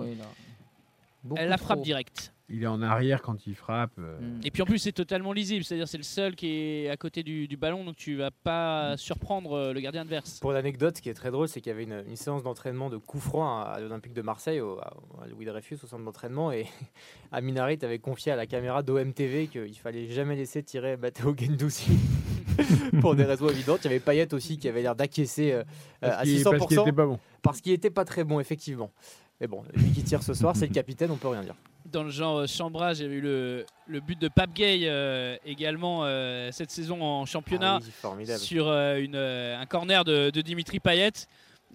[1.32, 1.84] ouais, la frappe trop.
[1.84, 2.32] directe.
[2.50, 3.92] Il est en arrière quand il frappe.
[3.98, 4.18] euh.
[4.20, 4.40] Mm.
[4.44, 5.64] Et puis en plus, c'est totalement lisible.
[5.64, 8.96] C'est-à-dire, c'est le seul qui est à côté du, du ballon, donc tu vas pas
[8.96, 10.38] surprendre euh, le gardien adverse.
[10.40, 12.88] Pour l'anecdote, ce qui est très drôle, c'est qu'il y avait une, une séance d'entraînement
[12.88, 16.04] de coup franc à, à l'Olympique de Marseille, au, à, à Louis Dreyfus, au centre
[16.04, 16.66] d'entraînement, et
[17.32, 21.98] Aminarit avait confié à la caméra d'OMTV qu'il fallait jamais laisser tirer Matteo Gendouzi
[23.02, 23.80] pour des raisons évidentes.
[23.82, 25.64] Il y avait Payet aussi qui avait l'air d'acquiescer euh,
[26.00, 27.18] à qu'il- 600% parce qu'il était pas bon.
[27.42, 28.90] parce qu'il était pas très bon, effectivement.
[29.40, 31.55] Mais bon, lui qui tire ce soir, c'est le capitaine, on peut rien dire.
[31.90, 36.01] Dans le genre euh, Chambra, j'ai eu le, le but de Pape Gay euh, également
[36.05, 40.40] euh, cette saison en championnat Ah oui, sur euh, une, euh, un corner de, de
[40.43, 41.12] Dimitri Payet.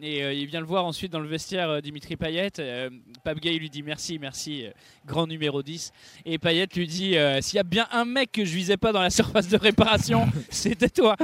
[0.02, 2.52] Et euh, il vient le voir ensuite dans le vestiaire, euh, Dimitri Payet.
[2.60, 2.90] Euh,
[3.23, 4.72] Pape Gay lui dit merci, merci, euh,
[5.06, 5.91] grand numéro 10.
[6.26, 8.91] Et Payet lui dit euh, s'il y a bien un mec que je visais pas
[8.91, 11.15] dans la surface de réparation, c'était toi.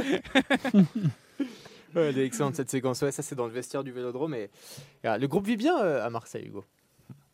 [1.95, 3.01] Ouais, elle est excellente cette séquence.
[3.01, 4.35] Ouais, ça c'est dans le vestiaire du Vélodrome.
[4.35, 4.49] Et,
[5.03, 6.63] voilà, le groupe vit bien euh, à Marseille, Hugo.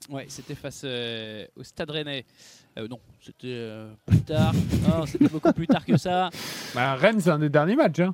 [0.09, 2.25] Ouais, c'était face euh, au Stade Rennais.
[2.77, 4.53] Euh, non, c'était euh, plus tard.
[4.87, 6.29] Non, c'était beaucoup plus tard que ça.
[6.75, 8.01] Bah, Rennes, c'est un des derniers matchs.
[8.01, 8.13] Hein.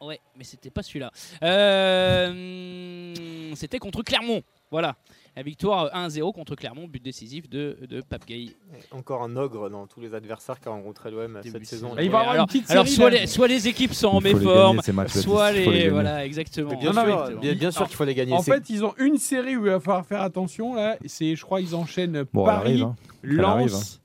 [0.00, 1.12] Ouais, mais c'était pas celui-là.
[1.42, 3.14] Euh,
[3.54, 4.42] c'était contre Clermont.
[4.70, 4.96] Voilà.
[5.36, 8.50] La victoire 1-0 contre Clermont, but décisif de, de Pape Gay.
[8.92, 11.88] Encore un ogre dans tous les adversaires qu'a rencontré l'OM cette de saison.
[11.88, 11.98] saison.
[11.98, 13.94] Et il va y avoir alors, une petite alors série, soit, les, soit les équipes
[13.94, 15.88] sont en méforme, soit les.
[15.88, 16.78] Voilà, exactement.
[16.78, 18.32] Bien, Non, sûr, mais- bien, bien sûr qu'il faut les gagner.
[18.32, 20.74] En fait, ils ont une série où il va falloir faire attention.
[20.76, 22.82] Là, c'est, je crois, ils enchaînent Bon, Paris, arrive.
[22.84, 22.94] hein.
[23.24, 24.00] Arrive, Lens,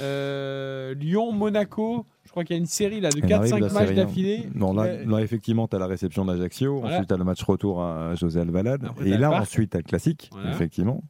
[0.00, 2.06] euh, Lyon, Monaco.
[2.30, 3.94] Je crois qu'il y a une série là de Elle arrive, 4-5 la matchs hein.
[3.94, 4.48] d'affilée.
[4.54, 6.78] Non, là, effectivement, tu as la réception d'Ajaccio.
[6.78, 6.94] Voilà.
[6.94, 8.84] Ensuite, tu as le match retour à José Alvalade.
[8.88, 10.52] Après, Et là, ensuite, tu as le classique, Voilà.
[10.52, 11.02] effectivement.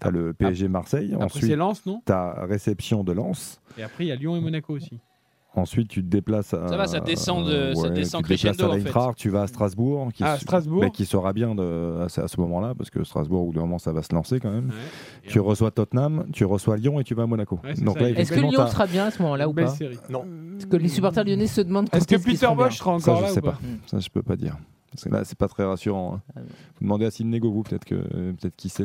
[0.00, 1.12] Tu as le PSG Marseille.
[1.12, 2.00] Après, c'est Ensuite, Lens, non?
[2.06, 3.60] tu as réception de Lens.
[3.76, 4.98] Et après, il y a Lyon et Monaco aussi.
[5.54, 6.66] Ensuite, tu te déplaces à.
[6.66, 8.78] Ça va, ça descend de- euh, ça ouais, descend tu te déplaces à en fait.
[8.78, 10.08] l'Eintracht, tu vas à Strasbourg.
[10.14, 10.80] Qui, Ah, Strasbourg.
[10.80, 13.52] bah, qui sera bien de, à ce, à ce moment-là, parce que Strasbourg, au bout
[13.52, 14.68] d'un moment, ça va se lancer quand même.
[14.68, 15.28] Ouais.
[15.28, 17.60] Tu reçois Tottenham, tu reçois Lyon et tu vas à Monaco.
[17.62, 18.08] Ouais, Donc ça.
[18.10, 19.98] Est-ce que Lyon sera bien à ce moment-là ou pas série.
[20.08, 20.24] Non.
[20.52, 22.48] Parce que les supporters lyonnais se demandent Est-ce que Peter.
[22.56, 23.58] Bosch sera Ça, encore je là sais ou pas pas?
[23.86, 24.56] Ça, je peux pas dire.
[24.92, 26.16] Parce que là, c'est pas très rassurant.
[26.16, 26.32] hein.
[26.36, 26.40] Ah
[26.80, 28.84] demandez à Sidney Govou, peut-être que, peut-être qui sait.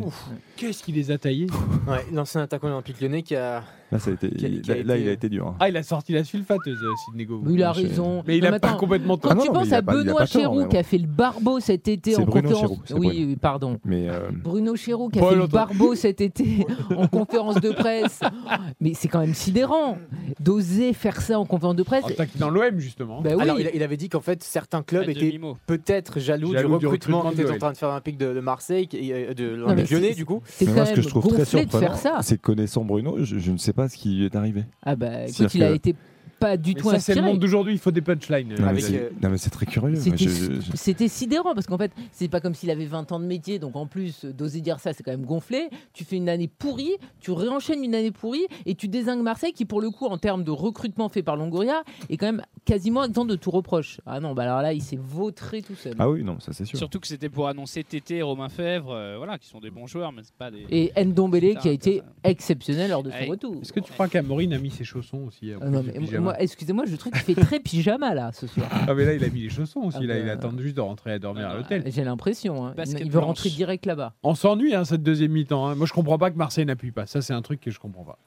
[0.55, 1.47] Qu'est-ce qu'il les a taillés
[1.87, 3.63] Ouais, l'ancien attaquant olympique lyonnais qui a.
[3.91, 5.47] Là, ça a été, Qui a- qui a là, il a été dur.
[5.47, 5.55] hein.
[5.59, 7.49] Ah, il a sorti la sulfateuse, euh, Sidney Govou.
[7.53, 8.21] Il a raison.
[8.27, 10.13] Mais il Non, a pas attends, complètement Quand Ah non, tu penses à pas- Benoît
[10.21, 10.67] pas tort, Chéroux bon.
[10.67, 12.59] qui a fait le barbeau cet été en Bruno conférence.
[12.69, 13.35] Chéroux, c'est oui, Bruno.
[13.41, 13.79] pardon.
[13.85, 16.65] Mais euh, Bruno Chéroux qui a Pas fait le barbeau cet été
[16.95, 18.19] en conférence de presse.
[18.81, 19.97] Mais c'est quand même sidérant
[20.39, 22.03] d'oser faire ça en conférence de presse.
[22.03, 23.21] En tant que dans l'OM, justement.
[23.21, 23.31] Bah.
[23.39, 25.57] Alors, il, avait dit qu'en fait, certains clubs étaient demi-mot.
[26.01, 28.39] Peut-être jaloux, Jaloux du recrutement recrutement qu'était de en train de faire l'Olympique de, de
[28.39, 30.41] Marseille, et, euh, de l'Olympique lyonnais, du coup.
[30.45, 32.19] c'est moi, ce que je trouve très surprenant, faire ça.
[32.21, 34.63] c'est que connaissant Bruno, je, je ne sais pas ce qui lui est arrivé.
[34.83, 35.95] Ah bah écoute, il a que- été
[36.39, 37.31] pas du Mais tout ça, c'est le inspiré.
[37.33, 38.49] monde d'aujourd'hui, il faut des punchlines.
[38.49, 39.95] Non, mais Avec, c'est- euh, non, mais c'est très curieux.
[39.95, 43.19] C'était je- je- c'était sidérant parce qu'en fait, c'est pas comme s'il avait 20 ans
[43.19, 45.69] de métier, donc en plus euh, d'oser dire ça, c'est quand même gonflé.
[45.93, 49.65] Tu fais une année pourrie, tu réenchaînes une année pourrie et tu désingues Marseille qui,
[49.65, 53.25] pour le coup, en termes de recrutement fait par Longoria, est quand même quasiment exempt
[53.25, 53.99] de tout reproche.
[54.05, 55.93] Ah non, bah alors là, il s'est vautré tout seul.
[55.99, 56.77] Ah oui, non, ça c'est sûr.
[56.77, 59.87] Surtout que c'était pour annoncer Tété et Romain Fèvre, euh, voilà, qui sont des bons
[59.87, 60.65] joueurs, mais c'est pas des.
[60.69, 63.55] Et Ndombele qui a été exceptionnel lors de son retour.
[63.61, 65.93] Est-ce que tu crois qu'Amorine a mis ses chaussons aussi en Ah non, mais
[66.39, 68.67] excusez-moi, je trouve qu'il fait très pyjama là ce soir.
[68.87, 70.19] Ah mais là il a mis les chaussons aussi, Ah là, bah.
[70.19, 71.83] il attend juste de rentrer à dormir à l'hôtel.
[71.87, 72.65] J'ai l'impression.
[72.65, 72.73] hein.
[72.77, 73.23] Il veut blanche.
[73.25, 74.13] rentrer direct là-bas.
[74.23, 75.67] On s'ennuie hein, cette deuxième mi-temps.
[75.67, 75.75] hein.
[75.75, 77.05] Moi je comprends pas que Marseille n'appuie pas.
[77.05, 78.17] Ça c'est un truc que je comprends pas.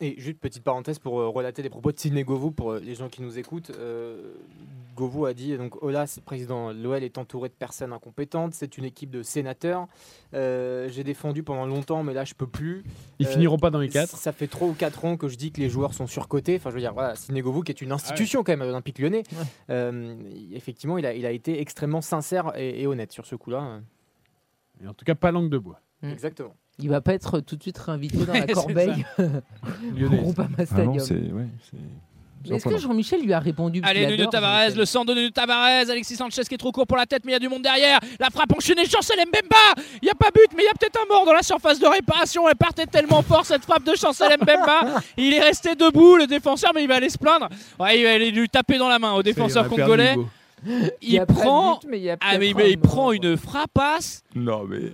[0.00, 2.94] Et juste petite parenthèse pour euh, relater les propos de Sidney Govou pour euh, les
[2.94, 3.70] gens qui nous écoutent.
[3.70, 4.32] Euh,
[4.94, 8.54] Govou a dit donc Olas, président de l'OL, est entouré de personnes incompétentes.
[8.54, 9.88] C'est une équipe de sénateurs.
[10.34, 12.84] Euh, J'ai défendu pendant longtemps, mais là je peux plus.
[13.18, 14.16] Ils Euh, finiront pas dans les quatre.
[14.16, 16.56] Ça fait 3 ou 4 ans que je dis que les joueurs sont surcotés.
[16.56, 19.00] Enfin, je veux dire, voilà, Sidney Govou, qui est une institution quand même à l'Olympique
[19.00, 19.24] lyonnais,
[19.70, 20.14] euh,
[20.52, 23.80] effectivement, il a, il a été extrêmement sincère et, et honnête sur ce coup-là.
[24.82, 25.80] Et en tout cas pas langue de bois.
[26.02, 26.10] Mm.
[26.10, 26.54] Exactement.
[26.80, 31.14] Il va pas être tout de suite réinvité dans la corbeille au Ah non, c'est.
[31.14, 31.48] Ouais,
[32.56, 33.80] Est-ce que Jean-Michel lui a répondu?
[33.82, 36.96] Allez, Nuno Tavares, le centre de Nuno Tavares, Alexis Sanchez qui est trop court pour
[36.96, 37.98] la tête, mais il y a du monde derrière.
[38.20, 39.82] La frappe enchaînée, Chancel Mbemba.
[40.00, 41.80] Il n'y a pas but, mais il y a peut-être un mort dans la surface
[41.80, 42.48] de réparation.
[42.48, 45.00] Elle partait tellement fort cette frappe de Chancel Mbemba.
[45.16, 47.48] Il est resté debout, le défenseur, mais il va aller se plaindre.
[47.80, 50.14] Ouais, il va aller lui taper dans la main au défenseur congolais.
[51.02, 54.92] Il prend, but, mais il ah, mais, il prend une frappasse, Non, mais.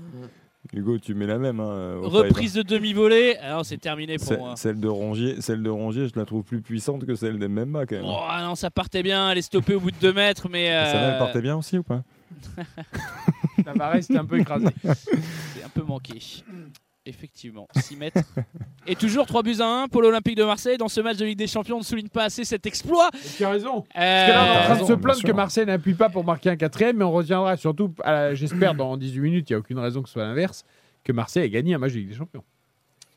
[0.75, 1.61] Hugo, tu mets la même.
[1.61, 3.37] Hein, reprise de demi-volée.
[3.37, 4.55] Alors c'est terminé pour C'est- moi.
[4.57, 7.97] Celle de Rongier, celle de Rongier, je la trouve plus puissante que celle d'Emma quand
[7.97, 8.05] même.
[8.05, 10.67] Oh non, ça partait bien, elle est stoppée au bout de 2 mètres, mais.
[10.67, 12.03] Celle-là, elle euh, partait bien aussi ou pas?
[13.65, 14.67] Tavares était un peu écrasé.
[14.85, 16.19] C'est un peu manqué.
[17.07, 18.21] Effectivement, 6 mètres.
[18.87, 20.79] Et toujours 3 buts à 1 pour l'Olympique de Marseille.
[20.79, 23.11] Dans ce match de Ligue des Champions, on ne souligne pas assez cet exploit.
[23.37, 23.85] Tu as raison.
[23.97, 26.09] Euh, Parce que là, on est en train de se plaindre que Marseille n'appuie pas
[26.09, 29.53] pour marquer un quatrième, mais on retiendra surtout, à la- j'espère, dans 18 minutes, il
[29.53, 30.65] n'y a aucune raison que ce soit l'inverse,
[31.03, 32.45] que Marseille a gagné un match de Ligue des Champions.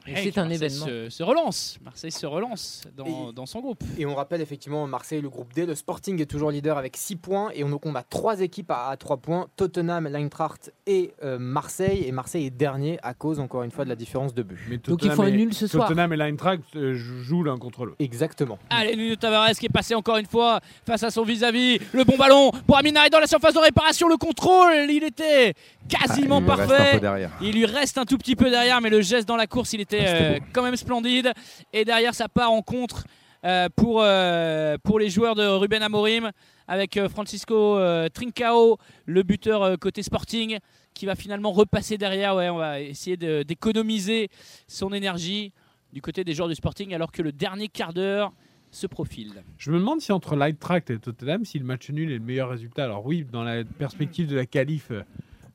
[0.07, 0.85] Et hey, c'est un Marseille événement.
[0.85, 1.77] Se, se relance.
[1.83, 3.83] Marseille se relance dans, Et- dans son groupe.
[3.97, 5.65] Et on rappelle effectivement Marseille, le groupe D.
[5.65, 7.49] Le Sporting est toujours leader avec 6 points.
[7.53, 12.03] Et on, a trois équipes à, 3 points Tottenham, l'Eintracht et euh, Marseille.
[12.05, 14.59] Et Marseille est dernier à cause, encore une fois, de la différence de but.
[14.69, 15.87] Mais Donc ils Tottenham font un et- nul ce soir.
[15.87, 17.97] Tottenham et l'Eintracht euh, jouent l'un contre l'autre.
[17.99, 18.57] Exactement.
[18.69, 21.79] Allez, Nuno Tavares qui est passé encore une fois face à son vis-à-vis.
[21.93, 24.07] Le bon ballon pour Aminari dans la surface de réparation.
[24.07, 25.53] Le contrôle, il était
[25.89, 27.01] quasiment Ah, il parfait.
[27.41, 29.81] Il lui reste un tout petit peu derrière, mais le geste dans la course, il
[29.81, 31.31] était, c'était euh, quand même splendide.
[31.73, 33.05] Et derrière, ça part en contre
[33.45, 36.31] euh, pour, euh, pour les joueurs de Ruben Amorim
[36.67, 37.79] avec Francisco
[38.13, 40.57] Trincao, le buteur côté Sporting,
[40.93, 42.35] qui va finalement repasser derrière.
[42.35, 44.27] Ouais, on va essayer d'économiser
[44.67, 45.53] son énergie
[45.93, 48.33] du côté des joueurs du Sporting, alors que le dernier quart d'heure
[48.69, 49.43] se profile.
[49.57, 52.49] Je me demande si entre l'Eintracht et Tottenham, si le match nul est le meilleur
[52.49, 52.83] résultat.
[52.83, 54.91] Alors oui, dans la perspective de la qualif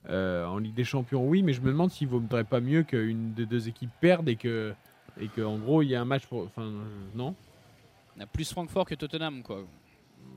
[0.09, 2.83] euh, en Ligue des Champions, oui, mais je me demande s'il ne vaudrait pas mieux
[2.83, 4.73] qu'une des deux équipes perde et que,
[5.21, 6.43] et qu'en gros, il y a un match pour...
[6.43, 6.83] Enfin, euh,
[7.15, 7.35] non?
[8.17, 9.65] On a plus Francfort que Tottenham, quoi.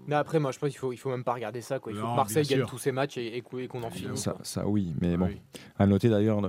[0.07, 1.79] Mais après, moi, je pense qu'il faut, il faut même pas regarder ça.
[1.79, 1.91] Quoi.
[1.91, 2.69] Il faut Non, que Marseille gagne sûr.
[2.69, 4.19] tous ses matchs et, et qu'on et qu'on en finisse.
[4.19, 5.25] Ça, ça, oui, mais bon.
[5.25, 5.41] Oui.
[5.77, 6.41] À noter d'ailleurs,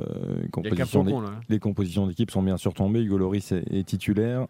[0.53, 1.41] composition hein.
[1.49, 3.03] les compositions d'équipe sont bien sûr tombées.
[3.03, 4.47] Hugo Loris est, est titulaire.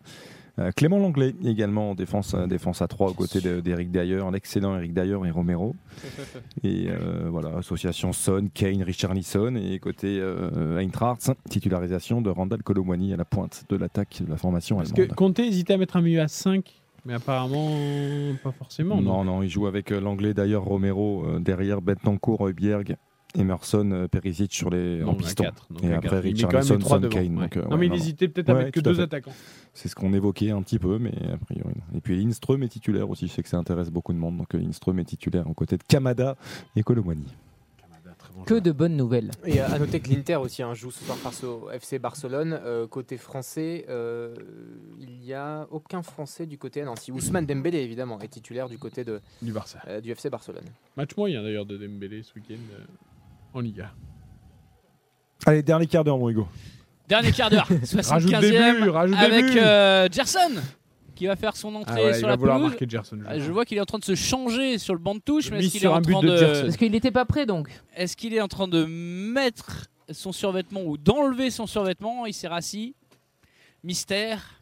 [0.59, 4.75] Euh, Clément Langlais également en défense, défense à 3 aux côtés de- d'Eric D'ailleurs, l'excellent
[4.77, 5.77] Eric D'ailleurs et Romero.
[6.65, 9.55] Et euh, voilà, association Son, Kane, Richarlison.
[9.57, 14.37] Et côté euh, Eintracht, titularisation de Randall Colomwani à la pointe de l'attaque de la
[14.39, 15.09] formation Parce allemande.
[15.11, 16.65] que Conte hésitait à mettre un milieu à 5,
[17.05, 17.69] mais apparemment
[18.43, 19.01] pas forcément.
[19.01, 22.97] Non, non, il joue avec l'anglais d'ailleurs Romero euh, derrière Bentancourt, Heubiерg,
[23.35, 25.45] Emerson, euh, Perisic sur les Non, en piston.
[25.45, 27.37] quatre, donc Et après trois Son, Kane.
[27.37, 27.43] ouais.
[27.43, 29.03] donc, euh, non, ouais, mais il non, hésitait peut-être à Ouais, mettre que deux fait.
[29.03, 29.33] attaquants.
[29.75, 31.75] C'est ce qu'on évoquait un petit peu, mais a priori.
[31.75, 31.99] non.
[31.99, 33.27] Et puis Lindström est titulaire aussi.
[33.27, 34.39] Je sais que ça intéresse beaucoup de monde.
[34.39, 36.37] Donc euh, Lindström est titulaire aux côtés de Kamada
[36.77, 37.27] et Colomwani.
[38.45, 39.31] Que de bonnes nouvelles.
[39.47, 42.61] Et à noter que l'Inter aussi hein, joue ce soir face au FC Barcelone.
[42.65, 44.35] Euh, côté français, euh,
[45.01, 46.85] il n'y a aucun français du côté.
[46.85, 49.79] Non, si Ousmane Dembélé évidemment est titulaire du côté de, Du Barça.
[49.89, 50.65] euh, du FC Barcelone.
[50.99, 52.85] Match moyen d'ailleurs de Dembélé ce week-end euh,
[53.57, 53.91] en Liga.
[55.47, 56.47] Allez, dernier quart d'heure, mon Hugo.
[57.09, 57.69] Dernier quart d'heure,
[58.09, 60.61] Rajoute des 75e, buts, rajoute des avec euh, Gerson
[61.15, 62.71] qui va faire son Ah entrée ouais, il sur va la vouloir pelouse.
[62.73, 63.19] marquer Gerson.
[63.23, 65.21] je Ah, Je vois qu'il est en train de se changer sur le banc de
[65.21, 66.63] touche, mais est-ce qu'il est en train de de, Gerson.
[66.65, 67.71] Parce qu'il n'était pas prêt donc.
[67.95, 72.27] est-ce qu'il est en train de mettre son survêtement ou d'enlever son survêtement?
[72.27, 72.95] Il s'est rassis,
[73.83, 74.56] mystère.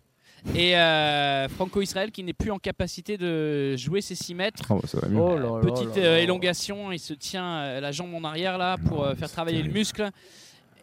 [0.54, 4.62] Et euh, Franco Israël qui n'est plus en capacité de jouer ses 6 mètres.
[4.70, 5.20] Oh, ça va mieux.
[5.20, 6.20] Oh là Petite là euh, là.
[6.20, 9.72] élongation, il se tient euh, la jambe en arrière là pour euh, faire travailler le
[9.72, 10.10] muscle.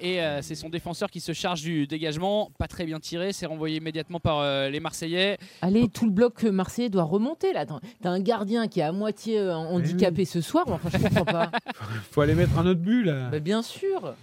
[0.04, 2.50] Et euh, c'est son défenseur qui se charge du dégagement.
[2.58, 5.38] Pas très bien tiré, c'est renvoyé immédiatement par euh, les Marseillais.
[5.62, 7.68] Allez, tout le bloc marseillais doit remonter là.
[7.68, 10.66] T'as un gardien qui est à moitié euh, handicapé ce soir.
[10.68, 11.52] mais Enfin, je comprends pas.
[12.12, 13.30] Faut aller mettre un autre but là.
[13.30, 14.16] Bah, bien sûr.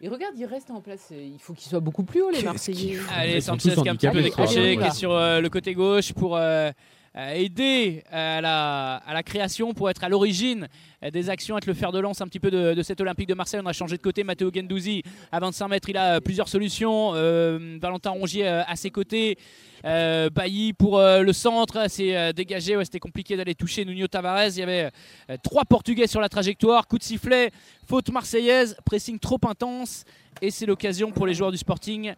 [0.00, 1.10] Et regarde, il reste en place.
[1.10, 2.98] Il faut qu'ils soient beaucoup plus hauts, les Marseillais.
[3.12, 6.12] Allez, Sanchez qui a un petit peu décroché, qui est sur euh, le côté gauche
[6.12, 6.72] pour euh, euh,
[7.18, 10.68] aider à la, à la création, pour être à l'origine
[11.04, 13.28] euh, des actions, être le fer de lance un petit peu de, de cet Olympique
[13.28, 13.60] de Marseille.
[13.62, 14.24] On a changé de côté.
[14.24, 17.12] Matteo Gendouzi à 25 mètres, il a euh, plusieurs solutions.
[17.14, 19.38] Euh, Valentin Rongier euh, à ses côtés.
[19.84, 22.76] Euh, Bailly pour euh, le centre, c'est euh, dégagé.
[22.84, 24.48] C'était compliqué d'aller toucher Nuno Tavares.
[24.48, 24.90] Il y avait
[25.30, 26.86] euh, trois Portugais sur la trajectoire.
[26.88, 27.50] Coup de sifflet,
[27.86, 30.04] faute marseillaise, pressing trop intense.
[30.42, 32.14] Et c'est l'occasion pour les joueurs du Sporting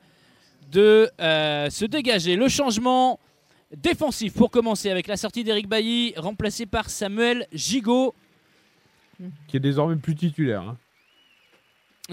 [0.70, 2.36] de euh, se dégager.
[2.36, 3.18] Le changement
[3.76, 8.14] défensif pour commencer avec la sortie d'Eric Bailly, remplacé par Samuel Gigot.
[9.46, 10.62] Qui est désormais plus titulaire.
[10.62, 10.76] hein.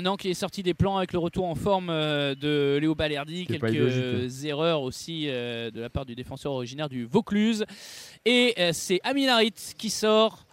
[0.01, 3.47] Non, qui est sorti des plans avec le retour en forme euh, de Léo Balerdi.
[3.47, 7.65] Quelques illogique, erreurs aussi euh, de la part du défenseur originaire du Vaucluse.
[8.23, 10.45] Et euh, c'est Amin Harit qui sort,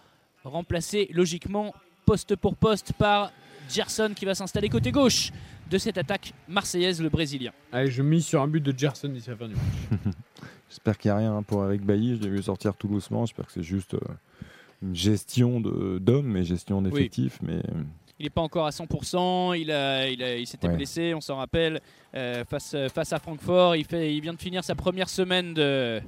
[0.43, 1.75] remplacé logiquement
[2.05, 3.31] poste pour poste par
[3.69, 5.31] Gerson qui va s'installer côté gauche
[5.69, 7.51] de cette attaque marseillaise, le Brésilien.
[7.71, 10.15] Allez, je mise sur un but de Gerson d'ici la fin du match.
[10.75, 12.17] J'espère qu'il n'y a rien pour Eric Bailly.
[12.17, 13.25] Je l'ai vu sortir tout doucement.
[13.25, 13.99] J'espère que c'est juste euh,
[14.83, 17.39] une gestion d'hommes, mais gestion d'effectifs.
[17.41, 17.61] Mais
[18.19, 20.75] Il n'est pas encore à 100%, il, a- il, a- il s'était Ouais.
[20.75, 21.79] blessé, on s'en rappelle,
[22.13, 23.77] euh, face, face à Francfort.
[23.77, 26.01] Il, fait, il vient de finir sa première semaine de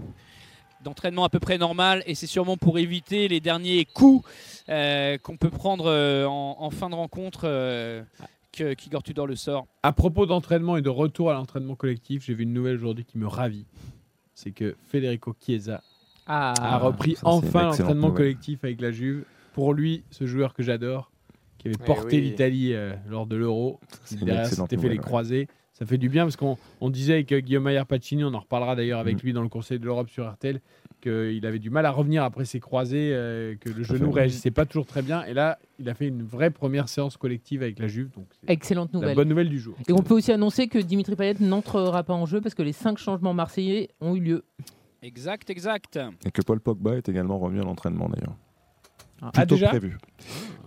[0.84, 4.30] d'entraînement à peu près normal et c'est sûrement pour éviter les derniers coups
[4.70, 8.04] euh, qu'on peut prendre euh, en, en fin de rencontre euh,
[8.52, 9.66] que qu'Igor Tudor le sort.
[9.82, 13.18] À propos d'entraînement et de retour à l'entraînement collectif, j'ai vu une nouvelle aujourd'hui qui
[13.18, 13.66] me ravit.
[14.38, 15.82] C'est que Federico Chiesa
[16.28, 19.24] Ah, a repris ça, enfin l'entraînement collectif avec la Juve.
[19.54, 21.10] Pour lui, ce joueur que j'adore,
[21.58, 22.22] qui avait Eh porté oui.
[22.22, 23.80] l'Italie euh, lors de l'Euro,
[24.22, 25.02] derrière s'était fait les ouais.
[25.02, 25.48] croisés.
[25.74, 28.40] Ça fait du bien parce qu'on on disait avec euh, Guillaume Maillard Pacini, on en
[28.40, 29.26] reparlera d'ailleurs avec Mm.
[29.26, 30.62] lui dans le Conseil de l'Europe sur RTL,
[31.08, 34.66] qu'il avait du mal à revenir après ses croisés, euh, que le genou réagissait pas
[34.66, 35.24] toujours très bien.
[35.26, 38.10] Et là, il a fait une vraie première séance collective avec la Juve.
[38.16, 39.16] Donc excellente la nouvelle.
[39.16, 39.76] bonne nouvelle du jour.
[39.88, 42.74] Et on peut aussi annoncer que Dimitri Payet n'entrera pas en jeu parce que les
[42.74, 44.44] cinq changements marseillais ont eu lieu.
[45.02, 46.00] Exact, exact.
[46.26, 48.36] Et que Paul Pogba est également revenu à l'entraînement d'ailleurs.
[49.22, 49.98] Ah, Plutôt déjà que prévu.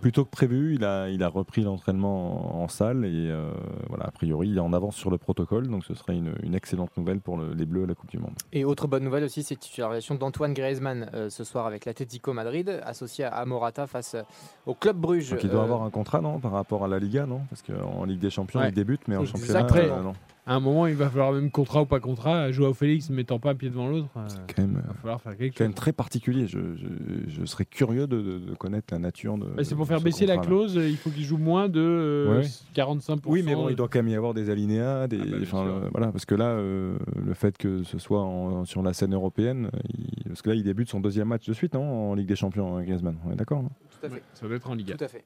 [0.01, 3.51] Plutôt que prévu, il a, il a repris l'entraînement en, en salle et euh,
[3.87, 6.55] voilà, a priori, il est en avance sur le protocole, donc ce serait une, une
[6.55, 8.33] excellente nouvelle pour le- les Bleus à la Coupe du Monde.
[8.51, 12.33] Et autre bonne nouvelle aussi, c'est la titularisation d'Antoine Griezmann euh, ce soir avec l'Atlético
[12.33, 14.23] Madrid, associé à Morata face euh,
[14.65, 15.29] au Club Bruges.
[15.29, 17.41] Donc il doit Euh, avoir un contrat, non, par rapport à la Liga, non?
[17.49, 18.69] Parce qu'en Ligue des Champions, Ouais.
[18.69, 20.13] il débute, mais en championnat, euh, non.
[20.47, 23.37] À un moment, il va falloir même contrat ou pas contrat, Joao Félix ne mettant
[23.37, 24.07] pas un pied devant l'autre.
[24.17, 26.47] euh, C'est quand même, Il va falloir faire quelque quand même très particulier.
[26.47, 26.87] Je, je,
[27.27, 29.45] je serais curieux de, de- de connaître la nature de.
[29.45, 31.79] Bah, c'est pour de faire ce baisser la clause, il faut qu'il joue moins de
[31.79, 32.45] euh, Ouais.
[32.75, 33.19] 45%.
[33.27, 35.89] Oui, mais bon, il doit quand même y avoir des alinéas, des, Ah bah, euh,
[35.91, 39.69] voilà, parce que là, euh, le fait que ce soit en- sur la scène européenne,
[39.75, 42.27] euh, il- parce que là, il débute son deuxième match de suite, non, en Ligue
[42.27, 43.15] des Champions, hein, Griezmann.
[43.27, 43.61] On est d'accord,
[43.99, 44.15] Tout à fait.
[44.15, 44.95] Ouais, ça doit être en Liga.
[44.97, 45.23] Tout à fait.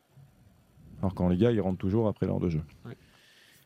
[1.02, 2.62] Alors qu'en Liga, il rentre toujours après l'heure de jeu.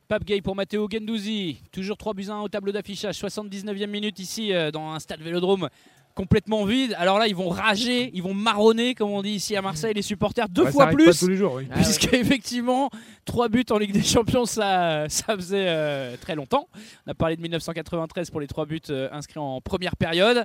[0.09, 1.61] Pape Gay pour Matteo Gendouzi.
[1.71, 3.13] Toujours 3 buts à 1 au tableau d'affichage.
[3.13, 5.69] 79e minute ici euh, dans un stade vélodrome
[6.15, 6.95] complètement vide.
[6.97, 10.01] Alors là, ils vont rager, ils vont marronner, comme on dit ici à Marseille, les
[10.01, 11.05] supporters deux Ouais, fois plus.
[11.05, 11.67] Pas tous les jours, oui.
[11.69, 11.75] Ah.
[11.75, 12.89] Puisque effectivement,
[13.25, 16.67] 3 buts en Ligue des Champions, ça, ça faisait euh, très longtemps.
[17.05, 20.43] On a parlé de 1993 pour les 3 buts euh, inscrits en première période.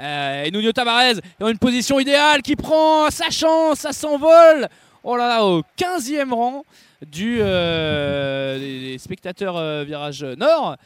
[0.00, 4.68] Euh, et Nuno Tavares dans une position idéale qui prend sa chance, ça s'envole.
[5.04, 6.64] Oh là là, au 15e rang
[7.10, 10.76] du, euh, des, des spectateurs euh, virage nord.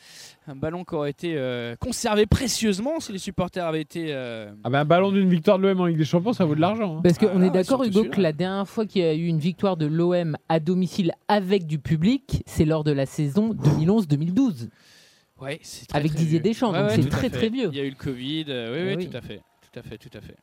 [0.49, 4.07] Un ballon qui aurait été euh, conservé précieusement si les supporters avaient été.
[4.11, 6.55] euh, Ah bah, un ballon d'une victoire de l'OM en Ligue des Champions, ça vaut
[6.55, 6.99] de l'argent.
[6.99, 7.01] hein.
[7.03, 9.41] Parce qu'on Ah, est d'accord, Hugo, que la dernière fois qu'il y a eu une
[9.41, 14.69] victoire de l'OM à domicile avec du public, c'est lors de la saison 2011-2012.
[15.41, 16.49] Ouais, c'est très, Avec très Didier vieux.
[16.51, 17.69] Deschamps, donc c'est très, très vieux.
[17.73, 19.11] Il y a eu le Covid, euh, oui, Eh oui, oui.
[19.11, 19.41] tout à fait,
[19.73, 20.37] tout à fait, tout à fait.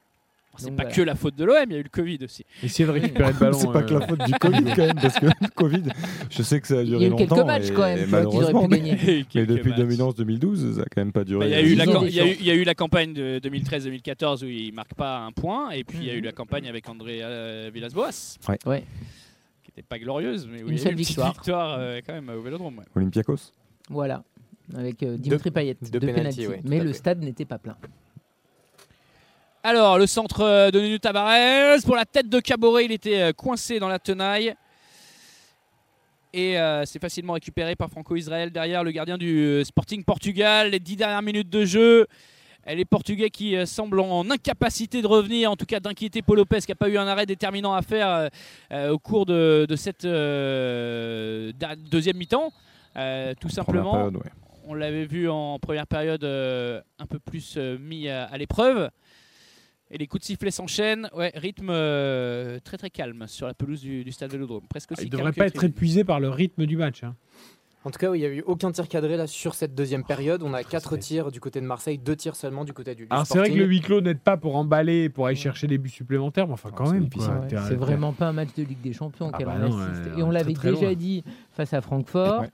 [0.55, 0.91] C'est pas voilà.
[0.91, 2.45] que la faute de l'OM, il y a eu le Covid aussi.
[2.61, 3.57] Essayez de récupérer le ballon.
[3.57, 5.83] c'est pas euh, que la faute du Covid quand même, parce que le Covid,
[6.29, 7.35] je sais que ça a Il y duré a eu longtemps.
[7.35, 8.97] quelques matchs quand même, malheureusement, pu mais- gagner.
[9.05, 9.79] Mais Quelques depuis matchs.
[9.79, 11.39] 2011-2012, ça a quand même pas duré.
[11.39, 14.93] Bah, Il y, a eu la y a eu- campagne de 2013-2014 où il marque
[14.93, 16.25] pas un point, et puis il y a eu Mhm.
[16.25, 18.83] la campagne avec André euh, Villas-Boas, Ouais.
[19.63, 21.33] qui n'était pas glorieuse, mais où Une il y a eu seule une petite victoire.
[21.33, 22.77] victoire euh, quand même au Vélodrome.
[22.77, 22.85] ouais.
[22.95, 23.51] Olympiakos
[23.89, 24.23] Voilà,
[24.75, 27.75] avec euh, Dimitri Payet, ouais, tout Mais le stade n'était pas plein.
[29.65, 33.31] Alors, le centre euh, de Nuno Tavares pour la tête de Caboret, il était euh,
[33.31, 34.53] coincé dans la tenaille.
[36.33, 40.71] Et euh, c'est facilement récupéré par Franco Israël derrière le gardien du Sporting Portugal.
[40.71, 42.07] Les dix dernières minutes de jeu.
[42.67, 46.59] Et Les Portugais qui semblent en incapacité de revenir, en tout cas d'inquiéter Paul Lopez
[46.59, 48.29] qui n'a pas eu un arrêt déterminant à faire
[48.73, 51.53] euh, au cours de, de cette euh,
[51.89, 52.51] deuxième mi-temps.
[53.39, 54.31] Tout simplement, période, ouais.
[54.65, 58.89] on l'avait vu en première période un peu plus mis à, à l'épreuve.
[59.93, 61.07] Et les coups de sifflet s'enchaînent.
[61.15, 64.63] Ouais, rythme euh, très très calme sur la pelouse du, du stade Vélodrome.
[64.67, 67.03] Presque aussi Il ne devrait pas être épuisé par le rythme du match.
[67.03, 67.15] hein.
[67.85, 70.05] En tout cas, oui, il n'y a eu aucun tir cadré là sur cette deuxième
[70.05, 70.41] période.
[70.41, 73.27] On a quatre tirs du côté de Marseille, deux tirs seulement du côté du, Alors
[73.27, 75.89] c'est vrai que le huis clos n'aide pas pour emballer, pour aller chercher des buts
[75.89, 77.03] supplémentaires, mais enfin quand c'est même.
[77.03, 80.05] Ouais, c'est t'es- vraiment pas un match de Ligue des Champions Ah bah non, assiste.
[80.13, 80.93] ouais, et on l'avait très déjà loin.
[80.95, 82.39] dit face à Francfort.
[82.43, 82.49] Ouais.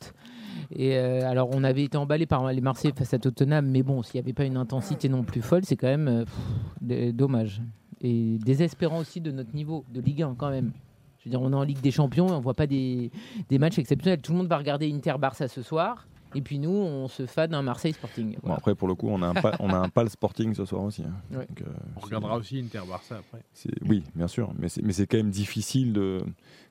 [0.72, 4.04] Et euh, alors, on avait été emballé par les Marseillais face à Tottenham, mais bon,
[4.04, 6.36] s'il n'y avait pas une intensité non plus folle, c'est quand même euh, pff,
[6.82, 7.62] d- dommage.
[8.02, 10.72] Et désespérant aussi de notre niveau de Ligue 1 quand même.
[11.20, 13.12] Je veux dire, on est en Ligue des Champions, et on voit pas des,
[13.50, 14.22] des matchs exceptionnels.
[14.22, 17.62] Tout le monde va regarder Inter-Barça ce soir, et puis nous, on se fade un
[17.64, 18.38] Marseille Sporting.
[18.44, 20.64] Bon, après, pour le coup, on a un, pa- on a un pal Sporting ce
[20.66, 21.02] soir aussi.
[21.04, 21.14] hein.
[21.36, 21.48] Ouais.
[21.48, 21.66] Donc, euh,
[21.98, 23.42] On regardera aussi Inter Barça après.
[23.88, 26.20] Oui, bien sûr, mais c'est mais c'est quand même difficile de.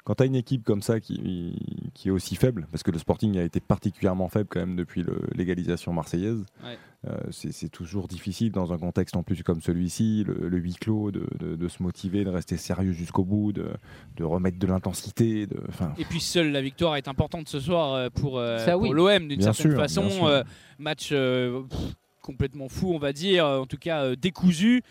[0.08, 1.54] Quand tu as une équipe comme ça qui,
[1.92, 5.04] qui est aussi faible, parce que le Sporting a été particulièrement faible quand même depuis
[5.34, 6.78] l'égalisation marseillaise, Ouais.
[7.06, 11.10] euh, c'est toujours difficile dans un contexte en plus comme celui-ci, le, le huis clos,
[11.10, 13.66] de, de- de se motiver, de rester sérieux jusqu'au bout, de,
[14.16, 15.46] de remettre de l'intensité.
[15.98, 18.88] Et puis seule la victoire est importante ce soir euh, pour, euh, Ça, oui.
[18.88, 20.08] pour l'OM d'une certaine sûr, façon.
[20.26, 20.42] Euh,
[20.78, 21.78] match euh, pff,
[22.22, 24.82] complètement fou, on va dire, en tout cas euh, décousu.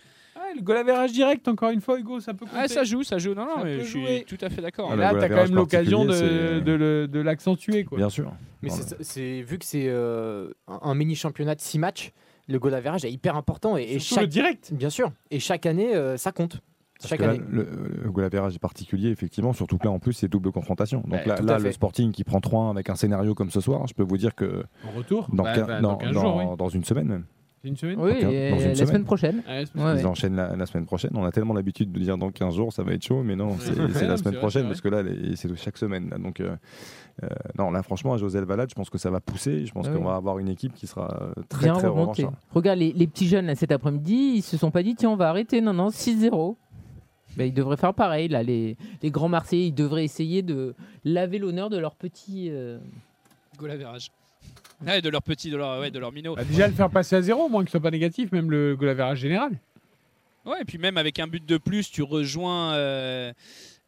[0.58, 2.58] Le goal average direct, encore une fois, Hugo, ça peut compter.
[2.60, 3.34] Ah, ça joue, ça joue.
[3.34, 4.26] Non, non, Ça mais je suis jouer.
[4.28, 4.90] tout à fait d'accord.
[4.92, 7.84] Ah, là, tu as quand même l'occasion de, de le- de l'accentuer.
[7.86, 7.98] quoi.
[7.98, 8.32] bien sûr.
[8.62, 8.84] Mais Voilà.
[8.86, 12.12] c'est- c'est vu que c'est euh, un, mini championnat de 6 matchs,
[12.48, 14.74] le goal average est hyper important et, et le chaque direct.
[14.74, 16.60] bien sûr et chaque année euh, ça compte.
[17.00, 17.42] Parce Chaque que là, année.
[17.48, 17.68] le,
[18.04, 21.04] le goal average est particulier, effectivement, surtout que là, en plus, c'est double confrontation.
[21.06, 21.72] Donc là, là le.
[21.72, 24.64] Sporting qui prend 3 avec un scénario comme ce soir, je peux vous dire que
[24.84, 26.58] En retour dans, Bah, bah, dans, dans 15 dans- jours, oui.
[26.58, 27.26] dans une semaine même,
[27.62, 28.88] C'est une semaine Oui, et une la semaine.
[28.88, 29.44] semaine prochaine.
[29.48, 30.06] Ah, Ouais, ils ouais.
[30.06, 31.10] enchaînent la, la semaine prochaine.
[31.16, 33.58] On a tellement l'habitude de dire dans 15 jours, ça va être chaud, mais non,
[33.60, 33.88] c'est la
[34.18, 35.04] semaine vrai, prochaine c'est parce que là,
[35.36, 36.10] c'est chaque semaine.
[36.10, 36.18] là.
[36.20, 36.56] donc, euh,
[37.24, 37.28] euh,
[37.58, 39.66] non, là, franchement, à José Valade, je pense que ça va pousser.
[39.66, 40.06] Je pense Ah qu'on oui.
[40.06, 42.24] va avoir une équipe qui sera euh, très, Bien très remonté.
[42.24, 42.36] revancharde.
[42.54, 45.16] Regarde, les, les petits jeunes là, cet après-midi, ils se sont pas dit tiens, on
[45.16, 45.60] va arrêter.
[45.60, 46.56] Non, non, 6-0.
[47.38, 48.28] Ben, ils devraient faire pareil.
[48.28, 52.50] Là, les, les grands Marseillais, ils devraient essayer de laver l'honneur de leur petit.
[52.52, 52.78] euh,
[53.58, 53.72] Goal.
[54.86, 56.36] Ouais, de leur petit, de leur, ouais, de leur minot.
[56.36, 58.76] Bah, déjà, le faire passer à zéro, moins que ce soit pas négatif, même le
[58.76, 59.52] goal average général.
[60.46, 63.34] Ouais, et puis même avec un but de plus, tu rejoins, euh,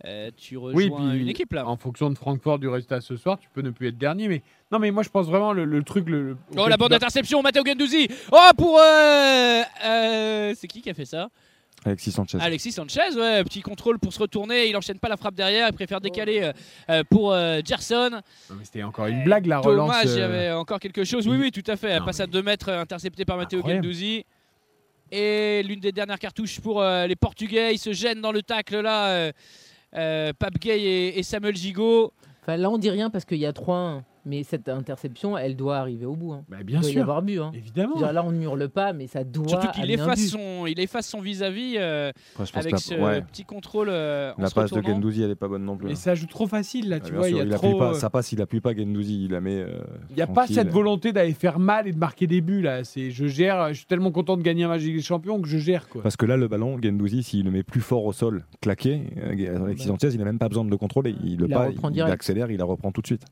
[0.06, 1.66] euh, tu rejoins Oui, puis une équipe là.
[1.68, 4.28] En fonction de Francfort, du résultat ce soir, tu peux ne plus être dernier.
[4.28, 6.10] Mais non, mais moi, je pense vraiment le, le truc.
[6.10, 8.08] Le, le- Oh la bande d'interception, Matteo Gendouzi.
[8.32, 11.30] Oh pour euh, euh, c'est qui qui a fait ça?
[11.86, 12.38] Alexis Sanchez.
[12.42, 15.74] Alexis Sanchez, ouais, petit contrôle pour se retourner, il enchaîne pas la frappe derrière, il
[15.74, 16.52] préfère décaler euh,
[16.90, 18.22] euh, pour euh, Gerson.
[18.64, 19.88] C'était encore une blague, la relance.
[19.90, 21.28] Dommage, il y avait encore quelque chose.
[21.28, 21.90] Oui, oui, tout à fait.
[21.92, 23.62] Elle Non, passe mais- à 2 mètres, intercepté par Matteo.
[23.66, 24.26] Gendouzi.
[25.12, 27.74] Et l'une des dernières cartouches pour euh, les Portugais.
[27.74, 29.08] Ils se gênent dans le tacle là.
[29.08, 29.32] Euh,
[29.96, 32.14] euh, Pape Gay et, et Samuel Gigot.
[32.44, 34.04] Enfin, là, on dit rien parce qu'il y a 3-1.
[34.26, 36.34] Mais cette interception, elle doit arriver au bout.
[36.34, 36.44] hein.
[36.50, 37.40] bah, bien il doit y avoir but.
[37.40, 37.52] hein.
[37.54, 37.96] Évidemment.
[37.96, 39.48] Dire, là, on ne hurle pas, mais ça doit.
[39.48, 43.46] Surtout qu'il efface son, il efface son vis-à-vis euh, pense avec que ce ouais, petit
[43.46, 43.88] contrôle.
[43.90, 44.82] euh, en la se passe de.
[44.82, 45.88] Gendouzi, elle est pas bonne non plus.
[45.88, 45.96] Mais hein.
[45.96, 47.28] ça joue trop facile, là, tu vois.
[47.28, 47.80] sûr, Il y a il appuie trop.
[47.80, 49.56] pas, euh, ça passe, il appuie pas Gendouzi, il la met.
[49.60, 52.62] euh, Il n'y a pas cette volonté d'aller faire mal et de marquer des buts
[52.62, 52.84] là.
[52.84, 53.70] C'est, je gère.
[53.70, 56.02] Je suis tellement content de gagner un match des Champions que je gère quoi.
[56.04, 59.64] Parce que là, le ballon, Gendouzi, s'il le met plus fort au sol, claqué, euh,
[59.66, 61.16] Alexis Sanchez, il n'a même pas besoin de le contrôler.
[61.24, 63.24] Il, le Il pas, il, accélère, il la reprend tout de suite.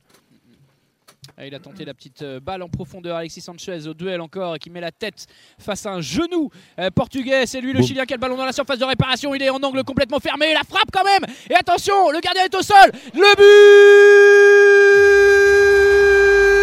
[1.36, 3.18] Ah, Il a tenté la petite euh, balle en profondeur.
[3.18, 5.26] Alexis Sanchez au duel encore qui met la tête
[5.60, 6.50] face à un genou
[6.80, 7.46] euh, portugais.
[7.46, 7.82] C'est lui le.
[7.82, 9.34] Chilien qui a le ballon dans la surface de réparation.
[9.36, 10.54] Il est en angle complètement fermé.
[10.54, 11.26] La frappe quand même.
[11.50, 12.92] Et attention, le gardien est au sol.
[13.14, 13.36] Le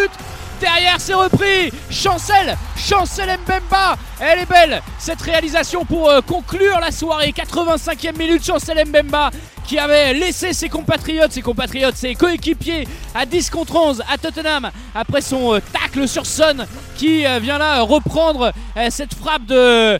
[0.05, 0.11] but
[0.59, 1.71] Derrière, c'est repris.
[1.91, 3.97] Chancel, Chancel Mbemba.
[4.19, 7.31] Elle est belle cette réalisation pour euh, conclure la soirée.
[7.31, 9.31] 85e minute, Chancel Mbemba
[9.67, 14.69] qui avait laissé ses compatriotes, ses compatriotes, ses coéquipiers à 10 contre 11 à Tottenham
[14.93, 19.97] après son euh, tacle sur Son qui euh, vient là reprendre euh, cette frappe de,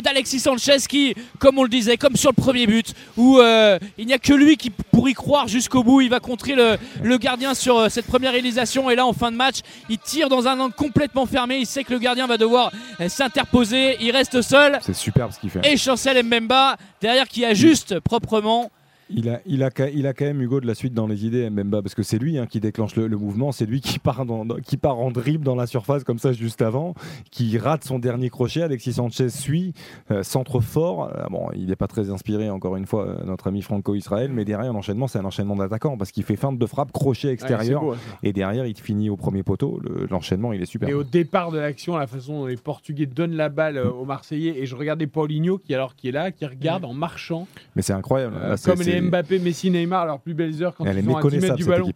[0.00, 4.06] d'Alexis Sanchez qui, comme on le disait, comme sur le premier but, où euh, il
[4.06, 7.18] n'y a que lui qui pour y croire jusqu'au bout, il va contrer le, le
[7.18, 9.56] gardien sur cette première réalisation et là en fin de match,
[9.88, 12.72] il tire dans un angle complètement fermé, il sait que le gardien va devoir
[13.06, 15.60] s'interposer, il reste seul C'est superbe ce qu'il fait.
[15.64, 18.70] et Chancel Mbemba derrière qui ajuste proprement
[19.10, 21.24] Il a, il, a, ca- il a quand même Hugo de la suite dans les
[21.24, 23.98] idées, Mbemba, parce que c'est lui hein, qui déclenche le, le mouvement, c'est lui qui
[23.98, 26.94] part, dans, qui part en dribble dans la surface comme ça juste avant,
[27.30, 28.62] qui rate son dernier crochet.
[28.62, 29.72] Alexis Sanchez suit,
[30.10, 31.10] euh, centre fort.
[31.14, 34.30] Euh, bon, il n'est pas très inspiré, encore une fois, euh, notre ami Franco Israël,
[34.32, 37.80] mais derrière l'enchaînement, c'est un enchaînement d'attaquants parce qu'il fait feinte de frappe, crochet extérieur,
[37.80, 38.00] beau, ça.
[38.22, 39.80] et derrière il finit au premier poteau.
[39.82, 40.88] Le- L'enchaînement, il est super.
[40.88, 44.58] Et au départ de l'action, la façon dont les Portugais donnent la balle aux Marseillais,
[44.58, 47.46] et je regardais Paulinho qui alors qui est là, qui regarde en marchant,
[47.76, 48.34] Mais c'est incroyable.
[48.38, 51.04] euh, Là, c'est- comme les Mbappé, Messi, Neymar, leurs plus belles heures quand Elle ils
[51.04, 51.90] sont à 10 mètres du ballon.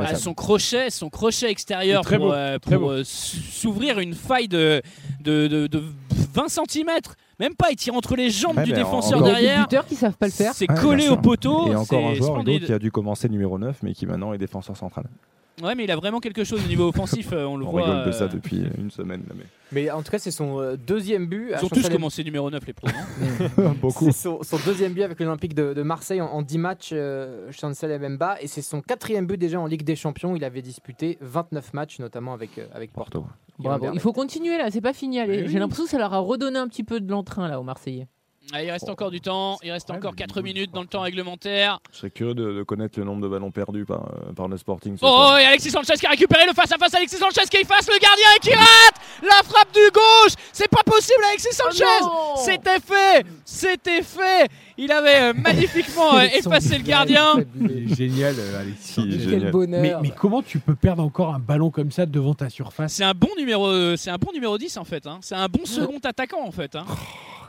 [0.00, 4.82] Ah, son crochet, son crochet extérieur très pour, euh, pour, euh, s'ouvrir une faille de,
[5.20, 5.82] de, de, de
[6.34, 6.88] 20 cm.
[7.40, 9.42] Même pas, il tire entre les jambes Ouais, du défenseur encore- Il y a des
[9.46, 9.62] derrière.
[9.66, 10.52] buteurs qui savent pas le faire.
[10.54, 11.70] C'est collé au poteau.
[11.72, 14.76] Et encore un joueur, qui a dû commencer numéro 9, mais qui maintenant est défenseur
[14.76, 15.06] central.
[15.62, 17.32] Ouais, mais il a vraiment quelque chose au niveau offensif.
[17.32, 17.82] euh, On le On voit.
[17.84, 19.22] rigole de ça euh, depuis une semaine.
[19.28, 21.52] là, mais- Mais en tout cas, c'est son euh, deuxième but.
[21.58, 22.88] Ils ont tous commencé numéro 9, les pros.
[23.58, 24.06] non Beaucoup.
[24.06, 27.50] C'est son, son deuxième but avec l'Olympique de, de Marseille en, en 10 matchs, euh,
[27.52, 28.36] Chancel Mbemba.
[28.42, 30.34] Et c'est son quatrième but déjà en Ligue des Champions.
[30.34, 33.20] Il avait disputé 29 matchs, notamment avec, euh, avec Porto.
[33.20, 33.34] Porto.
[33.58, 33.90] Bravo.
[33.94, 35.18] Il faut continuer là, c'est pas fini.
[35.46, 38.08] J'ai l'impression que ça leur a redonné un petit peu de l'entrain là aux Marseillais.
[38.52, 39.58] Ah, il reste encore du temps.
[39.62, 41.80] Il reste encore 4 minutes dans le temps réglementaire.
[41.92, 44.56] Je serais curieux de, de connaître le nombre de ballons perdus par, euh, par le
[44.58, 44.94] Sporting.
[44.96, 45.38] Oh, soir.
[45.38, 46.94] et Alexis Sanchez qui a récupéré le face-à-face.
[46.94, 50.34] Alexis Sanchez qui efface le gardien et qui rate la frappe du gauche.
[50.52, 51.84] C'est pas possible, Alexis Sanchez.
[52.02, 53.24] Oh C'était fait.
[53.44, 54.48] C'était fait.
[54.76, 57.36] Il avait euh, magnifiquement euh, effacé le gardien.
[57.96, 59.26] Génial, Alexis.
[59.30, 60.00] Quel bonheur.
[60.02, 62.92] Mais, mais comment tu peux perdre encore un ballon comme ça devant ta surface?
[62.92, 65.06] C'est un bon numéro, c'est un bon numéro 10 en fait.
[65.06, 65.18] hein.
[65.22, 66.76] C'est un bon second attaquant en fait.
[66.76, 66.84] hein.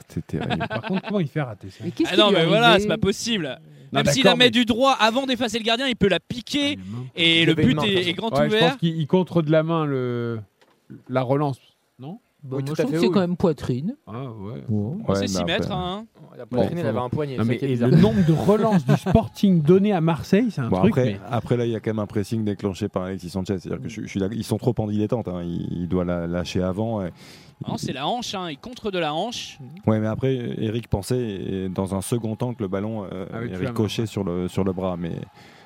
[0.07, 0.65] C'est terrible.
[0.69, 2.45] Par contre, comment il fait rater ça Mais qu'est-ce Ah qui non, lui est mais
[2.47, 3.59] voilà, arrivé c'est pas possible.
[3.93, 6.07] Non, Même s'il d'accord, la met mais- du droit avant d'effacer le gardien, il peut
[6.09, 6.77] la piquer
[7.15, 8.15] et Il le but de est, toute est façon.
[8.15, 8.69] grand Ouais, je ouvert.
[8.71, 10.39] pense qu'il il contre de la main le,
[11.09, 11.59] la relance.
[11.99, 13.13] Non Bah, Oui, moi, tout je à trouve fait, que c'est oui.
[13.13, 13.95] quand même poitrine.
[14.07, 14.63] Ah ouais.
[14.67, 15.71] Bon, Ouais, c'est mais 6 après- mètres.
[15.71, 16.05] hein.
[16.37, 17.37] La poitrine, Bon, elle avait un poignet.
[17.37, 17.89] Non, mais le bizarre.
[17.91, 20.91] nombre de relances du Sporting donné à Marseille, c'est un Bon, truc.
[20.91, 23.57] après, mais- après, là, il y a quand même un pressing déclenché par Alexis Sanchez.
[23.59, 25.27] C'est-à-dire que je, je suis d'accord, ils sont trop en dilettante.
[25.29, 25.41] hein.
[25.43, 27.01] Il, il doit la lâcher avant.
[27.05, 27.11] et-
[27.63, 28.49] Ah Non, c'est la hanche, hein.
[28.49, 29.59] il contre de la hanche.
[29.87, 33.55] Ouais, mais après, Eric pensait et dans un second temps que le ballon euh, est
[33.55, 34.97] ricoché sur le, sur le bras.
[34.97, 35.13] Mais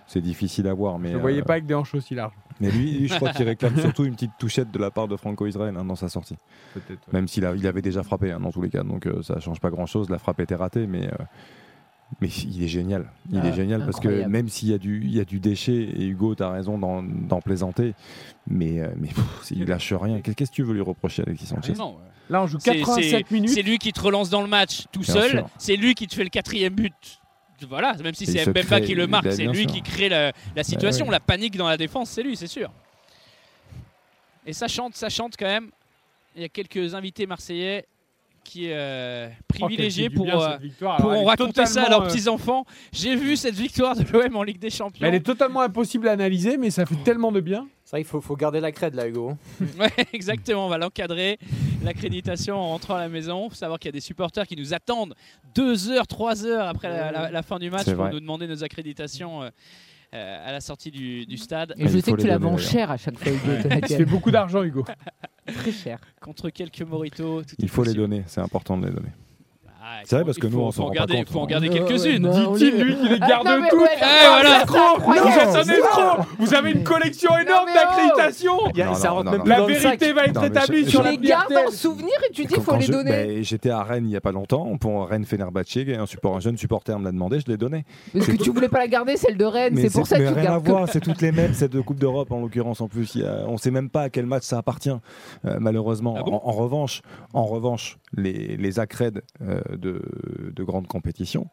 [0.10, 0.98] c'est difficile à voir.
[0.98, 2.34] Mais, Je ne voyais euh, pas avec des hanches aussi larges.
[2.60, 5.16] mais lui, lui, je crois qu'il réclame surtout une petite touchette de la part de
[5.16, 6.36] Franco Israël hein, dans sa sortie.
[7.14, 9.60] Même s'il il avait déjà frappé hein, dans tous les cas, donc euh, ça change
[9.60, 10.10] pas grand-chose.
[10.10, 11.24] La frappe était ratée, mais, euh,
[12.22, 13.06] mais il est génial.
[13.32, 15.40] Il Ah, est génial parce que même s'il y, a du- il y a du
[15.40, 17.94] déchet, et Hugo, tu as raison d'en plaisanter,
[18.48, 20.20] mais, euh, mais pff, il lâche rien.
[20.22, 21.74] Qu'est- Qu'est-ce que tu veux lui reprocher, Alexis Sanchez?
[21.74, 22.04] Non, ouais.
[22.30, 23.50] Là, on joue C'est- 87 c'est- minutes.
[23.52, 25.46] C'est lui qui te relance dans le match tout Bien seul.
[25.58, 26.94] C'est lui qui te fait le quatrième but.
[27.68, 29.72] Voilà, même si c'est Mbemba crée- qui le marque, bah, c'est lui sûr.
[29.74, 31.12] qui crée la, la situation, ouais.
[31.12, 32.72] la panique dans la défense, c'est lui, c'est sûr.
[34.46, 35.70] Et ça chante, ça chante quand même.
[36.36, 37.86] Il y a quelques invités marseillais
[38.44, 40.98] qui euh, qu'elle fait du pour, bien, euh, victoire.
[40.98, 42.66] pour Alors, est raconter ça à leurs euh, petits-enfants.
[42.92, 45.06] J'ai vu cette victoire de l'OM en Ligue des Champions.
[45.06, 47.68] Elle est totalement impossible à analyser, mais ça fait tellement de bien.
[47.84, 49.34] C'est vrai qu'il faut, faut garder la crède là, Hugo.
[49.80, 51.38] Ouais, exactement, on va l'encadrer.
[51.84, 53.46] L'accréditation en rentrant à la maison.
[53.48, 55.16] Il faut savoir qu'il y a des supporters qui nous attendent
[55.56, 58.12] 2 heures, 3 heures après la, la- la fin du match pour vrai.
[58.12, 59.50] nous demander nos accréditations euh,
[60.14, 61.74] euh, à la sortie du, du stade.
[61.78, 63.70] Et je sais faut que tu la vends cher à chaque fois, Hugo.
[63.88, 64.84] Tu fais beaucoup d'argent, Hugo.
[65.54, 66.00] Très cher.
[66.22, 67.44] Contre quelques moritos.
[67.44, 68.02] tout est Il faut les possible.
[68.04, 69.10] donner, c'est important de les donner.
[69.82, 71.16] Ah, il C'est vrai parce que il nous, faut- on s'en en rend pas garder-
[71.18, 71.48] compte, faut en hein.
[71.48, 72.30] garder quelques-unes.
[72.30, 73.80] Dit-il, lui, qui les garde toutes.
[73.82, 74.66] Eh, voilà.
[74.66, 80.12] Vous êtes un escroc Vous avez une collection énorme oh d'accréditations Il y La vérité
[80.14, 82.88] va être établie sur Tu la les gardes en souvenir et tu dis faut les
[82.88, 83.44] donner.
[83.44, 86.58] J'étais à Rennes il n'y a pas longtemps, pour Rennes Fenerbahçe, un, support, un jeune
[86.58, 87.86] supporter me l'a demandé, je l'ai donné.
[88.14, 89.78] Parce que tu voulais pas la garder, celle de Rennes.
[89.78, 92.00] C'est pour ça que tu rien à voir, c'est toutes les mêmes, c'est de Coupe
[92.00, 93.16] d'Europe en l'occurrence en plus.
[93.16, 96.16] Il y on ne sait même pas à quel match ça appartient, euh, malheureusement.
[96.18, 97.02] Ah en, revanche,
[97.34, 99.22] en revanche, les, les accrèdes
[99.78, 100.02] de,
[100.56, 101.48] de grandes compétitions,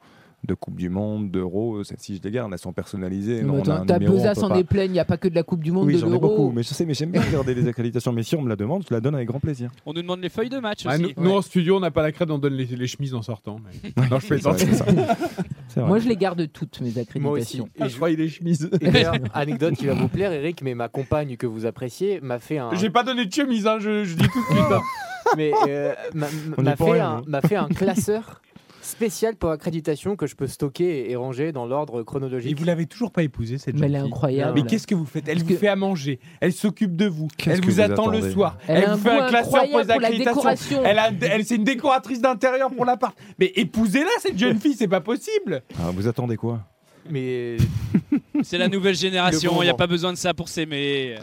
[0.47, 3.43] de Coupe du Monde, d'Euro, celles-ci je les garde, elles sont personnalisées.
[3.43, 5.27] Mais On a attends, un Ta besace en est pleine, il n'y a pas que
[5.29, 7.11] de la Coupe du Monde, Oui, de j'en ai beaucoup, mais je sais, mais j'aime
[7.11, 8.13] bien regarder les accréditations.
[8.13, 9.71] Mais si on me la demande, je la donne avec grand plaisir.
[9.87, 11.03] On nous demande les feuilles de match Ah, aussi.
[11.17, 13.23] nous, nous, en studio, on n'a pas la crête, on donne les, les chemises en
[13.23, 13.57] sortant.
[13.65, 14.63] mais- Non, je plaisante.
[15.77, 17.61] Moi, je les garde toutes, mes Moi aussi.
[17.61, 17.69] accréditations.
[17.81, 18.71] Ah, je croyais les chemises.
[18.81, 22.39] Et d'ailleurs, anecdote qui va vous plaire, Eric, mais ma compagne que vous appréciez m'a
[22.39, 22.75] fait un.
[22.75, 24.73] J'ai pas donné de chemise, hein, je, je dis tout de suite.
[24.73, 24.81] hein.
[25.37, 26.27] Mais euh, m'a
[26.77, 27.31] fait, un- nous.
[27.31, 28.43] m'a fait un classeur
[28.83, 32.57] spécial pour accréditation que je peux stocker et ranger dans l'ordre Et chronologique.
[32.57, 34.53] vous l'avez toujours pas épousée, cette Mais jeune elle est incroyable.
[34.55, 35.27] Mais qu'est-ce que vous faites?
[35.27, 37.81] Elle Parce vous que- fait à manger, elle s'occupe de vous, Qu'est-ce elle vous vous
[37.81, 40.35] attend le soir, Elle vous fait un classeur pour incroyable les pour la accréditations.
[40.37, 40.83] décoration.
[40.85, 43.17] Elle, a, elle c'est une décoratrice d'intérieur pour l'appart.
[43.41, 45.63] Mais épousez-la, cette jeune fille, c'est pas possible.
[45.81, 46.61] Ah, vous attendez quoi?
[47.11, 47.57] Mais
[48.43, 51.17] C'est la nouvelle génération, il n'y a pas besoin de ça pour s'aimer.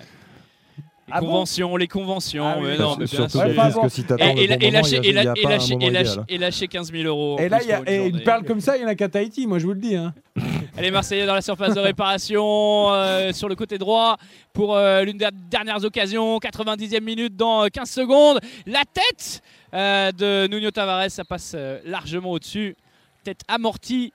[1.08, 3.38] Les Ah bon conventions, les conventions, Ah oui, mais non, mais bien Surtout.
[3.40, 3.82] Ouais, bon.
[3.82, 5.86] que si t'attends Et, et, le bon et moment, lâcher, il et, la- lâcher, moment
[5.86, 6.26] et lâcher- idéal.
[6.30, 7.38] et lâcher 15 000 euros.
[7.40, 9.46] Et là, y a et une perle comme ça, il y en a qu'à Tahiti.
[9.46, 9.98] Moi, je vous le dis.
[9.98, 10.14] Hein.
[10.78, 14.18] Allez, Marseillais dans la surface de réparation euh, sur le côté droit
[14.54, 16.38] pour euh, l'une des dernières occasions.
[16.38, 18.40] 90e minute dans 15 secondes.
[18.66, 19.42] La tête
[19.74, 22.76] euh, de Nuno Tavares, ça passe euh, largement au-dessus.
[23.26, 24.14] Tête amortie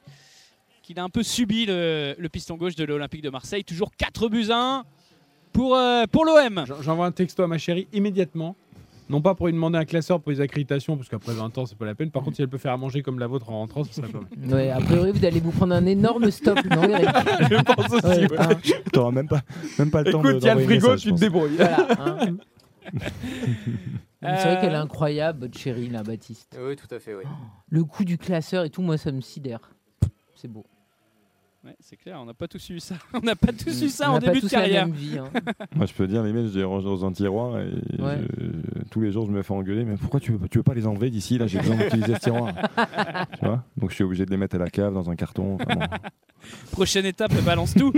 [0.82, 3.62] qu'il a un peu subi le, le piston gauche de l'Olympique de Marseille.
[3.62, 4.84] Toujours 4 buts à 1
[5.52, 6.64] pour, euh, pour l'OM.
[6.66, 8.56] J'en- J'envoie un texto à ma chérie immédiatement.
[9.10, 11.78] Non pas pour lui demander un classeur pour les accréditations, parce qu'après 20 ans, c'est
[11.78, 12.10] pas la peine.
[12.10, 14.08] Par contre, si elle peut faire à manger comme la vôtre en rentrant, ce serait
[14.08, 14.28] pas mal.
[14.54, 17.08] Ouais, a priori, vous allez vous prendre un énorme stop, non, Eric
[17.50, 18.38] Je pense aussi, Ouais, ouais.
[18.38, 18.48] hein.
[18.92, 19.40] T'auras même pas,
[19.78, 20.28] même pas le temps de.
[20.28, 21.56] Écoute, il y a le frigo, message, tu je te débrouilles.
[21.56, 22.36] Voilà, hein.
[24.20, 26.58] C'est vrai Euh, qu'elle est incroyable, votre chérie, là, Baptiste.
[26.60, 27.22] Oui, tout à fait, oui.
[27.70, 29.60] Le coup du classeur et tout, moi, ça me sidère.
[30.34, 30.66] C'est beau.
[31.68, 32.94] Ouais, c'est clair, on n'a pas tous eu ça.
[33.12, 34.86] On n'a pas tous eu ça On en début de carrière.
[34.86, 35.28] même vie, hein.
[35.76, 37.68] Moi, je peux dire, les mails, je les range dans un tiroir et
[38.00, 38.18] Ouais.
[38.38, 39.84] je- tous les jours, je me fais engueuler.
[39.84, 42.20] Mais pourquoi tu veux, tu veux pas les enlever d'ici Là, j'ai besoin d'utiliser ce
[42.20, 42.54] tiroir.
[43.38, 43.62] tu vois?
[43.76, 45.56] Donc, je suis obligé de les mettre à la cave dans un carton.
[45.60, 45.86] Enfin, bon.
[46.72, 47.92] Prochaine étape, balance tout.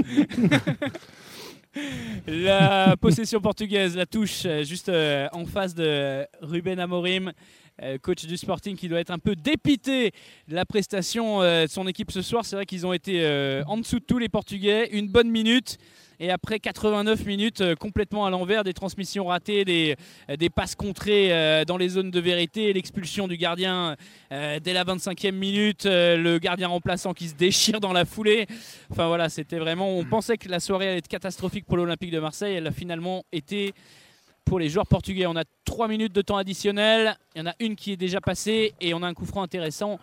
[2.26, 7.32] la possession portugaise, la touche euh, juste euh, en face de Ruben Amorim,
[8.02, 10.12] coach du Sporting, qui doit être un peu dépité
[10.48, 12.44] de la prestation euh, de son équipe ce soir.
[12.44, 15.78] C'est vrai qu'ils ont été euh, en dessous de tous les Portugais, une bonne minute.
[16.22, 19.96] Et après 89 minutes euh, complètement à l'envers, des transmissions ratées, des,
[20.28, 23.96] euh, des passes contrées euh, dans les zones de vérité, l'expulsion du gardien
[24.30, 28.46] euh, dès la 25e minute, euh, le gardien remplaçant qui se déchire dans la foulée.
[28.90, 29.96] Enfin voilà, c'était vraiment.
[29.96, 32.54] On pensait que la soirée allait être catastrophique pour l'Olympique de Marseille.
[32.54, 33.72] Elle a finalement été
[34.44, 35.26] pour les joueurs portugais.
[35.26, 37.16] On a 3 minutes de temps additionnel.
[37.34, 39.42] Il y en a une qui est déjà passée et on a un coup franc
[39.42, 39.98] intéressant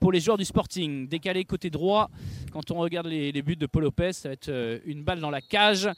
[0.00, 1.08] pour les joueurs du Sporting.
[1.08, 2.10] Décalé côté droit.
[2.52, 5.30] Quand on regarde les, buts de Paul Lopez, ça va être euh, une balle dans
[5.30, 5.88] la cage.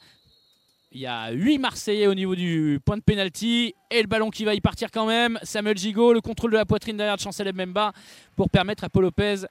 [0.91, 4.43] Il y a 8 Marseillais au niveau du point de pénalty et le ballon qui
[4.43, 5.37] va y partir quand même.
[5.43, 7.93] Samuel Gigot, le contrôle de la poitrine derrière de Chancel Mbemba
[8.35, 9.45] pour permettre à Paul Lopez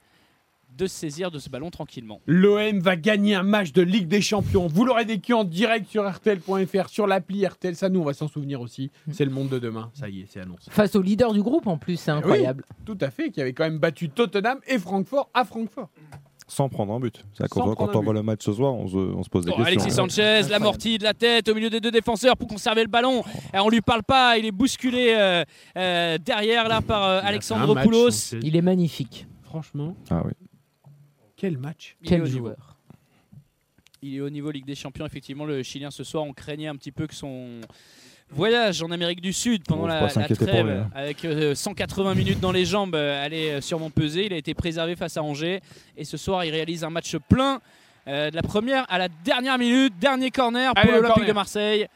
[0.79, 2.21] de se saisir de ce ballon tranquillement.
[2.25, 4.67] L'OM va gagner un match de Ligue des Champions.
[4.67, 7.75] Vous l'aurez vécu en direct sur RTL.fr, sur l'appli RTL.
[7.75, 8.89] Ça, nous, on va s'en souvenir aussi.
[9.11, 9.91] C'est le monde de demain.
[9.93, 10.71] Ça y est, c'est annoncé.
[10.71, 12.63] Face au leader du groupe, en plus, c'est incroyable.
[12.69, 15.89] Oui, tout à fait, qui avait quand même battu Tottenham et Francfort à Francfort.
[16.47, 17.23] Sans prendre un but.
[17.33, 19.45] Sans Quand, quand un on voit le match ce soir, on se, on se pose
[19.45, 19.81] des Bon, questions.
[19.81, 19.95] Alexis.
[19.95, 23.21] Sanchez, l'amorti de la tête au milieu des deux défenseurs pour conserver le ballon.
[23.53, 25.43] Et on lui parle pas, il est bousculé euh,
[25.77, 28.33] euh, derrière là par euh, Alexandre Poulos.
[28.41, 29.27] Il est magnifique.
[29.43, 30.31] Franchement, Ah oui.
[31.39, 32.37] Quel match Il est Quel au niveau.
[32.47, 32.75] joueur.
[34.01, 35.05] Il est au niveau Ligue des Champions.
[35.05, 37.61] Effectivement, le Chilien ce soir, on craignait un petit peu que son
[38.29, 40.89] voyage en Amérique du Sud pendant la, trêve, lui, hein.
[40.93, 44.25] avec euh, 180 minutes dans les jambes, euh, allait euh, sûrement peser.
[44.25, 45.61] Il a été préservé face à Angers.
[45.97, 47.61] Et ce soir, il réalise un match plein.
[48.07, 51.87] euh, de la première à la dernière minute, dernier corner pour l'Olympique de Marseille.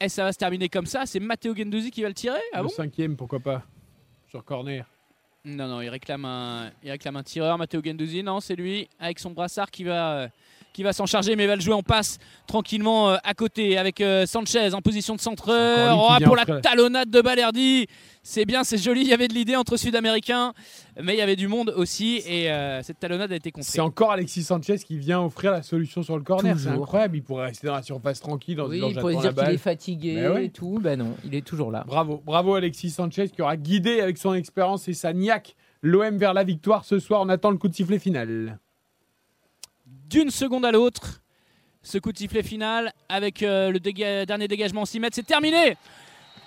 [0.00, 1.06] Et ça va se terminer comme ça?
[1.06, 2.40] C'est Matteo Gendouzi qui va le tirer?
[2.52, 2.68] Ah le bon?
[2.70, 3.62] cinquième, pourquoi pas
[4.28, 4.84] Sur corner.
[5.48, 8.20] Non, non, il réclame un, il réclame un tireur, Matteo Gendouzi.
[8.20, 10.28] Non, c'est lui, avec son brassard, qui va, euh,
[10.76, 14.02] qui va s'en charger, mais va le jouer en passe tranquillement euh, à côté, avec
[14.02, 17.86] euh, Sanchez en position de qui Oh, pour la talonnade de Balerdi.
[18.22, 19.00] C'est bien, c'est joli.
[19.00, 20.52] Il y avait de l'idée entre Sud-Américains,
[21.02, 23.70] mais il y avait du monde aussi, et euh, cette talonnade a été contrée.
[23.70, 26.58] C'est encore Alexis Sanchez qui vient offrir la solution sur le corner.
[26.58, 27.16] C'est incroyable.
[27.16, 29.56] Il pourrait rester dans la surface tranquille en se Oui, il pourrait dire qu'il est
[29.56, 30.44] fatigué ouais.
[30.46, 30.78] et tout.
[30.82, 31.84] Ben non, il est toujours là.
[31.86, 36.34] Bravo, bravo Alexis Sanchez qui aura guidé avec son expérience et sa niaque l'OM vers
[36.34, 37.22] la victoire ce soir.
[37.22, 38.58] On attend le coup de sifflet final.
[40.08, 41.20] D'une seconde à l'autre.
[41.82, 45.76] Ce coup de sifflet final avec euh, le dernier dégagement en 6 mètres, c'est terminé.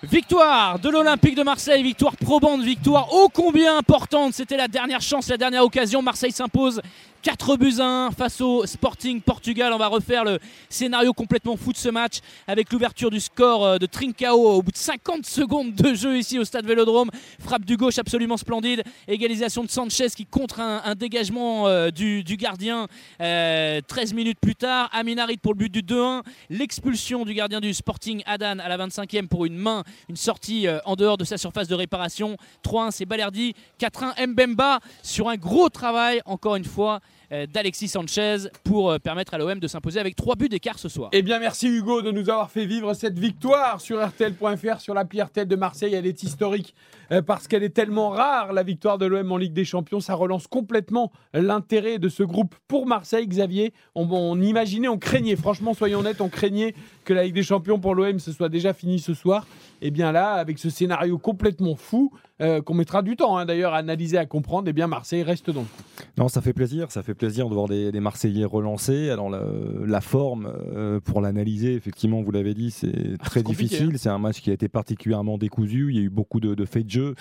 [0.03, 4.33] Victoire de l'Olympique de Marseille, victoire probante, victoire ô combien importante.
[4.33, 6.01] C'était la dernière chance, la dernière occasion.
[6.01, 6.81] Marseille s'impose
[7.21, 9.73] 4 buts à 1 face au Sporting Portugal.
[9.73, 10.39] On va refaire le
[10.69, 14.71] scénario complètement fou de ce match avec l'ouverture du score euh, de Trincao au bout
[14.71, 17.09] de 50 secondes de jeu ici au stade Vélodrome.
[17.39, 18.83] Frappe du gauche absolument splendide.
[19.07, 22.87] Égalisation de Sanchez qui contre un, dégagement euh, du, gardien
[23.21, 24.89] euh, 13 minutes plus tard.
[24.93, 26.21] Aminarit pour le but du 2-1.
[26.49, 30.79] L'expulsion du gardien du Sporting Adan à la 25e pour une main, une sortie euh,
[30.85, 32.37] en dehors de sa surface de réparation.
[32.63, 33.55] 3-1 c'est Balerdi.
[33.79, 36.99] 4-1 Mbemba sur un gros travail encore une fois euh,
[37.31, 41.09] d'Alexis Sanchez pour euh, permettre à l'OM de s'imposer avec 3 buts d'écart ce soir.
[41.13, 45.21] Eh bien, merci Hugo de nous avoir fait vivre cette victoire sur RTL.fr, sur l'appli
[45.21, 45.93] RTL de Marseille.
[45.93, 46.73] Elle est historique
[47.11, 49.99] euh, parce qu'elle est tellement rare, la victoire de l'OM en Ligue des Champions.
[49.99, 53.73] Ça relance complètement l'intérêt de ce groupe pour Marseille, Xavier.
[53.95, 56.73] On, imaginait, on craignait, franchement, soyons honnêtes, on craignait
[57.05, 59.45] que la Ligue des Champions pour l'OM ce soit déjà fini ce soir.
[59.81, 62.11] Et bien là, avec ce scénario complètement fou,
[62.41, 65.49] euh, qu'on mettra du temps hein, d'ailleurs à analyser, à comprendre, eh bien Marseille reste
[65.49, 65.83] dans le coup.
[66.17, 66.91] Non, ça fait plaisir.
[66.91, 69.09] Ça fait plaisir de voir des, des Marseillais relancés.
[69.09, 69.43] Alors, la,
[69.85, 73.99] la forme, euh, pour l'analyser, effectivement, vous l'avez dit, c'est très compliqué, difficile.
[73.99, 75.87] C'est un match qui a été particulièrement décousu.
[75.89, 77.15] Il y a eu beaucoup de, de faits de jeu.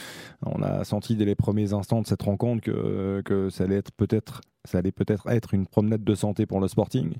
[0.44, 3.92] On a senti dès les premiers instants de cette rencontre que, que ça allait être
[3.92, 7.14] peut-être ça allait peut-être être une promenade de santé pour le Sporting,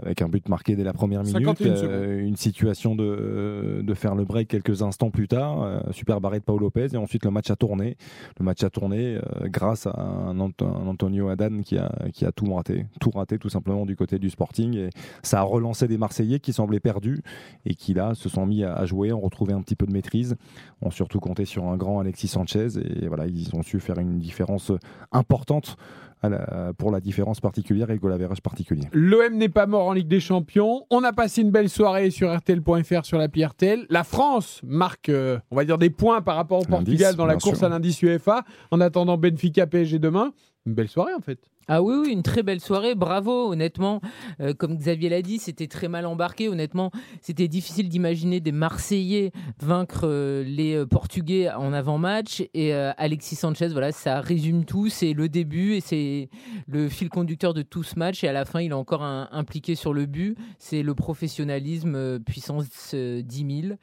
[0.00, 1.90] avec un but marqué dès la première minute, 51 secondes.
[1.92, 6.38] euh, une situation de, de faire le break quelques instants plus tard, euh, super barré
[6.38, 7.96] de Paul Lopez, et ensuite le match a tourné.
[8.38, 12.24] Le match a tourné euh, grâce à un, Ant- un Antonio Adan qui a, qui
[12.24, 14.90] a tout raté, tout raté tout simplement du côté du Sporting, et
[15.22, 17.20] ça a relancé des Marseillais qui semblaient perdus
[17.66, 19.92] et qui là se sont mis à, à jouer, ont retrouvé un petit peu de
[19.92, 20.36] maîtrise,
[20.82, 24.18] ont surtout compté sur un grand Alexis Sanchez, et voilà, ils ont su faire une
[24.18, 24.70] différence
[25.12, 25.76] importante
[26.22, 28.84] à la- pour la différence particulière et le goal average particulier.
[28.92, 30.84] L'OM n'est pas mort en Ligue des Champions.
[30.90, 33.86] On a passé une belle soirée sur RTL.fr sur l'appli RTL.
[33.88, 37.36] La France marque, euh, on va dire, des points par rapport au Portugal dans la
[37.36, 37.66] course sûr.
[37.66, 38.44] à l'indice UEFA.
[38.70, 40.32] En attendant Benfica PSG demain.
[40.66, 41.38] Une belle soirée en fait.
[41.72, 44.00] Ah oui, oui, une très belle soirée, bravo, honnêtement.
[44.40, 46.48] Euh, comme Xavier l'a dit, c'était très mal embarqué.
[46.48, 46.90] Honnêtement,
[47.22, 52.42] c'était difficile d'imaginer des Marseillais vaincre euh, les euh, Portugais en avant-match.
[52.54, 54.88] Et Alexis Sanchez, voilà, ça résume tout.
[54.88, 56.28] C'est le début et c'est
[56.66, 58.24] le fil conducteur de tout ce match.
[58.24, 60.36] Et à la fin, il est encore impliqué sur le but.
[60.58, 63.74] C'est le professionnalisme puissance euh, 10 000.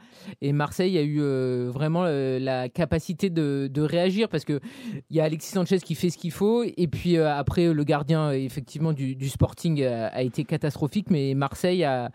[0.41, 1.21] Et Marseille a eu
[1.69, 4.59] vraiment la capacité de, réagir parce que
[5.09, 8.31] il y a Alexis Sanchez qui fait ce qu'il faut et puis après le gardien
[8.31, 12.11] effectivement du, Sporting a été catastrophique mais Marseille a,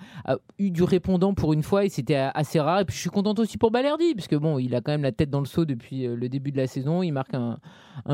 [0.59, 3.39] eu du répondant pour une fois et c'était assez rare et puis je suis contente
[3.39, 5.65] aussi pour Balerdi parce que bon il a quand même la tête dans le seau
[5.65, 7.59] depuis euh, le début de la saison il marque un,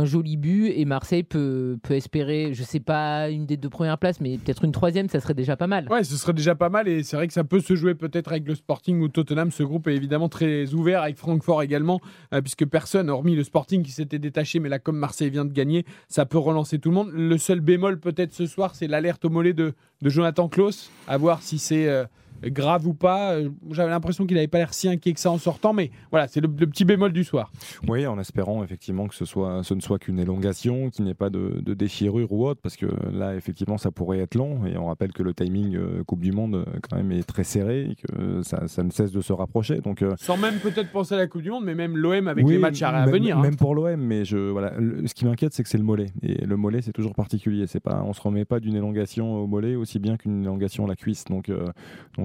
[0.05, 4.20] joli but et Marseille peut, peut espérer je sais pas une des deux premières places
[4.20, 6.86] mais peut-être une troisième ça serait déjà pas mal Ouais, ce serait déjà pas mal
[6.86, 9.51] et c'est vrai que ça peut se jouer peut-être avec le Sporting ou Tottenham.
[9.51, 12.01] Ce groupe est évidemment très ouvert avec Francfort également,
[12.35, 15.52] euh, puisque personne, hormis le Sporting qui s'était détaché, mais là comme Marseille vient de
[15.52, 17.10] gagner, ça peut relancer tout le monde.
[17.29, 21.43] Le seul bémol peut-être ce soir, c'est l'alerte au mollet de, Jonathan Klaus, à voir
[21.43, 22.07] si c'est euh,
[22.44, 23.33] grave ou pas.
[23.34, 26.28] Euh, J'avais l'impression qu'il n'avait pas l'air si inquiet que ça en sortant, mais voilà,
[26.28, 27.50] c'est le, le petit bémol du soir.
[27.89, 31.15] Oui, en espérant effectivement que ce, soit, ce ne soit qu'une élongation, qu'il n'y ait
[31.15, 34.67] pas de, de déchirure ou autre, parce que là, effectivement, ça pourrait être long.
[34.67, 37.44] Et on rappelle que le timing euh, Coupe du Monde, euh, quand même, est très
[37.44, 39.81] serré et que ça, ça ne cesse de se rapprocher.
[39.81, 42.44] Donc, euh, Sans même peut-être penser à la Coupe du Monde, mais même l'OM avec
[42.47, 43.39] oui, les matchs à, à même, venir.
[43.39, 43.42] hein.
[43.42, 46.07] Même pour l'OM, mais je, voilà, le- ce qui m'inquiète, c'est que c'est le mollet.
[46.23, 47.65] Et le mollet, c'est toujours particulier.
[47.83, 50.97] Pas, on se remet pas d'une élongation au mollet aussi bien qu'une élongation à la
[50.97, 51.25] cuisse.
[51.26, 51.67] Donc, euh,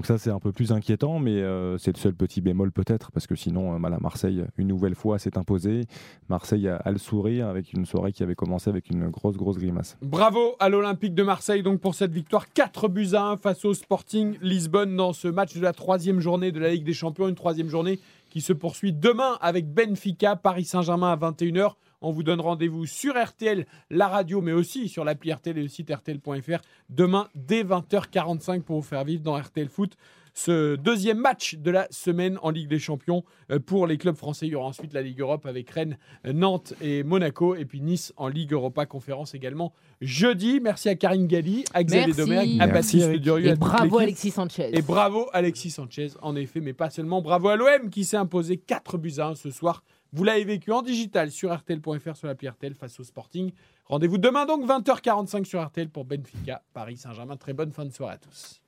[0.03, 3.09] donc ça, c'est un peu plus inquiétant, mais euh, c'est le seul petit bémol peut-être,
[3.13, 5.85] parce que sinon, euh, voilà, Marseille, une nouvelle fois, s'est imposé.
[6.27, 9.57] Marseille a, a le sourire avec une soirée qui avait commencé avec une grosse, grosse
[9.57, 9.97] grimace.
[10.01, 13.73] Bravo à l'Olympique de Marseille donc pour cette victoire 4 buts à 1 face au
[13.73, 17.35] Sporting Lisbonne dans ce match de la troisième journée de la Ligue des Champions, une
[17.35, 17.97] troisième journée
[18.29, 21.75] qui se poursuit demain avec Benfica, Paris Saint-Germain à 21h.
[22.03, 25.69] On vous donne rendez-vous sur RTL, la radio, mais aussi sur l'appli RTL et le
[25.69, 29.95] site RTL.fr demain dès 20h45 pour vous faire vivre dans RTL Foot
[30.33, 34.47] ce deuxième match de la semaine en Ligue des Champions euh, pour les clubs français.
[34.47, 38.13] Il y aura ensuite la Ligue Europe avec Rennes, Nantes et Monaco, et puis Nice
[38.17, 40.59] en Ligue Europa Conférence également jeudi.
[40.59, 42.13] Merci à Karine Galli, à Xavier.
[42.13, 43.11] Domergue, à Baptiste.
[43.11, 43.99] Durieux, et bravo.
[43.99, 47.21] Alexis Sanchez Et bravo Alexis Sanchez, en effet, mais pas seulement.
[47.21, 49.83] Bravo à l'OM qui s'est imposé 4 buts à 1 ce soir.
[50.13, 53.51] Vous l'avez vécu en digital sur RTL.fr, sur l'appli RTL face au Sporting.
[53.85, 57.35] Rendez-vous demain donc 20h45 sur RTL pour Benfica, Paris Saint-Germain.
[57.35, 58.61] Très bonne fin de soirée à tous.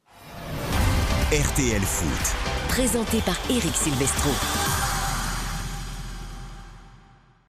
[1.32, 2.36] RTL Foot.
[2.70, 4.85] Présenté par Eric Silvestro.